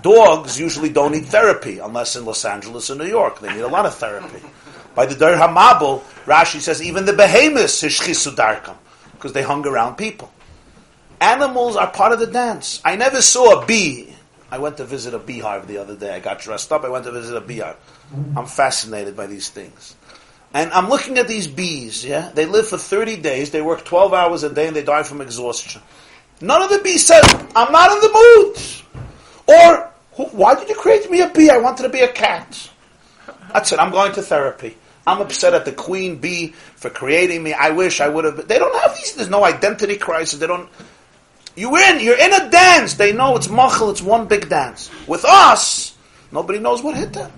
Dogs 0.00 0.58
usually 0.58 0.90
don't 0.90 1.12
need 1.12 1.26
therapy 1.26 1.80
unless 1.80 2.14
in 2.14 2.24
Los 2.24 2.44
Angeles 2.44 2.88
or 2.90 2.94
New 2.94 3.06
York. 3.06 3.40
They 3.40 3.52
need 3.52 3.62
a 3.62 3.68
lot 3.68 3.86
of 3.86 3.94
therapy. 3.96 4.40
By 4.94 5.06
the 5.06 5.16
Dor 5.16 5.34
Hamabul, 5.34 6.02
Rashi 6.24 6.60
says 6.60 6.80
even 6.80 7.04
the 7.04 7.12
behemoths 7.12 7.82
hishchisu 7.82 8.34
darkam 8.36 8.76
because 9.12 9.32
they 9.32 9.42
hung 9.42 9.66
around 9.66 9.96
people. 9.96 10.32
Animals 11.20 11.76
are 11.76 11.90
part 11.90 12.12
of 12.12 12.20
the 12.20 12.26
dance. 12.26 12.80
I 12.84 12.94
never 12.96 13.20
saw 13.20 13.60
a 13.60 13.66
bee. 13.66 14.14
I 14.52 14.58
went 14.58 14.76
to 14.78 14.84
visit 14.84 15.14
a 15.14 15.18
beehive 15.18 15.66
the 15.66 15.78
other 15.78 15.96
day. 15.96 16.14
I 16.14 16.20
got 16.20 16.38
dressed 16.38 16.72
up. 16.72 16.84
I 16.84 16.88
went 16.88 17.04
to 17.06 17.12
visit 17.12 17.36
a 17.36 17.40
beehive. 17.40 17.76
I'm 18.36 18.46
fascinated 18.46 19.16
by 19.16 19.26
these 19.26 19.48
things. 19.50 19.96
And 20.52 20.72
I'm 20.72 20.88
looking 20.88 21.18
at 21.18 21.28
these 21.28 21.46
bees, 21.46 22.04
yeah? 22.04 22.30
They 22.34 22.46
live 22.46 22.68
for 22.68 22.78
30 22.78 23.16
days, 23.18 23.50
they 23.50 23.62
work 23.62 23.84
12 23.84 24.12
hours 24.12 24.42
a 24.42 24.52
day, 24.52 24.66
and 24.66 24.74
they 24.74 24.82
die 24.82 25.04
from 25.04 25.20
exhaustion. 25.20 25.80
None 26.40 26.62
of 26.62 26.70
the 26.70 26.78
bees 26.78 27.06
said, 27.06 27.22
I'm 27.54 27.70
not 27.70 27.92
in 27.92 28.00
the 28.00 28.12
mood. 28.12 29.56
Or, 29.56 29.90
why 30.32 30.54
did 30.56 30.68
you 30.68 30.74
create 30.74 31.10
me 31.10 31.20
a 31.20 31.28
bee? 31.28 31.50
I 31.50 31.58
wanted 31.58 31.84
to 31.84 31.88
be 31.88 32.00
a 32.00 32.12
cat. 32.12 32.70
That's 33.52 33.72
it, 33.72 33.78
I'm 33.78 33.92
going 33.92 34.12
to 34.14 34.22
therapy. 34.22 34.76
I'm 35.06 35.20
upset 35.20 35.54
at 35.54 35.64
the 35.64 35.72
queen 35.72 36.16
bee 36.16 36.48
for 36.76 36.90
creating 36.90 37.42
me. 37.42 37.52
I 37.52 37.70
wish 37.70 38.00
I 38.00 38.08
would 38.08 38.24
have. 38.24 38.46
They 38.46 38.58
don't 38.58 38.78
have 38.82 38.94
these. 38.94 39.14
There's 39.14 39.30
no 39.30 39.44
identity 39.44 39.96
crisis. 39.96 40.38
They 40.38 40.46
don't. 40.46 40.68
You're 41.56 41.78
in. 41.78 42.00
You're 42.00 42.18
in 42.18 42.32
a 42.32 42.50
dance. 42.50 42.94
They 42.94 43.12
know 43.12 43.36
it's 43.36 43.48
machal. 43.48 43.90
It's 43.90 44.02
one 44.02 44.28
big 44.28 44.48
dance. 44.48 44.90
With 45.08 45.24
us, 45.24 45.96
nobody 46.30 46.58
knows 46.58 46.82
what 46.82 46.96
hit 46.96 47.12
them. 47.12 47.32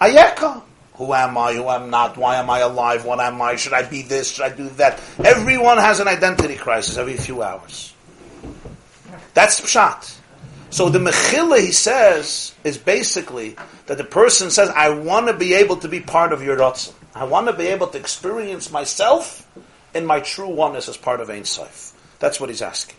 Ayeka. 0.00 0.62
Who 1.02 1.12
am 1.14 1.36
I? 1.36 1.54
Who 1.54 1.68
am 1.68 1.90
not? 1.90 2.16
Why 2.16 2.36
am 2.36 2.48
I 2.48 2.60
alive? 2.60 3.04
What 3.04 3.18
am 3.18 3.42
I? 3.42 3.56
Should 3.56 3.72
I 3.72 3.82
be 3.82 4.02
this? 4.02 4.30
Should 4.30 4.44
I 4.44 4.54
do 4.54 4.68
that? 4.76 5.00
Everyone 5.24 5.78
has 5.78 5.98
an 5.98 6.06
identity 6.06 6.54
crisis 6.54 6.96
every 6.96 7.16
few 7.16 7.42
hours. 7.42 7.92
That's 9.34 9.60
pshat. 9.60 10.16
So 10.70 10.90
the 10.90 11.00
mechila, 11.00 11.58
he 11.58 11.72
says, 11.72 12.54
is 12.62 12.78
basically 12.78 13.56
that 13.86 13.98
the 13.98 14.04
person 14.04 14.52
says, 14.52 14.68
I 14.68 14.90
want 14.90 15.26
to 15.26 15.32
be 15.32 15.54
able 15.54 15.74
to 15.78 15.88
be 15.88 15.98
part 15.98 16.32
of 16.32 16.40
your 16.40 16.56
ratzon. 16.56 16.94
I 17.16 17.24
want 17.24 17.48
to 17.48 17.52
be 17.52 17.66
able 17.66 17.88
to 17.88 17.98
experience 17.98 18.70
myself 18.70 19.44
in 19.94 20.06
my 20.06 20.20
true 20.20 20.50
oneness 20.50 20.88
as 20.88 20.96
part 20.96 21.20
of 21.20 21.28
Ein 21.28 21.44
Sof. 21.44 21.94
That's 22.20 22.38
what 22.38 22.48
he's 22.48 22.62
asking. 22.62 22.96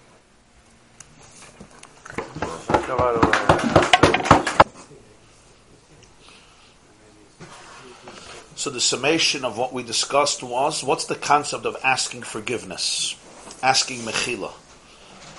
So 8.63 8.69
the 8.69 8.79
summation 8.79 9.43
of 9.43 9.57
what 9.57 9.73
we 9.73 9.83
discussed 9.83 10.41
was, 10.41 10.85
what's 10.85 11.03
the 11.03 11.15
concept 11.15 11.65
of 11.65 11.75
asking 11.83 12.21
forgiveness? 12.21 13.13
Asking 13.61 13.99
mechila. 14.03 14.53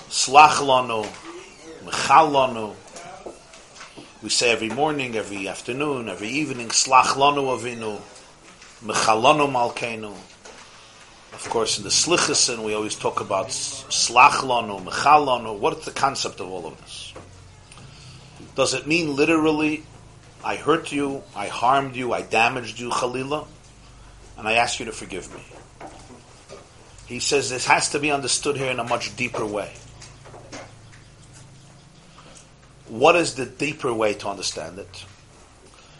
Slach 0.09 0.59
lanu, 0.61 1.07
mechal. 1.83 2.75
We 4.21 4.29
say 4.29 4.51
every 4.51 4.69
morning, 4.69 5.15
every 5.15 5.47
afternoon, 5.47 6.07
every 6.07 6.27
evening, 6.27 6.67
slach 6.67 7.15
lanu 7.17 7.57
avinu, 7.57 7.99
mechal 8.83 9.23
lanu 9.23 9.51
malkeinu. 9.51 10.13
Of 11.33 11.49
course, 11.49 11.79
in 11.79 11.83
the 11.83 11.89
slichasin, 11.89 12.63
we 12.63 12.75
always 12.75 12.93
talk 12.95 13.21
about 13.21 13.47
slach 13.47 14.43
lanu, 14.43 14.85
mechal. 14.85 15.57
What's 15.57 15.85
the 15.85 15.91
concept 15.91 16.41
of 16.41 16.51
all 16.51 16.67
of 16.67 16.79
this? 16.79 17.11
Does 18.53 18.75
it 18.75 18.85
mean 18.85 19.15
literally, 19.15 19.83
I 20.45 20.57
hurt 20.57 20.91
you, 20.91 21.23
I 21.35 21.47
harmed 21.47 21.95
you, 21.95 22.13
I 22.13 22.21
damaged 22.21 22.79
you, 22.79 22.91
Khalila, 22.91 23.47
and 24.37 24.47
I 24.47 24.53
ask 24.53 24.79
you 24.79 24.85
to 24.85 24.91
forgive 24.91 25.33
me? 25.33 25.43
He 27.07 27.19
says 27.19 27.49
this 27.49 27.65
has 27.65 27.89
to 27.89 27.99
be 27.99 28.11
understood 28.11 28.55
here 28.55 28.69
in 28.69 28.79
a 28.79 28.83
much 28.83 29.15
deeper 29.15 29.43
way. 29.43 29.73
What 32.87 33.15
is 33.15 33.33
the 33.33 33.47
deeper 33.47 33.91
way 33.91 34.13
to 34.13 34.29
understand 34.29 34.77
it? 34.77 35.05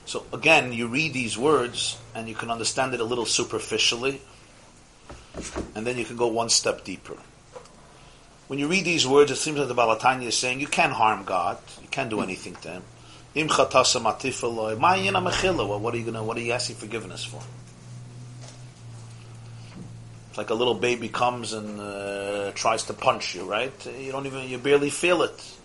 So 0.05 0.27
again, 0.31 0.73
you 0.73 0.87
read 0.87 1.13
these 1.13 1.35
words 1.35 1.97
and 2.13 2.29
you 2.29 2.35
can 2.35 2.51
understand 2.51 2.93
it 2.93 2.99
a 2.99 3.03
little 3.03 3.25
superficially, 3.25 4.21
and 5.73 5.87
then 5.87 5.97
you 5.97 6.05
can 6.05 6.17
go 6.17 6.27
one 6.27 6.49
step 6.49 6.83
deeper. 6.83 7.17
When 8.45 8.59
you 8.59 8.67
read 8.67 8.85
these 8.85 9.07
words, 9.07 9.31
it 9.31 9.37
seems 9.37 9.57
that 9.57 9.65
the 9.65 9.73
Baal 9.73 9.97
HaTanya 9.97 10.27
is 10.27 10.37
saying 10.37 10.59
you 10.59 10.67
can't 10.67 10.93
harm 10.93 11.23
God, 11.23 11.57
you 11.81 11.87
can't 11.87 12.11
do 12.11 12.21
anything 12.21 12.55
to 12.57 12.69
Him. 12.69 12.83
Im 13.35 13.49
chatasa 13.49 14.01
matif 14.01 14.43
eloi, 14.43 14.75
ma 14.75 14.93
yina. 14.93 15.21
Well, 15.57 15.79
what 15.79 15.93
are 15.93 15.97
you 15.97 16.05
gonna? 16.05 16.23
What 16.23 16.37
are 16.37 16.41
you 16.41 16.53
asking 16.53 16.77
forgiveness 16.77 17.25
for? 17.25 17.41
It's 20.29 20.37
like 20.37 20.49
a 20.49 20.53
little 20.53 20.73
baby 20.73 21.07
comes 21.07 21.53
and 21.53 21.79
uh, 21.79 22.51
tries 22.55 22.83
to 22.83 22.93
punch 22.93 23.35
you, 23.35 23.43
right? 23.43 23.73
You 23.99 24.11
don't 24.11 24.25
even, 24.25 24.49
you 24.49 24.57
barely 24.57 24.89
feel 24.89 25.21
it. 25.21 25.57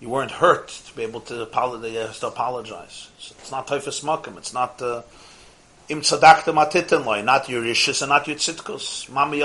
You 0.00 0.10
weren't 0.10 0.30
hurt 0.30 0.68
to 0.68 0.94
be 0.94 1.02
able 1.02 1.20
to, 1.22 1.40
apologize. 1.40 2.18
To 2.20 2.26
apologize. 2.26 3.08
It's 3.18 3.50
not 3.50 3.66
typhus 3.66 4.00
makim. 4.00 4.36
It's 4.36 4.52
not 4.52 4.82
uh, 4.82 5.00
im 5.88 6.02
tzadakta 6.02 6.52
matitin 6.52 7.06
loy, 7.06 7.22
not 7.22 7.48
your 7.48 7.62
rishis 7.62 8.02
and 8.02 8.10
not 8.10 8.26
your 8.26 8.36
tzitkus. 8.36 9.08
Mami. 9.08 9.40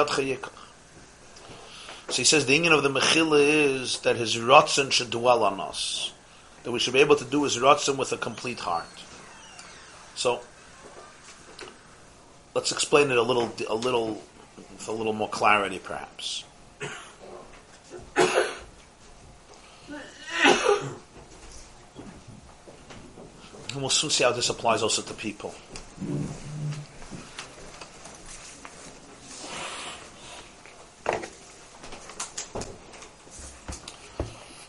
So 2.10 2.14
he 2.14 2.24
says 2.26 2.46
the 2.46 2.54
union 2.54 2.74
of 2.74 2.84
the 2.84 2.90
mechila 2.90 3.40
is 3.40 4.00
that 4.00 4.18
his 4.18 4.36
rotzen 4.36 4.92
should 4.92 5.12
dwell 5.12 5.46
on 5.46 5.62
us. 5.62 6.12
That 6.64 6.72
we 6.72 6.80
should 6.80 6.94
be 6.94 7.00
able 7.00 7.16
to 7.16 7.26
do 7.26 7.46
is 7.46 7.58
Ratzim 7.58 7.98
with 7.98 8.12
a 8.12 8.18
complete 8.18 8.60
heart. 8.60 8.86
So, 10.16 10.42
let's 12.54 12.72
explain 12.72 13.12
it 13.12 13.18
a 13.18 13.24
little, 13.24 13.52
a 13.70 13.76
little, 13.76 14.22
with 14.58 14.88
a 14.88 14.92
little 14.92 15.14
more 15.14 15.30
clarity, 15.30 15.80
perhaps. 15.80 16.44
And 23.74 23.80
we'll 23.80 23.90
soon 23.90 24.10
see 24.10 24.26
how 24.26 24.34
this 24.34 24.50
applies 24.50 24.84
also 24.84 25.02
to 25.02 25.14
people. 25.14 25.56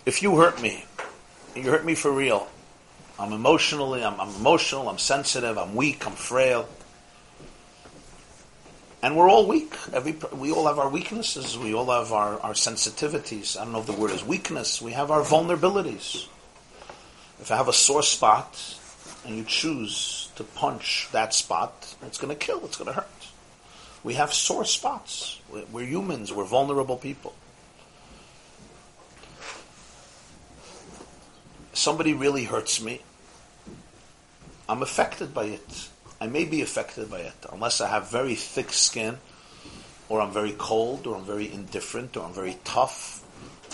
If 0.06 0.22
you 0.22 0.36
hurt 0.36 0.62
me, 0.62 0.84
you 1.54 1.70
hurt 1.70 1.84
me 1.84 1.94
for 1.94 2.10
real. 2.10 2.48
I'm 3.18 3.32
emotionally, 3.32 4.02
I'm, 4.02 4.18
I'm 4.20 4.34
emotional, 4.34 4.88
I'm 4.88 4.98
sensitive, 4.98 5.58
I'm 5.58 5.74
weak, 5.74 6.06
I'm 6.06 6.14
frail. 6.14 6.68
And 9.02 9.16
we're 9.16 9.28
all 9.28 9.48
weak. 9.48 9.74
Every, 9.92 10.16
we 10.32 10.52
all 10.52 10.68
have 10.68 10.78
our 10.78 10.88
weaknesses. 10.88 11.58
We 11.58 11.74
all 11.74 11.90
have 11.90 12.12
our, 12.12 12.38
our 12.38 12.52
sensitivities. 12.52 13.58
I 13.58 13.64
don't 13.64 13.72
know 13.72 13.80
if 13.80 13.86
the 13.86 13.92
word 13.92 14.12
is 14.12 14.24
weakness. 14.24 14.80
We 14.80 14.92
have 14.92 15.10
our 15.10 15.22
vulnerabilities. 15.22 16.28
If 17.40 17.50
I 17.50 17.56
have 17.56 17.66
a 17.66 17.72
sore 17.72 18.04
spot 18.04 18.78
and 19.26 19.36
you 19.36 19.42
choose 19.42 20.30
to 20.36 20.44
punch 20.44 21.08
that 21.10 21.34
spot, 21.34 21.96
it's 22.02 22.18
going 22.18 22.32
to 22.32 22.38
kill. 22.38 22.64
It's 22.64 22.76
going 22.76 22.86
to 22.86 22.92
hurt. 22.92 23.08
We 24.04 24.14
have 24.14 24.32
sore 24.32 24.64
spots. 24.64 25.40
We're, 25.50 25.64
we're 25.72 25.86
humans. 25.86 26.32
We're 26.32 26.44
vulnerable 26.44 26.96
people. 26.96 27.34
Somebody 31.72 32.12
really 32.12 32.44
hurts 32.44 32.82
me. 32.82 33.00
I'm 34.68 34.82
affected 34.82 35.32
by 35.32 35.44
it. 35.44 35.88
I 36.20 36.26
may 36.26 36.44
be 36.44 36.62
affected 36.62 37.10
by 37.10 37.20
it 37.20 37.34
unless 37.52 37.80
I 37.80 37.88
have 37.88 38.10
very 38.10 38.34
thick 38.34 38.72
skin, 38.72 39.18
or 40.08 40.20
I'm 40.20 40.32
very 40.32 40.52
cold, 40.52 41.06
or 41.06 41.16
I'm 41.16 41.24
very 41.24 41.50
indifferent, 41.50 42.16
or 42.16 42.24
I'm 42.24 42.34
very 42.34 42.58
tough, 42.64 43.24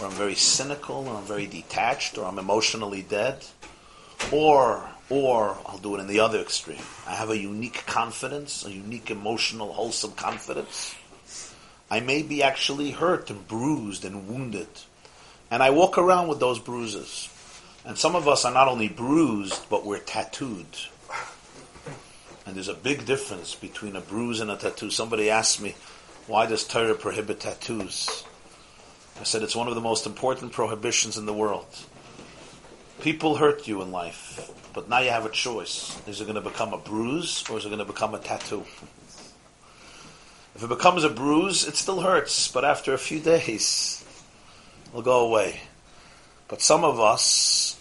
or 0.00 0.06
I'm 0.06 0.12
very 0.12 0.34
cynical, 0.34 1.08
or 1.08 1.16
I'm 1.16 1.24
very 1.24 1.46
detached, 1.46 2.16
or 2.16 2.24
I'm 2.24 2.38
emotionally 2.38 3.02
dead, 3.02 3.44
or 4.32 4.88
or 5.10 5.58
I'll 5.66 5.78
do 5.78 5.96
it 5.96 6.00
in 6.00 6.06
the 6.06 6.20
other 6.20 6.38
extreme. 6.38 6.82
I 7.06 7.14
have 7.14 7.30
a 7.30 7.38
unique 7.38 7.84
confidence, 7.86 8.64
a 8.64 8.70
unique 8.70 9.10
emotional, 9.10 9.72
wholesome 9.72 10.12
confidence. 10.12 10.94
I 11.90 12.00
may 12.00 12.22
be 12.22 12.42
actually 12.42 12.90
hurt 12.90 13.30
and 13.30 13.48
bruised 13.48 14.04
and 14.04 14.28
wounded, 14.28 14.68
and 15.50 15.62
I 15.62 15.70
walk 15.70 15.98
around 15.98 16.28
with 16.28 16.40
those 16.40 16.58
bruises. 16.58 17.28
And 17.88 17.96
some 17.96 18.14
of 18.14 18.28
us 18.28 18.44
are 18.44 18.52
not 18.52 18.68
only 18.68 18.88
bruised, 18.88 19.70
but 19.70 19.86
we're 19.86 19.98
tattooed. 19.98 20.66
And 22.44 22.54
there's 22.54 22.68
a 22.68 22.74
big 22.74 23.06
difference 23.06 23.54
between 23.54 23.96
a 23.96 24.02
bruise 24.02 24.40
and 24.40 24.50
a 24.50 24.56
tattoo. 24.56 24.90
Somebody 24.90 25.30
asked 25.30 25.62
me, 25.62 25.74
why 26.26 26.44
does 26.44 26.64
Torah 26.64 26.94
prohibit 26.94 27.40
tattoos? 27.40 28.24
I 29.18 29.24
said 29.24 29.42
it's 29.42 29.56
one 29.56 29.68
of 29.68 29.74
the 29.74 29.80
most 29.80 30.04
important 30.04 30.52
prohibitions 30.52 31.16
in 31.16 31.24
the 31.24 31.32
world. 31.32 31.64
People 33.00 33.36
hurt 33.36 33.66
you 33.66 33.80
in 33.80 33.90
life, 33.90 34.50
but 34.74 34.90
now 34.90 34.98
you 34.98 35.08
have 35.08 35.24
a 35.24 35.30
choice. 35.30 35.98
Is 36.06 36.20
it 36.20 36.24
going 36.24 36.34
to 36.34 36.42
become 36.42 36.74
a 36.74 36.78
bruise 36.78 37.42
or 37.48 37.56
is 37.56 37.64
it 37.64 37.70
going 37.70 37.78
to 37.78 37.86
become 37.86 38.14
a 38.14 38.18
tattoo? 38.18 38.66
If 40.54 40.62
it 40.62 40.68
becomes 40.68 41.04
a 41.04 41.08
bruise, 41.08 41.66
it 41.66 41.74
still 41.74 42.02
hurts, 42.02 42.48
but 42.48 42.66
after 42.66 42.92
a 42.92 42.98
few 42.98 43.18
days, 43.18 44.04
it'll 44.90 45.00
go 45.00 45.26
away. 45.26 45.60
But 46.48 46.60
some 46.60 46.84
of 46.84 47.00
us 47.00 47.77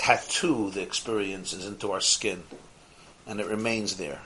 tattoo 0.00 0.70
the 0.70 0.80
experiences 0.80 1.66
into 1.66 1.92
our 1.92 2.00
skin 2.00 2.42
and 3.26 3.38
it 3.38 3.46
remains 3.46 3.98
there. 3.98 4.18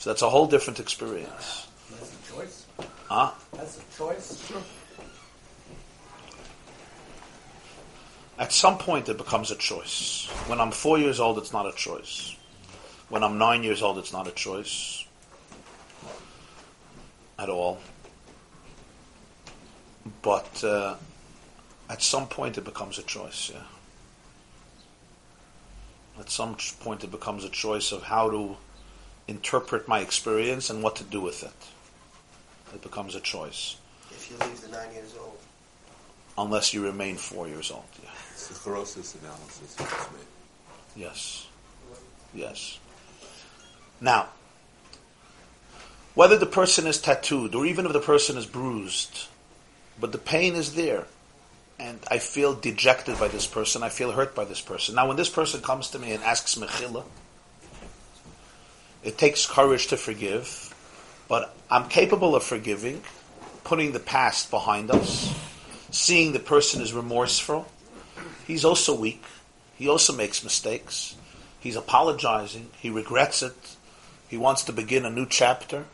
So 0.00 0.10
that's 0.10 0.22
a 0.22 0.28
whole 0.28 0.48
different 0.48 0.80
experience. 0.80 1.68
That's 1.88 2.12
a 2.12 2.34
choice. 2.34 2.66
Huh? 3.08 3.30
That's 3.52 3.78
a 3.78 3.96
choice. 3.96 4.44
Sure. 4.48 4.60
At 8.40 8.50
some 8.50 8.76
point, 8.76 9.08
it 9.08 9.18
becomes 9.18 9.52
a 9.52 9.54
choice. 9.54 10.26
When 10.48 10.60
I'm 10.60 10.72
four 10.72 10.98
years 10.98 11.20
old, 11.20 11.38
it's 11.38 11.52
not 11.52 11.64
a 11.64 11.72
choice. 11.72 12.34
When 13.08 13.22
I'm 13.22 13.38
nine 13.38 13.62
years 13.62 13.82
old, 13.82 13.98
it's 13.98 14.12
not 14.12 14.26
a 14.26 14.32
choice 14.32 15.04
at 17.38 17.48
all. 17.48 17.78
But 20.22 20.64
uh, 20.64 20.96
at 21.88 22.02
some 22.02 22.26
point, 22.26 22.58
it 22.58 22.64
becomes 22.64 22.98
a 22.98 23.02
choice. 23.04 23.52
Yeah. 23.54 23.62
At 26.22 26.30
some 26.30 26.56
point, 26.78 27.02
it 27.02 27.10
becomes 27.10 27.42
a 27.42 27.48
choice 27.48 27.90
of 27.90 28.04
how 28.04 28.30
to 28.30 28.56
interpret 29.26 29.88
my 29.88 29.98
experience 29.98 30.70
and 30.70 30.80
what 30.80 30.94
to 30.96 31.04
do 31.04 31.20
with 31.20 31.42
it. 31.42 32.72
It 32.72 32.80
becomes 32.80 33.16
a 33.16 33.20
choice, 33.20 33.74
If 34.08 34.30
you 34.30 34.36
leave 34.46 34.60
the 34.60 34.68
nine 34.68 34.92
years 34.94 35.16
old. 35.20 35.36
unless 36.38 36.72
you 36.72 36.84
remain 36.84 37.16
four 37.16 37.48
years 37.48 37.72
old. 37.72 37.82
Yeah. 38.04 38.10
It's 38.30 38.46
the 38.46 38.54
Charosis 38.54 39.20
analysis 39.20 39.76
you 39.80 39.84
just 39.84 40.12
made. 40.12 40.20
Yes. 40.94 41.48
Yes. 42.32 42.78
Now, 44.00 44.28
whether 46.14 46.38
the 46.38 46.46
person 46.46 46.86
is 46.86 47.00
tattooed 47.00 47.56
or 47.56 47.66
even 47.66 47.84
if 47.84 47.92
the 47.92 47.98
person 47.98 48.36
is 48.36 48.46
bruised, 48.46 49.26
but 50.00 50.12
the 50.12 50.18
pain 50.18 50.54
is 50.54 50.76
there, 50.76 51.06
and 51.78 51.98
I 52.08 52.18
feel 52.18 52.54
dejected 52.54 53.18
by 53.18 53.28
this 53.28 53.46
person, 53.46 53.82
I 53.82 53.88
feel 53.88 54.12
hurt 54.12 54.34
by 54.34 54.44
this 54.44 54.60
person. 54.60 54.94
Now, 54.94 55.08
when 55.08 55.16
this 55.16 55.28
person 55.28 55.60
comes 55.60 55.90
to 55.90 55.98
me 55.98 56.12
and 56.12 56.22
asks 56.22 56.54
mechila, 56.54 57.04
it 59.02 59.18
takes 59.18 59.46
courage 59.46 59.88
to 59.88 59.96
forgive, 59.96 60.74
but 61.28 61.54
I'm 61.70 61.88
capable 61.88 62.36
of 62.36 62.44
forgiving, 62.44 63.02
putting 63.64 63.92
the 63.92 64.00
past 64.00 64.50
behind 64.50 64.90
us, 64.90 65.34
seeing 65.90 66.32
the 66.32 66.38
person 66.38 66.80
is 66.80 66.92
remorseful. 66.92 67.66
He's 68.46 68.64
also 68.64 68.94
weak. 68.94 69.24
He 69.76 69.88
also 69.88 70.12
makes 70.12 70.44
mistakes. 70.44 71.16
He's 71.58 71.76
apologizing. 71.76 72.70
He 72.78 72.90
regrets 72.90 73.42
it. 73.42 73.54
He 74.28 74.36
wants 74.36 74.64
to 74.64 74.72
begin 74.72 75.04
a 75.04 75.10
new 75.10 75.26
chapter. 75.26 75.84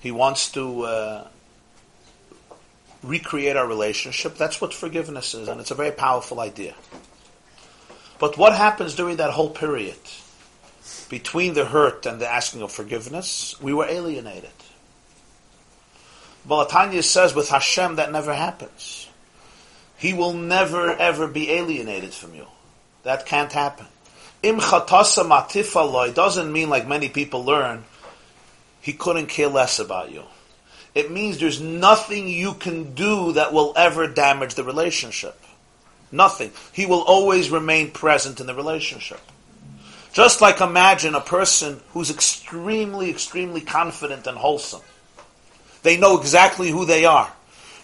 He 0.00 0.10
wants 0.10 0.50
to 0.52 0.82
uh, 0.82 1.28
recreate 3.04 3.56
our 3.56 3.66
relationship. 3.66 4.36
That's 4.36 4.60
what 4.60 4.74
forgiveness 4.74 5.34
is, 5.34 5.48
and 5.48 5.60
it's 5.60 5.70
a 5.70 5.74
very 5.74 5.92
powerful 5.92 6.40
idea. 6.40 6.74
But 8.18 8.38
what 8.38 8.54
happens 8.54 8.94
during 8.94 9.16
that 9.16 9.32
whole 9.32 9.50
period 9.50 9.98
between 11.08 11.54
the 11.54 11.64
hurt 11.66 12.06
and 12.06 12.20
the 12.20 12.28
asking 12.30 12.62
of 12.62 12.72
forgiveness? 12.72 13.60
We 13.60 13.74
were 13.74 13.86
alienated. 13.86 14.50
Baal 16.46 16.66
HaTanya 16.66 17.02
says 17.02 17.34
with 17.34 17.48
Hashem 17.48 17.96
that 17.96 18.12
never 18.12 18.34
happens. 18.34 19.08
He 19.96 20.12
will 20.12 20.34
never 20.34 20.92
ever 20.92 21.26
be 21.26 21.50
alienated 21.50 22.12
from 22.12 22.34
you. 22.34 22.46
That 23.02 23.26
can't 23.26 23.52
happen. 23.52 23.86
Matifa 24.42 26.14
doesn't 26.14 26.52
mean 26.52 26.68
like 26.68 26.86
many 26.86 27.08
people 27.08 27.44
learn, 27.44 27.84
he 28.80 28.92
couldn't 28.92 29.28
care 29.28 29.48
less 29.48 29.78
about 29.78 30.10
you. 30.12 30.24
It 30.94 31.10
means 31.10 31.38
there's 31.38 31.60
nothing 31.60 32.28
you 32.28 32.54
can 32.54 32.94
do 32.94 33.32
that 33.32 33.52
will 33.52 33.72
ever 33.76 34.06
damage 34.06 34.54
the 34.54 34.64
relationship. 34.64 35.40
Nothing. 36.12 36.52
He 36.72 36.86
will 36.86 37.02
always 37.02 37.50
remain 37.50 37.90
present 37.90 38.40
in 38.40 38.46
the 38.46 38.54
relationship. 38.54 39.20
Just 40.12 40.40
like 40.40 40.60
imagine 40.60 41.16
a 41.16 41.20
person 41.20 41.80
who's 41.92 42.10
extremely, 42.10 43.10
extremely 43.10 43.60
confident 43.60 44.28
and 44.28 44.38
wholesome. 44.38 44.82
They 45.82 45.96
know 45.96 46.20
exactly 46.20 46.70
who 46.70 46.84
they 46.84 47.04
are. 47.04 47.32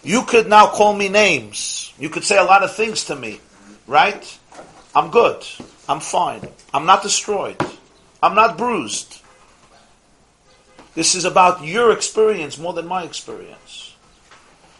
You 0.01 0.23
could 0.23 0.47
now 0.47 0.67
call 0.67 0.93
me 0.93 1.09
names. 1.09 1.93
You 1.99 2.09
could 2.09 2.23
say 2.23 2.37
a 2.37 2.43
lot 2.43 2.63
of 2.63 2.73
things 2.73 3.05
to 3.05 3.15
me, 3.15 3.41
right? 3.85 4.39
I'm 4.95 5.11
good. 5.11 5.45
I'm 5.89 5.99
fine. 5.99 6.47
I'm 6.73 6.85
not 6.85 7.03
destroyed. 7.03 7.57
I'm 8.23 8.33
not 8.33 8.57
bruised. 8.57 9.20
This 10.93 11.15
is 11.15 11.25
about 11.25 11.63
your 11.63 11.91
experience 11.91 12.57
more 12.57 12.73
than 12.73 12.87
my 12.87 13.03
experience. 13.03 13.95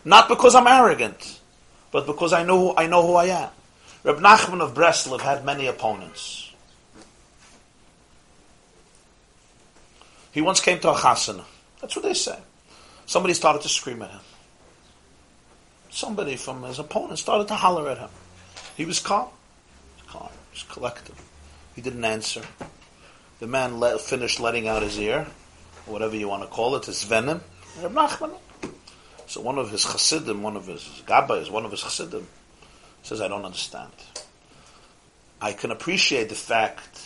Not 0.04 0.28
because 0.28 0.56
I'm 0.56 0.68
arrogant, 0.68 1.40
but 1.92 2.06
because 2.06 2.34
I 2.34 2.44
know 2.44 2.76
I 2.76 2.88
know 2.88 3.06
who 3.06 3.16
I 3.16 3.26
am. 3.26 3.50
Reb 4.04 4.18
Nachman 4.18 4.62
of 4.62 4.74
Breslov 4.74 5.22
had 5.22 5.46
many 5.46 5.68
opponents. 5.68 6.52
He 10.32 10.42
once 10.42 10.60
came 10.60 10.80
to 10.80 10.92
a 10.92 10.96
chasana. 10.96 11.44
That's 11.82 11.96
what 11.96 12.04
they 12.04 12.14
say. 12.14 12.40
Somebody 13.06 13.34
started 13.34 13.62
to 13.64 13.70
scream 13.70 14.02
at 14.02 14.10
him. 14.10 14.22
Somebody 15.90 16.38
from 16.38 16.64
his 16.64 16.80
opponent 16.80 17.20
started 17.20 17.48
to 17.50 17.56
holler 17.56 17.90
at 17.90 17.98
him. 17.98 18.10
He 18.78 18.86
was 18.86 19.00
calm. 19.00 19.28
Calm. 20.08 20.30
He 20.52 20.56
was 20.56 20.64
collected. 20.64 21.16
He 21.76 21.82
didn't 21.82 22.06
answer. 22.06 22.42
The 23.40 23.48
man 23.48 23.80
let, 23.80 24.00
finished 24.00 24.40
letting 24.40 24.68
out 24.68 24.84
his 24.84 24.98
ear, 25.00 25.28
whatever 25.86 26.16
you 26.16 26.28
want 26.28 26.44
to 26.44 26.48
call 26.48 26.76
it, 26.76 26.86
his 26.86 27.04
venom. 27.04 27.42
Reb 27.82 27.94
Nachman. 27.94 28.34
So 29.28 29.42
one 29.42 29.58
of 29.58 29.72
his 29.72 29.84
chassidim, 29.84 30.44
one 30.44 30.58
of 30.58 30.68
his 30.68 30.82
gabbas, 31.06 31.50
one 31.50 31.64
of 31.66 31.72
his 31.72 31.82
chassidim, 31.82 32.28
says, 33.04 33.22
I 33.22 33.28
don't 33.28 33.46
understand. 33.46 33.92
I 35.42 35.54
can 35.54 35.72
appreciate 35.72 36.30
the 36.30 36.36
fact, 36.36 37.02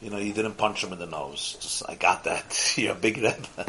you 0.00 0.10
know, 0.10 0.18
you 0.18 0.32
didn't 0.32 0.58
punch 0.58 0.84
him 0.84 0.92
in 0.92 0.98
the 0.98 1.06
nose. 1.06 1.56
Just, 1.60 1.82
I 1.88 1.94
got 1.94 2.24
that. 2.24 2.74
You're 2.76 2.92
a 2.92 2.94
big 2.94 3.18
red. 3.18 3.48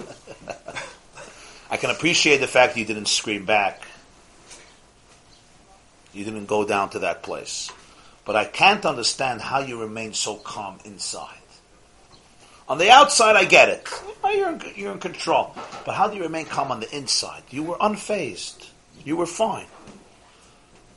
I 1.69 1.77
can 1.77 1.89
appreciate 1.89 2.37
the 2.37 2.47
fact 2.47 2.77
you 2.77 2.85
didn't 2.85 3.07
scream 3.07 3.45
back. 3.45 3.81
You 6.13 6.23
didn't 6.23 6.45
go 6.45 6.65
down 6.65 6.89
to 6.91 6.99
that 6.99 7.23
place. 7.23 7.71
But 8.25 8.35
I 8.35 8.45
can't 8.45 8.85
understand 8.85 9.41
how 9.41 9.59
you 9.59 9.79
remain 9.79 10.13
so 10.13 10.35
calm 10.35 10.79
inside. 10.85 11.37
On 12.69 12.77
the 12.77 12.91
outside, 12.91 13.35
I 13.35 13.45
get 13.45 13.69
it. 13.69 13.87
You're 14.25 14.49
in, 14.49 14.61
you're 14.75 14.91
in 14.91 14.99
control. 14.99 15.55
But 15.85 15.95
how 15.95 16.09
do 16.09 16.17
you 16.17 16.23
remain 16.23 16.45
calm 16.45 16.69
on 16.69 16.81
the 16.81 16.95
inside? 16.95 17.43
You 17.49 17.63
were 17.63 17.77
unfazed. 17.77 18.67
You 19.05 19.15
were 19.15 19.25
fine. 19.25 19.67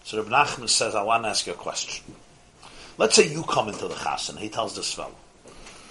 So 0.03 0.21
Reb 0.21 0.33
Nachman 0.33 0.69
says, 0.69 0.97
I 0.97 1.03
want 1.03 1.23
to 1.23 1.29
ask 1.29 1.47
you 1.47 1.53
a 1.53 1.57
question. 1.57 2.05
Let's 2.99 3.15
say 3.15 3.29
you 3.29 3.45
come 3.45 3.69
into 3.69 3.87
the 3.87 3.95
chassan. 3.95 4.37
He 4.37 4.49
tells 4.49 4.75
this 4.75 4.93
fellow. 4.93 5.15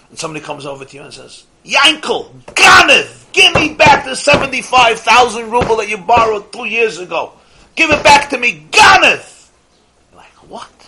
And 0.09 0.19
somebody 0.19 0.43
comes 0.43 0.65
over 0.65 0.83
to 0.83 0.97
you 0.97 1.03
and 1.03 1.13
says, 1.13 1.45
Yankel, 1.63 2.29
Ganeth, 2.47 3.31
give 3.31 3.53
me 3.55 3.73
back 3.73 4.05
the 4.05 4.15
75,000 4.15 5.49
ruble 5.49 5.77
that 5.77 5.87
you 5.87 5.97
borrowed 5.97 6.51
two 6.51 6.65
years 6.65 6.99
ago. 6.99 7.33
Give 7.75 7.89
it 7.89 8.03
back 8.03 8.29
to 8.31 8.37
me. 8.37 8.67
You're 8.73 10.17
like, 10.17 10.33
what? 10.49 10.78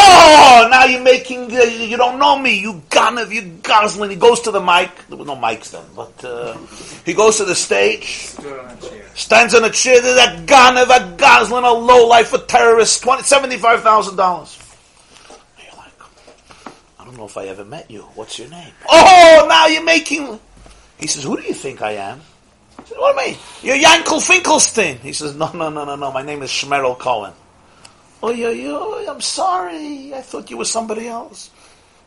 Oh, 0.00 0.68
now 0.70 0.84
you're 0.84 1.02
making, 1.02 1.52
uh, 1.52 1.62
you 1.62 1.96
don't 1.96 2.20
know 2.20 2.38
me, 2.38 2.60
you 2.60 2.82
Ganeth, 2.88 3.32
you 3.32 3.42
Goslin. 3.62 4.10
He 4.10 4.16
goes 4.16 4.40
to 4.42 4.52
the 4.52 4.60
mic. 4.60 4.90
There 5.08 5.18
were 5.18 5.24
no 5.24 5.34
mics 5.34 5.72
then, 5.72 5.84
but 5.96 6.24
uh, 6.24 6.56
he 7.04 7.14
goes 7.14 7.36
to 7.38 7.44
the 7.44 7.54
stage, 7.54 8.32
stands 9.14 9.54
on 9.54 9.64
a 9.64 9.70
chair. 9.70 10.00
There's 10.00 10.18
a 10.18 10.44
Ganeth, 10.46 10.88
a 10.96 11.16
Goslin, 11.16 11.64
a 11.64 11.72
lowlife, 11.72 12.32
a 12.32 12.38
terrorist, 12.38 13.02
$20, 13.02 14.58
I 16.98 17.04
don't 17.04 17.16
know 17.16 17.26
if 17.26 17.36
I 17.36 17.46
ever 17.46 17.64
met 17.64 17.90
you. 17.90 18.02
What's 18.14 18.38
your 18.38 18.48
name? 18.50 18.72
Oh, 18.88 19.46
now 19.48 19.66
you're 19.66 19.82
making. 19.82 20.38
He 20.98 21.06
says, 21.08 21.24
Who 21.24 21.36
do 21.36 21.42
you 21.42 21.54
think 21.54 21.82
I 21.82 21.92
am? 21.92 22.20
I 22.78 22.84
said, 22.84 22.98
What 22.98 23.16
you 23.16 23.32
mean? 23.32 23.38
You're 23.62 23.76
Yankel 23.76 24.24
Finkelstein. 24.24 24.98
He 24.98 25.12
says, 25.12 25.34
No, 25.34 25.50
no, 25.52 25.70
no, 25.70 25.84
no, 25.84 25.96
no. 25.96 26.12
My 26.12 26.22
name 26.22 26.42
is 26.42 26.50
Shmerel 26.50 26.98
Cohen. 26.98 27.32
Oh, 28.22 28.30
yeah, 28.30 28.50
yeah, 28.50 29.10
I'm 29.10 29.20
sorry. 29.20 30.12
I 30.14 30.22
thought 30.22 30.50
you 30.50 30.56
were 30.56 30.64
somebody 30.64 31.06
else. 31.06 31.50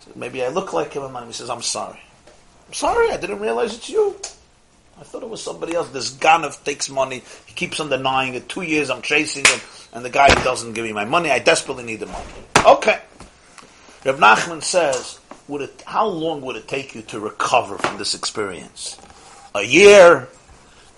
Said, 0.02 0.16
Maybe 0.16 0.44
I 0.44 0.50
look 0.50 0.74
like 0.74 0.94
him. 0.94 1.04
And 1.04 1.28
he 1.28 1.34
says, 1.34 1.50
I'm 1.50 1.62
sorry. 1.62 2.02
I'm 2.68 2.74
sorry. 2.74 3.12
I 3.12 3.18
didn't 3.18 3.40
realize 3.40 3.76
it's 3.76 3.90
you. 3.90 4.16
I 5.00 5.04
thought 5.04 5.24
it 5.24 5.30
was 5.30 5.42
somebody 5.42 5.74
else. 5.74 5.90
This 5.90 6.14
Ganov 6.14 6.64
takes 6.64 6.90
money. 6.90 7.24
He 7.48 7.54
keeps 7.54 7.80
on 7.80 7.90
denying 7.90 8.36
it. 8.36 8.48
Two 8.48 8.62
years 8.62 8.90
I'm 8.90 9.02
chasing 9.02 9.46
him, 9.46 9.60
and 9.94 10.06
the 10.06 10.10
guy 10.10 10.28
doesn't 10.44 10.74
give 10.74 10.86
me 10.86 10.94
my 10.94 11.06
money. 11.06 11.32
I 11.32 11.40
desperately 11.40 11.84
need 11.84 12.02
the 12.02 12.06
money. 12.06 12.26
Okay. 12.66 13.02
Rav 14.06 14.20
Nachman 14.20 14.62
says, 14.62 15.20
would 15.48 15.62
it, 15.62 15.84
how 15.88 16.08
long 16.08 16.42
would 16.42 16.56
it 16.56 16.68
take 16.68 16.94
you 16.94 17.02
to 17.04 17.20
recover 17.20 17.78
from 17.78 17.98
this 17.98 18.14
experience? 18.14 18.98
A 19.56 19.64
year? 19.64 20.28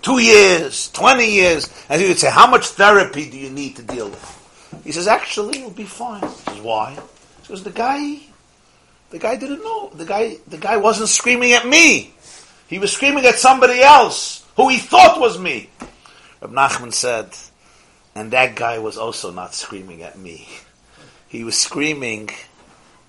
Two 0.02 0.18
years? 0.18 0.90
Twenty 0.90 1.30
years? 1.30 1.72
And 1.88 2.00
he 2.00 2.08
would 2.08 2.18
say, 2.18 2.30
how 2.30 2.50
much 2.50 2.66
therapy 2.66 3.30
do 3.30 3.38
you 3.38 3.48
need 3.48 3.76
to 3.76 3.82
deal 3.82 4.10
with? 4.10 4.43
He 4.82 4.92
says, 4.92 5.06
actually, 5.06 5.60
you'll 5.60 5.70
be 5.70 5.84
fine. 5.84 6.22
He 6.22 6.28
says, 6.28 6.60
why? 6.60 6.98
Because 7.42 7.62
the 7.62 7.70
guy, 7.70 8.18
the 9.10 9.18
guy 9.18 9.36
didn't 9.36 9.62
know. 9.62 9.90
The 9.90 10.04
guy, 10.04 10.36
the 10.48 10.58
guy 10.58 10.76
wasn't 10.76 11.08
screaming 11.08 11.52
at 11.52 11.66
me. 11.66 12.14
He 12.68 12.78
was 12.78 12.92
screaming 12.92 13.26
at 13.26 13.36
somebody 13.36 13.80
else 13.80 14.44
who 14.56 14.68
he 14.68 14.78
thought 14.78 15.20
was 15.20 15.38
me. 15.38 15.70
Rav 16.40 16.50
Nachman 16.50 16.92
said, 16.92 17.30
and 18.14 18.30
that 18.30 18.56
guy 18.56 18.78
was 18.78 18.96
also 18.96 19.30
not 19.30 19.54
screaming 19.54 20.02
at 20.02 20.18
me. 20.18 20.48
He 21.28 21.44
was 21.44 21.58
screaming 21.58 22.30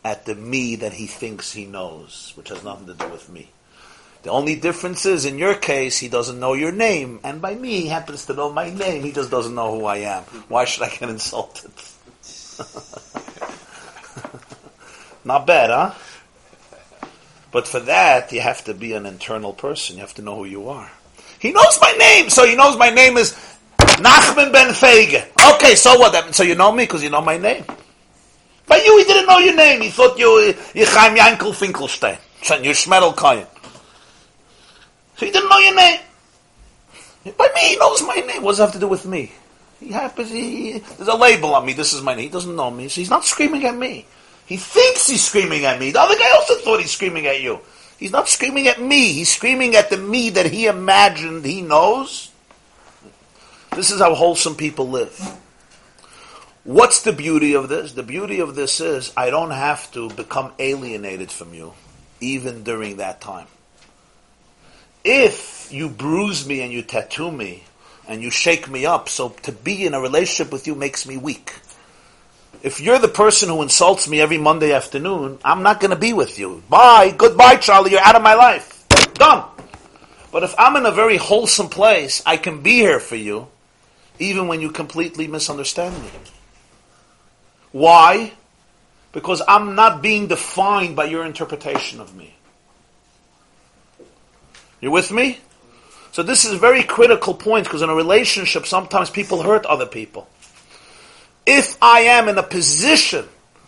at 0.03 0.25
the 0.25 0.35
me 0.35 0.75
that 0.77 0.93
he 0.93 1.07
thinks 1.07 1.51
he 1.53 1.65
knows, 1.65 2.33
which 2.35 2.49
has 2.49 2.63
nothing 2.63 2.87
to 2.87 2.93
do 2.93 3.07
with 3.09 3.29
me. 3.29 3.49
The 4.25 4.31
only 4.31 4.55
difference 4.55 5.05
is, 5.05 5.25
in 5.25 5.37
your 5.37 5.53
case, 5.53 5.99
he 5.99 6.09
doesn't 6.09 6.39
know 6.39 6.55
your 6.55 6.71
name, 6.71 7.19
and 7.23 7.39
by 7.39 7.53
me, 7.53 7.81
he 7.81 7.85
happens 7.85 8.25
to 8.25 8.33
know 8.33 8.51
my 8.51 8.71
name. 8.71 9.03
He 9.03 9.11
just 9.11 9.29
doesn't 9.29 9.53
know 9.53 9.77
who 9.77 9.85
I 9.85 9.97
am. 9.97 10.23
Why 10.49 10.65
should 10.65 10.81
I 10.81 10.89
get 10.89 11.09
insulted? 11.09 11.69
Not 15.23 15.45
bad, 15.45 15.69
huh? 15.69 15.93
But 17.51 17.67
for 17.67 17.79
that, 17.81 18.31
you 18.31 18.41
have 18.41 18.63
to 18.63 18.73
be 18.73 18.93
an 18.93 19.05
internal 19.05 19.53
person. 19.53 19.97
You 19.97 20.01
have 20.01 20.15
to 20.15 20.23
know 20.23 20.37
who 20.37 20.45
you 20.45 20.69
are. 20.69 20.89
He 21.37 21.51
knows 21.51 21.77
my 21.79 21.91
name, 21.91 22.31
so 22.31 22.47
he 22.47 22.55
knows 22.55 22.79
my 22.79 22.89
name 22.89 23.17
is 23.17 23.33
Nachman 23.77 24.51
ben 24.51 24.73
Fege. 24.73 25.23
Okay, 25.53 25.75
so 25.75 25.99
what? 25.99 26.33
So 26.33 26.41
you 26.41 26.55
know 26.55 26.71
me 26.71 26.85
because 26.85 27.03
you 27.03 27.11
know 27.11 27.21
my 27.21 27.37
name. 27.37 27.63
But 28.65 28.83
you, 28.83 28.97
he 28.97 29.03
didn't 29.03 29.27
know 29.27 29.37
your 29.37 29.55
name. 29.55 29.81
He 29.81 29.89
thought 29.89 30.17
you, 30.17 30.55
you 30.73 30.87
Chaim 30.87 31.15
Yankel 31.15 31.53
Finkelstein. 31.53 32.17
You're 32.63 32.73
Shmerel 32.73 33.13
Koyen. 33.13 33.45
So 35.17 35.25
he 35.25 35.31
didn't 35.31 35.49
know 35.49 35.59
your 35.59 35.75
name. 35.75 35.99
By 37.37 37.49
me, 37.55 37.61
he 37.61 37.77
knows 37.77 38.01
my 38.03 38.15
name. 38.15 38.43
What 38.43 38.51
does 38.51 38.59
it 38.59 38.63
have 38.63 38.73
to 38.73 38.79
do 38.79 38.87
with 38.87 39.05
me? 39.05 39.31
He 39.79 39.91
happens, 39.91 40.29
he, 40.29 40.79
there's 40.79 41.07
a 41.07 41.15
label 41.15 41.53
on 41.53 41.65
me. 41.65 41.73
This 41.73 41.93
is 41.93 42.01
my 42.01 42.13
name. 42.13 42.23
He 42.23 42.29
doesn't 42.29 42.55
know 42.55 42.71
me. 42.71 42.87
So 42.87 43.01
he's 43.01 43.09
not 43.09 43.25
screaming 43.25 43.65
at 43.65 43.75
me. 43.75 44.05
He 44.45 44.57
thinks 44.57 45.07
he's 45.07 45.23
screaming 45.23 45.65
at 45.65 45.79
me. 45.79 45.91
The 45.91 45.99
other 45.99 46.15
guy 46.15 46.31
also 46.31 46.55
thought 46.55 46.79
he's 46.79 46.91
screaming 46.91 47.25
at 47.25 47.41
you. 47.41 47.59
He's 47.97 48.11
not 48.11 48.29
screaming 48.29 48.67
at 48.67 48.79
me. 48.79 49.13
He's 49.13 49.33
screaming 49.33 49.75
at 49.75 49.89
the 49.89 49.97
me 49.97 50.29
that 50.31 50.47
he 50.47 50.67
imagined 50.67 51.45
he 51.45 51.61
knows. 51.61 52.31
This 53.75 53.91
is 53.91 53.99
how 53.99 54.13
wholesome 54.13 54.55
people 54.55 54.89
live. 54.89 55.19
What's 56.63 57.01
the 57.01 57.13
beauty 57.13 57.55
of 57.55 57.69
this? 57.69 57.93
The 57.93 58.03
beauty 58.03 58.39
of 58.39 58.55
this 58.55 58.79
is 58.79 59.13
I 59.15 59.29
don't 59.29 59.51
have 59.51 59.91
to 59.91 60.09
become 60.09 60.51
alienated 60.59 61.31
from 61.31 61.53
you, 61.53 61.73
even 62.21 62.63
during 62.63 62.97
that 62.97 63.21
time. 63.21 63.47
If 65.07 65.71
you 65.71 65.87
bruise 65.87 66.47
me 66.47 66.61
and 66.61 66.73
you 66.73 66.81
tattoo 66.81 67.31
me 67.31 67.63
and 68.07 68.23
you 68.23 68.31
shake 68.31 68.67
me 68.67 68.87
up, 68.87 69.07
so 69.07 69.29
to 69.43 69.51
be 69.51 69.85
in 69.85 69.93
a 69.93 70.01
relationship 70.01 70.51
with 70.51 70.65
you 70.65 70.73
makes 70.73 71.07
me 71.07 71.15
weak. 71.15 71.53
If 72.63 72.81
you're 72.81 72.97
the 72.97 73.07
person 73.07 73.49
who 73.49 73.61
insults 73.61 74.07
me 74.07 74.19
every 74.19 74.39
Monday 74.39 74.73
afternoon, 74.73 75.37
I'm 75.45 75.61
not 75.61 75.79
going 75.79 75.91
to 75.91 75.95
be 75.95 76.13
with 76.13 76.39
you. 76.39 76.63
Bye, 76.71 77.13
goodbye, 77.15 77.57
Charlie, 77.57 77.91
you're 77.91 78.01
out 78.01 78.15
of 78.15 78.23
my 78.23 78.33
life. 78.33 78.87
Done. 79.13 79.47
But 80.31 80.41
if 80.41 80.55
I'm 80.57 80.75
in 80.75 80.87
a 80.87 80.91
very 80.91 81.17
wholesome 81.17 81.69
place, 81.69 82.23
I 82.25 82.37
can 82.37 82.63
be 82.63 82.77
here 82.77 82.99
for 82.99 83.15
you, 83.15 83.47
even 84.17 84.47
when 84.47 84.59
you 84.59 84.71
completely 84.71 85.27
misunderstand 85.27 86.01
me. 86.01 86.09
Why? 87.71 88.33
Because 89.11 89.43
I'm 89.47 89.75
not 89.75 90.01
being 90.01 90.27
defined 90.27 90.95
by 90.95 91.05
your 91.05 91.25
interpretation 91.25 92.01
of 92.01 92.15
me. 92.15 92.34
You 94.85 94.91
with 94.91 95.11
me? 95.11 95.39
So 96.11 96.21
this 96.21 96.45
is 96.45 96.53
a 96.53 96.59
very 96.59 96.83
critical 96.83 97.33
point 97.33 97.65
because 97.65 97.81
in 97.81 97.89
a 97.89 97.95
relationship, 97.95 98.67
sometimes 98.67 99.09
people 99.09 99.41
hurt 99.41 99.65
other 99.65 99.87
people. 99.87 100.27
If 101.43 101.75
I 101.81 102.01
am 102.01 102.29
in 102.29 102.37
a 102.37 102.43
position 102.43 103.25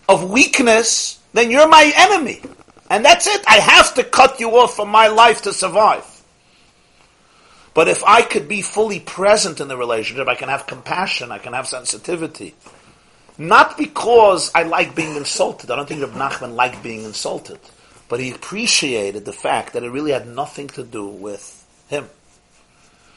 of 0.07 0.29
weakness, 0.29 1.19
then 1.33 1.49
you're 1.49 1.67
my 1.67 1.91
enemy. 1.95 2.39
And 2.91 3.03
that's 3.03 3.25
it. 3.25 3.43
I 3.47 3.55
have 3.55 3.95
to 3.95 4.03
cut 4.03 4.39
you 4.39 4.51
off 4.59 4.75
from 4.75 4.89
my 4.89 5.07
life 5.07 5.41
to 5.41 5.53
survive. 5.53 6.05
But 7.73 7.87
if 7.87 8.03
I 8.03 8.21
could 8.21 8.47
be 8.47 8.61
fully 8.61 8.99
present 8.99 9.59
in 9.59 9.69
the 9.69 9.75
relationship, 9.75 10.27
I 10.27 10.35
can 10.35 10.49
have 10.49 10.67
compassion, 10.67 11.31
I 11.31 11.39
can 11.39 11.53
have 11.53 11.67
sensitivity, 11.67 12.53
not 13.39 13.75
because 13.75 14.51
I 14.53 14.63
like 14.63 14.93
being 14.93 15.15
insulted. 15.15 15.71
I 15.71 15.77
don't 15.77 15.89
think 15.89 16.01
Reb 16.01 16.11
Nachman 16.11 16.53
liked 16.53 16.83
being 16.83 17.05
insulted. 17.05 17.57
But 18.09 18.19
he 18.19 18.31
appreciated 18.31 19.25
the 19.25 19.33
fact 19.33 19.73
that 19.73 19.83
it 19.83 19.89
really 19.89 20.11
had 20.11 20.27
nothing 20.27 20.67
to 20.69 20.83
do 20.83 21.07
with 21.07 21.65
him. 21.87 22.09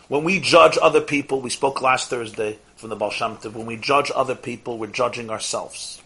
When 0.09 0.25
we 0.25 0.41
judge 0.41 0.77
other 0.83 1.01
people, 1.01 1.41
we 1.41 1.51
spoke 1.51 1.81
last 1.81 2.11
Thursday 2.11 2.59
from 2.75 2.91
the 2.91 2.97
Tov, 2.97 3.53
when 3.53 3.67
we 3.67 3.77
judge 3.77 4.11
other 4.15 4.35
people, 4.35 4.79
we're 4.79 4.87
judging 4.87 5.31
ourselves. 5.31 6.03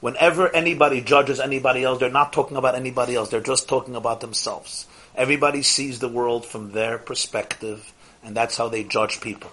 Whenever 0.00 0.48
anybody 0.48 1.02
judges 1.02 1.38
anybody 1.38 1.84
else, 1.84 2.00
they're 2.00 2.10
not 2.10 2.32
talking 2.32 2.56
about 2.56 2.74
anybody 2.74 3.14
else, 3.14 3.28
they're 3.28 3.40
just 3.40 3.68
talking 3.68 3.94
about 3.94 4.20
themselves. 4.20 4.86
Everybody 5.14 5.62
sees 5.62 5.98
the 5.98 6.08
world 6.08 6.46
from 6.46 6.72
their 6.72 6.98
perspective, 6.98 7.92
and 8.24 8.34
that's 8.34 8.56
how 8.56 8.68
they 8.68 8.82
judge 8.82 9.20
people. 9.20 9.50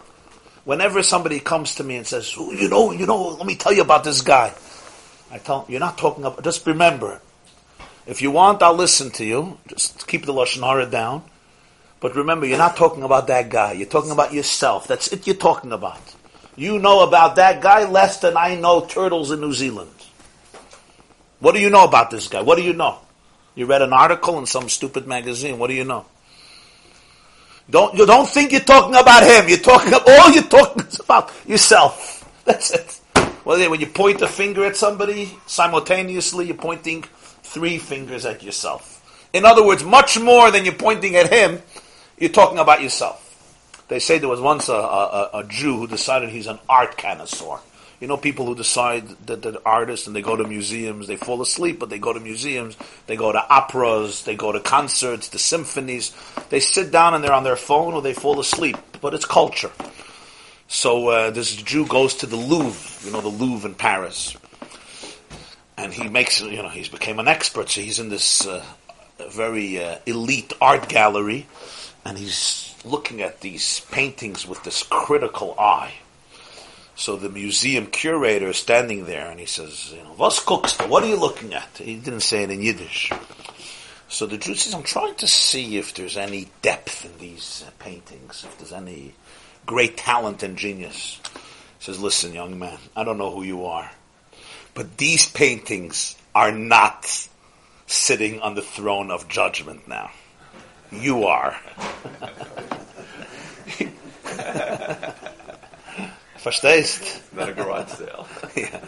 Whenever 0.63 1.03
somebody 1.03 1.39
comes 1.39 1.75
to 1.75 1.83
me 1.83 1.97
and 1.97 2.07
says, 2.07 2.33
oh, 2.37 2.51
you 2.53 2.69
know, 2.69 2.91
you 2.91 3.05
know, 3.05 3.27
let 3.27 3.45
me 3.45 3.55
tell 3.55 3.73
you 3.73 3.81
about 3.81 4.03
this 4.03 4.21
guy. 4.21 4.53
I 5.29 5.37
tell 5.37 5.61
them, 5.61 5.71
you're 5.71 5.79
not 5.79 5.97
talking 5.97 6.23
about, 6.23 6.43
just 6.43 6.65
remember, 6.65 7.21
if 8.05 8.21
you 8.21 8.31
want, 8.31 8.61
I'll 8.61 8.73
listen 8.73 9.11
to 9.11 9.25
you. 9.25 9.57
Just 9.67 10.07
keep 10.07 10.25
the 10.25 10.33
Lashon 10.33 10.65
Hara 10.65 10.85
down. 10.85 11.23
But 11.99 12.15
remember, 12.15 12.45
you're 12.45 12.57
not 12.57 12.77
talking 12.77 13.03
about 13.03 13.27
that 13.27 13.49
guy. 13.49 13.73
You're 13.73 13.87
talking 13.87 14.11
about 14.11 14.33
yourself. 14.33 14.87
That's 14.87 15.11
it 15.11 15.27
you're 15.27 15.35
talking 15.35 15.71
about. 15.71 16.01
You 16.55 16.79
know 16.79 17.03
about 17.07 17.35
that 17.35 17.61
guy 17.61 17.85
less 17.85 18.19
than 18.19 18.35
I 18.37 18.55
know 18.55 18.85
turtles 18.85 19.31
in 19.31 19.41
New 19.41 19.53
Zealand. 19.53 19.91
What 21.39 21.55
do 21.55 21.61
you 21.61 21.69
know 21.69 21.83
about 21.83 22.11
this 22.11 22.27
guy? 22.27 22.41
What 22.41 22.57
do 22.57 22.63
you 22.63 22.73
know? 22.73 22.99
You 23.55 23.65
read 23.65 23.81
an 23.81 23.93
article 23.93 24.39
in 24.39 24.45
some 24.45 24.69
stupid 24.69 25.07
magazine. 25.07 25.57
What 25.57 25.67
do 25.67 25.73
you 25.73 25.83
know? 25.83 26.05
Don't 27.69 27.93
you 27.95 28.05
don't 28.05 28.27
think 28.27 28.51
you're 28.51 28.61
talking 28.61 28.95
about 28.95 29.23
him. 29.23 29.47
You're 29.47 29.59
talking 29.59 29.93
all 29.93 30.31
you're 30.31 30.43
talking 30.43 30.85
about 30.99 31.31
yourself. 31.45 32.25
That's 32.45 32.71
it. 32.71 32.99
Well, 33.45 33.69
when 33.69 33.79
you 33.79 33.87
point 33.87 34.21
a 34.21 34.27
finger 34.27 34.65
at 34.65 34.75
somebody, 34.75 35.31
simultaneously 35.45 36.47
you're 36.47 36.55
pointing 36.55 37.03
three 37.49 37.77
fingers 37.77 38.25
at 38.25 38.43
yourself. 38.43 38.95
In 39.33 39.45
other 39.45 39.65
words, 39.65 39.83
much 39.83 40.19
more 40.19 40.51
than 40.51 40.65
you're 40.65 40.73
pointing 40.73 41.15
at 41.15 41.31
him, 41.31 41.61
you're 42.17 42.29
talking 42.29 42.59
about 42.59 42.81
yourself. 42.81 43.25
They 43.87 43.99
say 43.99 44.19
there 44.19 44.29
was 44.29 44.39
once 44.39 44.69
a, 44.69 44.73
a, 44.73 45.29
a 45.33 45.43
Jew 45.45 45.77
who 45.77 45.87
decided 45.87 46.29
he's 46.29 46.47
an 46.47 46.59
art 46.69 46.97
connoisseur. 46.97 47.59
You 47.99 48.07
know, 48.07 48.17
people 48.17 48.45
who 48.45 48.55
decide 48.55 49.09
that 49.25 49.41
they're 49.41 49.67
artists 49.67 50.07
and 50.07 50.15
they 50.15 50.21
go 50.21 50.35
to 50.35 50.47
museums, 50.47 51.07
they 51.07 51.17
fall 51.17 51.41
asleep, 51.41 51.79
but 51.79 51.89
they 51.89 51.99
go 51.99 52.13
to 52.13 52.19
museums, 52.19 52.77
they 53.07 53.17
go 53.17 53.31
to 53.31 53.53
operas, 53.53 54.23
they 54.23 54.35
go 54.35 54.51
to 54.51 54.59
concerts, 54.59 55.27
to 55.29 55.39
symphonies. 55.39 56.15
They 56.49 56.61
sit 56.61 56.91
down 56.91 57.13
and 57.13 57.23
they're 57.23 57.33
on 57.33 57.43
their 57.43 57.57
phone 57.57 57.93
or 57.93 58.01
they 58.01 58.13
fall 58.13 58.39
asleep, 58.39 58.77
but 59.01 59.13
it's 59.13 59.25
culture. 59.25 59.71
So 60.69 61.09
uh, 61.09 61.31
this 61.31 61.55
Jew 61.55 61.87
goes 61.87 62.13
to 62.17 62.25
the 62.25 62.37
Louvre, 62.37 63.05
you 63.05 63.11
know, 63.11 63.21
the 63.21 63.27
Louvre 63.27 63.69
in 63.69 63.75
Paris, 63.75 64.37
and 65.79 65.93
he 65.93 66.07
makes, 66.09 66.41
you 66.41 66.61
know, 66.61 66.69
he's 66.69 66.89
became 66.89 67.19
an 67.19 67.27
expert. 67.27 67.69
So 67.69 67.81
he's 67.81 67.99
in 67.99 68.09
this 68.09 68.45
uh, 68.45 68.63
very 69.29 69.83
uh, 69.83 69.97
elite 70.05 70.53
art 70.61 70.89
gallery, 70.89 71.47
and 72.05 72.17
he's 72.17 72.75
looking 72.85 73.21
at 73.21 73.41
these 73.41 73.81
paintings 73.91 74.47
with 74.47 74.63
this 74.63 74.83
critical 74.83 75.55
eye. 75.59 75.93
So 76.95 77.15
the 77.15 77.29
museum 77.29 77.85
curator 77.87 78.49
is 78.49 78.57
standing 78.57 79.05
there 79.05 79.31
and 79.31 79.39
he 79.39 79.45
says, 79.45 79.93
you 79.95 80.03
know, 80.03 80.13
was 80.17 80.43
guckst? 80.43 80.85
What 80.89 81.01
are 81.03 81.07
you 81.07 81.15
looking 81.15 81.53
at? 81.53 81.69
He 81.77 81.95
didn't 81.95 82.21
say 82.21 82.43
it 82.43 82.51
in 82.51 82.61
Yiddish. 82.61 83.11
So 84.09 84.25
the 84.25 84.37
Jew 84.37 84.55
says, 84.55 84.73
I'm 84.73 84.83
trying 84.83 85.15
to 85.15 85.27
see 85.27 85.77
if 85.77 85.93
there's 85.93 86.17
any 86.17 86.49
depth 86.61 87.05
in 87.05 87.17
these 87.17 87.63
uh, 87.65 87.71
paintings, 87.79 88.43
if 88.43 88.57
there's 88.57 88.73
any 88.73 89.13
great 89.65 89.95
talent 89.95 90.43
and 90.43 90.57
genius. 90.57 91.21
He 91.33 91.85
says, 91.85 92.01
listen, 92.01 92.33
young 92.33 92.59
man, 92.59 92.77
I 92.97 93.05
don't 93.05 93.17
know 93.17 93.31
who 93.31 93.43
you 93.43 93.65
are, 93.65 93.89
but 94.73 94.97
these 94.97 95.25
paintings 95.29 96.15
are 96.33 96.51
not 96.51 97.27
sitting 97.87 98.39
on 98.41 98.55
the 98.55 98.61
throne 98.61 99.11
of 99.11 99.27
judgment 99.27 99.87
now. 99.87 100.11
You 100.91 101.25
are. 101.25 101.59
Verstehst? 106.39 107.21
Not 107.33 107.49
a 107.49 107.53
garage 107.53 107.89
sale. 107.89 108.27
Yeah. 108.55 108.79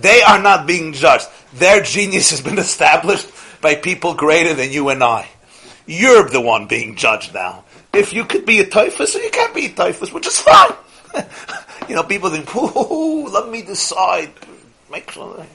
They 0.00 0.22
are 0.22 0.40
not 0.40 0.66
being 0.66 0.92
judged. 0.92 1.26
Their 1.54 1.82
genius 1.82 2.30
has 2.30 2.40
been 2.40 2.58
established 2.58 3.28
by 3.60 3.76
people 3.76 4.14
greater 4.14 4.54
than 4.54 4.70
you 4.70 4.88
and 4.90 5.02
I. 5.02 5.28
You're 5.86 6.28
the 6.28 6.40
one 6.40 6.66
being 6.66 6.96
judged 6.96 7.32
now. 7.32 7.64
If 7.94 8.12
you 8.12 8.24
could 8.24 8.44
be 8.44 8.60
a 8.60 8.66
typhus 8.66 9.16
or 9.16 9.20
you 9.20 9.30
can't 9.30 9.54
be 9.54 9.66
a 9.66 9.72
typhus, 9.72 10.12
which 10.12 10.26
is 10.26 10.38
fine. 10.38 10.72
you 11.88 11.94
know, 11.94 12.02
people 12.02 12.28
think, 12.28 12.54
ooh, 12.54 13.26
let 13.28 13.48
me 13.48 13.62
decide. 13.62 14.30
Make 14.90 15.10
sure. 15.10 15.46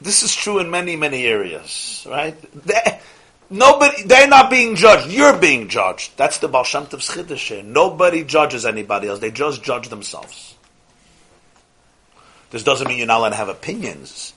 This 0.00 0.22
is 0.22 0.34
true 0.34 0.58
in 0.58 0.70
many, 0.70 0.94
many 0.94 1.24
areas, 1.26 2.06
right? 2.08 2.36
They, 2.64 3.00
nobody, 3.48 4.02
they're 4.02 4.28
not 4.28 4.50
being 4.50 4.76
judged. 4.76 5.10
You're 5.10 5.38
being 5.38 5.68
judged. 5.68 6.16
That's 6.16 6.38
the 6.38 6.48
Baal 6.48 6.64
Shem 6.64 6.86
Tov's 6.86 7.08
Chiddush 7.08 7.48
here. 7.48 7.62
Nobody 7.62 8.22
judges 8.22 8.66
anybody 8.66 9.08
else. 9.08 9.20
They 9.20 9.30
just 9.30 9.62
judge 9.62 9.88
themselves. 9.88 10.54
This 12.50 12.62
doesn't 12.62 12.86
mean 12.88 12.98
you're 12.98 13.06
not 13.06 13.18
allowed 13.18 13.30
to 13.30 13.36
have 13.36 13.48
opinions. 13.48 14.34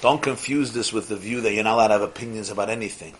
Don't 0.00 0.20
confuse 0.20 0.72
this 0.72 0.92
with 0.92 1.08
the 1.08 1.16
view 1.16 1.42
that 1.42 1.52
you're 1.52 1.62
not 1.62 1.74
allowed 1.74 1.88
to 1.88 1.94
have 1.94 2.02
opinions 2.02 2.50
about 2.50 2.70
anything. 2.70 3.14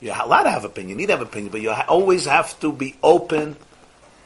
You're 0.00 0.16
allowed 0.20 0.44
to 0.44 0.50
have 0.50 0.64
opinion. 0.64 0.90
You 0.90 0.96
need 0.96 1.06
to 1.06 1.16
have 1.16 1.22
opinion, 1.22 1.52
but 1.52 1.60
you 1.60 1.70
always 1.70 2.24
have 2.24 2.58
to 2.60 2.72
be 2.72 2.96
open 3.02 3.56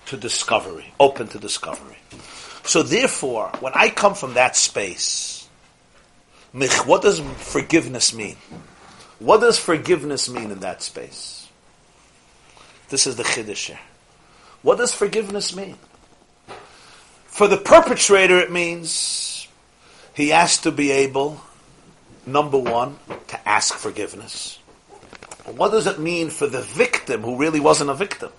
to 0.06 0.16
discovery. 0.16 0.94
Open 0.98 1.28
to 1.28 1.38
discovery. 1.38 1.98
So 2.68 2.82
therefore, 2.82 3.50
when 3.60 3.72
I 3.74 3.88
come 3.88 4.12
from 4.12 4.34
that 4.34 4.54
space, 4.54 5.48
what 6.52 7.00
does 7.00 7.18
forgiveness 7.18 8.12
mean? 8.14 8.36
What 9.20 9.40
does 9.40 9.58
forgiveness 9.58 10.28
mean 10.28 10.50
in 10.50 10.58
that 10.60 10.82
space? 10.82 11.48
This 12.90 13.06
is 13.06 13.16
the 13.16 13.22
chiddush. 13.22 13.74
What 14.60 14.76
does 14.76 14.92
forgiveness 14.92 15.56
mean? 15.56 15.78
For 17.24 17.48
the 17.48 17.56
perpetrator, 17.56 18.38
it 18.38 18.52
means 18.52 19.48
he 20.12 20.28
has 20.28 20.58
to 20.58 20.70
be 20.70 20.90
able, 20.90 21.40
number 22.26 22.58
one, 22.58 22.98
to 23.28 23.48
ask 23.48 23.72
forgiveness. 23.76 24.58
What 25.46 25.70
does 25.70 25.86
it 25.86 25.98
mean 25.98 26.28
for 26.28 26.46
the 26.46 26.60
victim 26.60 27.22
who 27.22 27.38
really 27.38 27.60
wasn't 27.60 27.88
a 27.88 27.94
victim? 27.94 28.30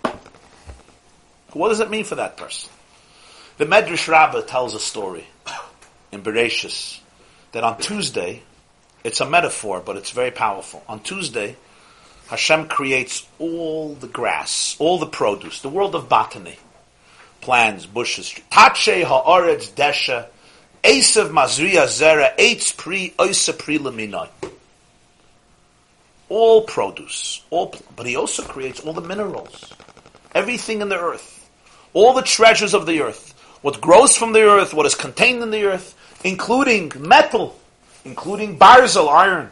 What 1.53 1.69
does 1.69 1.79
it 1.79 1.89
mean 1.89 2.03
for 2.03 2.13
that 2.13 2.37
person? 2.37 2.69
The 3.59 3.65
Medrash 3.65 4.07
Rabbah 4.07 4.43
tells 4.43 4.73
a 4.73 4.79
story 4.79 5.27
in 6.13 6.23
Bereshis 6.23 7.01
that 7.51 7.61
on 7.61 7.77
Tuesday, 7.77 8.41
it's 9.03 9.19
a 9.19 9.29
metaphor, 9.29 9.81
but 9.85 9.97
it's 9.97 10.11
very 10.11 10.31
powerful. 10.31 10.81
On 10.87 11.01
Tuesday, 11.01 11.57
Hashem 12.29 12.69
creates 12.69 13.27
all 13.37 13.95
the 13.95 14.07
grass, 14.07 14.77
all 14.79 14.97
the 14.97 15.07
produce, 15.07 15.59
the 15.59 15.67
world 15.67 15.93
of 15.93 16.07
botany, 16.07 16.55
plants, 17.41 17.85
bushes, 17.85 18.33
tache 18.49 19.03
ha'aretz 19.03 19.73
desha, 19.73 20.27
esav 20.81 21.29
mazriya 21.29 21.83
zera, 21.83 22.33
eitz 22.37 22.77
pri, 22.77 23.13
oisa 23.19 23.51
pri 23.59 23.77
leminoi. 23.77 24.29
All 26.29 26.61
produce, 26.61 27.43
all, 27.49 27.75
but 27.97 28.05
he 28.05 28.15
also 28.15 28.41
creates 28.41 28.79
all 28.79 28.93
the 28.93 29.01
minerals, 29.01 29.73
everything 30.33 30.79
in 30.79 30.87
the 30.87 30.97
earth, 30.97 31.49
all 31.91 32.13
the 32.13 32.21
treasures 32.21 32.73
of 32.73 32.85
the 32.85 33.01
earth, 33.01 33.35
what 33.61 33.81
grows 33.81 34.15
from 34.15 34.33
the 34.33 34.43
earth, 34.43 34.73
what 34.73 34.85
is 34.85 34.95
contained 34.95 35.41
in 35.41 35.51
the 35.51 35.65
earth, 35.65 35.95
including 36.23 36.91
metal, 36.97 37.59
including 38.05 38.57
barzel, 38.57 39.09
iron. 39.09 39.51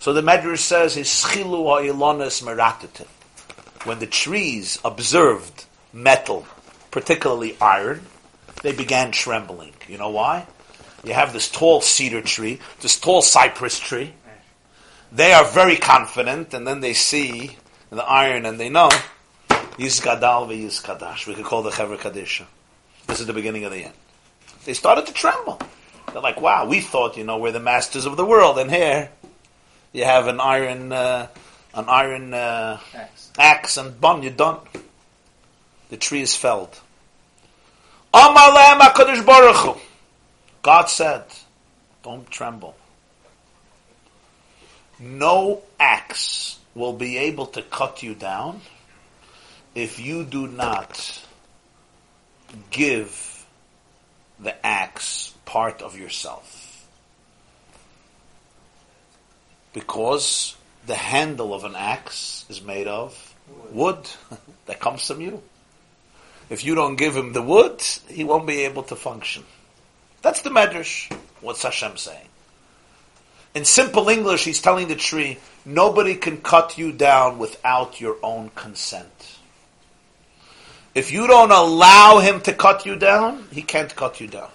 So 0.00 0.12
the 0.12 0.22
Medrash 0.22 0.58
says, 0.58 0.94
"His 0.94 1.08
schilu 1.08 1.64
ha'ilonis 1.64 2.42
meratatin." 2.42 3.06
When 3.84 3.98
the 3.98 4.06
trees 4.06 4.78
observed 4.84 5.64
metal, 5.92 6.46
particularly 6.90 7.56
iron, 7.60 8.06
they 8.62 8.72
began 8.72 9.10
trembling. 9.10 9.74
You 9.88 9.98
know 9.98 10.10
why? 10.10 10.46
You 11.04 11.14
have 11.14 11.32
this 11.32 11.48
tall 11.48 11.80
cedar 11.80 12.22
tree, 12.22 12.60
this 12.80 12.98
tall 12.98 13.22
cypress 13.22 13.78
tree. 13.78 14.14
They 15.10 15.32
are 15.32 15.44
very 15.44 15.76
confident, 15.76 16.54
and 16.54 16.66
then 16.66 16.80
they 16.80 16.94
see 16.94 17.58
the 17.90 18.04
iron, 18.04 18.46
and 18.46 18.58
they 18.58 18.68
know 18.68 18.88
Yizgadal 19.78 20.48
Yizkadash. 20.48 21.26
We 21.26 21.34
could 21.34 21.44
call 21.44 21.62
the 21.62 21.70
Chevra 21.70 21.98
Kadisha. 21.98 22.46
This 23.06 23.20
is 23.20 23.26
the 23.26 23.32
beginning 23.32 23.64
of 23.64 23.72
the 23.72 23.84
end. 23.84 23.94
They 24.64 24.74
started 24.74 25.06
to 25.06 25.12
tremble. 25.12 25.60
They're 26.12 26.22
like, 26.22 26.40
"Wow, 26.40 26.66
we 26.66 26.80
thought, 26.80 27.16
you 27.16 27.24
know, 27.24 27.38
we're 27.38 27.52
the 27.52 27.60
masters 27.60 28.06
of 28.06 28.16
the 28.16 28.24
world, 28.24 28.58
and 28.58 28.70
here 28.70 29.10
you 29.92 30.04
have 30.04 30.26
an 30.26 30.40
iron, 30.40 30.92
uh, 30.92 31.28
an 31.74 31.84
iron 31.88 32.34
uh, 32.34 32.78
Axe. 32.94 33.30
axe, 33.38 33.76
and 33.76 34.00
boom, 34.00 34.22
you're 34.22 34.32
done. 34.32 34.58
The 35.88 35.96
tree 35.96 36.22
is 36.22 36.36
felled. 36.36 36.80
Amalem 38.14 38.80
Hakadosh 38.80 39.24
Baruch 39.24 39.56
Hu. 39.56 39.80
God 40.62 40.88
said, 40.88 41.24
"Don't 42.02 42.30
tremble. 42.30 42.76
No 44.98 45.62
axe 45.80 46.58
will 46.74 46.92
be 46.92 47.18
able 47.18 47.46
to 47.46 47.62
cut 47.62 48.02
you 48.02 48.14
down 48.14 48.60
if 49.74 49.98
you 49.98 50.24
do 50.24 50.46
not 50.46 51.22
give 52.70 53.46
the 54.40 54.54
axe 54.64 55.34
part 55.44 55.82
of 55.82 55.98
yourself. 55.98 56.86
Because 59.72 60.56
the 60.86 60.94
handle 60.94 61.54
of 61.54 61.64
an 61.64 61.74
axe 61.76 62.44
is 62.48 62.62
made 62.62 62.88
of 62.88 63.34
wood 63.70 64.08
that 64.66 64.80
comes 64.80 65.06
from 65.06 65.20
you. 65.20 65.42
If 66.50 66.64
you 66.64 66.74
don't 66.74 66.96
give 66.96 67.16
him 67.16 67.32
the 67.32 67.42
wood, 67.42 67.82
he 68.08 68.24
won't 68.24 68.46
be 68.46 68.64
able 68.64 68.82
to 68.84 68.96
function. 68.96 69.44
That's 70.20 70.42
the 70.42 70.50
medrash. 70.50 71.10
What's 71.40 71.62
Hashem 71.62 71.96
saying? 71.96 72.28
In 73.54 73.64
simple 73.64 74.08
English, 74.08 74.44
he's 74.44 74.62
telling 74.62 74.88
the 74.88 74.96
tree, 74.96 75.38
nobody 75.64 76.14
can 76.14 76.38
cut 76.38 76.78
you 76.78 76.92
down 76.92 77.38
without 77.38 78.00
your 78.00 78.16
own 78.22 78.50
consent. 78.54 79.38
If 80.94 81.10
you 81.10 81.26
don't 81.26 81.50
allow 81.50 82.18
him 82.18 82.40
to 82.42 82.52
cut 82.52 82.84
you 82.84 82.96
down, 82.96 83.46
he 83.50 83.62
can't 83.62 83.94
cut 83.94 84.20
you 84.20 84.26
down. 84.26 84.50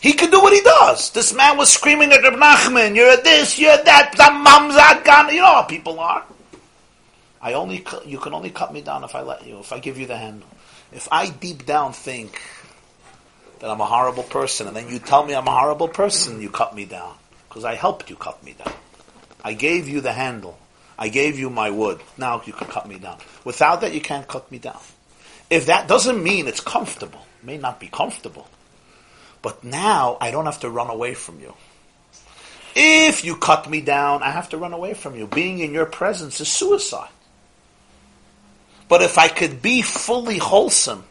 He 0.00 0.12
can 0.12 0.30
do 0.30 0.40
what 0.40 0.52
he 0.52 0.60
does. 0.60 1.10
This 1.10 1.34
man 1.34 1.56
was 1.56 1.72
screaming 1.72 2.12
at 2.12 2.22
Reb 2.22 2.34
Nachman, 2.34 2.94
you're 2.94 3.16
this, 3.16 3.58
you're 3.58 3.76
that, 3.76 4.12
the 4.12 4.22
mamzat 4.22 5.04
gan. 5.04 5.34
You 5.34 5.40
know 5.40 5.46
how 5.46 5.62
people 5.64 5.98
are. 5.98 6.24
I 7.42 7.52
only, 7.54 7.84
you 8.06 8.18
can 8.18 8.32
only 8.32 8.50
cut 8.50 8.72
me 8.72 8.80
down 8.80 9.04
if 9.04 9.14
I 9.14 9.22
let 9.22 9.46
you, 9.46 9.58
if 9.58 9.72
I 9.72 9.78
give 9.78 9.98
you 9.98 10.06
the 10.06 10.16
handle. 10.16 10.48
If 10.92 11.08
I 11.12 11.28
deep 11.28 11.66
down 11.66 11.92
think 11.92 12.40
that 13.58 13.70
I'm 13.70 13.80
a 13.80 13.86
horrible 13.86 14.22
person, 14.22 14.68
and 14.68 14.76
then 14.76 14.88
you 14.88 14.98
tell 14.98 15.24
me 15.24 15.34
I'm 15.34 15.46
a 15.46 15.50
horrible 15.50 15.88
person, 15.88 16.40
you 16.40 16.48
cut 16.48 16.74
me 16.74 16.84
down. 16.84 17.14
Because 17.48 17.64
I 17.64 17.74
helped 17.74 18.08
you 18.08 18.16
cut 18.16 18.42
me 18.44 18.54
down. 18.54 18.74
I 19.44 19.52
gave 19.52 19.88
you 19.88 20.00
the 20.00 20.12
handle. 20.12 20.58
I 20.98 21.08
gave 21.08 21.38
you 21.38 21.50
my 21.50 21.70
wood. 21.70 22.00
Now 22.16 22.42
you 22.44 22.52
can 22.52 22.68
cut 22.68 22.88
me 22.88 22.98
down. 22.98 23.18
Without 23.44 23.80
that, 23.82 23.92
you 23.92 24.00
can't 24.00 24.26
cut 24.26 24.50
me 24.50 24.58
down. 24.58 24.80
If 25.50 25.66
that 25.66 25.88
doesn't 25.88 26.22
mean 26.22 26.46
it's 26.46 26.60
comfortable, 26.60 27.20
it 27.40 27.46
may 27.46 27.58
not 27.58 27.80
be 27.80 27.88
comfortable. 27.88 28.48
But 29.40 29.64
now 29.64 30.18
I 30.20 30.30
don't 30.30 30.44
have 30.44 30.60
to 30.60 30.70
run 30.70 30.90
away 30.90 31.14
from 31.14 31.40
you. 31.40 31.54
If 32.74 33.24
you 33.24 33.36
cut 33.36 33.68
me 33.68 33.80
down, 33.80 34.22
I 34.22 34.30
have 34.30 34.50
to 34.50 34.58
run 34.58 34.72
away 34.72 34.94
from 34.94 35.16
you. 35.16 35.26
Being 35.26 35.58
in 35.60 35.72
your 35.72 35.86
presence 35.86 36.40
is 36.40 36.48
suicide. 36.48 37.10
But 38.88 39.02
if 39.02 39.18
I 39.18 39.28
could 39.28 39.60
be 39.60 39.82
fully 39.82 40.38
wholesome 40.38 41.04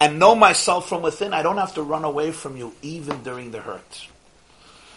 and 0.00 0.18
know 0.18 0.34
myself 0.34 0.88
from 0.88 1.02
within, 1.02 1.32
I 1.32 1.42
don't 1.42 1.58
have 1.58 1.74
to 1.74 1.82
run 1.82 2.04
away 2.04 2.32
from 2.32 2.56
you 2.56 2.74
even 2.82 3.22
during 3.22 3.52
the 3.52 3.60
hurt. 3.60 4.08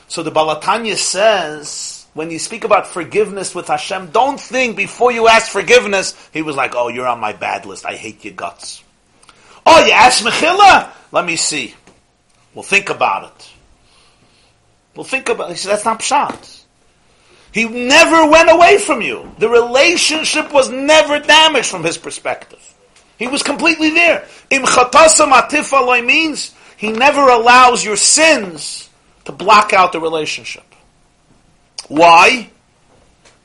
So 0.08 0.22
the 0.22 0.32
Baal 0.32 0.60
HaTanya 0.60 0.96
says, 0.96 1.95
when 2.16 2.32
you 2.32 2.40
speak 2.40 2.64
about 2.64 2.88
forgiveness 2.88 3.54
with 3.54 3.68
Hashem, 3.68 4.12
don't 4.12 4.40
think 4.40 4.78
before 4.78 5.12
you 5.12 5.28
ask 5.28 5.52
forgiveness, 5.52 6.16
he 6.32 6.42
was 6.42 6.56
like, 6.56 6.74
oh, 6.74 6.88
you're 6.88 7.08
on 7.08 7.20
my 7.20 7.34
bad 7.34 7.66
list. 7.66 7.86
I 7.86 7.96
hate 7.96 8.24
your 8.24 8.34
guts. 8.34 8.82
Oh, 9.66 9.86
you 9.86 9.92
asked 9.92 10.24
Mechila? 10.24 10.92
Let 11.12 11.26
me 11.26 11.36
see. 11.36 11.76
We'll 12.54 12.64
think 12.64 12.90
about 12.90 13.36
it. 13.36 13.52
We'll 14.96 15.04
think 15.04 15.28
about 15.28 15.50
it. 15.50 15.54
He 15.54 15.58
said, 15.60 15.72
that's 15.72 15.84
not 15.84 16.00
pshat. 16.00 16.64
He 17.52 17.66
never 17.66 18.30
went 18.30 18.50
away 18.50 18.78
from 18.78 19.02
you. 19.02 19.30
The 19.40 19.50
relationship 19.50 20.54
was 20.54 20.70
never 20.70 21.20
damaged 21.20 21.68
from 21.68 21.84
his 21.84 21.98
perspective. 21.98 22.62
He 23.18 23.28
was 23.28 23.44
completely 23.44 23.90
there. 23.90 24.26
Im 24.52 24.64
means 26.06 26.54
he 26.78 26.92
never 26.92 27.22
allows 27.28 27.84
your 27.84 27.98
sins 27.98 28.90
to 29.26 29.34
block 29.34 29.74
out 29.74 29.92
the 29.92 30.00
relationship. 30.00 30.65
Why? 31.88 32.50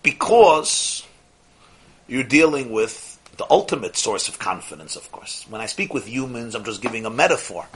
Because 0.03 1.07
you're 2.09 2.25
dealing 2.25 2.73
with 2.73 3.19
the 3.37 3.47
ultimate 3.51 3.97
source 3.97 4.29
of 4.29 4.39
confidence, 4.39 4.97
of 4.97 5.11
course. 5.13 5.47
When 5.49 5.61
I 5.61 5.67
speak 5.67 5.95
with 5.95 6.07
humans, 6.07 6.55
I'm 6.55 6.65
just 6.65 6.83
giving 6.83 7.07
a 7.07 7.11
metaphor. 7.11 7.67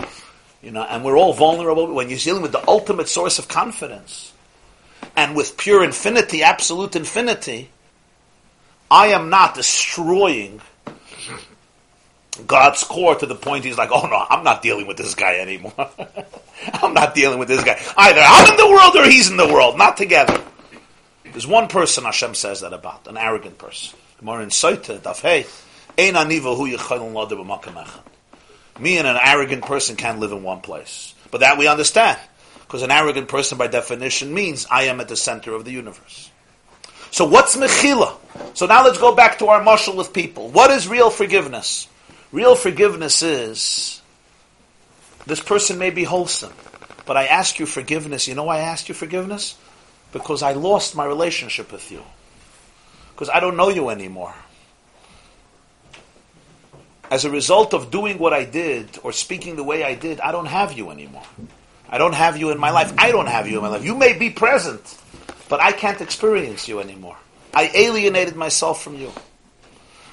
You 0.63 0.71
know, 0.71 0.83
and 0.83 1.05
we're 1.05 1.17
all 1.17 1.33
vulnerable 1.33 1.93
when 1.93 2.09
you're 2.09 2.19
dealing 2.19 2.43
with 2.43 2.53
the 2.53 2.67
ultimate 2.69 3.09
source 3.09 3.39
of 3.39 3.49
confidence. 3.49 4.33
And 5.17 5.37
with 5.37 5.57
pure 5.57 5.85
infinity, 5.85 6.43
absolute 6.43 6.97
infinity, 6.97 7.71
I 8.91 9.09
am 9.09 9.29
not 9.31 9.55
destroying 9.55 10.61
God's 12.47 12.83
core 12.83 13.15
to 13.15 13.27
the 13.27 13.35
point 13.35 13.65
he's 13.65 13.79
like, 13.79 13.91
oh 13.93 14.07
no, 14.07 14.27
I'm 14.29 14.45
not 14.45 14.63
dealing 14.63 14.87
with 14.87 14.97
this 14.97 15.15
guy 15.15 15.39
anymore. 15.39 15.73
I'm 16.73 16.95
not 16.95 17.15
dealing 17.15 17.39
with 17.39 17.49
this 17.49 17.63
guy. 17.63 17.81
Either 17.97 18.21
I'm 18.23 18.51
in 18.51 18.57
the 18.57 18.69
world 18.69 18.97
or 18.97 19.09
he's 19.09 19.31
in 19.31 19.37
the 19.37 19.47
world, 19.47 19.79
not 19.79 19.97
together. 19.97 20.43
There's 21.35 21.47
one 21.49 21.67
person 21.67 22.05
Hashem 22.05 22.35
says 22.35 22.61
that 22.61 22.73
about, 22.73 23.09
an 23.09 23.17
arrogant 23.17 23.59
person. 23.59 23.99
Me 28.81 28.99
and 28.99 29.07
an 29.07 29.19
arrogant 29.21 29.65
person 29.65 29.97
can't 29.97 30.21
live 30.21 30.31
in 30.31 30.45
one 30.45 30.61
place. 30.61 31.13
But 31.33 31.41
that 31.41 31.59
we 31.59 31.67
understand. 31.67 32.21
Because 32.61 32.83
an 32.83 32.93
arrogant 32.93 33.27
person 33.27 33.59
by 33.59 33.67
definition 33.67 34.33
means 34.33 34.65
I 34.71 34.85
am 34.85 35.01
at 35.01 35.09
the 35.09 35.17
center 35.17 35.53
of 35.55 35.65
the 35.65 35.73
universe. 35.73 36.31
So 37.11 37.25
what's 37.25 37.57
mechila? 37.57 38.17
So 38.55 38.67
now 38.67 38.85
let's 38.85 38.99
go 38.99 39.13
back 39.13 39.41
to 39.41 39.49
our 39.49 39.61
marshal 39.61 39.97
with 39.97 40.13
people. 40.13 40.51
What 40.51 40.71
is 40.71 40.87
real 40.87 41.11
forgiveness? 41.11 41.89
Real 42.31 42.55
forgiveness 42.55 43.23
is 43.23 44.01
this 45.27 45.41
person 45.41 45.79
may 45.79 45.91
be 45.91 46.05
wholesome, 46.05 46.53
but 47.07 47.17
I 47.17 47.27
ask 47.27 47.59
you 47.59 47.67
forgiveness. 47.67 48.29
You 48.29 48.37
know 48.37 48.45
why 48.45 48.59
I 48.59 48.63
ask 48.63 48.89
you 48.89 48.95
forgiveness? 48.95 49.57
Because 50.15 50.45
I 50.45 50.53
lost 50.53 50.95
my 50.95 51.05
relationship 51.05 51.73
with 51.73 51.91
you. 51.91 52.01
Because 53.13 53.29
I 53.29 53.41
don't 53.41 53.57
know 53.57 53.69
you 53.69 53.91
anymore. 53.91 54.33
As 57.11 57.25
a 57.25 57.31
result 57.31 57.75
of 57.75 57.91
doing 57.91 58.21
what 58.21 58.33
I 58.33 58.45
did 58.45 58.97
or 59.03 59.11
speaking 59.11 59.57
the 59.57 59.65
way 59.65 59.83
I 59.83 59.97
did, 59.97 60.21
I 60.21 60.31
don't 60.31 60.47
have 60.47 60.73
you 60.73 60.91
anymore. 60.91 61.25
I 61.89 61.99
don't 61.99 62.15
have 62.15 62.37
you 62.37 62.51
in 62.51 62.59
my 62.59 62.71
life. 62.71 62.95
I 62.97 63.11
don't 63.11 63.27
have 63.27 63.49
you 63.49 63.57
in 63.57 63.63
my 63.63 63.69
life. 63.69 63.85
You 63.85 63.97
may 63.97 64.17
be 64.17 64.31
present, 64.31 64.97
but 65.49 65.61
I 65.61 65.73
can't 65.73 66.01
experience 66.01 66.69
you 66.69 66.79
anymore. 66.79 67.17
I 67.53 67.73
alienated 67.75 68.37
myself 68.37 68.85
from 68.85 68.95
you. 68.95 69.11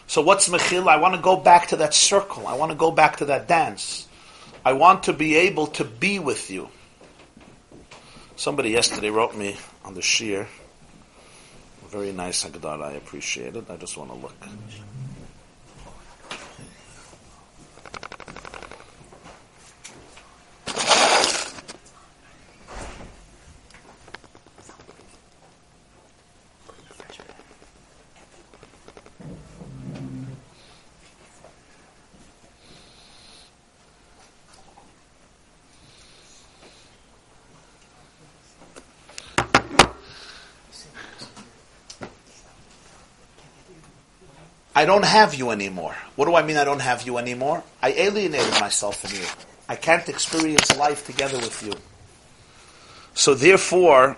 So 0.07 0.23
what's 0.23 0.49
mechil? 0.49 0.87
I 0.87 0.97
want 0.97 1.13
to 1.13 1.21
go 1.21 1.37
back 1.37 1.67
to 1.67 1.75
that 1.77 1.93
circle. 1.93 2.47
I 2.47 2.55
want 2.55 2.71
to 2.71 2.77
go 2.77 2.89
back 2.89 3.17
to 3.17 3.25
that 3.25 3.47
dance. 3.47 4.07
I 4.65 4.73
want 4.73 5.03
to 5.03 5.13
be 5.13 5.35
able 5.35 5.67
to 5.67 5.83
be 5.83 6.17
with 6.17 6.49
you. 6.49 6.69
Somebody 8.35 8.71
yesterday 8.71 9.11
wrote 9.11 9.35
me 9.35 9.57
on 9.83 9.93
the 9.93 10.01
shear. 10.01 10.47
Very 11.89 12.11
nice 12.11 12.45
Haggadah. 12.45 12.81
I 12.81 12.91
appreciate 12.93 13.55
it. 13.55 13.65
I 13.69 13.75
just 13.77 13.97
want 13.97 14.11
to 14.11 14.17
look. 14.17 14.35
I 44.81 44.85
don't 44.85 45.05
have 45.05 45.35
you 45.35 45.51
anymore. 45.51 45.95
What 46.15 46.25
do 46.25 46.33
I 46.33 46.41
mean 46.41 46.57
I 46.57 46.63
don't 46.63 46.81
have 46.81 47.03
you 47.03 47.19
anymore? 47.19 47.63
I 47.83 47.91
alienated 47.91 48.59
myself 48.59 49.01
from 49.01 49.15
you. 49.15 49.27
I 49.69 49.75
can't 49.75 50.09
experience 50.09 50.75
life 50.75 51.05
together 51.05 51.37
with 51.37 51.61
you. 51.63 51.73
So 53.13 53.35
therefore, 53.35 54.17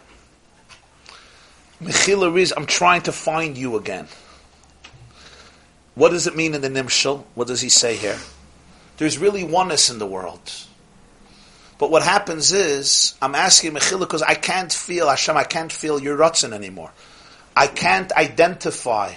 Mechila 1.82 2.40
is, 2.40 2.54
I'm 2.56 2.66
trying 2.66 3.02
to 3.02 3.12
find 3.12 3.58
you 3.58 3.76
again. 3.76 4.08
What 5.96 6.12
does 6.12 6.28
it 6.28 6.36
mean 6.38 6.54
in 6.54 6.62
the 6.62 6.70
Nimshal? 6.70 7.26
What 7.36 7.50
does 7.50 7.60
he 7.60 7.68
say 7.68 7.98
here? 7.98 8.18
There's 8.96 9.18
really 9.18 9.44
oneness 9.44 9.90
in 9.90 10.00
the 10.00 10.08
world. 10.08 10.50
But 11.78 11.92
what 11.92 12.04
happens 12.04 12.54
is, 12.54 13.16
I'm 13.22 13.36
asking 13.36 13.74
Mechila 13.74 14.00
because 14.00 14.22
I 14.22 14.36
can't 14.36 14.72
feel, 14.72 15.10
Hashem, 15.10 15.36
I 15.36 15.44
can't 15.44 15.74
feel 15.74 16.02
your 16.02 16.18
Ratzin 16.18 16.54
anymore. 16.54 16.94
I 17.54 17.68
can't 17.68 18.14
identify 18.14 19.12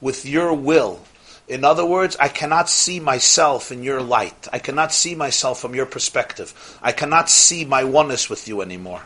with 0.00 0.24
your 0.24 0.52
will. 0.54 1.00
In 1.48 1.64
other 1.64 1.86
words, 1.86 2.16
I 2.20 2.28
cannot 2.28 2.68
see 2.68 3.00
myself 3.00 3.72
in 3.72 3.82
your 3.82 4.02
light. 4.02 4.48
I 4.52 4.58
cannot 4.58 4.92
see 4.92 5.14
myself 5.14 5.60
from 5.60 5.74
your 5.74 5.86
perspective. 5.86 6.78
I 6.82 6.92
cannot 6.92 7.30
see 7.30 7.64
my 7.64 7.84
oneness 7.84 8.28
with 8.28 8.46
you 8.48 8.60
anymore. 8.60 9.02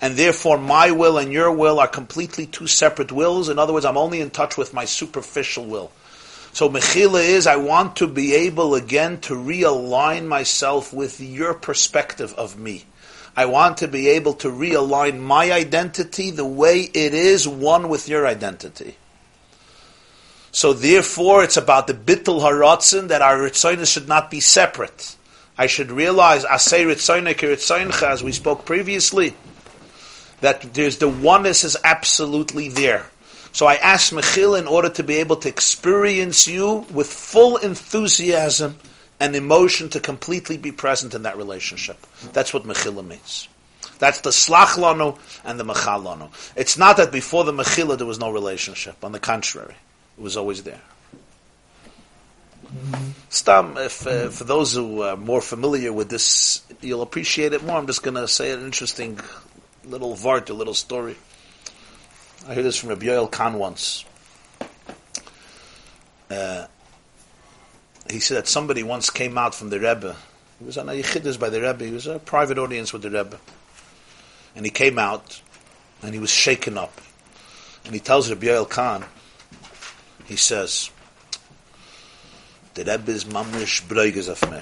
And 0.00 0.16
therefore, 0.16 0.58
my 0.58 0.90
will 0.90 1.18
and 1.18 1.32
your 1.32 1.52
will 1.52 1.78
are 1.78 1.86
completely 1.86 2.46
two 2.46 2.66
separate 2.66 3.12
wills. 3.12 3.48
In 3.48 3.60
other 3.60 3.72
words, 3.72 3.86
I'm 3.86 3.96
only 3.96 4.20
in 4.20 4.30
touch 4.30 4.56
with 4.56 4.74
my 4.74 4.84
superficial 4.84 5.66
will. 5.66 5.92
So 6.52 6.68
mechila 6.68 7.22
is 7.22 7.46
I 7.46 7.56
want 7.56 7.96
to 7.96 8.06
be 8.06 8.34
able 8.34 8.74
again 8.74 9.20
to 9.22 9.34
realign 9.34 10.26
myself 10.26 10.92
with 10.92 11.20
your 11.20 11.54
perspective 11.54 12.34
of 12.34 12.58
me. 12.58 12.84
I 13.36 13.46
want 13.46 13.78
to 13.78 13.88
be 13.88 14.08
able 14.10 14.34
to 14.34 14.48
realign 14.48 15.18
my 15.18 15.50
identity 15.50 16.30
the 16.30 16.44
way 16.44 16.82
it 16.82 17.14
is 17.14 17.48
one 17.48 17.88
with 17.88 18.08
your 18.08 18.26
identity. 18.26 18.96
So 20.54 20.72
therefore, 20.72 21.42
it's 21.42 21.56
about 21.56 21.88
the 21.88 21.94
bittul 21.94 22.40
haratzin 22.40 23.08
that 23.08 23.20
our 23.20 23.38
ritzonis 23.38 23.92
should 23.92 24.06
not 24.06 24.30
be 24.30 24.38
separate. 24.38 25.16
I 25.58 25.66
should 25.66 25.90
realize 25.90 26.44
asay 26.44 26.86
ritzonik 26.86 27.38
ritzoincha, 27.38 28.08
as 28.08 28.22
we 28.22 28.30
spoke 28.30 28.64
previously, 28.64 29.34
that 30.42 30.62
there's 30.74 30.98
the 30.98 31.08
oneness 31.08 31.64
is 31.64 31.76
absolutely 31.82 32.68
there. 32.68 33.06
So 33.50 33.66
I 33.66 33.74
ask 33.74 34.12
Mechil 34.12 34.56
in 34.56 34.68
order 34.68 34.88
to 34.90 35.02
be 35.02 35.16
able 35.16 35.34
to 35.38 35.48
experience 35.48 36.46
you 36.46 36.86
with 36.92 37.08
full 37.08 37.56
enthusiasm 37.56 38.76
and 39.18 39.34
emotion 39.34 39.88
to 39.88 39.98
completely 39.98 40.56
be 40.56 40.70
present 40.70 41.14
in 41.14 41.24
that 41.24 41.36
relationship. 41.36 42.06
That's 42.32 42.54
what 42.54 42.62
Mechila 42.62 43.04
means. 43.04 43.48
That's 43.98 44.20
the 44.20 44.30
slach 44.30 45.18
and 45.44 45.58
the 45.58 45.64
mechal 45.64 46.30
It's 46.54 46.78
not 46.78 46.98
that 46.98 47.10
before 47.10 47.42
the 47.42 47.52
mechila 47.52 47.98
there 47.98 48.06
was 48.06 48.20
no 48.20 48.30
relationship. 48.30 49.02
On 49.02 49.10
the 49.10 49.18
contrary. 49.18 49.74
It 50.18 50.22
was 50.22 50.36
always 50.36 50.62
there. 50.62 50.80
Stam, 53.28 53.76
if, 53.76 54.06
uh, 54.06 54.28
for 54.28 54.44
those 54.44 54.74
who 54.74 55.02
are 55.02 55.16
more 55.16 55.40
familiar 55.40 55.92
with 55.92 56.08
this, 56.08 56.62
you'll 56.80 57.02
appreciate 57.02 57.52
it 57.52 57.64
more. 57.64 57.76
I'm 57.76 57.86
just 57.86 58.02
going 58.02 58.14
to 58.14 58.28
say 58.28 58.52
an 58.52 58.64
interesting 58.64 59.18
little 59.84 60.14
vart, 60.14 60.50
a 60.50 60.54
little 60.54 60.74
story. 60.74 61.16
I 62.48 62.54
heard 62.54 62.64
this 62.64 62.76
from 62.76 62.90
Rabbi 62.90 63.06
Yoel 63.06 63.30
Kahn 63.30 63.58
once. 63.58 64.04
Uh, 66.30 66.66
he 68.10 68.20
said 68.20 68.38
that 68.38 68.48
somebody 68.48 68.82
once 68.82 69.10
came 69.10 69.38
out 69.38 69.54
from 69.54 69.70
the 69.70 69.80
Rebbe. 69.80 70.16
He 70.58 70.64
was 70.64 70.78
on 70.78 70.88
a 70.88 70.92
yichidus 70.92 71.38
by 71.38 71.48
the 71.48 71.60
Rebbe. 71.60 71.84
He 71.84 71.90
was 71.90 72.06
a 72.06 72.18
private 72.18 72.58
audience 72.58 72.92
with 72.92 73.02
the 73.02 73.10
Rebbe. 73.10 73.38
And 74.54 74.64
he 74.64 74.70
came 74.70 74.98
out, 74.98 75.40
and 76.02 76.14
he 76.14 76.20
was 76.20 76.30
shaken 76.30 76.78
up. 76.78 77.00
And 77.84 77.94
he 77.94 78.00
tells 78.00 78.28
Rabbi 78.28 78.46
Yoel 78.46 78.68
Kahn, 78.68 79.04
he 80.26 80.36
says, 80.36 80.90
the 82.74 82.82
Rebbe 82.84 83.12
is 83.12 83.24
mamish 83.24 83.86
broiges 83.86 84.28
of 84.28 84.50
me. 84.50 84.60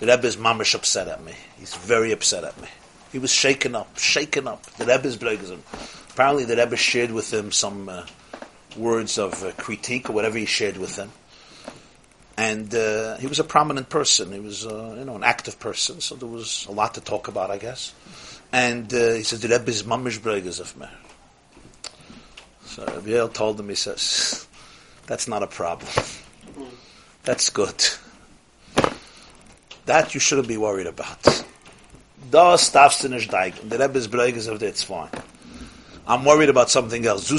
The 0.00 0.06
Rebbe 0.06 0.26
is 0.26 0.36
mamish 0.36 0.74
upset 0.74 1.08
at 1.08 1.24
me. 1.24 1.32
He's 1.58 1.74
very 1.74 2.12
upset 2.12 2.44
at 2.44 2.60
me. 2.60 2.68
He 3.10 3.18
was 3.18 3.32
shaken 3.32 3.74
up, 3.74 3.98
shaken 3.98 4.46
up. 4.46 4.64
The 4.76 4.84
Rebbe 4.84 5.06
is 5.06 5.16
bregazim. 5.16 5.60
Apparently, 6.10 6.44
the 6.44 6.56
Rebbe 6.56 6.76
shared 6.76 7.10
with 7.10 7.32
him 7.32 7.50
some 7.52 7.88
uh, 7.88 8.06
words 8.76 9.18
of 9.18 9.42
uh, 9.42 9.52
critique 9.52 10.10
or 10.10 10.12
whatever 10.12 10.38
he 10.38 10.44
shared 10.44 10.76
with 10.76 10.96
him. 10.96 11.10
And 12.36 12.72
uh, 12.72 13.16
he 13.16 13.26
was 13.26 13.40
a 13.40 13.44
prominent 13.44 13.88
person. 13.88 14.32
He 14.32 14.38
was, 14.38 14.64
uh, 14.64 14.94
you 14.98 15.04
know, 15.04 15.16
an 15.16 15.24
active 15.24 15.58
person. 15.58 16.00
So 16.00 16.14
there 16.14 16.28
was 16.28 16.66
a 16.68 16.72
lot 16.72 16.94
to 16.94 17.00
talk 17.00 17.26
about, 17.26 17.50
I 17.50 17.58
guess. 17.58 17.92
And 18.52 18.92
uh, 18.94 19.14
he 19.14 19.24
said, 19.24 19.40
"The 19.40 19.48
Rebbe 19.48 19.70
is 19.70 19.82
mamish 19.82 20.20
bregaz 20.20 20.60
of 20.60 20.76
me." 20.76 20.86
So 22.78 23.28
told 23.28 23.58
him, 23.58 23.68
he 23.68 23.74
says, 23.74 24.46
"That's 25.06 25.26
not 25.26 25.42
a 25.42 25.46
problem. 25.46 25.90
That's 27.24 27.50
good." 27.50 27.84
That 29.86 30.14
you 30.14 30.20
shouldn't 30.20 30.48
be 30.48 30.58
worried 30.58 30.86
about. 30.86 31.44
Das 32.30 32.70
darfst 32.70 33.02
du 33.02 33.08
nicht 33.08 33.32
deigen. 33.32 33.68
Der 33.70 33.80
ist. 33.88 34.90
I'm 36.06 36.24
worried 36.24 36.48
about 36.48 36.70
something 36.70 37.04
else. 37.04 37.30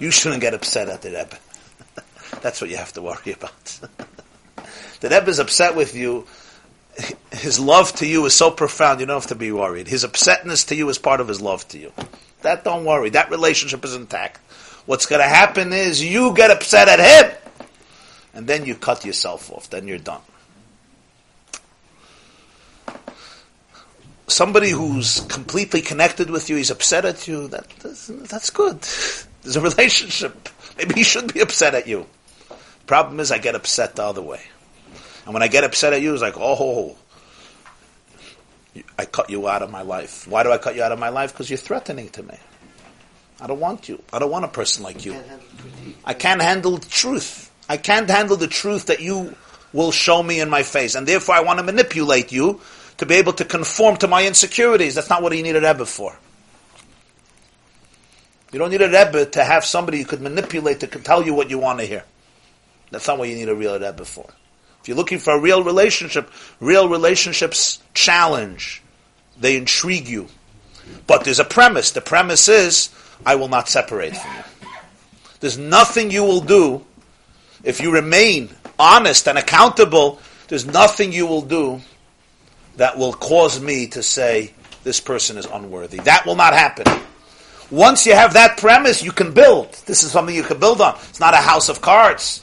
You 0.00 0.10
shouldn't 0.10 0.40
get 0.40 0.54
upset 0.54 0.88
at 0.88 1.02
the 1.02 1.08
Rebbe. 1.08 1.36
That's 2.42 2.60
what 2.60 2.70
you 2.70 2.76
have 2.76 2.92
to 2.94 3.02
worry 3.02 3.32
about. 3.32 3.80
the 5.00 5.08
Rebbe 5.08 5.28
is 5.28 5.38
upset 5.38 5.74
with 5.74 5.94
you. 5.94 6.26
His 7.32 7.58
love 7.58 7.94
to 7.96 8.06
you 8.06 8.24
is 8.26 8.34
so 8.34 8.50
profound, 8.50 9.00
you 9.00 9.06
don't 9.06 9.16
have 9.16 9.28
to 9.28 9.34
be 9.34 9.52
worried. 9.52 9.88
His 9.88 10.04
upsetness 10.04 10.66
to 10.68 10.74
you 10.74 10.88
is 10.88 10.98
part 10.98 11.20
of 11.20 11.28
his 11.28 11.40
love 11.40 11.66
to 11.68 11.78
you. 11.78 11.92
That 12.46 12.62
don't 12.62 12.84
worry. 12.84 13.10
That 13.10 13.28
relationship 13.32 13.84
is 13.84 13.96
intact. 13.96 14.38
What's 14.86 15.06
going 15.06 15.20
to 15.20 15.26
happen 15.26 15.72
is 15.72 16.00
you 16.00 16.32
get 16.32 16.52
upset 16.52 16.88
at 16.88 17.00
him 17.00 17.36
and 18.34 18.46
then 18.46 18.64
you 18.64 18.76
cut 18.76 19.04
yourself 19.04 19.50
off. 19.50 19.68
Then 19.68 19.88
you're 19.88 19.98
done. 19.98 20.20
Somebody 24.28 24.70
who's 24.70 25.22
completely 25.22 25.80
connected 25.80 26.30
with 26.30 26.48
you, 26.48 26.54
he's 26.54 26.70
upset 26.70 27.04
at 27.04 27.26
you. 27.26 27.48
That, 27.48 27.68
that's, 28.30 28.50
good. 28.50 28.80
There's 29.42 29.56
a 29.56 29.60
relationship. 29.60 30.48
Maybe 30.78 30.94
he 30.94 31.02
should 31.02 31.34
be 31.34 31.40
upset 31.40 31.74
at 31.74 31.88
you. 31.88 32.06
Problem 32.86 33.18
is, 33.18 33.32
I 33.32 33.38
get 33.38 33.56
upset 33.56 33.96
the 33.96 34.04
other 34.04 34.22
way. 34.22 34.40
And 35.24 35.34
when 35.34 35.42
I 35.42 35.48
get 35.48 35.64
upset 35.64 35.94
at 35.94 36.00
you, 36.00 36.12
it's 36.12 36.22
like, 36.22 36.36
oh, 36.36 36.96
I 38.98 39.04
cut 39.04 39.30
you 39.30 39.48
out 39.48 39.62
of 39.62 39.70
my 39.70 39.82
life. 39.82 40.26
Why 40.28 40.42
do 40.42 40.52
I 40.52 40.58
cut 40.58 40.76
you 40.76 40.82
out 40.82 40.92
of 40.92 40.98
my 40.98 41.08
life? 41.08 41.32
Because 41.32 41.50
you're 41.50 41.56
threatening 41.56 42.08
to 42.10 42.22
me. 42.22 42.36
I 43.40 43.46
don't 43.46 43.60
want 43.60 43.88
you. 43.88 44.02
I 44.12 44.18
don't 44.18 44.30
want 44.30 44.44
a 44.44 44.48
person 44.48 44.82
like 44.82 45.04
you. 45.04 45.22
I 46.04 46.14
can't 46.14 46.40
handle 46.40 46.78
the 46.78 46.86
truth. 46.86 47.50
I 47.68 47.76
can't 47.76 48.08
handle 48.08 48.36
the 48.36 48.46
truth 48.46 48.86
that 48.86 49.00
you 49.00 49.34
will 49.72 49.92
show 49.92 50.22
me 50.22 50.40
in 50.40 50.48
my 50.48 50.62
face. 50.62 50.94
And 50.94 51.06
therefore 51.06 51.34
I 51.34 51.40
want 51.40 51.58
to 51.58 51.64
manipulate 51.64 52.32
you 52.32 52.60
to 52.98 53.06
be 53.06 53.16
able 53.16 53.34
to 53.34 53.44
conform 53.44 53.96
to 53.98 54.08
my 54.08 54.26
insecurities. 54.26 54.94
That's 54.94 55.10
not 55.10 55.22
what 55.22 55.36
you 55.36 55.42
need 55.42 55.56
a 55.56 55.60
Rebbe 55.60 55.84
for. 55.84 56.16
You 58.52 58.58
don't 58.58 58.70
need 58.70 58.80
a 58.80 58.88
Rebbe 58.88 59.26
to 59.26 59.44
have 59.44 59.64
somebody 59.64 59.98
you 59.98 60.06
could 60.06 60.22
manipulate 60.22 60.80
to 60.80 60.86
tell 60.86 61.22
you 61.24 61.34
what 61.34 61.50
you 61.50 61.58
want 61.58 61.80
to 61.80 61.84
hear. 61.84 62.04
That's 62.90 63.06
not 63.06 63.18
what 63.18 63.28
you 63.28 63.34
need 63.34 63.48
a 63.48 63.54
real 63.54 63.78
Rebbe 63.78 64.04
for. 64.04 64.26
If 64.86 64.90
you're 64.90 64.96
looking 64.96 65.18
for 65.18 65.32
a 65.32 65.40
real 65.40 65.64
relationship, 65.64 66.30
real 66.60 66.88
relationships 66.88 67.80
challenge. 67.92 68.84
They 69.36 69.56
intrigue 69.56 70.06
you. 70.06 70.28
But 71.08 71.24
there's 71.24 71.40
a 71.40 71.44
premise. 71.44 71.90
The 71.90 72.00
premise 72.00 72.46
is, 72.46 72.90
I 73.26 73.34
will 73.34 73.48
not 73.48 73.68
separate 73.68 74.16
from 74.16 74.30
you. 74.36 74.68
There's 75.40 75.58
nothing 75.58 76.12
you 76.12 76.22
will 76.22 76.40
do 76.40 76.86
if 77.64 77.80
you 77.80 77.92
remain 77.92 78.50
honest 78.78 79.26
and 79.26 79.36
accountable. 79.36 80.20
There's 80.46 80.66
nothing 80.66 81.12
you 81.12 81.26
will 81.26 81.42
do 81.42 81.80
that 82.76 82.96
will 82.96 83.12
cause 83.12 83.60
me 83.60 83.88
to 83.88 84.04
say 84.04 84.52
this 84.84 85.00
person 85.00 85.36
is 85.36 85.46
unworthy. 85.46 85.98
That 85.98 86.24
will 86.26 86.36
not 86.36 86.52
happen. 86.52 86.86
Once 87.72 88.06
you 88.06 88.14
have 88.14 88.34
that 88.34 88.56
premise, 88.56 89.02
you 89.02 89.10
can 89.10 89.32
build. 89.32 89.72
This 89.86 90.04
is 90.04 90.12
something 90.12 90.32
you 90.32 90.44
can 90.44 90.60
build 90.60 90.80
on. 90.80 90.94
It's 91.08 91.18
not 91.18 91.34
a 91.34 91.38
house 91.38 91.68
of 91.68 91.80
cards. 91.80 92.40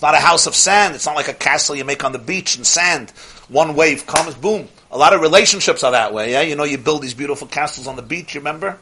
It's 0.00 0.02
not 0.02 0.14
a 0.14 0.16
house 0.16 0.46
of 0.46 0.54
sand. 0.54 0.94
It's 0.94 1.04
not 1.04 1.14
like 1.14 1.28
a 1.28 1.34
castle 1.34 1.76
you 1.76 1.84
make 1.84 2.04
on 2.04 2.12
the 2.12 2.18
beach 2.18 2.56
in 2.56 2.64
sand. 2.64 3.10
One 3.50 3.74
wave 3.74 4.06
comes, 4.06 4.34
boom. 4.34 4.66
A 4.90 4.96
lot 4.96 5.12
of 5.12 5.20
relationships 5.20 5.84
are 5.84 5.92
that 5.92 6.14
way. 6.14 6.32
Yeah, 6.32 6.40
you 6.40 6.56
know, 6.56 6.64
you 6.64 6.78
build 6.78 7.02
these 7.02 7.12
beautiful 7.12 7.46
castles 7.46 7.86
on 7.86 7.96
the 7.96 8.02
beach. 8.02 8.34
You 8.34 8.40
remember? 8.40 8.78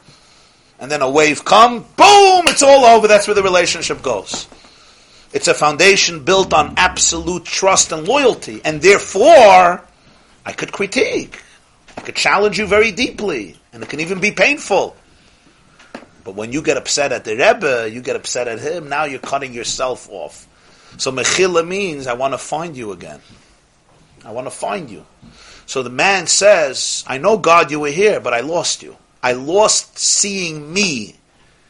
And 0.79 0.89
then 0.89 1.01
a 1.01 1.09
wave 1.09 1.43
come, 1.43 1.79
boom! 1.97 2.47
It's 2.47 2.63
all 2.63 2.85
over. 2.85 3.09
That's 3.09 3.27
where 3.27 3.35
the 3.35 3.43
relationship 3.43 4.01
goes. 4.01 4.47
It's 5.33 5.49
a 5.49 5.53
foundation 5.53 6.23
built 6.23 6.53
on 6.53 6.75
absolute 6.77 7.43
trust 7.43 7.91
and 7.91 8.07
loyalty, 8.07 8.61
and 8.63 8.81
therefore, 8.81 9.83
I 10.45 10.53
could 10.53 10.71
critique. 10.71 11.43
I 11.97 12.01
could 12.01 12.15
challenge 12.15 12.57
you 12.57 12.65
very 12.65 12.93
deeply, 12.93 13.57
and 13.73 13.83
it 13.83 13.89
can 13.89 13.99
even 13.99 14.21
be 14.21 14.31
painful. 14.31 14.95
But 16.23 16.35
when 16.35 16.53
you 16.53 16.61
get 16.61 16.77
upset 16.77 17.11
at 17.11 17.25
the 17.25 17.35
Rebbe, 17.35 17.89
you 17.91 18.01
get 18.01 18.15
upset 18.15 18.47
at 18.47 18.59
him, 18.59 18.87
now 18.87 19.03
you're 19.03 19.19
cutting 19.19 19.53
yourself 19.53 20.07
off. 20.09 20.45
So 20.97 21.11
mechila 21.11 21.67
means 21.67 22.07
I 22.07 22.13
want 22.13 22.33
to 22.33 22.37
find 22.37 22.75
you 22.75 22.91
again. 22.91 23.21
I 24.25 24.31
want 24.31 24.47
to 24.47 24.51
find 24.51 24.89
you. 24.89 25.05
So 25.65 25.83
the 25.83 25.89
man 25.89 26.27
says, 26.27 27.03
I 27.07 27.17
know 27.17 27.37
God 27.37 27.71
you 27.71 27.79
were 27.79 27.89
here, 27.89 28.19
but 28.19 28.33
I 28.33 28.41
lost 28.41 28.81
you. 28.81 28.97
I 29.21 29.33
lost 29.33 29.97
seeing 29.97 30.73
me 30.73 31.15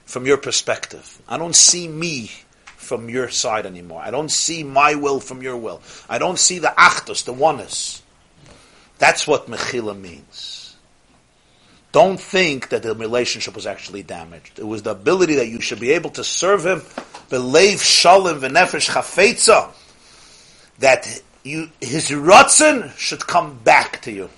from 0.06 0.26
your 0.26 0.38
perspective. 0.38 1.22
I 1.28 1.38
don't 1.38 1.56
see 1.56 1.88
me 1.88 2.32
from 2.64 3.10
your 3.10 3.30
side 3.30 3.66
anymore. 3.66 4.02
I 4.02 4.10
don't 4.10 4.32
see 4.32 4.64
my 4.64 4.96
will 4.96 5.20
from 5.20 5.44
your 5.44 5.58
will. 5.58 5.82
I 6.10 6.18
don't 6.18 6.40
see 6.40 6.60
the 6.60 6.74
achdus, 6.78 7.26
the 7.26 7.34
oneness. 7.34 8.02
That's 8.98 9.28
what 9.28 9.48
mechila 9.48 10.00
means. 10.00 10.59
Don't 11.92 12.20
think 12.20 12.70
that 12.70 12.84
the 12.84 12.94
relationship 12.94 13.56
was 13.56 13.66
actually 13.66 14.04
damaged. 14.04 14.60
It 14.60 14.68
was 14.68 14.84
the 14.84 14.92
ability 14.92 15.36
that 15.36 15.48
you 15.48 15.60
should 15.60 15.80
be 15.80 15.92
able 15.92 16.12
to 16.12 16.24
serve 16.24 16.66
him, 16.66 16.84
believe 17.30 17.82
shalom 17.82 18.42
v'nefesh 18.42 18.90
chafetza, 18.90 19.72
that 20.80 21.22
you, 21.44 21.70
his 21.82 22.10
rotzen 22.10 22.96
should 22.96 23.26
come 23.26 23.58
back 23.64 24.02
to 24.04 24.12
you. 24.12 24.30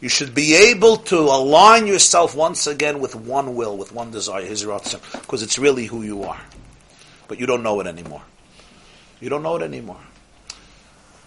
You 0.00 0.10
should 0.10 0.34
be 0.34 0.54
able 0.54 0.98
to 0.98 1.18
align 1.18 1.86
yourself 1.86 2.36
once 2.36 2.66
again 2.66 3.00
with 3.00 3.14
one 3.14 3.54
will, 3.54 3.76
with 3.78 3.92
one 3.92 4.10
desire, 4.10 4.44
his 4.44 4.64
rotzen, 4.64 5.00
because 5.22 5.42
it's 5.42 5.58
really 5.58 5.86
who 5.86 6.02
you 6.02 6.24
are. 6.24 6.40
But 7.28 7.40
you 7.40 7.46
don't 7.46 7.62
know 7.62 7.80
it 7.80 7.86
anymore. 7.86 8.22
You 9.20 9.30
don't 9.30 9.42
know 9.42 9.56
it 9.56 9.62
anymore. 9.62 10.00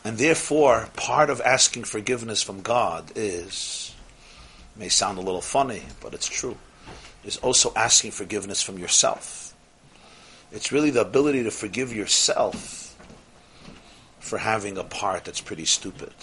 And 0.05 0.17
therefore, 0.17 0.89
part 0.95 1.29
of 1.29 1.41
asking 1.41 1.85
forgiveness 1.85 2.43
from 2.43 2.61
God 2.61 3.11
is, 3.15 3.88
may 4.75 4.89
sound 4.89 5.17
a 5.17 5.21
little 5.21 5.41
funny, 5.41 5.83
but 6.01 6.13
it's 6.13 6.27
true, 6.27 6.57
is 7.23 7.37
also 7.37 7.73
asking 7.75 8.11
forgiveness 8.11 8.61
from 8.61 8.77
yourself. 8.77 9.53
It's 10.51 10.71
really 10.71 10.89
the 10.89 11.01
ability 11.01 11.43
to 11.43 11.51
forgive 11.51 11.93
yourself 11.93 12.95
for 14.19 14.37
having 14.37 14.77
a 14.77 14.83
part 14.83 15.25
that's 15.25 15.41
pretty 15.41 15.65
stupid. 15.65 16.13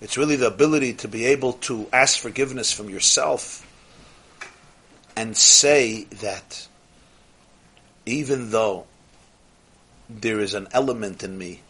It's 0.00 0.16
really 0.16 0.36
the 0.36 0.46
ability 0.46 0.94
to 0.94 1.08
be 1.08 1.26
able 1.26 1.54
to 1.54 1.88
ask 1.92 2.18
forgiveness 2.18 2.72
from 2.72 2.88
yourself 2.88 3.64
and 5.16 5.36
say 5.36 6.04
that 6.20 6.68
even 8.06 8.50
though 8.50 8.86
there 10.08 10.38
is 10.40 10.54
an 10.54 10.68
element 10.72 11.22
in 11.22 11.36
me 11.36 11.60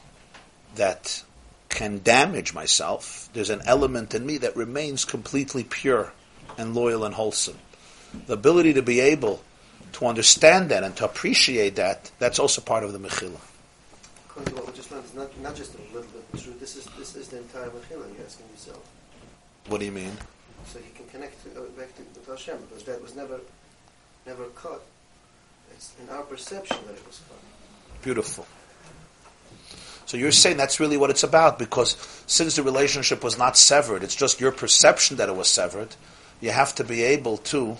that 0.76 1.22
can 1.68 2.00
damage 2.02 2.54
myself, 2.54 3.28
there's 3.32 3.50
an 3.50 3.62
element 3.66 4.14
in 4.14 4.24
me 4.24 4.38
that 4.38 4.56
remains 4.56 5.04
completely 5.04 5.64
pure 5.64 6.12
and 6.56 6.74
loyal 6.74 7.04
and 7.04 7.14
wholesome. 7.14 7.58
The 8.26 8.34
ability 8.34 8.74
to 8.74 8.82
be 8.82 9.00
able 9.00 9.42
to 9.92 10.06
understand 10.06 10.70
that 10.70 10.82
and 10.82 10.96
to 10.96 11.04
appreciate 11.04 11.76
that, 11.76 12.10
that's 12.18 12.38
also 12.38 12.60
part 12.60 12.84
of 12.84 12.92
the 12.92 12.98
to 14.44 14.54
what 14.54 14.66
we 14.66 14.72
just 14.72 14.90
learned, 14.90 15.04
it's 15.04 15.14
not, 15.14 15.40
not 15.40 15.56
just 15.56 15.74
a 15.74 15.78
little 15.94 16.08
bit 16.12 16.42
true. 16.42 16.54
This 16.60 16.76
is 16.76 16.86
this 16.96 17.16
is 17.16 17.28
the 17.28 17.38
entire 17.38 17.70
Mechila 17.70 18.06
you're 18.14 18.24
asking 18.24 18.46
yourself. 18.52 18.80
What 19.66 19.80
do 19.80 19.86
you 19.86 19.92
mean? 19.92 20.12
So 20.66 20.78
you 20.78 20.92
can 20.94 21.06
connect 21.06 21.42
to, 21.44 21.60
uh, 21.60 21.64
back 21.76 21.94
to, 21.96 22.02
to 22.02 22.30
Hashem 22.30 22.58
because 22.68 22.84
that 22.84 23.02
was 23.02 23.16
never 23.16 23.40
never 24.26 24.44
cut. 24.54 24.82
It's 25.72 25.92
in 26.00 26.08
our 26.10 26.22
perception 26.22 26.76
that 26.86 26.94
it 26.94 27.06
was 27.06 27.20
cut. 27.28 27.38
Beautiful. 28.02 28.46
So 30.08 30.16
you're 30.16 30.32
saying 30.32 30.56
that's 30.56 30.80
really 30.80 30.96
what 30.96 31.10
it's 31.10 31.22
about 31.22 31.58
because 31.58 31.94
since 32.26 32.56
the 32.56 32.62
relationship 32.62 33.22
was 33.22 33.36
not 33.36 33.58
severed, 33.58 34.02
it's 34.02 34.16
just 34.16 34.40
your 34.40 34.52
perception 34.52 35.18
that 35.18 35.28
it 35.28 35.36
was 35.36 35.50
severed. 35.50 35.96
You 36.40 36.48
have 36.48 36.74
to 36.76 36.84
be 36.84 37.02
able 37.02 37.36
to 37.52 37.76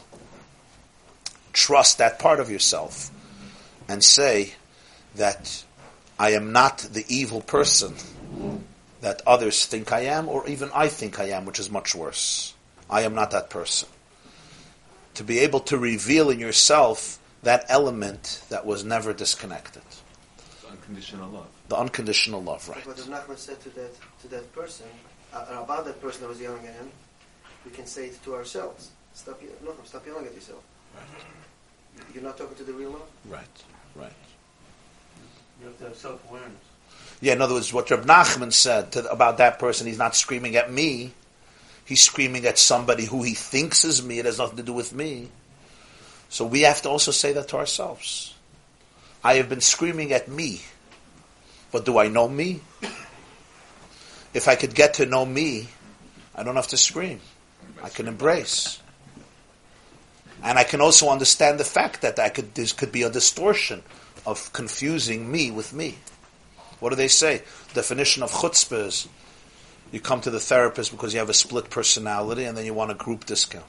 trust 1.55 1.97
that 1.97 2.19
part 2.19 2.39
of 2.39 2.51
yourself 2.51 3.11
and 3.89 4.05
say 4.05 4.53
that 5.15 5.65
I 6.19 6.33
am 6.33 6.53
not 6.53 6.81
the 6.81 7.07
evil 7.09 7.41
person 7.41 7.95
that 9.01 9.23
others 9.27 9.65
think 9.65 9.91
I 9.91 10.01
am, 10.01 10.29
or 10.29 10.47
even 10.47 10.71
I 10.75 10.89
think 10.89 11.19
I 11.19 11.31
am, 11.31 11.47
which 11.47 11.59
is 11.59 11.71
much 11.71 11.95
worse. 11.95 12.53
I 12.91 13.05
am 13.05 13.15
not 13.15 13.31
that 13.31 13.49
person. 13.49 13.89
To 15.15 15.25
be 15.25 15.39
able 15.39 15.61
to 15.61 15.79
reveal 15.79 16.29
in 16.29 16.41
yourself 16.41 17.19
that 17.43 17.65
element 17.71 18.43
that 18.51 18.67
was 18.67 18.85
never 18.85 19.15
disconnected. 19.15 19.81
So 20.69 20.75
Unconditional 20.75 21.31
love. 21.31 21.49
The 21.69 21.77
unconditional 21.77 22.43
love, 22.43 22.69
right? 22.69 22.87
What 22.87 22.99
Rav 22.99 23.07
Nachman 23.09 23.39
said 23.39 23.61
to 23.63 23.71
that 23.71 23.91
to 24.23 24.29
that 24.29 24.53
person, 24.53 24.87
uh, 25.33 25.47
or 25.51 25.63
about 25.63 25.85
that 25.87 26.01
person 26.01 26.23
that 26.23 26.29
was 26.29 26.41
yelling 26.41 26.67
at 26.67 26.75
him, 26.75 26.91
we 27.65 27.71
can 27.71 27.87
say 27.87 28.07
it 28.07 28.23
to 28.25 28.35
ourselves. 28.35 28.91
Stop, 29.15 29.43
ye- 29.43 29.49
no, 29.65 29.75
stop 29.85 30.07
yelling 30.07 30.27
at 30.27 30.35
yourself. 30.35 30.63
You're 32.15 32.23
not 32.23 32.39
talking 32.39 32.57
to 32.57 32.65
the 32.65 32.73
real 32.73 32.91
love. 32.91 33.09
Right, 33.29 33.65
right. 33.97 34.13
You 35.61 35.67
have 35.67 35.79
to 35.79 35.85
have 35.85 35.97
self-awareness. 35.97 36.53
Yeah, 37.21 37.33
in 37.33 37.43
other 37.43 37.55
words, 37.55 37.73
what 37.73 37.91
Reb 37.91 38.05
Nachman 38.05 38.53
said 38.53 38.93
to, 38.93 39.11
about 39.11 39.39
that 39.39 39.59
person, 39.59 39.87
he's 39.89 39.99
not 39.99 40.15
screaming 40.15 40.55
at 40.57 40.73
me. 40.73 41.13
He's 41.85 42.03
screaming 42.03 42.47
at 42.47 42.59
somebody 42.59 43.07
who 43.07 43.23
he 43.23 43.35
thinks 43.35 43.85
is 43.85 44.05
me. 44.05 44.21
It 44.21 44.27
has 44.27 44.39
nothing 44.39 44.59
to 44.59 44.63
do 44.63 44.73
with 44.73 44.95
me. 44.95 45.29
So 46.29 46.45
we 46.45 46.61
have 46.61 46.83
to 46.83 46.89
also 46.91 47.11
say 47.11 47.33
that 47.33 47.49
to 47.49 47.57
ourselves. 47.57 48.35
I 49.23 49.35
have 49.35 49.49
been 49.49 49.61
screaming 49.61 50.13
at 50.13 50.29
me, 50.29 50.63
but 51.73 51.85
do 51.85 51.99
I 51.99 52.09
know 52.09 52.29
me? 52.29 52.61
If 54.35 54.47
I 54.47 54.55
could 54.55 54.75
get 54.75 54.95
to 54.95 55.07
know 55.07 55.25
me, 55.27 55.69
I 56.35 56.43
don't 56.43 56.57
have 56.57 56.69
to 56.69 56.77
scream. 56.77 57.21
I 57.83 57.89
can 57.89 58.07
embrace. 58.07 58.81
And 60.43 60.59
I 60.59 60.65
can 60.65 60.81
also 60.81 61.09
understand 61.09 61.59
the 61.59 61.65
fact 61.65 62.03
that 62.03 62.19
I 62.19 62.29
could, 62.29 62.55
this 62.55 62.73
could 62.73 62.93
be 62.93 63.03
a 63.03 63.11
distortion 63.11 63.83
of 64.25 64.53
confusing 64.53 65.31
me 65.31 65.51
with 65.51 65.73
me. 65.73 65.97
What 66.81 66.91
do 66.91 66.97
they 66.97 67.09
say? 67.09 67.43
Definition 67.75 68.23
of 68.23 68.31
chutzpah 68.31 68.87
is 68.87 69.09
you 69.91 70.01
come 70.01 70.21
to 70.21 70.31
the 70.31 70.39
therapist 70.39 70.93
because 70.93 71.13
you 71.13 71.19
have 71.19 71.31
a 71.31 71.35
split 71.35 71.71
personality 71.71 72.45
and 72.45 72.57
then 72.57 72.65
you 72.65 72.75
want 72.75 72.91
a 72.91 72.95
group 72.95 73.25
discount. 73.25 73.65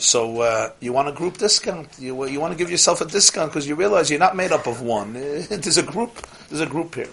So 0.00 0.40
uh, 0.40 0.72
you 0.80 0.94
want 0.94 1.08
a 1.08 1.12
group 1.12 1.36
discount. 1.36 1.98
You, 1.98 2.26
you 2.26 2.40
want 2.40 2.52
to 2.52 2.58
give 2.58 2.70
yourself 2.70 3.02
a 3.02 3.04
discount 3.04 3.50
because 3.50 3.68
you 3.68 3.74
realize 3.74 4.10
you're 4.10 4.18
not 4.18 4.34
made 4.34 4.50
up 4.50 4.66
of 4.66 4.80
one. 4.80 5.12
There's 5.12 5.76
a 5.76 5.82
group. 5.82 6.26
There's 6.48 6.62
a 6.62 6.66
group 6.66 6.94
here. 6.94 7.08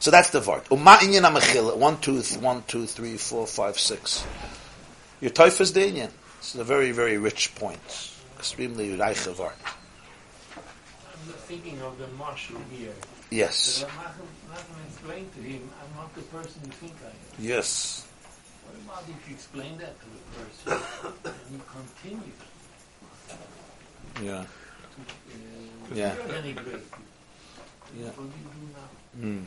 So 0.00 0.10
that's 0.10 0.30
the 0.30 0.40
vart. 0.40 0.70
Uma 0.70 0.96
inyan 1.02 1.30
amachila. 1.30 1.76
One, 1.76 1.98
two, 1.98 2.22
th- 2.22 2.40
one, 2.40 2.62
two, 2.66 2.86
three, 2.86 3.18
four, 3.18 3.46
five, 3.46 3.78
six. 3.78 4.24
Your 5.20 5.30
toif 5.30 5.60
is 5.60 5.74
the 5.74 5.80
inyan. 5.80 6.10
This 6.38 6.54
is 6.54 6.60
a 6.60 6.64
very, 6.64 6.92
very 6.92 7.18
rich 7.18 7.54
point. 7.54 7.80
Extremely 8.38 8.96
reiche 8.96 9.30
vart. 9.34 9.56
I'm 10.56 11.28
not 11.28 11.40
thinking 11.40 11.82
of 11.82 11.98
the 11.98 12.06
marshal 12.16 12.56
here. 12.70 12.94
Yes. 13.30 13.56
So 13.56 13.86
Nachman 13.88 14.54
Nachman 14.54 14.86
explained 14.88 15.34
to 15.34 15.40
him, 15.42 15.68
I'm 15.82 15.96
not 15.96 16.14
the 16.14 16.22
person 16.22 16.62
you 16.64 16.72
think 16.72 16.94
I 17.04 17.08
am. 17.08 17.14
Yes. 17.38 18.05
What 18.66 18.98
about 18.98 19.04
if 19.08 19.28
you 19.28 19.34
explain 19.34 19.78
that 19.78 19.94
to 20.00 20.06
the 20.06 20.20
person 20.74 20.82
and 21.24 21.52
you 21.52 21.60
continue 21.70 22.32
Yeah. 24.22 24.44
to 24.44 25.00
uh, 25.92 25.94
Yeah. 25.94 26.14
Yeah. 26.14 26.14
What 26.14 26.42
do 26.42 26.48
you 26.48 26.54
do 28.50 28.66
now? 28.74 29.28
Mm. 29.28 29.44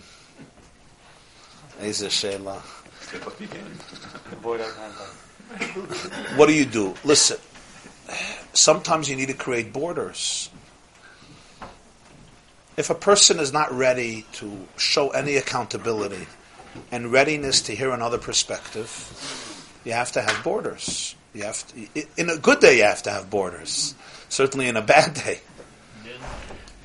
Eise 1.81 2.11
Sheila. 2.11 2.61
Step 3.01 3.27
up 3.27 3.39
again. 3.39 3.65
Avoid 4.31 4.61
eye 4.61 4.71
contact. 4.77 6.37
What 6.37 6.47
do 6.47 6.53
you 6.53 6.65
do? 6.65 6.93
Listen. 7.03 7.37
Sometimes 8.53 9.09
you 9.09 9.15
need 9.15 9.27
to 9.27 9.33
create 9.33 9.71
borders. 9.73 10.49
If 12.77 12.89
a 12.89 12.95
person 12.95 13.39
is 13.39 13.51
not 13.51 13.71
ready 13.71 14.25
to 14.33 14.67
show 14.77 15.09
any 15.09 15.35
accountability 15.35 16.27
and 16.91 17.11
readiness 17.11 17.61
to 17.63 17.75
hear 17.75 17.91
another 17.91 18.17
perspective, 18.17 18.89
you 19.85 19.93
have 19.93 20.11
to 20.13 20.21
have 20.21 20.43
borders. 20.43 21.15
You 21.33 21.43
have 21.43 21.65
to, 21.67 22.07
in 22.17 22.29
a 22.29 22.37
good 22.37 22.59
day, 22.59 22.77
you 22.77 22.83
have 22.83 23.03
to 23.03 23.11
have 23.11 23.29
borders. 23.29 23.95
Certainly, 24.29 24.67
in 24.67 24.77
a 24.77 24.81
bad 24.81 25.13
day, 25.13 25.39
Then 26.03 26.13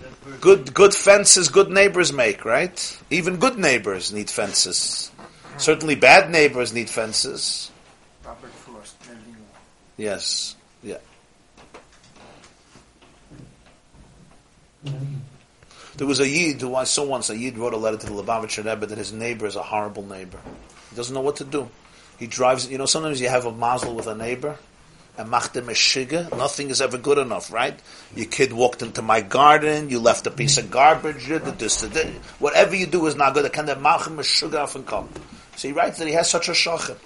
that 0.03 0.21
person 0.23 0.41
good 0.41 0.75
good 0.75 0.95
fences, 0.95 1.49
good 1.49 1.71
neighbors 1.71 2.13
make. 2.13 2.45
Right? 2.45 2.99
Even 3.11 3.37
good 3.37 3.59
neighbors 3.59 4.13
need 4.13 4.31
fences. 4.31 5.11
Certainly, 5.57 5.97
bad 5.97 6.31
neighbors 6.31 6.73
need 6.73 6.91
fences. 6.91 7.71
Robert 8.25 8.51
Frost. 8.53 8.97
Yes. 9.97 10.57
Yeah. 10.83 10.99
There 15.97 16.07
was 16.07 16.21
a 16.21 16.29
Yid 16.29 16.61
who 16.61 16.75
I 16.75 16.85
saw 16.85 17.05
once. 17.05 17.31
A 17.31 17.37
Yid 17.37 17.57
wrote 17.57 17.73
a 17.73 17.77
letter 17.77 17.99
to 17.99 18.07
the 18.07 18.13
Lubavitcher 18.13 18.65
Rebbe 18.65 18.87
that 18.87 18.99
his 18.99 19.13
neighbor 19.13 19.47
is 19.47 19.55
a 19.55 19.63
horrible 19.63 20.05
neighbor. 20.05 20.41
He 20.91 20.97
doesn't 20.97 21.15
know 21.15 21.21
what 21.21 21.37
to 21.37 21.45
do. 21.45 21.69
He 22.19 22.27
drives. 22.27 22.69
You 22.69 22.79
know, 22.79 22.87
sometimes 22.87 23.21
you 23.21 23.29
have 23.29 23.47
a 23.47 23.53
mazel 23.53 23.95
with 23.95 24.09
a 24.09 24.15
neighbor, 24.15 24.59
and 25.17 25.29
machtem 25.29 25.67
shiga. 25.71 26.37
Nothing 26.37 26.71
is 26.71 26.81
ever 26.81 26.99
good 26.99 27.19
enough, 27.19 27.53
right? 27.53 27.79
Your 28.17 28.27
kid 28.27 28.53
walked 28.53 28.83
into 28.83 29.03
my 29.03 29.21
garden. 29.21 29.91
You 29.91 30.01
left 30.01 30.27
a 30.27 30.31
piece 30.31 30.59
of 30.59 30.71
garbage. 30.71 31.29
Whatever 32.39 32.75
you 32.75 32.87
do 32.87 33.07
is 33.07 33.15
not 33.15 33.35
good. 33.35 33.53
Can 33.53 33.67
the 33.67 33.77
machem 33.77 34.17
shiga 34.19 34.63
off 34.63 34.75
and 34.75 34.87
come? 34.87 35.09
So 35.57 35.69
he 35.69 35.75
writes 35.75 35.99
that 35.99 36.09
he 36.09 36.15
has 36.15 36.29
such 36.29 36.49
a 36.49 36.55
shochem. 36.55 36.97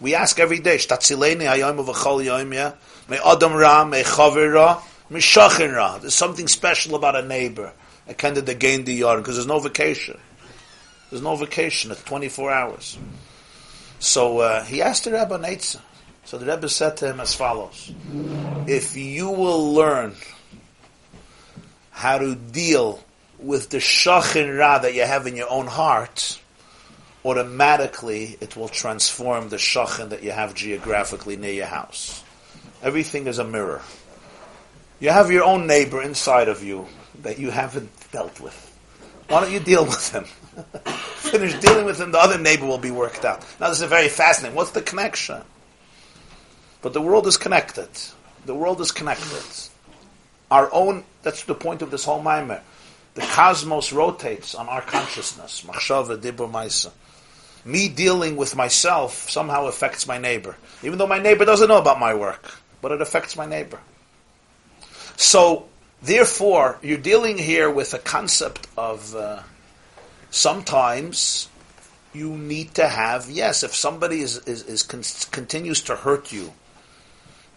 We 0.00 0.14
ask 0.14 0.38
every 0.38 0.60
day, 0.60 0.78
may 0.78 1.46
adam 1.46 3.52
ra, 3.52 3.84
may 3.84 4.02
chaver 4.04 4.54
ra, 4.54 4.80
may 5.10 5.20
shachin 5.20 5.74
ra. 5.74 5.98
There's 5.98 6.14
something 6.14 6.48
special 6.48 6.94
about 6.94 7.16
a 7.16 7.22
neighbor. 7.22 7.72
I 8.08 8.12
kind 8.12 8.38
of 8.38 8.58
gain 8.58 8.84
the 8.84 8.94
yard 8.94 9.20
because 9.20 9.36
there's 9.36 9.46
no 9.46 9.58
vacation. 9.58 10.18
There's 11.10 11.22
no 11.22 11.36
vacation. 11.36 11.90
It's 11.90 12.02
24 12.04 12.50
hours. 12.50 12.98
So 13.98 14.38
uh, 14.38 14.64
he 14.64 14.82
asked 14.82 15.04
the 15.04 15.12
Rebbe 15.12 15.38
Neitza. 15.38 15.80
So 16.24 16.38
the 16.38 16.46
Rebbe 16.46 16.68
said 16.68 16.96
to 16.98 17.10
him 17.10 17.20
as 17.20 17.34
follows: 17.34 17.92
If 18.66 18.96
you 18.96 19.30
will 19.30 19.72
learn 19.72 20.14
how 21.90 22.18
to 22.18 22.34
deal 22.34 23.02
with 23.38 23.70
the 23.70 23.78
shachin 23.78 24.56
ra 24.58 24.78
that 24.78 24.94
you 24.94 25.02
have 25.02 25.26
in 25.26 25.36
your 25.36 25.50
own 25.50 25.66
heart, 25.66 26.38
automatically 27.24 28.36
it 28.40 28.56
will 28.56 28.68
transform 28.68 29.48
the 29.48 29.56
shachin 29.56 30.10
that 30.10 30.22
you 30.22 30.30
have 30.30 30.54
geographically 30.54 31.36
near 31.36 31.52
your 31.52 31.66
house. 31.66 32.22
Everything 32.82 33.26
is 33.26 33.38
a 33.38 33.44
mirror. 33.44 33.82
You 35.00 35.10
have 35.10 35.30
your 35.30 35.44
own 35.44 35.66
neighbor 35.66 36.02
inside 36.02 36.48
of 36.48 36.62
you 36.64 36.86
that 37.22 37.38
you 37.38 37.50
haven't 37.50 37.90
dealt 38.10 38.40
with. 38.40 38.64
Why 39.28 39.40
don't 39.40 39.52
you 39.52 39.60
deal 39.60 39.84
with 39.84 40.10
him? 40.12 40.24
Finish 41.16 41.54
dealing 41.60 41.84
with 41.84 42.00
him, 42.00 42.10
the 42.10 42.18
other 42.18 42.38
neighbor 42.38 42.66
will 42.66 42.78
be 42.78 42.90
worked 42.90 43.24
out. 43.24 43.44
Now 43.60 43.68
this 43.68 43.80
is 43.80 43.88
very 43.88 44.08
fascinating. 44.08 44.56
What's 44.56 44.70
the 44.70 44.82
connection? 44.82 45.42
But 46.82 46.94
the 46.94 47.02
world 47.02 47.26
is 47.26 47.36
connected. 47.36 47.88
The 48.46 48.54
world 48.54 48.80
is 48.80 48.90
connected. 48.90 49.44
Our 50.50 50.72
own, 50.72 51.04
that's 51.22 51.44
the 51.44 51.54
point 51.54 51.82
of 51.82 51.90
this 51.90 52.04
whole 52.04 52.22
mimer. 52.22 52.62
The 53.14 53.20
cosmos 53.20 53.92
rotates 53.92 54.54
on 54.54 54.68
our 54.68 54.80
consciousness. 54.80 55.62
Machshava, 55.62 56.92
me 57.64 57.88
dealing 57.88 58.36
with 58.36 58.56
myself 58.56 59.28
somehow 59.28 59.66
affects 59.66 60.06
my 60.06 60.18
neighbor, 60.18 60.56
even 60.82 60.98
though 60.98 61.06
my 61.06 61.18
neighbor 61.18 61.44
doesn't 61.44 61.68
know 61.68 61.78
about 61.78 62.00
my 62.00 62.14
work, 62.14 62.50
but 62.80 62.92
it 62.92 63.02
affects 63.02 63.36
my 63.36 63.44
neighbor. 63.44 63.78
So, 65.18 65.66
therefore, 66.00 66.78
you're 66.80 66.96
dealing 66.96 67.36
here 67.36 67.68
with 67.68 67.92
a 67.92 67.98
concept 67.98 68.66
of 68.78 69.14
uh, 69.14 69.42
sometimes 70.30 71.48
you 72.14 72.30
need 72.38 72.74
to 72.76 72.88
have 72.88 73.28
yes, 73.28 73.62
if 73.62 73.74
somebody 73.74 74.20
is, 74.20 74.38
is, 74.46 74.62
is 74.62 74.82
con- 74.82 75.02
continues 75.30 75.82
to 75.82 75.96
hurt 75.96 76.32
you 76.32 76.54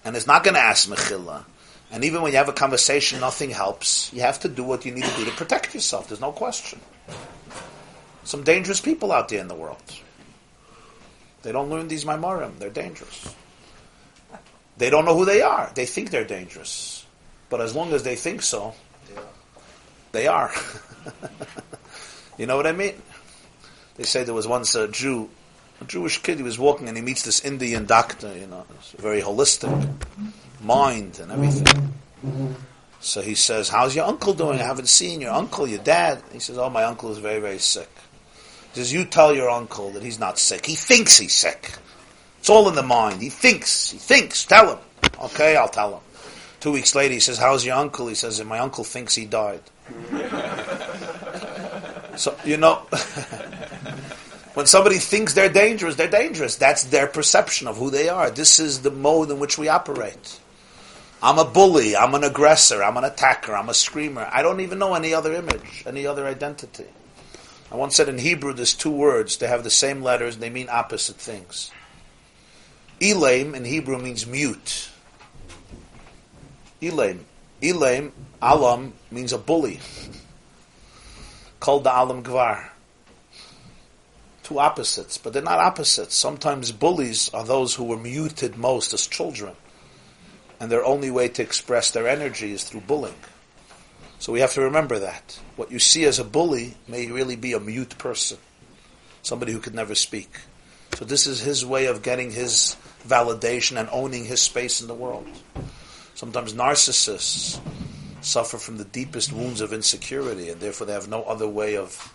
and 0.03 0.17
is 0.17 0.27
not 0.27 0.43
going 0.43 0.55
to 0.55 0.59
ask 0.59 0.89
mechila, 0.89 1.45
and 1.91 2.03
even 2.03 2.21
when 2.21 2.31
you 2.31 2.37
have 2.37 2.49
a 2.49 2.53
conversation, 2.53 3.19
nothing 3.21 3.51
helps. 3.51 4.11
You 4.11 4.21
have 4.21 4.39
to 4.41 4.49
do 4.49 4.63
what 4.63 4.83
you 4.83 4.91
need 4.91 5.05
to 5.05 5.15
do 5.15 5.25
to 5.25 5.31
protect 5.31 5.73
yourself. 5.73 6.07
There's 6.07 6.19
no 6.19 6.31
question 6.31 6.79
some 8.23 8.43
dangerous 8.43 8.79
people 8.79 9.11
out 9.11 9.29
there 9.29 9.39
in 9.39 9.47
the 9.47 9.55
world. 9.55 9.83
They 11.43 11.51
don't 11.51 11.69
learn 11.69 11.87
these 11.87 12.05
Maimarim. 12.05 12.59
They're 12.59 12.69
dangerous. 12.69 13.35
They 14.77 14.89
don't 14.89 15.05
know 15.05 15.17
who 15.17 15.25
they 15.25 15.41
are. 15.41 15.71
They 15.73 15.85
think 15.85 16.11
they're 16.11 16.23
dangerous. 16.23 16.90
But 17.51 17.59
as 17.59 17.75
long 17.75 17.91
as 17.91 18.01
they 18.03 18.15
think 18.15 18.41
so, 18.41 18.73
they 20.13 20.25
are. 20.25 20.51
you 22.37 22.47
know 22.47 22.55
what 22.55 22.65
I 22.65 22.71
mean? 22.71 22.93
They 23.97 24.03
say 24.03 24.23
there 24.23 24.33
was 24.33 24.47
once 24.47 24.73
a 24.73 24.87
Jew, 24.87 25.29
a 25.81 25.85
Jewish 25.85 26.19
kid, 26.23 26.37
he 26.37 26.43
was 26.43 26.57
walking 26.57 26.87
and 26.87 26.95
he 26.95 27.03
meets 27.03 27.23
this 27.23 27.43
Indian 27.43 27.85
doctor, 27.85 28.33
you 28.35 28.47
know, 28.47 28.65
very 28.97 29.21
holistic, 29.21 29.69
mind 30.63 31.19
and 31.19 31.29
everything. 31.29 31.93
So 33.01 33.21
he 33.21 33.35
says, 33.35 33.67
how's 33.67 33.95
your 33.95 34.05
uncle 34.05 34.33
doing? 34.33 34.59
I 34.59 34.63
haven't 34.63 34.87
seen 34.87 35.19
your 35.19 35.33
uncle, 35.33 35.67
your 35.67 35.83
dad. 35.83 36.23
He 36.31 36.39
says, 36.39 36.57
oh, 36.57 36.69
my 36.69 36.85
uncle 36.85 37.11
is 37.11 37.17
very, 37.17 37.41
very 37.41 37.59
sick. 37.59 37.89
He 38.73 38.79
says, 38.79 38.93
you 38.93 39.03
tell 39.03 39.35
your 39.35 39.49
uncle 39.49 39.89
that 39.91 40.03
he's 40.03 40.19
not 40.19 40.39
sick. 40.39 40.65
He 40.65 40.75
thinks 40.75 41.17
he's 41.17 41.33
sick. 41.33 41.73
It's 42.39 42.49
all 42.49 42.69
in 42.69 42.75
the 42.75 42.83
mind. 42.83 43.21
He 43.21 43.29
thinks. 43.29 43.91
He 43.91 43.97
thinks. 43.97 44.45
Tell 44.45 44.75
him. 44.75 44.79
Okay, 45.21 45.57
I'll 45.57 45.67
tell 45.67 45.95
him. 45.95 46.01
Two 46.61 46.71
weeks 46.71 46.93
later, 46.93 47.15
he 47.15 47.19
says, 47.19 47.39
how's 47.39 47.65
your 47.65 47.75
uncle? 47.75 48.07
He 48.07 48.13
says, 48.13 48.41
my 48.43 48.59
uncle 48.59 48.83
thinks 48.83 49.15
he 49.15 49.25
died. 49.25 49.63
so, 52.15 52.37
you 52.45 52.55
know, 52.57 52.75
when 54.53 54.67
somebody 54.67 54.99
thinks 54.99 55.33
they're 55.33 55.49
dangerous, 55.51 55.95
they're 55.95 56.07
dangerous. 56.07 56.57
That's 56.57 56.83
their 56.83 57.07
perception 57.07 57.67
of 57.67 57.77
who 57.77 57.89
they 57.89 58.09
are. 58.09 58.29
This 58.29 58.59
is 58.59 58.83
the 58.83 58.91
mode 58.91 59.31
in 59.31 59.39
which 59.39 59.57
we 59.57 59.69
operate. 59.69 60.39
I'm 61.23 61.39
a 61.39 61.45
bully, 61.45 61.95
I'm 61.95 62.13
an 62.13 62.23
aggressor, 62.23 62.83
I'm 62.83 62.97
an 62.97 63.05
attacker, 63.05 63.55
I'm 63.55 63.69
a 63.69 63.73
screamer. 63.73 64.29
I 64.31 64.43
don't 64.43 64.59
even 64.59 64.77
know 64.77 64.93
any 64.93 65.15
other 65.15 65.33
image, 65.33 65.83
any 65.87 66.05
other 66.05 66.27
identity. 66.27 66.85
I 67.71 67.75
once 67.75 67.95
said 67.95 68.07
in 68.07 68.19
Hebrew 68.19 68.53
there's 68.53 68.75
two 68.75 68.91
words, 68.91 69.37
they 69.37 69.47
have 69.47 69.63
the 69.63 69.71
same 69.71 70.03
letters, 70.03 70.37
they 70.37 70.51
mean 70.51 70.67
opposite 70.69 71.15
things. 71.15 71.71
Elaim 72.99 73.55
in 73.55 73.65
Hebrew 73.65 73.97
means 73.97 74.27
mute. 74.27 74.90
Elaim. 76.81 77.19
Elaim, 77.61 78.11
alam, 78.41 78.93
means 79.11 79.33
a 79.33 79.37
bully. 79.37 79.79
Called 81.59 81.83
the 81.83 81.91
alam 81.91 82.23
gvar. 82.23 82.69
Two 84.43 84.59
opposites, 84.59 85.17
but 85.17 85.31
they're 85.31 85.43
not 85.43 85.59
opposites. 85.59 86.15
Sometimes 86.15 86.71
bullies 86.71 87.29
are 87.33 87.43
those 87.43 87.75
who 87.75 87.83
were 87.83 87.97
muted 87.97 88.57
most 88.57 88.93
as 88.93 89.05
children. 89.05 89.55
And 90.59 90.71
their 90.71 90.83
only 90.83 91.11
way 91.11 91.27
to 91.29 91.43
express 91.43 91.91
their 91.91 92.07
energy 92.07 92.51
is 92.51 92.63
through 92.63 92.81
bullying. 92.81 93.15
So 94.19 94.31
we 94.31 94.41
have 94.41 94.53
to 94.53 94.61
remember 94.61 94.99
that. 94.99 95.39
What 95.55 95.71
you 95.71 95.79
see 95.79 96.05
as 96.05 96.19
a 96.19 96.23
bully 96.23 96.75
may 96.87 97.07
really 97.07 97.35
be 97.35 97.53
a 97.53 97.59
mute 97.59 97.97
person. 97.97 98.37
Somebody 99.23 99.51
who 99.51 99.59
could 99.59 99.75
never 99.75 99.95
speak. 99.95 100.29
So 100.95 101.05
this 101.05 101.25
is 101.25 101.41
his 101.41 101.65
way 101.65 101.85
of 101.85 102.03
getting 102.03 102.31
his 102.31 102.75
validation 103.07 103.79
and 103.79 103.89
owning 103.91 104.25
his 104.25 104.41
space 104.41 104.81
in 104.81 104.87
the 104.87 104.93
world. 104.93 105.27
Sometimes 106.21 106.53
narcissists 106.53 107.59
suffer 108.21 108.59
from 108.59 108.77
the 108.77 108.85
deepest 108.85 109.33
wounds 109.33 109.59
of 109.59 109.73
insecurity 109.73 110.49
and 110.49 110.61
therefore 110.61 110.85
they 110.85 110.93
have 110.93 111.07
no 111.07 111.23
other 111.23 111.47
way 111.47 111.77
of 111.77 112.13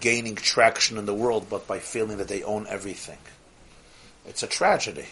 gaining 0.00 0.36
traction 0.36 0.96
in 0.96 1.04
the 1.04 1.12
world 1.12 1.48
but 1.50 1.66
by 1.66 1.78
feeling 1.78 2.16
that 2.16 2.28
they 2.28 2.42
own 2.44 2.66
everything. 2.66 3.18
It's 4.26 4.42
a 4.42 4.46
tragedy. 4.46 5.04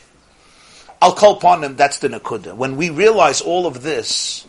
I'll 1.02 1.12
call 1.12 1.36
upon 1.36 1.60
them, 1.60 1.76
that's 1.76 1.98
the 1.98 2.08
Nakuda. 2.08 2.56
When 2.56 2.76
we 2.76 2.88
realize 2.88 3.42
all 3.42 3.66
of 3.66 3.82
this, 3.82 4.46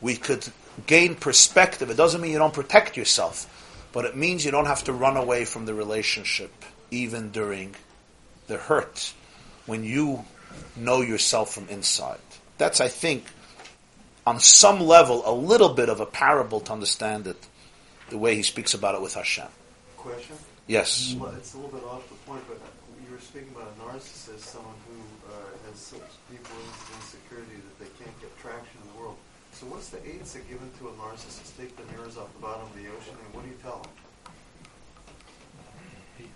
we 0.00 0.14
could 0.14 0.46
gain 0.86 1.16
perspective. 1.16 1.90
It 1.90 1.96
doesn't 1.96 2.20
mean 2.20 2.30
you 2.30 2.38
don't 2.38 2.54
protect 2.54 2.96
yourself, 2.96 3.88
but 3.92 4.04
it 4.04 4.16
means 4.16 4.44
you 4.44 4.52
don't 4.52 4.66
have 4.66 4.84
to 4.84 4.92
run 4.92 5.16
away 5.16 5.44
from 5.44 5.66
the 5.66 5.74
relationship, 5.74 6.52
even 6.92 7.32
during 7.32 7.74
the 8.46 8.58
hurt, 8.58 9.12
when 9.66 9.82
you 9.82 10.24
know 10.76 11.00
yourself 11.00 11.52
from 11.52 11.68
inside. 11.68 12.20
That's, 12.58 12.80
I 12.80 12.88
think, 12.88 13.24
on 14.26 14.40
some 14.40 14.80
level, 14.80 15.22
a 15.24 15.32
little 15.32 15.70
bit 15.70 15.88
of 15.88 16.00
a 16.00 16.06
parable 16.06 16.60
to 16.60 16.72
understand 16.72 17.26
it, 17.26 17.38
the 18.10 18.18
way 18.18 18.34
he 18.34 18.42
speaks 18.42 18.74
about 18.74 18.94
it 18.94 19.00
with 19.00 19.14
Hashem. 19.14 19.46
Question? 19.96 20.36
Yes. 20.66 21.14
Well, 21.18 21.32
it's 21.36 21.54
a 21.54 21.56
little 21.56 21.78
bit 21.78 21.86
off 21.88 22.06
the 22.08 22.14
point, 22.30 22.42
but 22.48 22.58
you 23.06 23.14
were 23.14 23.20
speaking 23.20 23.48
about 23.54 23.72
a 23.72 23.80
narcissist, 23.80 24.40
someone 24.40 24.74
who 24.86 25.32
uh, 25.32 25.70
has 25.70 25.78
such 25.78 26.00
deep 26.30 26.44
insecurity 26.96 27.56
that 27.56 27.78
they 27.78 28.04
can't 28.04 28.20
get 28.20 28.36
traction 28.38 28.76
in 28.84 28.92
the 28.92 29.00
world. 29.00 29.16
So 29.52 29.66
what's 29.66 29.88
the 29.88 30.04
aids 30.06 30.34
that 30.34 30.46
given 30.48 30.70
to 30.78 30.88
a 30.88 30.92
narcissist? 30.92 31.56
Take 31.56 31.74
the 31.76 31.84
mirrors 31.92 32.16
off 32.18 32.32
the 32.34 32.40
bottom 32.40 32.62
of 32.62 32.74
the 32.74 32.86
ocean, 32.88 33.16
and 33.24 33.34
what 33.34 33.44
do 33.44 33.50
you 33.50 33.56
tell 33.62 33.80
them? 33.80 33.90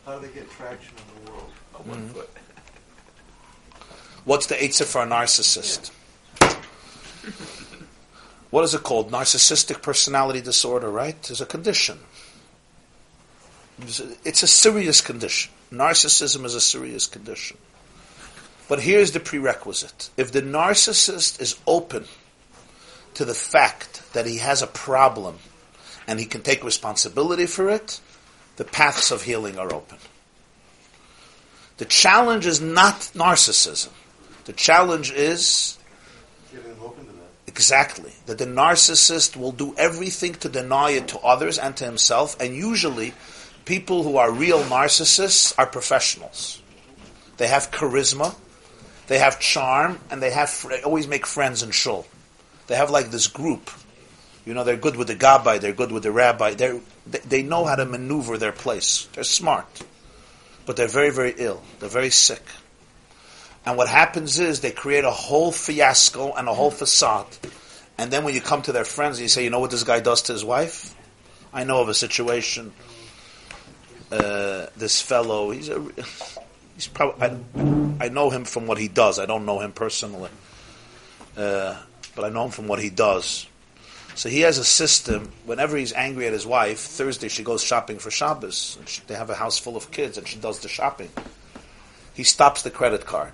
How 0.06 0.18
do 0.18 0.26
they 0.26 0.32
get 0.32 0.50
traction 0.50 0.94
in 0.96 1.24
the 1.24 1.30
world? 1.30 1.50
On 1.74 1.88
one 1.88 2.08
foot. 2.08 2.30
What's 4.24 4.46
the 4.46 4.54
Eitzah 4.54 4.86
for 4.86 5.02
a 5.02 5.06
narcissist? 5.06 5.90
What 8.50 8.64
is 8.64 8.74
it 8.74 8.82
called? 8.82 9.10
Narcissistic 9.10 9.82
personality 9.82 10.40
disorder, 10.40 10.90
right? 10.90 11.20
There's 11.22 11.40
a 11.40 11.46
condition. 11.46 11.98
It's 14.24 14.42
a 14.42 14.46
serious 14.46 15.00
condition. 15.00 15.52
Narcissism 15.72 16.44
is 16.44 16.54
a 16.54 16.60
serious 16.60 17.06
condition. 17.06 17.56
But 18.68 18.80
here's 18.80 19.12
the 19.12 19.20
prerequisite. 19.20 20.10
If 20.16 20.32
the 20.32 20.42
narcissist 20.42 21.40
is 21.40 21.56
open 21.66 22.04
to 23.14 23.24
the 23.24 23.34
fact 23.34 24.02
that 24.12 24.26
he 24.26 24.38
has 24.38 24.62
a 24.62 24.66
problem 24.66 25.38
and 26.06 26.18
he 26.18 26.26
can 26.26 26.42
take 26.42 26.64
responsibility 26.64 27.46
for 27.46 27.68
it, 27.70 28.00
the 28.56 28.64
paths 28.64 29.10
of 29.10 29.22
healing 29.22 29.58
are 29.58 29.72
open. 29.72 29.98
The 31.78 31.84
challenge 31.86 32.46
is 32.46 32.60
not 32.60 33.00
narcissism. 33.14 33.90
The 34.44 34.52
challenge 34.52 35.10
is 35.10 35.78
Getting 36.52 36.68
them 36.68 36.78
open 36.82 37.06
to 37.06 37.12
that. 37.12 37.41
Exactly 37.52 38.12
that 38.24 38.38
the 38.38 38.46
narcissist 38.46 39.36
will 39.36 39.52
do 39.52 39.74
everything 39.76 40.32
to 40.36 40.48
deny 40.48 40.92
it 40.92 41.08
to 41.08 41.18
others 41.18 41.58
and 41.58 41.76
to 41.76 41.84
himself, 41.84 42.40
and 42.40 42.54
usually 42.56 43.12
people 43.66 44.02
who 44.02 44.16
are 44.16 44.32
real 44.32 44.62
narcissists 44.62 45.54
are 45.58 45.66
professionals. 45.66 46.62
They 47.36 47.48
have 47.48 47.70
charisma, 47.70 48.34
they 49.06 49.18
have 49.18 49.38
charm, 49.38 50.00
and 50.10 50.22
they 50.22 50.30
have 50.30 50.50
always 50.84 51.06
make 51.06 51.26
friends 51.26 51.62
in 51.62 51.72
shul. 51.72 52.06
They 52.68 52.76
have 52.76 52.90
like 52.90 53.10
this 53.10 53.26
group. 53.26 53.70
You 54.46 54.54
know, 54.54 54.64
they're 54.64 54.84
good 54.86 54.96
with 54.96 55.08
the 55.08 55.14
gabbai, 55.14 55.60
they're 55.60 55.74
good 55.74 55.92
with 55.92 56.04
the 56.04 56.10
rabbi. 56.10 56.54
They're, 56.54 56.80
they 57.06 57.18
they 57.18 57.42
know 57.42 57.66
how 57.66 57.76
to 57.76 57.84
maneuver 57.84 58.38
their 58.38 58.52
place. 58.52 59.08
They're 59.12 59.24
smart, 59.24 59.82
but 60.64 60.76
they're 60.76 60.88
very 61.00 61.10
very 61.10 61.34
ill. 61.36 61.62
They're 61.80 61.96
very 62.00 62.10
sick. 62.10 62.44
And 63.64 63.76
what 63.76 63.88
happens 63.88 64.38
is 64.38 64.60
they 64.60 64.72
create 64.72 65.04
a 65.04 65.10
whole 65.10 65.52
fiasco 65.52 66.32
and 66.32 66.48
a 66.48 66.54
whole 66.54 66.70
facade. 66.70 67.26
And 67.96 68.10
then 68.10 68.24
when 68.24 68.34
you 68.34 68.40
come 68.40 68.62
to 68.62 68.72
their 68.72 68.84
friends 68.84 69.18
and 69.18 69.22
you 69.22 69.28
say, 69.28 69.44
you 69.44 69.50
know 69.50 69.60
what 69.60 69.70
this 69.70 69.84
guy 69.84 70.00
does 70.00 70.22
to 70.22 70.32
his 70.32 70.44
wife? 70.44 70.94
I 71.52 71.64
know 71.64 71.80
of 71.80 71.88
a 71.88 71.94
situation. 71.94 72.72
Uh, 74.10 74.66
this 74.76 75.00
fellow, 75.00 75.50
he's 75.50 75.68
a, 75.68 75.86
he's 76.74 76.88
probably, 76.88 77.26
I, 77.26 78.06
I 78.06 78.08
know 78.08 78.30
him 78.30 78.44
from 78.44 78.66
what 78.66 78.78
he 78.78 78.88
does. 78.88 79.18
I 79.18 79.26
don't 79.26 79.46
know 79.46 79.60
him 79.60 79.72
personally. 79.72 80.30
Uh, 81.36 81.78
but 82.14 82.24
I 82.24 82.28
know 82.28 82.46
him 82.46 82.50
from 82.50 82.66
what 82.66 82.80
he 82.80 82.90
does. 82.90 83.46
So 84.14 84.28
he 84.28 84.40
has 84.40 84.58
a 84.58 84.64
system. 84.64 85.32
Whenever 85.46 85.76
he's 85.76 85.92
angry 85.92 86.26
at 86.26 86.32
his 86.32 86.46
wife, 86.46 86.80
Thursday 86.80 87.28
she 87.28 87.42
goes 87.42 87.62
shopping 87.62 87.98
for 87.98 88.10
Shabbos. 88.10 88.78
She, 88.86 89.00
they 89.06 89.14
have 89.14 89.30
a 89.30 89.34
house 89.34 89.58
full 89.58 89.76
of 89.76 89.90
kids, 89.90 90.18
and 90.18 90.28
she 90.28 90.38
does 90.38 90.60
the 90.60 90.68
shopping. 90.68 91.08
He 92.14 92.24
stops 92.24 92.62
the 92.62 92.70
credit 92.70 93.06
card. 93.06 93.32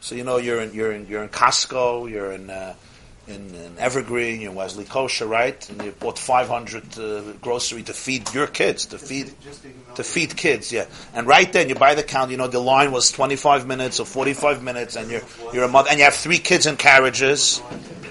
So 0.00 0.14
you 0.14 0.24
know 0.24 0.36
you're 0.36 0.60
in 0.60 0.74
you're 0.74 0.92
in 0.92 1.06
you're 1.06 1.22
in 1.22 1.30
Costco, 1.30 2.10
you're 2.10 2.32
in 2.32 2.50
uh, 2.50 2.74
in, 3.26 3.54
in 3.54 3.78
Evergreen, 3.78 4.42
you're 4.42 4.50
in 4.50 4.56
Wesley 4.56 4.84
Kosher, 4.84 5.26
right? 5.26 5.68
And 5.70 5.82
you 5.82 5.92
bought 5.92 6.18
500 6.18 6.98
uh, 6.98 7.22
grocery 7.40 7.82
to 7.84 7.94
feed 7.94 8.32
your 8.34 8.46
kids, 8.46 8.86
to 8.86 8.98
feed 8.98 9.28
to 9.28 9.94
to 9.96 10.04
feed 10.04 10.36
kids, 10.36 10.70
yeah. 10.72 10.84
And 11.14 11.26
right 11.26 11.50
then 11.50 11.68
you 11.70 11.74
buy 11.74 11.94
the 11.94 12.02
count. 12.02 12.30
You 12.30 12.36
know 12.36 12.48
the 12.48 12.60
line 12.60 12.92
was 12.92 13.10
25 13.12 13.66
minutes 13.66 13.98
or 13.98 14.06
45 14.06 14.62
minutes, 14.62 14.96
and 14.96 15.10
you're 15.10 15.22
you're 15.52 15.64
a 15.64 15.68
mother, 15.68 15.88
and 15.90 15.98
you 15.98 16.04
have 16.04 16.14
three 16.14 16.38
kids 16.38 16.66
in 16.66 16.76
carriages. 16.76 17.62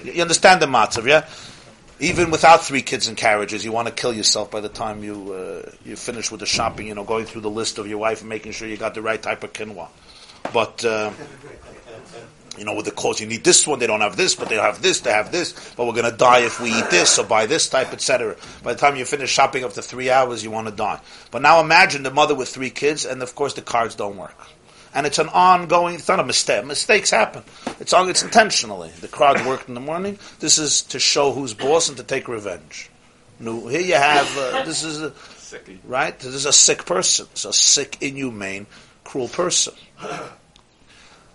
You 0.02 0.20
understand 0.20 0.60
the 0.60 0.66
matzav, 0.66 1.06
yeah? 1.06 1.28
Even 2.00 2.30
without 2.30 2.64
three 2.64 2.82
kids 2.82 3.06
in 3.06 3.14
carriages, 3.14 3.64
you 3.64 3.70
want 3.70 3.86
to 3.86 3.94
kill 3.94 4.12
yourself 4.12 4.50
by 4.50 4.60
the 4.60 4.68
time 4.68 5.04
you 5.04 5.32
uh, 5.32 5.70
you 5.84 5.94
finish 5.96 6.30
with 6.30 6.40
the 6.40 6.46
shopping. 6.46 6.88
You 6.88 6.94
know, 6.94 7.04
going 7.04 7.24
through 7.24 7.42
the 7.42 7.50
list 7.50 7.78
of 7.78 7.86
your 7.86 7.98
wife 7.98 8.20
and 8.20 8.28
making 8.28 8.52
sure 8.52 8.66
you 8.66 8.76
got 8.76 8.94
the 8.94 9.02
right 9.02 9.22
type 9.22 9.44
of 9.44 9.52
quinoa. 9.52 9.88
But 10.52 10.84
uh, 10.84 11.12
you 12.58 12.64
know, 12.64 12.74
with 12.74 12.84
the 12.84 12.90
clothes, 12.90 13.20
you 13.20 13.26
need 13.26 13.44
this 13.44 13.66
one. 13.66 13.78
They 13.78 13.86
don't 13.86 14.00
have 14.00 14.16
this, 14.16 14.34
but 14.34 14.48
they 14.48 14.56
have 14.56 14.82
this. 14.82 15.00
They 15.00 15.10
have 15.10 15.32
this. 15.32 15.74
But 15.76 15.86
we're 15.86 15.92
going 15.92 16.10
to 16.10 16.16
die 16.16 16.40
if 16.40 16.60
we 16.60 16.70
eat 16.70 16.90
this 16.90 17.18
or 17.18 17.24
buy 17.24 17.46
this 17.46 17.68
type, 17.68 17.92
etc. 17.92 18.36
By 18.62 18.74
the 18.74 18.80
time 18.80 18.96
you 18.96 19.04
finish 19.04 19.30
shopping 19.30 19.64
after 19.64 19.82
three 19.82 20.10
hours, 20.10 20.42
you 20.42 20.50
want 20.50 20.68
to 20.68 20.74
die. 20.74 21.00
But 21.30 21.42
now 21.42 21.60
imagine 21.60 22.02
the 22.02 22.10
mother 22.10 22.34
with 22.34 22.48
three 22.48 22.70
kids, 22.70 23.04
and 23.04 23.22
of 23.22 23.34
course 23.34 23.54
the 23.54 23.62
cards 23.62 23.94
don't 23.94 24.16
work. 24.16 24.36
And 24.94 25.06
it's 25.06 25.18
an 25.18 25.28
ongoing. 25.28 25.96
It's 25.96 26.08
not 26.08 26.20
a 26.20 26.24
mistake. 26.24 26.64
Mistakes 26.64 27.10
happen. 27.10 27.42
It's 27.80 27.92
on. 27.92 28.08
It's 28.08 28.22
intentionally. 28.22 28.90
The 29.00 29.08
crowd 29.08 29.44
worked 29.44 29.68
in 29.68 29.74
the 29.74 29.80
morning. 29.80 30.18
This 30.38 30.58
is 30.58 30.82
to 30.82 31.00
show 31.00 31.32
who's 31.32 31.52
boss 31.52 31.88
and 31.88 31.98
to 31.98 32.04
take 32.04 32.28
revenge. 32.28 32.90
No, 33.40 33.66
here 33.66 33.80
you 33.80 33.94
have. 33.94 34.38
Uh, 34.38 34.64
this 34.64 34.84
is 34.84 35.02
a, 35.02 35.10
Sicky. 35.10 35.78
right. 35.84 36.16
This 36.18 36.34
is 36.34 36.46
a 36.46 36.52
sick 36.52 36.86
person. 36.86 37.26
It's 37.32 37.44
a 37.44 37.52
sick, 37.52 37.98
inhumane, 38.00 38.66
cruel 39.02 39.28
person. 39.28 39.74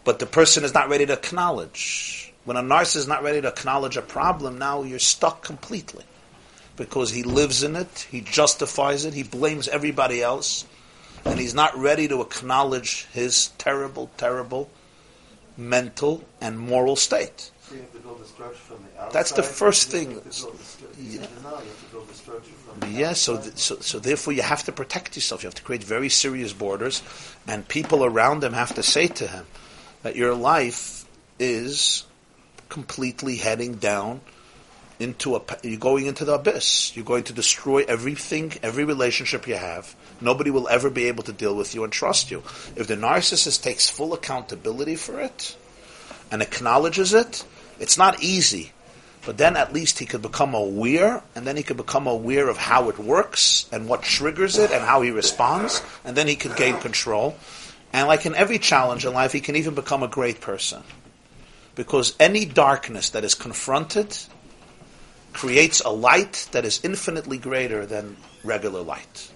But 0.05 0.19
the 0.19 0.25
person 0.25 0.63
is 0.63 0.73
not 0.73 0.89
ready 0.89 1.05
to 1.05 1.13
acknowledge. 1.13 2.33
When 2.45 2.57
a 2.57 2.61
narcissist 2.61 2.95
is 2.95 3.07
not 3.07 3.21
ready 3.21 3.41
to 3.41 3.49
acknowledge 3.49 3.97
a 3.97 4.01
problem, 4.01 4.57
now 4.57 4.83
you're 4.83 4.97
stuck 4.97 5.43
completely. 5.43 6.05
Because 6.77 7.11
he 7.11 7.23
lives 7.23 7.61
in 7.61 7.75
it, 7.75 8.07
he 8.09 8.21
justifies 8.21 9.03
it, 9.03 9.13
he 9.13 9.23
blames 9.23 9.67
everybody 9.67 10.23
else, 10.23 10.65
and 11.25 11.39
he's 11.39 11.53
not 11.53 11.75
ready 11.77 12.07
to 12.07 12.21
acknowledge 12.21 13.05
his 13.13 13.49
terrible, 13.57 14.09
terrible 14.17 14.69
mental 15.57 16.23
and 16.41 16.57
moral 16.57 16.95
state. 16.95 17.51
So 17.61 17.75
you 17.75 17.81
have 17.81 17.91
to 17.91 17.99
build 17.99 18.21
the 18.21 18.25
structure 18.25 18.55
from 18.55 18.77
the 18.77 19.01
outside. 19.01 19.13
That's 19.13 19.31
the 19.33 19.43
first 19.43 19.91
thing. 19.91 20.15
have 20.15 20.23
to 20.23 20.41
build 20.41 20.57
the 20.57 20.63
stru- 20.63 20.87
Yeah. 20.97 21.19
Now 21.43 21.49
you 21.49 21.55
have 21.55 21.79
to 21.79 21.91
build 21.91 22.07
the 22.07 22.13
structure 22.13 22.51
from 22.51 22.79
the 22.79 22.87
Yeah, 22.87 23.13
so, 23.13 23.41
so 23.55 23.79
so 23.79 23.99
therefore 23.99 24.33
you 24.33 24.41
have 24.41 24.63
to 24.63 24.71
protect 24.71 25.15
yourself. 25.15 25.43
You 25.43 25.47
have 25.47 25.55
to 25.55 25.63
create 25.63 25.83
very 25.83 26.09
serious 26.09 26.53
borders, 26.53 27.03
and 27.47 27.67
people 27.67 28.03
around 28.03 28.43
him 28.43 28.53
have 28.53 28.73
to 28.75 28.83
say 28.83 29.07
to 29.07 29.27
him 29.27 29.45
that 30.01 30.15
your 30.15 30.33
life 30.33 31.05
is 31.37 32.05
completely 32.69 33.35
heading 33.37 33.75
down 33.75 34.21
into 34.99 35.35
a. 35.35 35.41
You're 35.61 35.79
going 35.79 36.05
into 36.07 36.25
the 36.25 36.33
abyss. 36.33 36.95
You're 36.95 37.05
going 37.05 37.25
to 37.25 37.33
destroy 37.33 37.83
everything, 37.87 38.53
every 38.63 38.85
relationship 38.85 39.47
you 39.47 39.55
have. 39.55 39.95
Nobody 40.21 40.49
will 40.49 40.67
ever 40.67 40.89
be 40.89 41.07
able 41.07 41.23
to 41.23 41.33
deal 41.33 41.55
with 41.55 41.73
you 41.73 41.83
and 41.83 41.93
trust 41.93 42.31
you. 42.31 42.43
If 42.75 42.87
the 42.87 42.95
narcissist 42.95 43.63
takes 43.63 43.89
full 43.89 44.13
accountability 44.13 44.95
for 44.95 45.19
it 45.19 45.55
and 46.31 46.41
acknowledges 46.41 47.13
it, 47.13 47.45
It's 47.79 47.97
not 47.97 48.21
easy, 48.21 48.71
but 49.25 49.37
then 49.37 49.55
at 49.55 49.73
least 49.73 49.99
he 49.99 50.05
could 50.05 50.21
become 50.21 50.53
aware, 50.53 51.23
and 51.33 51.47
then 51.47 51.55
he 51.55 51.63
could 51.63 51.77
become 51.77 52.07
aware 52.07 52.49
of 52.49 52.57
how 52.57 52.89
it 52.89 52.99
works 52.99 53.67
and 53.71 53.87
what 53.87 54.03
triggers 54.03 54.57
it 54.57 54.71
and 54.71 54.83
how 54.83 55.01
he 55.01 55.11
responds, 55.11 55.81
and 56.03 56.15
then 56.15 56.27
he 56.27 56.35
could 56.35 56.57
gain 56.57 56.77
control. 56.77 57.37
And 57.93 58.07
like 58.07 58.25
in 58.25 58.35
every 58.35 58.59
challenge 58.59 59.05
in 59.05 59.13
life, 59.13 59.31
he 59.31 59.39
can 59.39 59.55
even 59.55 59.73
become 59.73 60.03
a 60.03 60.07
great 60.07 60.41
person. 60.41 60.83
Because 61.73 62.15
any 62.19 62.45
darkness 62.45 63.11
that 63.11 63.23
is 63.23 63.33
confronted 63.33 64.15
creates 65.31 65.79
a 65.79 65.89
light 65.89 66.49
that 66.51 66.65
is 66.65 66.81
infinitely 66.83 67.37
greater 67.37 67.85
than 67.85 68.17
regular 68.43 68.81
light. 68.81 69.31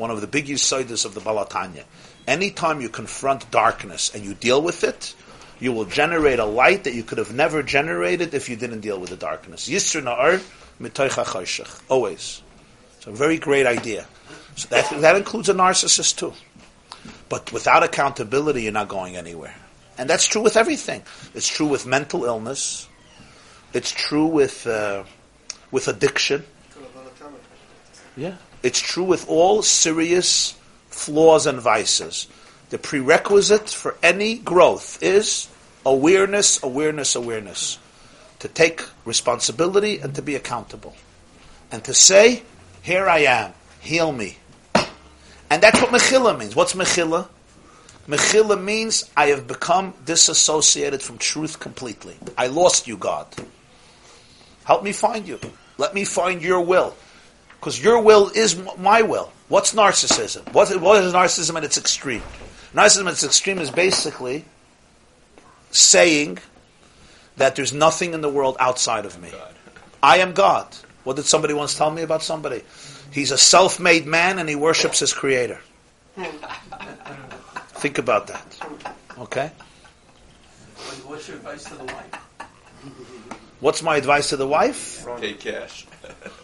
One 0.00 0.10
of 0.10 0.22
the 0.22 0.26
big 0.26 0.46
yisoidas 0.46 1.04
of 1.04 1.12
the 1.12 1.20
Baal 1.20 1.44
HaTanya. 1.44 1.84
Anytime 2.26 2.80
you 2.80 2.88
confront 2.88 3.50
darkness 3.50 4.10
and 4.14 4.24
you 4.24 4.32
deal 4.32 4.62
with 4.62 4.82
it, 4.82 5.14
you 5.58 5.72
will 5.72 5.84
generate 5.84 6.38
a 6.38 6.46
light 6.46 6.84
that 6.84 6.94
you 6.94 7.02
could 7.02 7.18
have 7.18 7.34
never 7.34 7.62
generated 7.62 8.32
if 8.32 8.48
you 8.48 8.56
didn't 8.56 8.80
deal 8.80 8.98
with 8.98 9.10
the 9.10 9.16
darkness. 9.16 9.68
Yisr 9.68 10.02
na'ar 10.02 10.40
mitoicha 10.80 11.24
choshech. 11.26 11.82
Always. 11.90 12.40
It's 12.96 13.08
a 13.08 13.12
very 13.12 13.38
great 13.38 13.66
idea. 13.66 14.06
So 14.56 14.68
that, 14.70 14.88
that 15.02 15.16
includes 15.16 15.50
a 15.50 15.54
narcissist 15.54 16.16
too. 16.16 16.32
But 17.28 17.52
without 17.52 17.82
accountability, 17.82 18.62
you're 18.62 18.72
not 18.72 18.88
going 18.88 19.16
anywhere. 19.16 19.54
And 19.98 20.08
that's 20.08 20.24
true 20.24 20.40
with 20.40 20.56
everything. 20.56 21.02
It's 21.34 21.46
true 21.46 21.66
with 21.66 21.84
mental 21.84 22.24
illness. 22.24 22.88
It's 23.74 23.90
true 23.90 24.24
with 24.24 24.66
uh, 24.66 25.04
with 25.70 25.88
addiction. 25.88 26.44
Yeah. 28.16 28.36
It's 28.62 28.80
true 28.80 29.04
with 29.04 29.28
all 29.28 29.62
serious 29.62 30.54
flaws 30.88 31.46
and 31.46 31.60
vices. 31.60 32.26
The 32.70 32.78
prerequisite 32.78 33.70
for 33.70 33.96
any 34.02 34.38
growth 34.38 35.02
is 35.02 35.48
awareness, 35.84 36.62
awareness, 36.62 37.14
awareness. 37.14 37.78
To 38.40 38.48
take 38.48 38.82
responsibility 39.04 39.98
and 39.98 40.14
to 40.14 40.22
be 40.22 40.34
accountable. 40.34 40.94
And 41.72 41.82
to 41.84 41.94
say, 41.94 42.42
here 42.82 43.08
I 43.08 43.20
am, 43.20 43.52
heal 43.80 44.12
me. 44.12 44.36
And 45.50 45.62
that's 45.62 45.80
what 45.80 45.90
Mechillah 45.90 46.38
means. 46.38 46.54
What's 46.54 46.74
Mechillah? 46.74 47.28
Mechillah 48.08 48.62
means 48.62 49.10
I 49.16 49.26
have 49.26 49.46
become 49.46 49.94
disassociated 50.04 51.02
from 51.02 51.18
truth 51.18 51.60
completely. 51.60 52.16
I 52.38 52.46
lost 52.46 52.88
you, 52.88 52.96
God. 52.96 53.26
Help 54.64 54.82
me 54.82 54.92
find 54.92 55.26
you. 55.26 55.38
Let 55.76 55.94
me 55.94 56.04
find 56.04 56.40
your 56.42 56.60
will. 56.60 56.94
Because 57.60 57.82
your 57.82 58.00
will 58.00 58.30
is 58.34 58.58
my 58.78 59.02
will. 59.02 59.30
What's 59.48 59.74
narcissism? 59.74 60.50
What, 60.54 60.74
what 60.80 61.04
is 61.04 61.12
narcissism 61.12 61.56
at 61.58 61.64
its 61.64 61.76
extreme? 61.76 62.22
Narcissism 62.72 63.06
at 63.06 63.12
its 63.12 63.24
extreme 63.24 63.58
is 63.58 63.70
basically 63.70 64.46
saying 65.70 66.38
that 67.36 67.56
there's 67.56 67.74
nothing 67.74 68.14
in 68.14 68.22
the 68.22 68.30
world 68.30 68.56
outside 68.60 69.04
of 69.04 69.20
me. 69.20 69.30
I 70.02 70.18
am 70.18 70.32
God. 70.32 70.74
What 71.04 71.16
did 71.16 71.26
somebody 71.26 71.52
once 71.52 71.76
tell 71.76 71.90
me 71.90 72.00
about 72.00 72.22
somebody? 72.22 72.62
He's 73.12 73.30
a 73.30 73.38
self-made 73.38 74.06
man 74.06 74.38
and 74.38 74.48
he 74.48 74.54
worships 74.54 75.00
his 75.00 75.12
creator. 75.12 75.60
Think 77.74 77.98
about 77.98 78.26
that. 78.28 78.58
Okay? 79.18 79.50
What's 81.04 81.28
your 81.28 81.36
advice 81.36 81.64
to 81.64 81.74
the 81.74 81.84
wife? 81.84 82.14
What's 83.60 83.82
my 83.82 83.96
advice 83.96 84.30
to 84.30 84.38
the 84.38 84.48
wife? 84.48 85.06
Take 85.20 85.40
cash. 85.40 85.86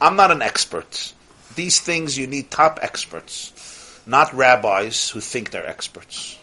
I'm 0.00 0.16
not 0.16 0.30
an 0.30 0.42
expert. 0.42 1.14
These 1.54 1.80
things 1.80 2.18
you 2.18 2.26
need 2.26 2.50
top 2.50 2.78
experts, 2.82 4.00
not 4.06 4.32
rabbis 4.34 5.10
who 5.10 5.20
think 5.20 5.50
they're 5.50 5.66
experts. 5.66 6.38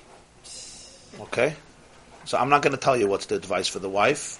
Okay? 1.19 1.55
So 2.25 2.37
I'm 2.37 2.49
not 2.49 2.61
going 2.61 2.71
to 2.71 2.79
tell 2.79 2.95
you 2.95 3.07
what's 3.07 3.25
the 3.25 3.35
advice 3.35 3.67
for 3.67 3.79
the 3.79 3.89
wife 3.89 4.39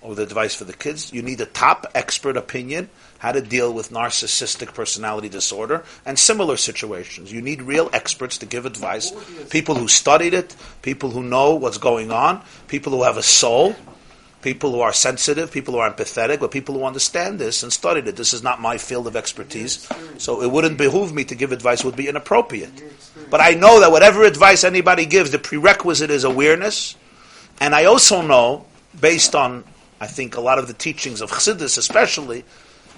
or 0.00 0.14
the 0.14 0.22
advice 0.22 0.54
for 0.54 0.64
the 0.64 0.72
kids. 0.72 1.12
You 1.12 1.22
need 1.22 1.40
a 1.40 1.46
top 1.46 1.86
expert 1.94 2.36
opinion 2.36 2.88
how 3.22 3.30
to 3.30 3.40
deal 3.40 3.72
with 3.72 3.90
narcissistic 3.90 4.74
personality 4.74 5.28
disorder 5.28 5.84
and 6.04 6.18
similar 6.18 6.56
situations. 6.56 7.32
You 7.32 7.40
need 7.40 7.62
real 7.62 7.88
experts 7.92 8.36
to 8.38 8.46
give 8.46 8.66
advice, 8.66 9.12
people 9.48 9.76
who 9.76 9.86
studied 9.86 10.34
it, 10.34 10.56
people 10.82 11.10
who 11.10 11.22
know 11.22 11.54
what's 11.54 11.78
going 11.78 12.10
on, 12.10 12.42
people 12.66 12.90
who 12.90 13.04
have 13.04 13.16
a 13.16 13.22
soul, 13.22 13.76
people 14.42 14.72
who 14.72 14.80
are 14.80 14.92
sensitive, 14.92 15.52
people 15.52 15.74
who 15.74 15.78
are 15.78 15.88
empathetic, 15.88 16.40
but 16.40 16.50
people 16.50 16.74
who 16.74 16.82
understand 16.82 17.38
this 17.38 17.62
and 17.62 17.72
studied 17.72 18.08
it. 18.08 18.16
This 18.16 18.34
is 18.34 18.42
not 18.42 18.60
my 18.60 18.76
field 18.76 19.06
of 19.06 19.14
expertise, 19.14 19.88
so 20.18 20.42
it 20.42 20.50
wouldn't 20.50 20.76
behoove 20.76 21.14
me 21.14 21.22
to 21.26 21.36
give 21.36 21.52
advice, 21.52 21.84
would 21.84 21.94
be 21.94 22.08
inappropriate. 22.08 22.82
But 23.30 23.40
I 23.40 23.50
know 23.50 23.78
that 23.78 23.92
whatever 23.92 24.24
advice 24.24 24.64
anybody 24.64 25.06
gives, 25.06 25.30
the 25.30 25.38
prerequisite 25.38 26.10
is 26.10 26.24
awareness, 26.24 26.96
and 27.60 27.72
I 27.72 27.84
also 27.84 28.20
know, 28.20 28.66
based 29.00 29.36
on, 29.36 29.62
I 30.00 30.08
think, 30.08 30.36
a 30.36 30.40
lot 30.40 30.58
of 30.58 30.66
the 30.66 30.74
teachings 30.74 31.20
of 31.20 31.30
Chassidus 31.30 31.78
especially, 31.78 32.44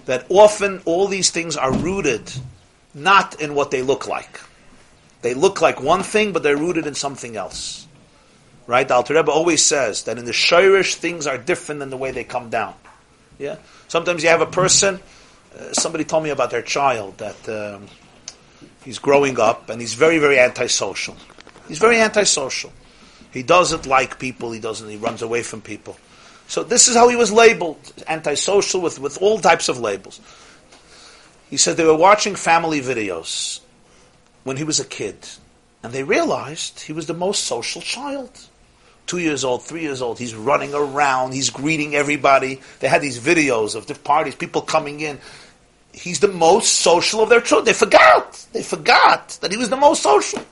that 0.06 0.26
often 0.28 0.82
all 0.85 1.06
these 1.06 1.31
things 1.31 1.56
are 1.56 1.72
rooted 1.72 2.31
not 2.94 3.40
in 3.40 3.55
what 3.55 3.70
they 3.70 3.82
look 3.82 4.06
like. 4.06 4.40
They 5.22 5.35
look 5.35 5.60
like 5.60 5.81
one 5.81 6.02
thing, 6.02 6.32
but 6.32 6.43
they're 6.43 6.56
rooted 6.56 6.86
in 6.86 6.94
something 6.94 7.36
else. 7.36 7.86
Right? 8.66 8.86
The 8.86 8.94
Alter 8.94 9.14
Rebbe 9.14 9.31
always 9.31 9.64
says 9.64 10.05
that 10.05 10.18
in 10.18 10.24
the 10.24 10.32
Shirish, 10.32 10.94
things 10.94 11.26
are 11.26 11.39
different 11.39 11.81
than 11.81 11.90
the 11.90 11.97
way 11.97 12.10
they 12.10 12.24
come 12.24 12.51
down. 12.51 12.74
Yeah? 13.39 13.56
Sometimes 13.89 14.22
you 14.22 14.28
have 14.28 14.40
a 14.40 14.47
person, 14.47 15.01
uh, 15.59 15.72
somebody 15.72 16.05
told 16.05 16.24
me 16.24 16.31
about 16.31 16.51
their 16.51 16.62
child, 16.62 17.18
that 17.18 17.48
um, 17.48 17.86
he's 18.85 18.98
growing 18.98 19.39
up 19.40 19.70
and 19.70 19.81
he's 19.81 19.94
very, 19.94 20.18
very 20.18 20.39
antisocial. 20.39 21.16
He's 21.68 21.78
very 21.78 21.98
antisocial. 22.01 22.72
He 23.32 23.43
doesn't 23.43 23.86
like 23.86 24.18
people, 24.18 24.52
he 24.52 24.60
doesn't, 24.60 24.89
he 24.89 24.97
runs 24.97 25.22
away 25.22 25.43
from 25.43 25.60
people. 25.60 25.97
So 26.46 26.62
this 26.62 26.88
is 26.88 26.96
how 26.96 27.08
he 27.08 27.16
was 27.16 27.32
labeled, 27.32 27.92
antisocial 28.06 28.80
with, 28.80 28.98
with 28.98 29.20
all 29.20 29.38
types 29.38 29.68
of 29.68 29.78
labels. 29.78 30.20
He 31.50 31.56
said 31.56 31.76
they 31.76 31.84
were 31.84 31.96
watching 31.96 32.34
family 32.34 32.80
videos 32.80 33.60
when 34.44 34.56
he 34.56 34.64
was 34.64 34.80
a 34.80 34.84
kid, 34.84 35.16
and 35.82 35.92
they 35.92 36.02
realized 36.02 36.80
he 36.80 36.92
was 36.92 37.06
the 37.06 37.14
most 37.14 37.44
social 37.44 37.80
child. 37.80 38.30
Two 39.06 39.18
years 39.18 39.44
old, 39.44 39.62
three 39.62 39.82
years 39.82 40.00
old, 40.00 40.18
he's 40.18 40.34
running 40.34 40.72
around, 40.74 41.32
he's 41.32 41.50
greeting 41.50 41.94
everybody. 41.94 42.60
They 42.80 42.88
had 42.88 43.02
these 43.02 43.18
videos 43.18 43.74
of 43.74 43.86
the 43.86 43.94
parties, 43.94 44.34
people 44.34 44.62
coming 44.62 45.00
in. 45.00 45.18
He's 45.92 46.20
the 46.20 46.28
most 46.28 46.72
social 46.80 47.20
of 47.20 47.28
their 47.28 47.40
children. 47.40 47.66
They 47.66 47.72
forgot. 47.74 48.46
They 48.52 48.62
forgot 48.62 49.38
that 49.42 49.52
he 49.52 49.58
was 49.58 49.68
the 49.68 49.76
most 49.76 50.02
social. 50.02 50.42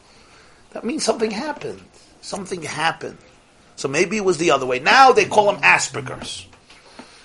That 0.71 0.85
means 0.85 1.03
something 1.03 1.31
happened. 1.31 1.81
Something 2.21 2.63
happened. 2.63 3.19
So 3.77 3.89
maybe 3.89 4.17
it 4.17 4.25
was 4.25 4.39
the 4.39 4.51
other 4.51 4.67
way. 4.67 4.79
Now 4.79 5.13
they 5.13 5.25
call 5.25 5.53
him 5.53 5.61
Asperger's. 5.63 6.47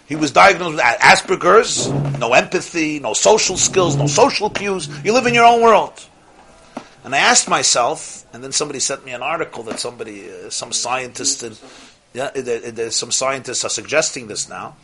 He 0.08 0.16
was 0.16 0.32
diagnosed 0.32 0.76
with 0.76 0.82
Asperger's, 0.82 1.90
no 2.18 2.34
empathy, 2.34 3.00
no 3.00 3.14
social 3.14 3.58
skills, 3.58 3.98
no 3.98 4.08
social 4.08 4.50
cues. 4.50 4.88
You 5.04 5.12
live 5.12 5.26
in 5.26 5.34
your 5.34 5.46
own 5.46 5.62
world. 5.62 6.02
And 7.04 7.14
I 7.14 7.20
asked 7.20 7.50
myself, 7.50 8.26
and 8.34 8.44
then 8.44 8.52
somebody 8.52 8.80
sent 8.80 9.06
me 9.06 9.12
an 9.12 9.22
article 9.22 9.64
that 9.64 9.80
somebody, 9.80 10.30
uh, 10.30 10.50
some 10.50 10.72
scientists, 10.72 11.44
yeah, 12.14 12.90
some 12.90 13.12
scientists 13.12 13.66
are 13.66 13.70
suggesting 13.70 14.28
this 14.28 14.50
now, 14.50 14.78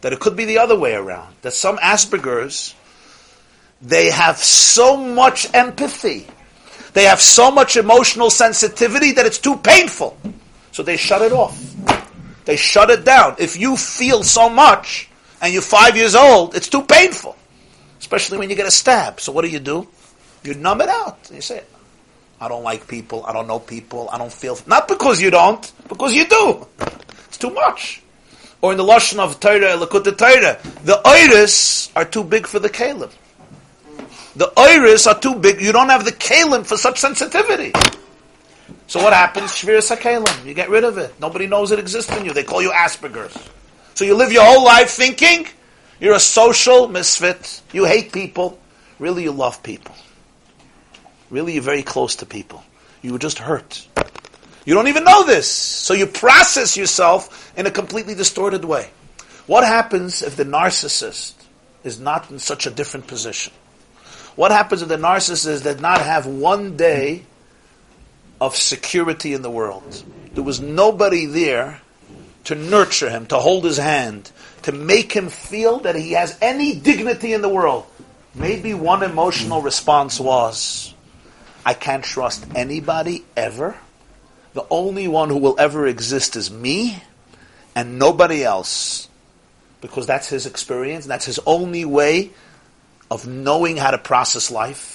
that 0.00 0.12
it 0.12 0.20
could 0.20 0.36
be 0.36 0.44
the 0.44 0.58
other 0.58 0.78
way 0.78 0.94
around. 0.94 1.34
That 1.42 1.52
some 1.52 1.78
Asperger's, 1.78 2.74
they 3.80 4.10
have 4.10 4.38
so 4.38 4.96
much 4.96 5.52
empathy, 5.54 6.26
they 6.92 7.04
have 7.04 7.20
so 7.20 7.50
much 7.50 7.76
emotional 7.76 8.30
sensitivity 8.30 9.12
that 9.12 9.26
it's 9.26 9.38
too 9.38 9.56
painful. 9.56 10.16
So 10.74 10.82
they 10.82 10.96
shut 10.96 11.22
it 11.22 11.30
off. 11.30 11.56
They 12.46 12.56
shut 12.56 12.90
it 12.90 13.04
down. 13.04 13.36
If 13.38 13.56
you 13.56 13.76
feel 13.76 14.24
so 14.24 14.50
much 14.50 15.08
and 15.40 15.52
you're 15.52 15.62
five 15.62 15.96
years 15.96 16.16
old, 16.16 16.56
it's 16.56 16.68
too 16.68 16.82
painful. 16.82 17.36
Especially 18.00 18.38
when 18.38 18.50
you 18.50 18.56
get 18.56 18.66
a 18.66 18.72
stab. 18.72 19.20
So 19.20 19.30
what 19.30 19.42
do 19.44 19.50
you 19.52 19.60
do? 19.60 19.86
You 20.42 20.54
numb 20.54 20.80
it 20.80 20.88
out. 20.88 21.30
You 21.32 21.40
say, 21.40 21.62
I 22.40 22.48
don't 22.48 22.64
like 22.64 22.88
people, 22.88 23.24
I 23.24 23.32
don't 23.32 23.46
know 23.46 23.60
people, 23.60 24.08
I 24.12 24.18
don't 24.18 24.32
feel 24.32 24.58
not 24.66 24.88
because 24.88 25.22
you 25.22 25.30
don't, 25.30 25.72
because 25.88 26.12
you 26.12 26.26
do. 26.26 26.66
It's 27.28 27.38
too 27.38 27.50
much. 27.50 28.02
Or 28.60 28.72
in 28.72 28.76
the 28.76 28.82
Lashon 28.82 29.20
of 29.20 29.38
Torah, 29.38 29.78
Likutei 29.78 30.18
Torah, 30.18 30.58
the 30.82 31.00
iris 31.04 31.92
are 31.94 32.04
too 32.04 32.24
big 32.24 32.48
for 32.48 32.58
the 32.58 32.68
kalim. 32.68 33.12
The 34.34 34.52
iris 34.56 35.06
are 35.06 35.20
too 35.20 35.36
big. 35.36 35.60
You 35.60 35.70
don't 35.70 35.88
have 35.90 36.04
the 36.04 36.10
kalim 36.10 36.66
for 36.66 36.76
such 36.76 36.98
sensitivity. 36.98 37.72
So 38.86 39.02
what 39.02 39.12
happens? 39.12 39.50
Shvir 39.50 39.78
Sakalim. 39.78 40.44
You 40.44 40.54
get 40.54 40.70
rid 40.70 40.84
of 40.84 40.98
it. 40.98 41.14
Nobody 41.20 41.46
knows 41.46 41.70
it 41.72 41.78
exists 41.78 42.14
in 42.16 42.24
you. 42.24 42.32
They 42.32 42.44
call 42.44 42.62
you 42.62 42.70
Asperger's. 42.70 43.36
So 43.94 44.04
you 44.04 44.14
live 44.14 44.32
your 44.32 44.44
whole 44.44 44.64
life 44.64 44.90
thinking 44.90 45.46
you're 46.00 46.14
a 46.14 46.20
social 46.20 46.88
misfit. 46.88 47.62
You 47.72 47.84
hate 47.84 48.12
people. 48.12 48.58
Really, 48.98 49.22
you 49.24 49.32
love 49.32 49.62
people. 49.62 49.94
Really, 51.30 51.54
you're 51.54 51.62
very 51.62 51.82
close 51.82 52.16
to 52.16 52.26
people. 52.26 52.64
You 53.02 53.12
were 53.12 53.18
just 53.18 53.38
hurt. 53.38 53.86
You 54.64 54.74
don't 54.74 54.88
even 54.88 55.04
know 55.04 55.24
this. 55.24 55.48
So 55.48 55.94
you 55.94 56.06
process 56.06 56.76
yourself 56.76 57.52
in 57.56 57.66
a 57.66 57.70
completely 57.70 58.14
distorted 58.14 58.64
way. 58.64 58.90
What 59.46 59.64
happens 59.64 60.22
if 60.22 60.36
the 60.36 60.44
narcissist 60.44 61.34
is 61.82 62.00
not 62.00 62.30
in 62.30 62.38
such 62.38 62.66
a 62.66 62.70
different 62.70 63.06
position? 63.06 63.52
What 64.36 64.50
happens 64.50 64.82
if 64.82 64.88
the 64.88 64.96
narcissist 64.96 65.62
did 65.62 65.80
not 65.80 66.00
have 66.00 66.26
one 66.26 66.76
day 66.76 67.24
of 68.40 68.56
security 68.56 69.32
in 69.32 69.42
the 69.42 69.50
world. 69.50 70.04
There 70.34 70.44
was 70.44 70.60
nobody 70.60 71.26
there 71.26 71.80
to 72.44 72.54
nurture 72.54 73.08
him, 73.08 73.26
to 73.26 73.38
hold 73.38 73.64
his 73.64 73.78
hand, 73.78 74.30
to 74.62 74.72
make 74.72 75.12
him 75.12 75.28
feel 75.28 75.80
that 75.80 75.94
he 75.94 76.12
has 76.12 76.36
any 76.40 76.74
dignity 76.74 77.32
in 77.32 77.42
the 77.42 77.48
world. 77.48 77.86
Maybe 78.34 78.74
one 78.74 79.02
emotional 79.02 79.62
response 79.62 80.18
was, 80.18 80.92
I 81.64 81.74
can't 81.74 82.04
trust 82.04 82.44
anybody 82.54 83.24
ever. 83.36 83.76
The 84.52 84.66
only 84.70 85.08
one 85.08 85.30
who 85.30 85.38
will 85.38 85.56
ever 85.58 85.86
exist 85.86 86.36
is 86.36 86.50
me 86.50 87.02
and 87.74 87.98
nobody 87.98 88.44
else. 88.44 89.08
Because 89.80 90.06
that's 90.06 90.28
his 90.28 90.46
experience, 90.46 91.06
that's 91.06 91.26
his 91.26 91.40
only 91.46 91.84
way 91.84 92.30
of 93.10 93.26
knowing 93.26 93.76
how 93.76 93.90
to 93.90 93.98
process 93.98 94.50
life. 94.50 94.93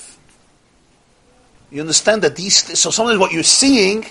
You 1.72 1.82
understand 1.82 2.24
that 2.24 2.36
these, 2.36 2.80
so 2.80 2.90
sometimes 2.90 3.20
what 3.20 3.32
you're 3.32 3.44
seeing 3.44 4.06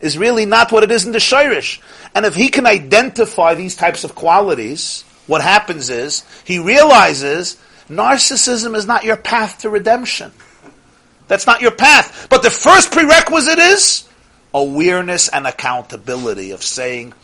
is 0.00 0.18
really 0.18 0.46
not 0.46 0.72
what 0.72 0.82
it 0.82 0.90
is 0.90 1.06
in 1.06 1.12
the 1.12 1.18
Shirish. 1.18 1.80
And 2.14 2.26
if 2.26 2.34
he 2.34 2.48
can 2.48 2.66
identify 2.66 3.54
these 3.54 3.76
types 3.76 4.04
of 4.04 4.14
qualities, 4.14 5.02
what 5.26 5.40
happens 5.40 5.90
is 5.90 6.24
he 6.44 6.58
realizes 6.58 7.56
narcissism 7.88 8.74
is 8.76 8.86
not 8.86 9.04
your 9.04 9.16
path 9.16 9.58
to 9.58 9.70
redemption. 9.70 10.32
That's 11.28 11.46
not 11.46 11.62
your 11.62 11.70
path. 11.70 12.26
But 12.28 12.42
the 12.42 12.50
first 12.50 12.90
prerequisite 12.90 13.58
is 13.58 14.08
awareness 14.52 15.28
and 15.28 15.46
accountability 15.46 16.50
of 16.50 16.62
saying, 16.62 17.14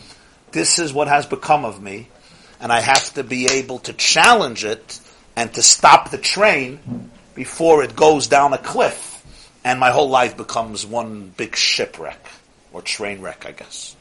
this 0.53 0.79
is 0.79 0.93
what 0.93 1.09
has 1.09 1.27
become 1.27 1.65
of 1.65 1.83
me, 1.83 2.09
and 2.61 2.73
I 2.73 2.81
have 2.81 3.13
to 3.15 3.23
be 3.23 3.47
able 3.47 3.81
to 3.81 3.93
challenge 3.93 4.65
it 4.65 5.01
and 5.37 5.53
to 5.55 5.63
stop 5.63 6.11
the 6.11 6.19
train 6.19 7.11
before 7.35 7.85
it 7.85 7.95
goes 7.95 8.27
down 8.27 8.53
a 8.53 8.59
cliff 8.59 9.10
and 9.65 9.79
my 9.81 9.91
whole 9.91 10.09
life 10.09 10.37
becomes 10.37 10.87
one 10.87 11.33
big 11.37 11.57
shipwreck 11.57 12.27
or 12.73 12.83
train 12.83 13.21
wreck, 13.21 13.45
I 13.47 13.53
guess. 13.53 13.97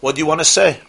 What 0.00 0.14
do 0.14 0.20
you 0.20 0.26
want 0.26 0.40
to 0.40 0.44
say? 0.44 0.80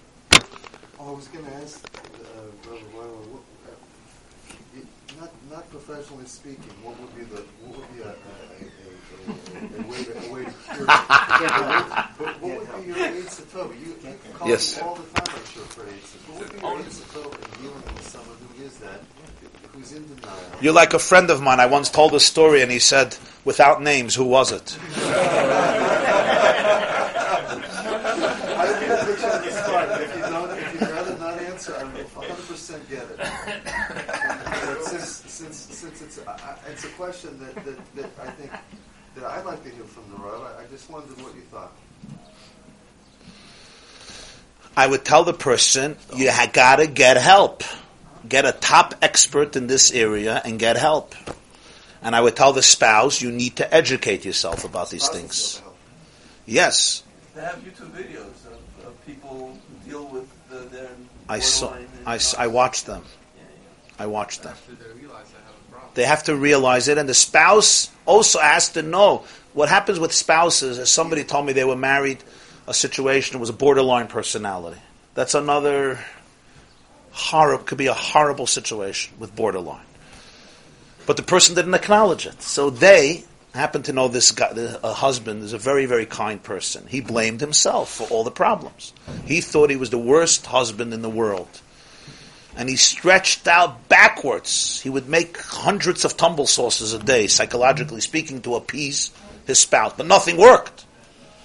Oh, 1.00 1.10
I 1.10 1.12
was 1.12 1.28
going 1.28 1.46
to 1.46 1.54
ask, 1.56 1.86
uh, 1.86 2.40
Brother 2.64 2.82
Weiler, 2.96 3.08
what, 3.32 3.44
uh, 3.68 5.22
not, 5.22 5.32
not 5.52 5.70
professionally 5.70 6.26
speaking, 6.26 6.72
what 6.84 7.00
would 7.00 7.16
be 7.16 7.24
the 7.24 7.42
what 7.64 7.78
would 7.78 7.96
be 7.96 8.02
a, 8.02 8.08
a, 8.08 8.10
a, 8.10 8.70
a, 9.30 9.84
a 9.84 9.88
way 9.88 10.04
to 10.04 10.12
a 10.30 10.34
way 10.34 10.44
to 10.46 10.52
cure 10.74 10.84
it? 10.84 10.90
but 12.18 12.42
what 12.42 12.58
would 12.58 12.86
be 12.86 12.88
your 12.92 12.98
AIDS 13.06 13.40
Satova? 13.40 13.74
You, 13.80 13.96
you 14.04 14.16
call 14.34 14.48
Yes. 14.50 14.80
all 14.82 14.96
the 14.96 15.04
time, 15.20 15.36
I'm 15.36 15.46
sure, 15.46 15.64
for 15.76 15.84
AIDS. 15.88 16.14
What 16.28 16.40
would 16.40 16.54
be 16.54 16.60
your 16.60 16.80
AIDS 16.80 17.00
Satova 17.02 17.36
in 17.36 17.62
dealing 17.62 17.84
with 17.94 18.08
someone 18.08 18.38
who 18.58 18.64
is 18.64 18.78
that, 18.80 19.02
who's 19.74 19.92
in 19.94 20.08
denial? 20.16 20.40
You're 20.62 20.74
like 20.74 20.94
a 20.94 21.00
friend 21.00 21.30
of 21.30 21.42
mine. 21.42 21.60
I 21.60 21.66
once 21.68 21.90
told 21.90 22.14
a 22.14 22.20
story 22.20 22.62
and 22.62 22.72
he 22.72 22.80
said, 22.80 23.16
without 23.46 23.82
names, 23.82 24.16
who 24.16 24.26
was 24.26 24.52
it? 24.52 24.78
I 28.56 28.66
don't 28.66 28.80
get 28.80 29.00
put 29.06 29.20
you 29.20 29.28
on 29.28 29.42
the 29.42 29.52
spot. 29.52 30.02
If 30.02 30.16
you 30.18 30.24
if 30.58 30.74
you'd 30.82 30.90
rather 30.90 31.18
not 31.18 31.38
answer, 31.40 31.76
I 31.78 31.84
will 31.84 32.04
100% 32.04 32.90
get 32.90 33.04
it. 33.10 34.84
Since, 34.84 35.56
since, 35.72 36.02
it's, 36.02 36.20
I- 36.28 36.58
it's 36.72 36.84
a 36.86 36.90
question 36.90 37.40
that, 37.40 37.56
that, 37.66 37.96
that 37.96 38.10
I 38.22 38.32
think 38.32 38.52
that 39.16 39.24
I'd 39.26 39.46
like 39.46 39.64
to 39.64 39.70
hear 39.70 39.84
from 39.84 40.04
the 40.12 40.18
Rav, 40.24 40.42
I, 40.42 40.64
I 40.64 40.66
just 40.72 40.90
wondered 40.90 41.18
what 41.22 41.36
you 41.36 41.42
thought. 41.52 41.72
I 44.76 44.88
would 44.88 45.06
tell 45.06 45.24
the 45.24 45.34
person, 45.34 45.98
you 46.16 46.32
ha- 46.32 46.50
gotta 46.52 46.88
get 46.88 47.18
help. 47.18 47.64
Get 48.28 48.46
a 48.46 48.52
top 48.54 48.96
expert 49.02 49.56
in 49.56 49.68
this 49.68 49.92
area 49.92 50.42
and 50.44 50.58
get 50.58 50.78
help. 50.78 51.14
And 52.04 52.16
I 52.16 52.22
would 52.22 52.36
tell 52.36 52.52
the 52.54 52.62
spouse, 52.62 53.22
you 53.22 53.32
need 53.32 53.56
to 53.58 53.74
educate 53.74 54.26
yourself 54.26 54.66
about 54.66 54.90
these 54.90 55.08
things. 55.08 55.62
Yes. 56.46 57.04
They 57.34 57.42
have 57.42 57.56
YouTube 57.56 57.92
videos 57.92 58.46
of, 58.46 58.86
of 58.88 59.06
people 59.06 59.58
who 59.84 59.90
deal 59.90 60.06
with 60.08 60.28
the, 60.50 60.58
their 60.76 60.90
I 61.30 61.40
saw, 61.40 61.74
I, 61.74 61.78
and 61.78 61.88
I, 62.06 62.16
s- 62.16 62.36
I 62.36 62.48
watched 62.48 62.86
them. 62.86 63.04
Yeah, 63.38 63.44
yeah. 63.44 64.04
I 64.04 64.08
watched 64.08 64.44
them. 64.44 64.54
They 64.68 64.76
have. 64.86 65.94
They 65.96 66.06
have 66.06 66.24
to 66.24 66.36
realize 66.36 66.88
it, 66.90 66.98
and 66.98 67.08
the 67.08 67.14
spouse 67.14 67.90
also 68.06 68.40
has 68.40 68.70
to 68.70 68.82
know 68.82 69.24
what 69.54 69.70
happens 69.70 70.00
with 70.00 70.12
spouses. 70.12 70.80
As 70.80 70.90
somebody 70.92 71.24
told 71.24 71.46
me, 71.46 71.54
they 71.54 71.64
were 71.64 71.76
married, 71.78 72.18
a 72.68 72.74
situation 72.74 73.40
was 73.40 73.50
a 73.50 73.54
borderline 73.54 74.08
personality. 74.08 74.82
That's 75.14 75.36
another 75.36 76.00
horrible, 77.12 77.64
could 77.64 77.78
be 77.78 77.88
a 77.88 77.94
horrible 77.94 78.48
situation 78.48 79.14
with 79.20 79.36
borderline. 79.36 79.86
But 81.06 81.18
the 81.18 81.24
person 81.24 81.56
didn't 81.56 81.74
acknowledge 81.74 82.26
it, 82.26 82.42
so 82.42 82.70
they 82.70 83.26
happened 83.54 83.86
to 83.86 83.94
know 83.94 84.08
this 84.08 84.32
guy. 84.32 84.52
A 84.84 84.94
husband 84.94 85.44
is 85.44 85.54
a 85.54 85.58
very, 85.58 85.86
very 85.86 86.06
kind 86.06 86.42
person. 86.42 86.88
He 86.88 87.02
blamed 87.02 87.42
himself 87.42 87.92
for 87.92 88.08
all 88.08 88.24
the 88.24 88.32
problems. 88.32 88.94
He 89.26 89.42
thought 89.42 89.70
he 89.70 89.76
was 89.76 89.90
the 89.90 89.98
worst 89.98 90.46
husband 90.46 90.94
in 90.94 91.02
the 91.02 91.10
world 91.10 91.62
and 92.56 92.70
he 92.70 92.76
stretched 92.76 93.48
out 93.48 93.90
backwards. 93.90 94.82
He 94.82 94.90
would 94.90 95.10
make 95.10 95.38
hundreds 95.38 96.06
of 96.06 96.18
tumble 96.18 96.48
sauces 96.48 96.94
a 96.94 97.00
day, 97.00 97.28
psychologically 97.28 98.02
speaking, 98.02 98.42
to 98.42 98.56
appease 98.56 99.12
his 99.46 99.60
spouse, 99.60 99.94
but 99.98 100.06
nothing 100.06 100.38
worked. 100.38 100.86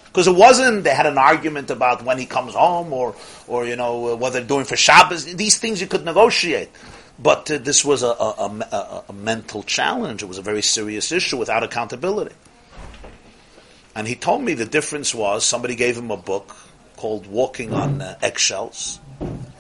Because 0.07 0.27
it 0.27 0.35
wasn't, 0.35 0.85
they 0.85 0.95
had 0.95 1.07
an 1.07 1.19
argument 1.19 1.71
about 1.71 2.03
when 2.03 2.19
he 2.19 2.27
comes 2.27 2.55
home 2.55 2.93
or, 2.93 3.15
or 3.47 3.67
you 3.67 3.77
know, 3.77 4.13
uh, 4.13 4.17
what 4.17 4.33
they're 4.33 4.43
doing 4.43 4.65
for 4.65 4.77
Shabbos. 4.77 5.25
These 5.25 5.59
things 5.59 5.81
you 5.81 5.87
could 5.87 6.05
negotiate. 6.05 6.71
But 7.19 7.51
uh, 7.51 7.59
this 7.59 7.85
was 7.85 8.03
a, 8.03 8.09
a, 8.09 8.67
a, 8.73 9.05
a, 9.09 9.13
mental 9.13 9.65
challenge. 9.65 10.23
It 10.23 10.27
was 10.27 10.39
a 10.39 10.43
very 10.43 10.63
serious 10.63 11.11
issue 11.11 11.37
without 11.37 11.65
accountability. 11.65 12.35
And 13.95 14.07
he 14.07 14.15
told 14.15 14.43
me 14.43 14.55
the 14.55 14.65
difference 14.65 15.13
was 15.13 15.45
somebody 15.45 15.75
gave 15.75 15.99
him 15.99 16.13
a 16.13 16.17
book 16.17 16.55
called 16.97 17.27
Walking 17.27 17.73
on 17.73 18.01
uh, 18.01 18.17
Eggshells. 18.23 19.01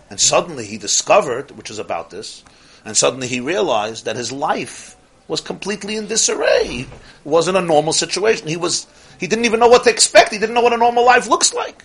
And 0.08 0.20
suddenly 0.20 0.66
he 0.66 0.78
discovered, 0.78 1.50
which 1.50 1.70
is 1.70 1.78
about 1.78 2.10
this, 2.10 2.44
and 2.84 2.96
suddenly 2.96 3.26
he 3.26 3.40
realized 3.40 4.04
that 4.04 4.16
his 4.16 4.30
life 4.30 4.96
was 5.26 5.40
completely 5.40 5.96
in 5.96 6.06
disarray. 6.06 6.86
It 6.86 6.88
wasn't 7.24 7.56
a 7.56 7.60
normal 7.60 7.92
situation. 7.92 8.48
He 8.48 8.56
was 8.56 8.86
he 9.18 9.26
didn't 9.26 9.44
even 9.44 9.60
know 9.60 9.68
what 9.68 9.84
to 9.84 9.90
expect. 9.90 10.32
He 10.32 10.38
didn't 10.38 10.54
know 10.54 10.62
what 10.62 10.72
a 10.72 10.78
normal 10.78 11.04
life 11.04 11.28
looks 11.28 11.52
like. 11.52 11.82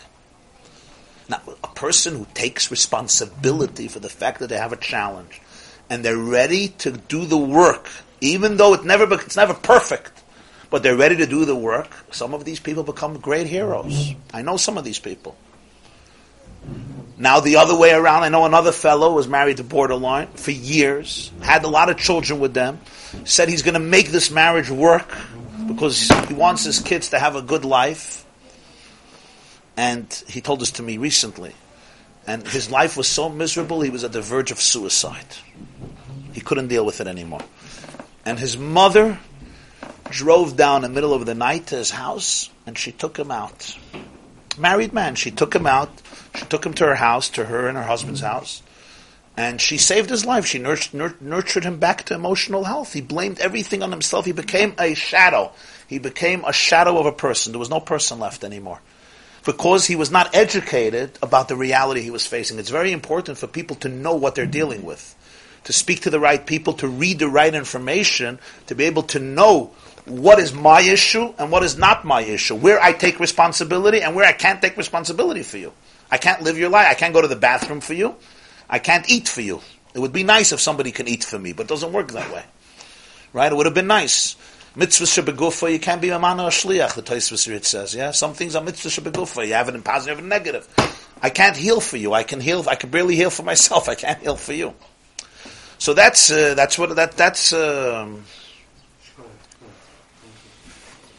Now, 1.27 1.41
a 1.63 1.67
person 1.69 2.15
who 2.15 2.27
takes 2.33 2.69
responsibility 2.69 3.87
for 3.87 3.99
the 3.99 4.09
fact 4.09 4.39
that 4.39 4.47
they 4.47 4.57
have 4.57 4.73
a 4.73 4.77
challenge 4.77 5.41
and 5.89 6.03
they're 6.03 6.18
ready 6.18 6.69
to 6.80 6.91
do 6.91 7.26
the 7.26 7.38
work, 7.38 7.89
even 8.22 8.57
though 8.57 8.73
it 8.73 8.84
never 8.84 9.11
it's 9.14 9.35
never 9.35 9.53
perfect, 9.53 10.23
but 10.69 10.84
they're 10.84 10.97
ready 10.97 11.18
to 11.18 11.26
do 11.26 11.45
the 11.45 11.55
work. 11.55 11.89
Some 12.11 12.34
of 12.34 12.45
these 12.45 12.60
people 12.60 12.84
become 12.84 13.19
great 13.19 13.47
heroes. 13.47 14.14
I 14.34 14.41
know 14.41 14.57
some 14.57 14.77
of 14.77 14.84
these 14.84 14.99
people. 14.99 15.35
Now 17.18 17.39
the 17.39 17.57
other 17.57 17.77
way 17.77 17.91
around, 17.91 18.23
I 18.23 18.30
know 18.30 18.45
another 18.45 18.72
fellow 18.72 19.14
was 19.14 19.27
married 19.27 19.57
to 19.57 19.64
borderline 19.64 20.27
for 20.27 20.51
years, 20.51 21.31
had 21.41 21.64
a 21.64 21.68
lot 21.68 21.89
of 21.89 21.97
children 21.97 22.39
with 22.39 22.53
them, 22.53 22.80
said 23.23 23.49
he's 23.49 23.61
going 23.61 23.76
to 23.76 23.80
make 23.80 24.10
this 24.10 24.31
marriage 24.31 24.69
work 24.69 25.15
because 25.68 26.10
he 26.27 26.34
wants 26.34 26.64
his 26.64 26.80
kids 26.80 27.10
to 27.11 27.19
have 27.19 27.35
a 27.35 27.41
good 27.41 27.65
life. 27.65 28.26
And 29.77 30.11
he 30.27 30.41
told 30.41 30.60
this 30.60 30.72
to 30.72 30.84
me 30.84 30.97
recently. 30.97 31.53
And 32.26 32.47
his 32.47 32.72
life 32.72 32.95
was 32.95 33.07
so 33.07 33.30
miserable, 33.30 33.81
he 33.81 33.89
was 33.89 34.03
at 34.03 34.14
the 34.14 34.22
verge 34.22 34.51
of 34.51 34.60
suicide. 34.61 35.26
He 36.34 36.41
couldn't 36.41 36.68
deal 36.68 36.85
with 36.85 36.99
it 36.99 37.07
anymore. 37.07 37.41
And 38.26 38.39
his 38.39 38.57
mother 38.57 39.19
drove 40.10 40.55
down 40.55 40.84
in 40.84 40.91
the 40.91 40.95
middle 40.95 41.14
of 41.14 41.26
the 41.26 41.35
night 41.35 41.68
to 41.68 41.76
his 41.76 41.91
house 41.91 42.49
and 42.65 42.77
she 42.77 42.91
took 42.91 43.18
him 43.18 43.31
out. 43.31 43.77
Married 44.57 44.93
man, 44.93 45.15
she 45.15 45.31
took 45.31 45.55
him 45.55 45.65
out. 45.65 45.89
She 46.35 46.45
took 46.45 46.65
him 46.65 46.73
to 46.76 46.85
her 46.85 46.95
house, 46.95 47.30
to 47.30 47.45
her 47.45 47.68
and 47.68 47.77
her 47.77 47.84
husband's 47.84 48.22
house. 48.22 48.61
And 49.35 49.60
she 49.60 49.77
saved 49.77 50.10
his 50.10 50.26
life. 50.26 50.45
She 50.45 50.60
nurtured, 50.60 50.93
nur- 50.93 51.15
nurtured 51.19 51.64
him 51.64 51.80
back 51.80 52.03
to 52.05 52.14
emotional 52.14 52.64
health. 52.64 52.93
He 52.93 53.01
blamed 53.01 53.39
everything 53.39 53.81
on 53.81 53.91
himself. 53.91 54.26
He 54.26 54.31
became 54.31 54.76
a 54.77 54.93
shadow. 54.93 55.51
He 55.88 55.97
became 55.97 56.43
a 56.45 56.53
shadow 56.53 56.99
of 56.99 57.07
a 57.07 57.11
person. 57.11 57.51
There 57.51 57.60
was 57.60 57.69
no 57.69 57.80
person 57.80 58.19
left 58.19 58.43
anymore. 58.43 58.80
Because 59.43 59.88
he 59.88 59.95
was 59.95 60.11
not 60.11 60.35
educated 60.35 61.18
about 61.22 61.47
the 61.47 61.55
reality 61.55 62.01
he 62.01 62.11
was 62.11 62.26
facing. 62.26 62.60
It's 62.60 62.69
very 62.69 62.91
important 62.91 63.38
for 63.38 63.47
people 63.47 63.76
to 63.77 63.89
know 63.89 64.14
what 64.14 64.35
they're 64.35 64.45
dealing 64.45 64.84
with. 64.85 65.15
To 65.65 65.73
speak 65.73 66.02
to 66.02 66.10
the 66.10 66.19
right 66.19 66.45
people, 66.45 66.73
to 66.73 66.88
read 66.88 67.19
the 67.19 67.30
right 67.30 67.53
information, 67.53 68.40
to 68.68 68.76
be 68.76 68.84
able 68.84 69.03
to 69.03 69.19
know 69.19 69.72
what 70.06 70.40
is 70.40 70.53
my 70.53 70.81
issue 70.81 71.34
and 71.38 71.52
what 71.52 71.64
is 71.64 71.77
not 71.77 72.03
my 72.03 72.22
issue. 72.22 72.56
Where 72.56 72.81
I 72.81 72.91
take 72.91 73.19
responsibility 73.19 74.02
and 74.02 74.15
where 74.15 74.27
I 74.27 74.34
can't 74.34 74.61
take 74.61 74.76
responsibility 74.76 75.44
for 75.44 75.57
you. 75.57 75.72
I 76.11 76.18
can't 76.18 76.41
live 76.41 76.57
your 76.57 76.69
life. 76.69 76.88
I 76.90 76.94
can't 76.94 77.14
go 77.14 77.22
to 77.22 77.27
the 77.27 77.35
bathroom 77.35 77.80
for 77.80 77.94
you. 77.94 78.15
I 78.69 78.80
can't 78.80 79.10
eat 79.10 79.27
for 79.30 79.41
you. 79.41 79.61
It 79.94 79.99
would 79.99 80.11
be 80.11 80.23
nice 80.23 80.52
if 80.52 80.60
somebody 80.60 80.91
can 80.91 81.07
eat 81.07 81.23
for 81.23 81.40
me, 81.40 81.53
but 81.53 81.64
it 81.64 81.69
doesn't 81.69 81.94
work 81.94 82.11
that 82.11 82.31
way. 82.34 82.44
Right? 83.31 83.52
It 83.52 83.56
would 83.56 83.65
have 83.65 83.76
been 83.76 83.88
nice. 83.88 84.35
Mitzvah 84.76 85.06
shebegufa, 85.06 85.72
you 85.72 85.80
can't 85.80 86.02
be 86.02 86.10
a 86.10 86.19
man 86.19 86.40
or 86.40 86.48
a 86.48 86.52
shliach, 86.52 86.95
the 86.95 87.03
Tosfos 87.03 87.64
says, 87.64 87.94
yeah? 87.94 88.10
Some 88.10 88.34
things 88.34 88.56
are 88.56 88.64
mitzvah 88.64 88.90
shebegufa. 88.90 89.45
You 89.45 89.53
have 89.53 89.69
it 89.69 89.76
in 89.76 89.84
positive 89.84 90.18
and 90.18 90.30
negative. 90.30 90.68
I 91.22 91.30
can't 91.30 91.56
heal 91.56 91.80
for 91.80 91.98
you. 91.98 92.14
I 92.14 92.23
can 92.23 92.41
heal, 92.41 92.65
I 92.68 92.76
can 92.76 92.90
barely 92.90 93.15
heal 93.15 93.30
for 93.30 93.44
myself. 93.44 93.88
I 93.88 93.94
can't 93.94 94.19
heal 94.19 94.35
for 94.35 94.53
you. 94.53 94.73
So 95.84 95.93
that's, 95.93 96.31
uh, 96.31 96.53
that's 96.53 96.80
what, 96.80 96.95
that, 96.95 97.18
that's, 97.18 97.51
um, 97.51 98.23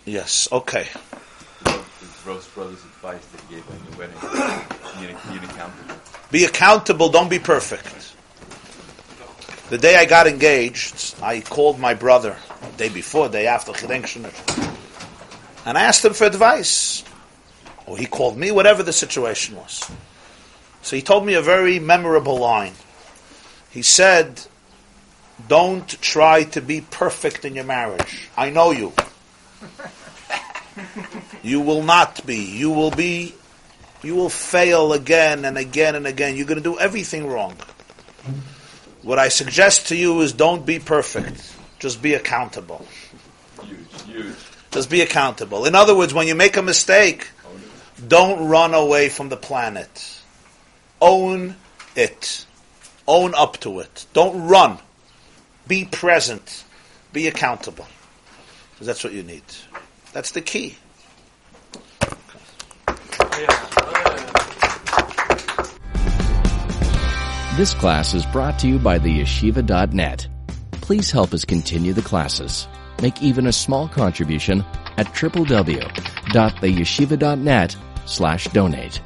yes, 0.06 0.48
okay. 0.50 0.86
Gross 2.24 2.48
Brothers 2.48 2.82
advice 2.82 3.26
that 3.26 3.40
he 3.42 3.56
gave 3.56 3.70
on 3.70 3.76
your 3.84 3.98
wedding. 3.98 4.16
Being 5.28 5.44
accountable. 5.44 5.96
Be 6.30 6.44
accountable, 6.46 7.10
don't 7.10 7.28
be 7.28 7.38
perfect. 7.38 8.14
The 9.68 9.76
day 9.76 9.96
I 9.96 10.06
got 10.06 10.26
engaged, 10.26 11.14
I 11.20 11.42
called 11.42 11.78
my 11.78 11.92
brother, 11.92 12.34
day 12.78 12.88
before, 12.88 13.28
day 13.28 13.46
after, 13.46 13.72
and 13.84 15.76
I 15.76 15.82
asked 15.82 16.02
him 16.02 16.14
for 16.14 16.24
advice. 16.24 17.04
Or 17.84 17.98
he 17.98 18.06
called 18.06 18.38
me, 18.38 18.50
whatever 18.50 18.82
the 18.82 18.94
situation 18.94 19.56
was. 19.56 19.90
So 20.80 20.96
he 20.96 21.02
told 21.02 21.26
me 21.26 21.34
a 21.34 21.42
very 21.42 21.78
memorable 21.80 22.38
line. 22.38 22.72
He 23.70 23.82
said, 23.82 24.40
Don't 25.48 25.88
try 26.00 26.44
to 26.44 26.60
be 26.60 26.80
perfect 26.80 27.44
in 27.44 27.54
your 27.54 27.64
marriage. 27.64 28.28
I 28.36 28.50
know 28.50 28.70
you. 28.70 28.92
You 31.42 31.60
will 31.60 31.82
not 31.82 32.24
be. 32.26 32.36
You 32.36 32.70
will 32.70 32.90
be 32.90 33.34
you 34.02 34.14
will 34.14 34.28
fail 34.28 34.92
again 34.92 35.46
and 35.46 35.56
again 35.56 35.94
and 35.94 36.06
again. 36.06 36.36
You're 36.36 36.46
going 36.46 36.62
to 36.62 36.62
do 36.62 36.78
everything 36.78 37.26
wrong. 37.26 37.56
What 39.02 39.18
I 39.18 39.28
suggest 39.28 39.88
to 39.88 39.96
you 39.96 40.20
is 40.20 40.32
don't 40.34 40.66
be 40.66 40.78
perfect. 40.78 41.54
Just 41.78 42.02
be 42.02 42.12
accountable. 42.12 42.86
Huge, 43.62 44.02
huge. 44.06 44.34
Just 44.70 44.90
be 44.90 45.00
accountable. 45.00 45.64
In 45.64 45.74
other 45.74 45.96
words, 45.96 46.12
when 46.12 46.26
you 46.26 46.34
make 46.34 46.56
a 46.56 46.62
mistake, 46.62 47.28
don't 48.06 48.48
run 48.48 48.74
away 48.74 49.08
from 49.08 49.30
the 49.30 49.36
planet. 49.36 50.20
Own 51.00 51.56
it. 51.96 52.44
Own 53.06 53.34
up 53.34 53.58
to 53.60 53.80
it. 53.80 54.06
Don't 54.12 54.48
run. 54.48 54.78
Be 55.66 55.84
present. 55.84 56.64
Be 57.12 57.26
accountable. 57.26 57.86
Because 58.72 58.86
that's 58.86 59.04
what 59.04 59.12
you 59.12 59.22
need. 59.22 59.42
That's 60.12 60.32
the 60.32 60.40
key. 60.40 60.76
This 67.56 67.72
class 67.72 68.14
is 68.14 68.26
brought 68.26 68.58
to 68.58 68.66
you 68.66 68.80
by 68.80 68.98
the 68.98 69.20
yeshiva.net. 69.20 70.26
Please 70.72 71.10
help 71.10 71.32
us 71.32 71.44
continue 71.44 71.92
the 71.92 72.02
classes. 72.02 72.66
Make 73.00 73.22
even 73.22 73.46
a 73.46 73.52
small 73.52 73.88
contribution 73.88 74.64
at 74.96 75.06
www.theyeshiva.net 75.06 77.76
slash 78.06 78.48
donate. 78.48 79.00